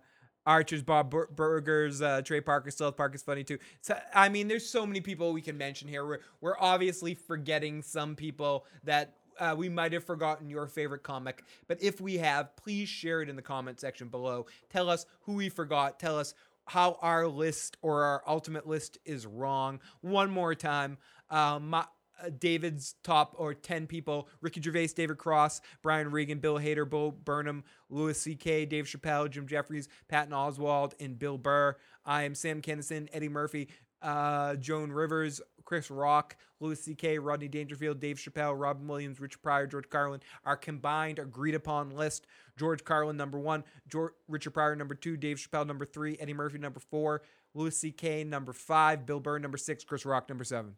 [0.46, 3.58] Archer's, Bob Bur- Burgers, uh, Trey Parker, South Park is funny too.
[3.82, 6.06] So I mean, there's so many people we can mention here.
[6.06, 11.44] We're we're obviously forgetting some people that uh, we might have forgotten your favorite comic,
[11.68, 14.46] but if we have, please share it in the comment section below.
[14.70, 16.00] Tell us who we forgot.
[16.00, 16.34] Tell us
[16.68, 19.80] how our list or our ultimate list is wrong.
[20.02, 20.98] One more time,
[21.30, 21.86] uh, my,
[22.22, 27.12] uh, David's top or 10 people Ricky Gervais, David Cross, Brian Regan, Bill Hader, Bo
[27.12, 31.78] Burnham, Louis C.K., Dave Chappelle, Jim Jefferies, Patton Oswalt, and Bill Burr.
[32.06, 33.70] I am Sam Kinison, Eddie Murphy,
[34.02, 39.68] uh, Joan Rivers, Chris Rock, Louis C.K., Rodney Dangerfield, Dave Chappelle, Robin Williams, Richard Pryor,
[39.68, 40.22] George Carlin.
[40.46, 42.26] Our combined agreed upon list
[42.58, 46.58] George Carlin, number one, George, Richard Pryor, number two, Dave Chappelle, number three, Eddie Murphy,
[46.58, 47.22] number four,
[47.54, 50.76] Louis C.K., number five, Bill Burr, number six, Chris Rock, number seven.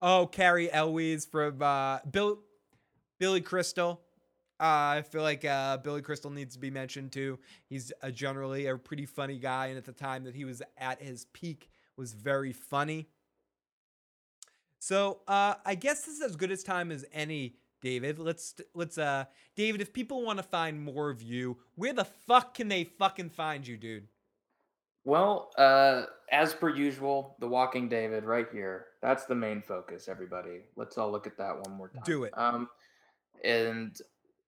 [0.00, 2.38] Oh, Cary Elwes from uh, Bill,
[3.18, 4.00] Billy Crystal.
[4.58, 7.38] Uh, I feel like uh, Billy Crystal needs to be mentioned too.
[7.68, 11.02] He's a generally a pretty funny guy, and at the time that he was at
[11.02, 13.08] his peak, was very funny.
[14.78, 18.18] So uh, I guess this is as good as time as any, David.
[18.18, 19.24] Let's let's uh,
[19.56, 19.80] David.
[19.80, 23.66] If people want to find more of you, where the fuck can they fucking find
[23.66, 24.08] you, dude?
[25.04, 26.02] Well, uh,
[26.32, 28.86] as per usual, The Walking David right here.
[29.02, 30.62] That's the main focus, everybody.
[30.74, 32.02] Let's all look at that one more time.
[32.04, 32.36] Do it.
[32.36, 32.68] Um,
[33.44, 33.96] and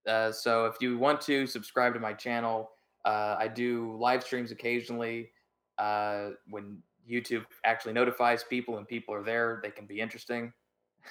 [0.07, 2.71] uh, so if you want to subscribe to my channel,
[3.05, 5.31] uh, I do live streams occasionally.
[5.79, 6.79] Uh, when
[7.09, 10.53] YouTube actually notifies people and people are there, they can be interesting.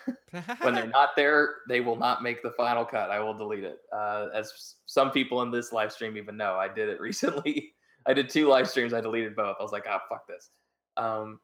[0.61, 3.09] when they're not there, they will not make the final cut.
[3.09, 3.79] I will delete it.
[3.91, 7.73] Uh, as some people in this live stream even know, I did it recently.
[8.05, 8.93] I did two live streams.
[8.93, 9.57] I deleted both.
[9.59, 10.51] I was like, ah, fuck this.
[10.95, 11.39] Um,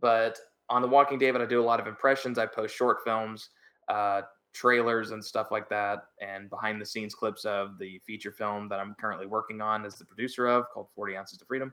[0.00, 0.38] but
[0.68, 2.38] on The Walking David, I do a lot of impressions.
[2.38, 3.50] I post short films.
[3.88, 8.68] Uh, trailers and stuff like that, and behind the scenes clips of the feature film
[8.68, 11.72] that I'm currently working on as the producer of called 40 Ounces to Freedom.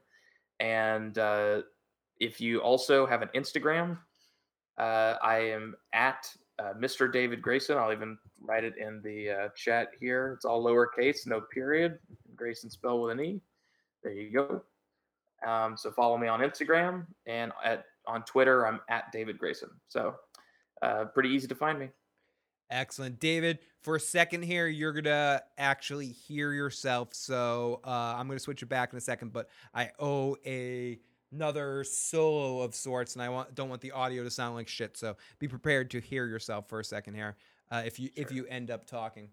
[0.59, 1.61] And uh,
[2.19, 3.97] if you also have an Instagram,
[4.77, 7.11] uh, I am at uh, Mr.
[7.11, 7.77] David Grayson.
[7.77, 10.33] I'll even write it in the uh, chat here.
[10.35, 11.99] It's all lowercase, no period.
[12.35, 13.41] Grayson spelled with an E.
[14.03, 14.63] There you go.
[15.45, 18.65] Um, so follow me on Instagram and at on Twitter.
[18.65, 19.69] I'm at David Grayson.
[19.87, 20.15] So
[20.81, 21.89] uh, pretty easy to find me.
[22.71, 23.19] Excellent.
[23.19, 27.13] David, for a second here, you're going to actually hear yourself.
[27.13, 30.99] So uh, I'm going to switch it back in a second, but I owe a
[31.31, 34.97] another solo of sorts and I want don't want the audio to sound like shit.
[34.97, 37.37] So be prepared to hear yourself for a second here
[37.71, 39.29] uh, if you if you end up talking.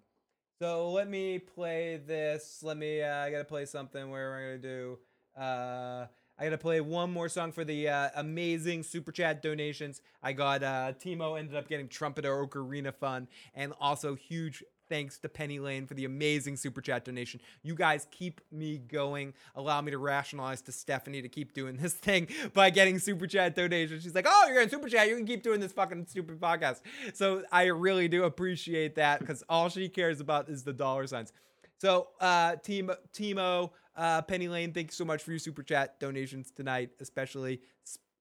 [0.58, 2.60] So let me play this.
[2.62, 4.98] Let me uh, I got to play something where we're going to do
[5.40, 6.06] uh
[6.38, 10.02] I gotta play one more song for the uh, amazing super chat donations.
[10.22, 15.28] I got uh, Timo ended up getting Trumpeter Ocarina Fun, and also huge thanks to
[15.28, 17.40] Penny Lane for the amazing super chat donation.
[17.62, 21.92] You guys keep me going, allow me to rationalize to Stephanie to keep doing this
[21.94, 24.02] thing by getting super chat donations.
[24.02, 26.80] She's like, "Oh, you're getting super chat, you can keep doing this fucking stupid podcast."
[27.14, 31.32] So I really do appreciate that because all she cares about is the dollar signs.
[31.78, 36.00] So, uh, team Timo, uh, Penny Lane, thank you so much for your super chat
[36.00, 37.60] donations tonight, especially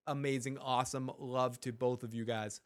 [0.07, 2.61] amazing, awesome love to both of you guys.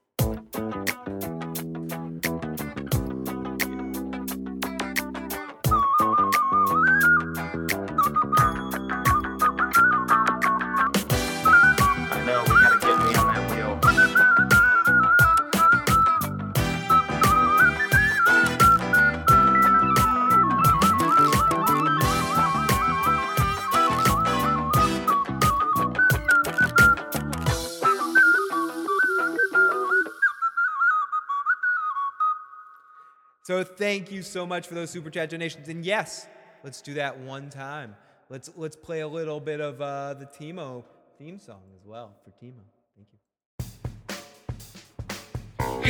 [33.79, 35.69] Thank you so much for those super chat donations.
[35.69, 36.27] And yes,
[36.63, 37.95] let's do that one time.
[38.29, 40.83] Let's let's play a little bit of uh, the Timo
[41.17, 42.61] theme song as well for Timo.
[42.95, 43.17] Thank you.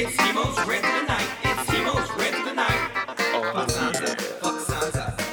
[0.01, 1.27] It's Timo's Red of the Night.
[1.43, 2.89] It's Timo's Red of the Night.
[3.17, 3.53] Sansa.
[3.53, 4.21] Fuck Sansa.
[4.39, 5.28] Fuck Sansa.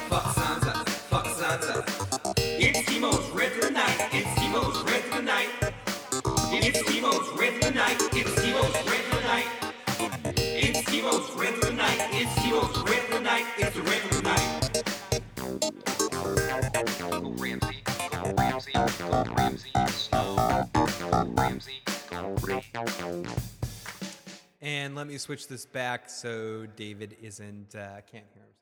[19.23, 19.29] Ramsay.
[19.31, 19.69] Go Ramsay.
[19.87, 20.69] Slow.
[20.73, 21.73] Go Ramsay.
[22.09, 23.41] Go Ramsay.
[24.61, 28.53] And let me switch this back so David isn't uh, can't hear himself.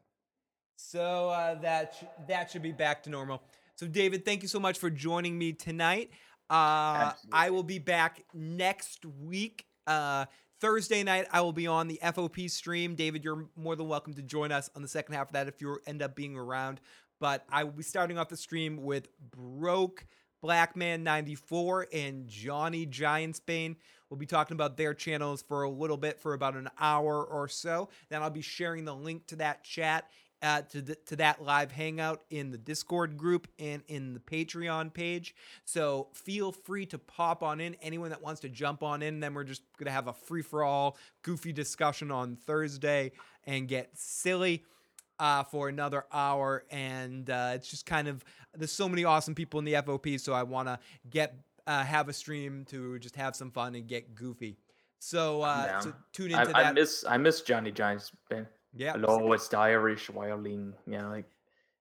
[0.78, 3.42] So uh, that sh- that should be back to normal.
[3.76, 6.12] So David, thank you so much for joining me tonight.
[6.50, 9.66] Uh, I will be back next week.
[9.88, 10.26] Uh,
[10.62, 12.96] Thursday night, I will be on the FOP stream.
[12.96, 15.60] David, you're more than welcome to join us on the second half of that if
[15.60, 16.80] you end up being around.
[17.20, 20.06] But I will be starting off the stream with Broke
[20.46, 23.78] Blackman 94 and Johnny Giantsbane.
[24.12, 27.48] We'll be talking about their channels for a little bit, for about an hour or
[27.48, 27.90] so.
[28.10, 30.08] Then I'll be sharing the link to that chat,
[30.44, 34.94] uh, to, the, to that live hangout in the Discord group and in the Patreon
[34.94, 35.34] page.
[35.64, 37.76] So feel free to pop on in.
[37.82, 40.44] Anyone that wants to jump on in, then we're just going to have a free
[40.44, 43.14] for all, goofy discussion on Thursday
[43.46, 44.64] and get silly
[45.20, 46.64] uh, for another hour.
[46.70, 48.24] And uh, it's just kind of
[48.56, 50.80] there's so many awesome people in the FOP, so I want to
[51.10, 51.36] get
[51.68, 54.58] uh, have a stream to just have some fun and get goofy.
[55.00, 56.74] So, uh, so tune I, into I that.
[56.76, 58.12] miss I miss Johnny Giants.
[58.32, 58.48] Man.
[58.74, 58.94] Yeah.
[58.94, 60.74] Hello, it's the Irish violin.
[60.88, 61.26] Yeah, like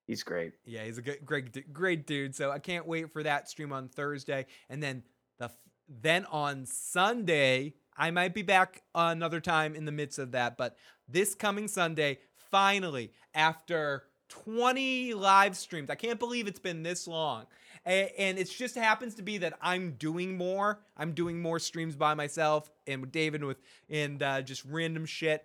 [0.07, 0.53] he's great.
[0.65, 2.35] Yeah, he's a good, great, great dude.
[2.35, 5.03] So I can't wait for that stream on Thursday, and then
[5.39, 5.51] the
[5.89, 10.57] then on Sunday I might be back another time in the midst of that.
[10.57, 10.77] But
[11.09, 12.19] this coming Sunday,
[12.55, 17.47] finally, after 20 live streams, I can't believe it's been this long.
[17.85, 20.79] And it just happens to be that I'm doing more.
[20.97, 23.57] I'm doing more streams by myself and with David with
[23.91, 25.45] and uh, just random shit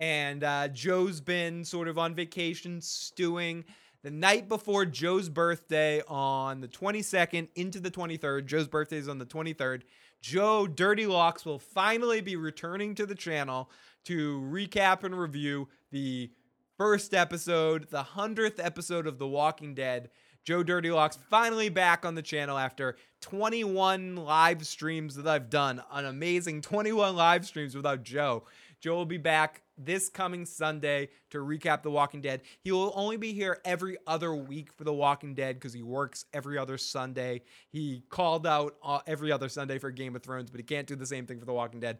[0.00, 3.66] and uh, Joe's been sort of on vacation stewing.
[4.02, 9.18] The night before Joe's birthday on the 22nd into the 23rd, Joe's birthday is on
[9.18, 9.82] the 23rd.
[10.22, 13.70] Joe Dirty Locks will finally be returning to the channel
[14.04, 16.30] to recap and review the
[16.78, 20.10] first episode, the 100th episode of The Walking Dead.
[20.44, 25.82] Joe Dirty Locks finally back on the channel after 21 live streams that I've done.
[25.92, 28.44] An amazing 21 live streams without Joe.
[28.80, 32.42] Joe will be back this coming Sunday to recap The Walking Dead.
[32.60, 36.26] He will only be here every other week for The Walking Dead because he works
[36.32, 37.42] every other Sunday.
[37.70, 40.94] He called out uh, every other Sunday for Game of Thrones, but he can't do
[40.94, 41.98] the same thing for The Walking Dead.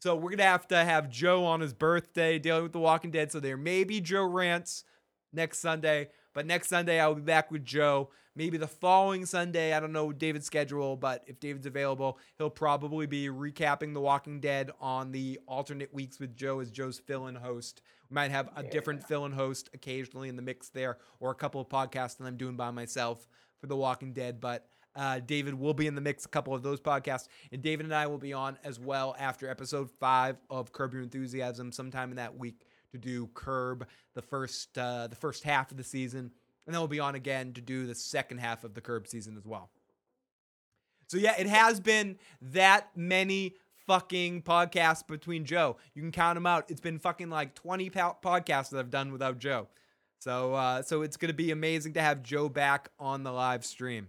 [0.00, 3.30] So we're gonna have to have Joe on his birthday dealing with The Walking Dead.
[3.30, 4.84] So there may be Joe rants
[5.30, 8.08] next Sunday, but next Sunday I'll be back with Joe.
[8.34, 13.04] Maybe the following Sunday, I don't know David's schedule, but if David's available, he'll probably
[13.06, 17.82] be recapping The Walking Dead on the alternate weeks with Joe as Joe's fill-in host.
[18.08, 21.60] We might have a different fill-in host occasionally in the mix there, or a couple
[21.60, 25.74] of podcasts that I'm doing by myself for The Walking Dead, but uh, David will
[25.74, 28.32] be in the mix, a couple of those podcasts, and David and I will be
[28.32, 32.98] on as well after episode five of Curb Your Enthusiasm, sometime in that week to
[32.98, 36.30] do Curb, the first uh, the first half of the season,
[36.66, 39.36] and then we'll be on again to do the second half of the Curb season
[39.36, 39.70] as well.
[41.06, 43.54] So yeah, it has been that many
[43.86, 45.76] fucking podcasts between Joe.
[45.94, 46.70] You can count them out.
[46.70, 49.66] It's been fucking like 20 po- podcasts that I've done without Joe.
[50.20, 54.08] So uh, so it's gonna be amazing to have Joe back on the live stream.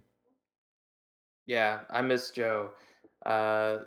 [1.48, 2.72] Yeah, I miss Joe.
[3.26, 3.80] Uh,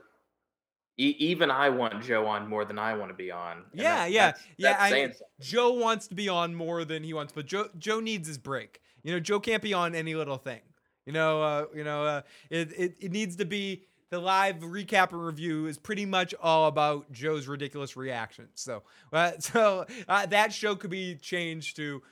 [0.98, 3.58] e- even I want Joe on more than I want to be on.
[3.58, 4.72] and Yeah, that- yeah, that's- yeah.
[4.90, 8.28] that's I, Joe wants to be on more than he wants, but Joe Joe needs
[8.28, 8.80] his break.
[9.02, 10.60] You know, Joe can't be on any little thing.
[11.06, 15.12] You know, uh, you know, uh, it, it it needs to be the live recap
[15.12, 18.50] and review is pretty much all about Joe's ridiculous reactions.
[18.60, 22.02] So, uh, so uh, that show could be changed to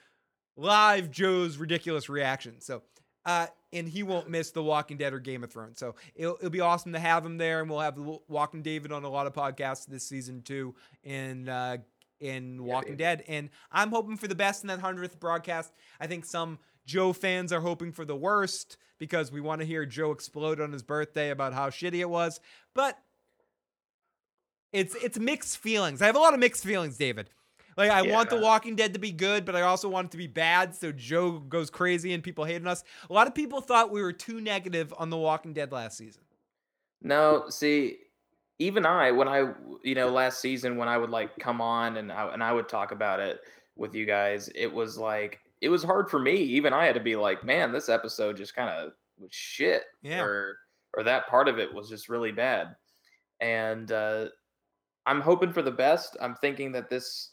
[0.56, 2.66] live Joe's ridiculous reactions.
[2.66, 2.82] So,
[3.24, 5.78] uh, and he won't miss The Walking Dead or Game of Thrones.
[5.78, 9.04] So it'll, it'll be awesome to have him there, and we'll have Walking David on
[9.04, 11.78] a lot of podcasts this season too, in uh,
[12.20, 13.24] in Walking Dead.
[13.28, 15.72] And I'm hoping for the best in that hundredth broadcast.
[16.00, 19.84] I think some Joe fans are hoping for the worst because we want to hear
[19.84, 22.40] Joe explode on his birthday about how shitty it was.
[22.74, 22.98] But
[24.72, 26.02] it's it's mixed feelings.
[26.02, 27.28] I have a lot of mixed feelings, David.
[27.76, 30.16] Like I want The Walking Dead to be good, but I also want it to
[30.16, 30.74] be bad.
[30.74, 32.84] So Joe goes crazy and people hating us.
[33.08, 36.22] A lot of people thought we were too negative on The Walking Dead last season.
[37.00, 37.96] No, see,
[38.58, 39.52] even I, when I,
[39.82, 42.68] you know, last season when I would like come on and I, and I would
[42.68, 43.40] talk about it
[43.76, 46.34] with you guys, it was like it was hard for me.
[46.36, 50.22] Even I had to be like, man, this episode just kind of was shit, Yeah.
[50.22, 50.58] or
[50.96, 52.76] or that part of it was just really bad.
[53.40, 54.26] And uh,
[55.06, 56.16] I'm hoping for the best.
[56.20, 57.31] I'm thinking that this,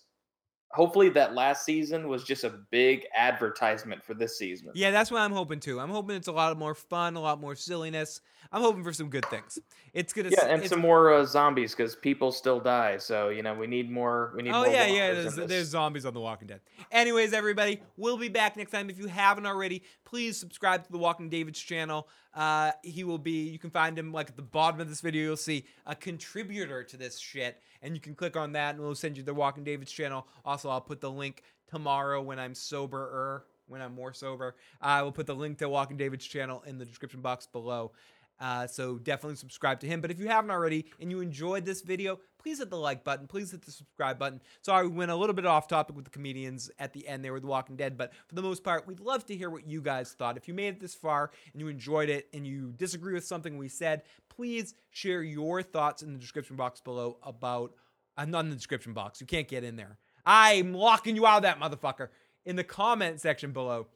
[0.71, 4.69] hopefully, that last season was just a big advertisement for this season.
[4.73, 5.79] Yeah, that's what I'm hoping too.
[5.79, 8.21] I'm hoping it's a lot more fun, a lot more silliness.
[8.51, 9.59] I'm hoping for some good things.
[9.93, 10.29] It's gonna.
[10.29, 12.97] Yeah, and some more uh, zombies because people still die.
[12.97, 14.33] So you know we need more.
[14.35, 14.67] We need Oh more.
[14.73, 15.13] yeah, yeah.
[15.13, 16.61] There's, there's zombies on The Walking Dead.
[16.91, 18.89] Anyways, everybody, we'll be back next time.
[18.89, 22.07] If you haven't already, please subscribe to the Walking David's channel.
[22.33, 23.49] Uh, he will be.
[23.49, 25.23] You can find him like at the bottom of this video.
[25.23, 28.95] You'll see a contributor to this shit, and you can click on that, and we'll
[28.95, 30.27] send you the Walking David's channel.
[30.45, 34.55] Also, I'll put the link tomorrow when I'm soberer, when I'm more sober.
[34.81, 37.91] I will put the link to Walking David's channel in the description box below.
[38.39, 40.01] Uh, so definitely subscribe to him.
[40.01, 43.27] But if you haven't already and you enjoyed this video, please hit the like button.
[43.27, 44.41] Please hit the subscribe button.
[44.61, 47.33] Sorry, we went a little bit off topic with the comedians at the end there
[47.33, 49.81] with The Walking Dead, but for the most part, we'd love to hear what you
[49.81, 50.37] guys thought.
[50.37, 53.57] If you made it this far and you enjoyed it and you disagree with something
[53.57, 57.73] we said, please share your thoughts in the description box below about.
[58.15, 59.19] I'm not in the description box.
[59.19, 59.97] You can't get in there.
[60.25, 62.09] I'm locking you out of that motherfucker.
[62.45, 63.87] In the comment section below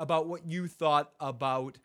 [0.00, 1.78] about what you thought about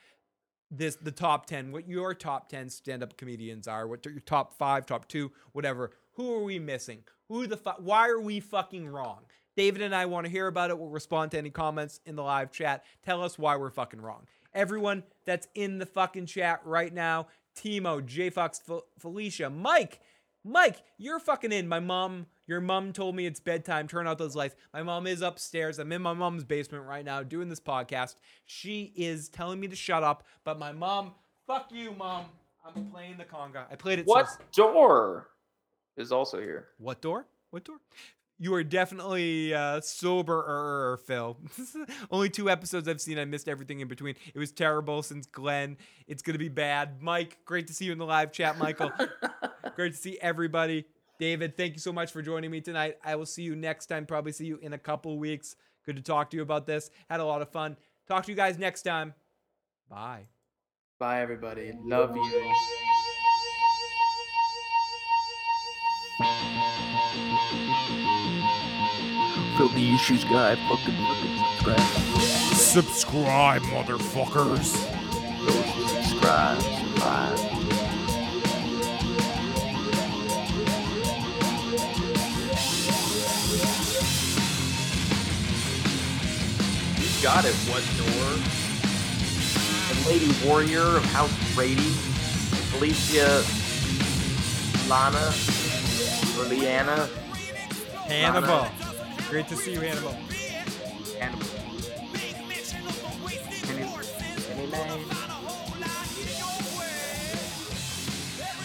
[0.71, 4.85] this the top 10 what your top 10 stand-up comedians are what your top 5
[4.85, 5.91] top 2 whatever.
[6.13, 7.03] Who are we missing?
[7.27, 9.21] Who the fuck why are we fucking wrong?
[9.55, 10.77] David and i want to hear about it.
[10.77, 12.83] We'll respond to any comments in the live chat.
[13.03, 14.27] Tell us why we're fucking wrong.
[14.53, 19.99] Everyone that's in the fucking chat right now timo j fox Fel- felicia mike
[20.43, 21.67] Mike, you're fucking in.
[21.67, 23.87] My mom, your mom told me it's bedtime.
[23.87, 24.55] Turn out those lights.
[24.73, 25.79] My mom is upstairs.
[25.79, 28.15] I'm in my mom's basement right now doing this podcast.
[28.45, 31.13] She is telling me to shut up, but my mom,
[31.45, 32.25] fuck you, mom.
[32.65, 33.65] I'm playing the conga.
[33.71, 34.05] I played it.
[34.05, 35.27] What so- door
[35.97, 36.69] is also here?
[36.77, 37.25] What door?
[37.51, 37.77] What door?
[38.41, 41.37] You are definitely uh, sober, Phil.
[42.11, 43.19] Only two episodes I've seen.
[43.19, 44.15] I missed everything in between.
[44.33, 45.77] It was terrible since Glenn.
[46.07, 47.01] It's gonna be bad.
[47.01, 48.57] Mike, great to see you in the live chat.
[48.57, 48.91] Michael,
[49.75, 50.85] great to see everybody.
[51.19, 52.97] David, thank you so much for joining me tonight.
[53.03, 54.05] I will see you next time.
[54.05, 55.57] Probably see you in a couple weeks.
[55.85, 56.91] Good to talk to you about this.
[57.09, 57.75] Had a lot of fun.
[58.07, 59.13] Talk to you guys next time.
[59.89, 60.27] Bye.
[60.97, 61.73] Bye, everybody.
[61.83, 62.23] Love you.
[66.19, 68.15] Fill
[69.67, 70.55] the issues guy.
[70.55, 71.79] Fucking fucking subscribe.
[72.53, 74.77] Subscribe, motherfuckers.
[75.45, 76.61] Subscribe.
[76.61, 77.37] Subscribe.
[86.97, 87.55] You got it.
[87.67, 88.31] What door?
[89.89, 91.91] And Lady Warrior of House Brady,
[92.71, 93.43] Felicia,
[94.87, 95.33] Lana,
[96.37, 97.09] or Leanna.
[98.07, 98.88] Hannibal.
[99.29, 100.11] Great to see you, Hannibal.
[101.19, 101.45] Hannibal.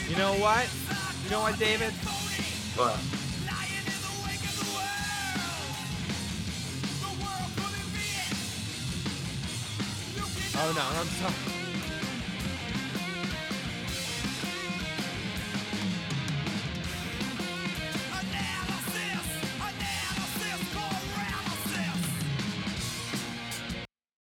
[0.08, 0.66] You know what?
[1.24, 1.92] You know what, David?
[2.76, 2.98] What?
[10.56, 11.53] Oh no, I'm sorry.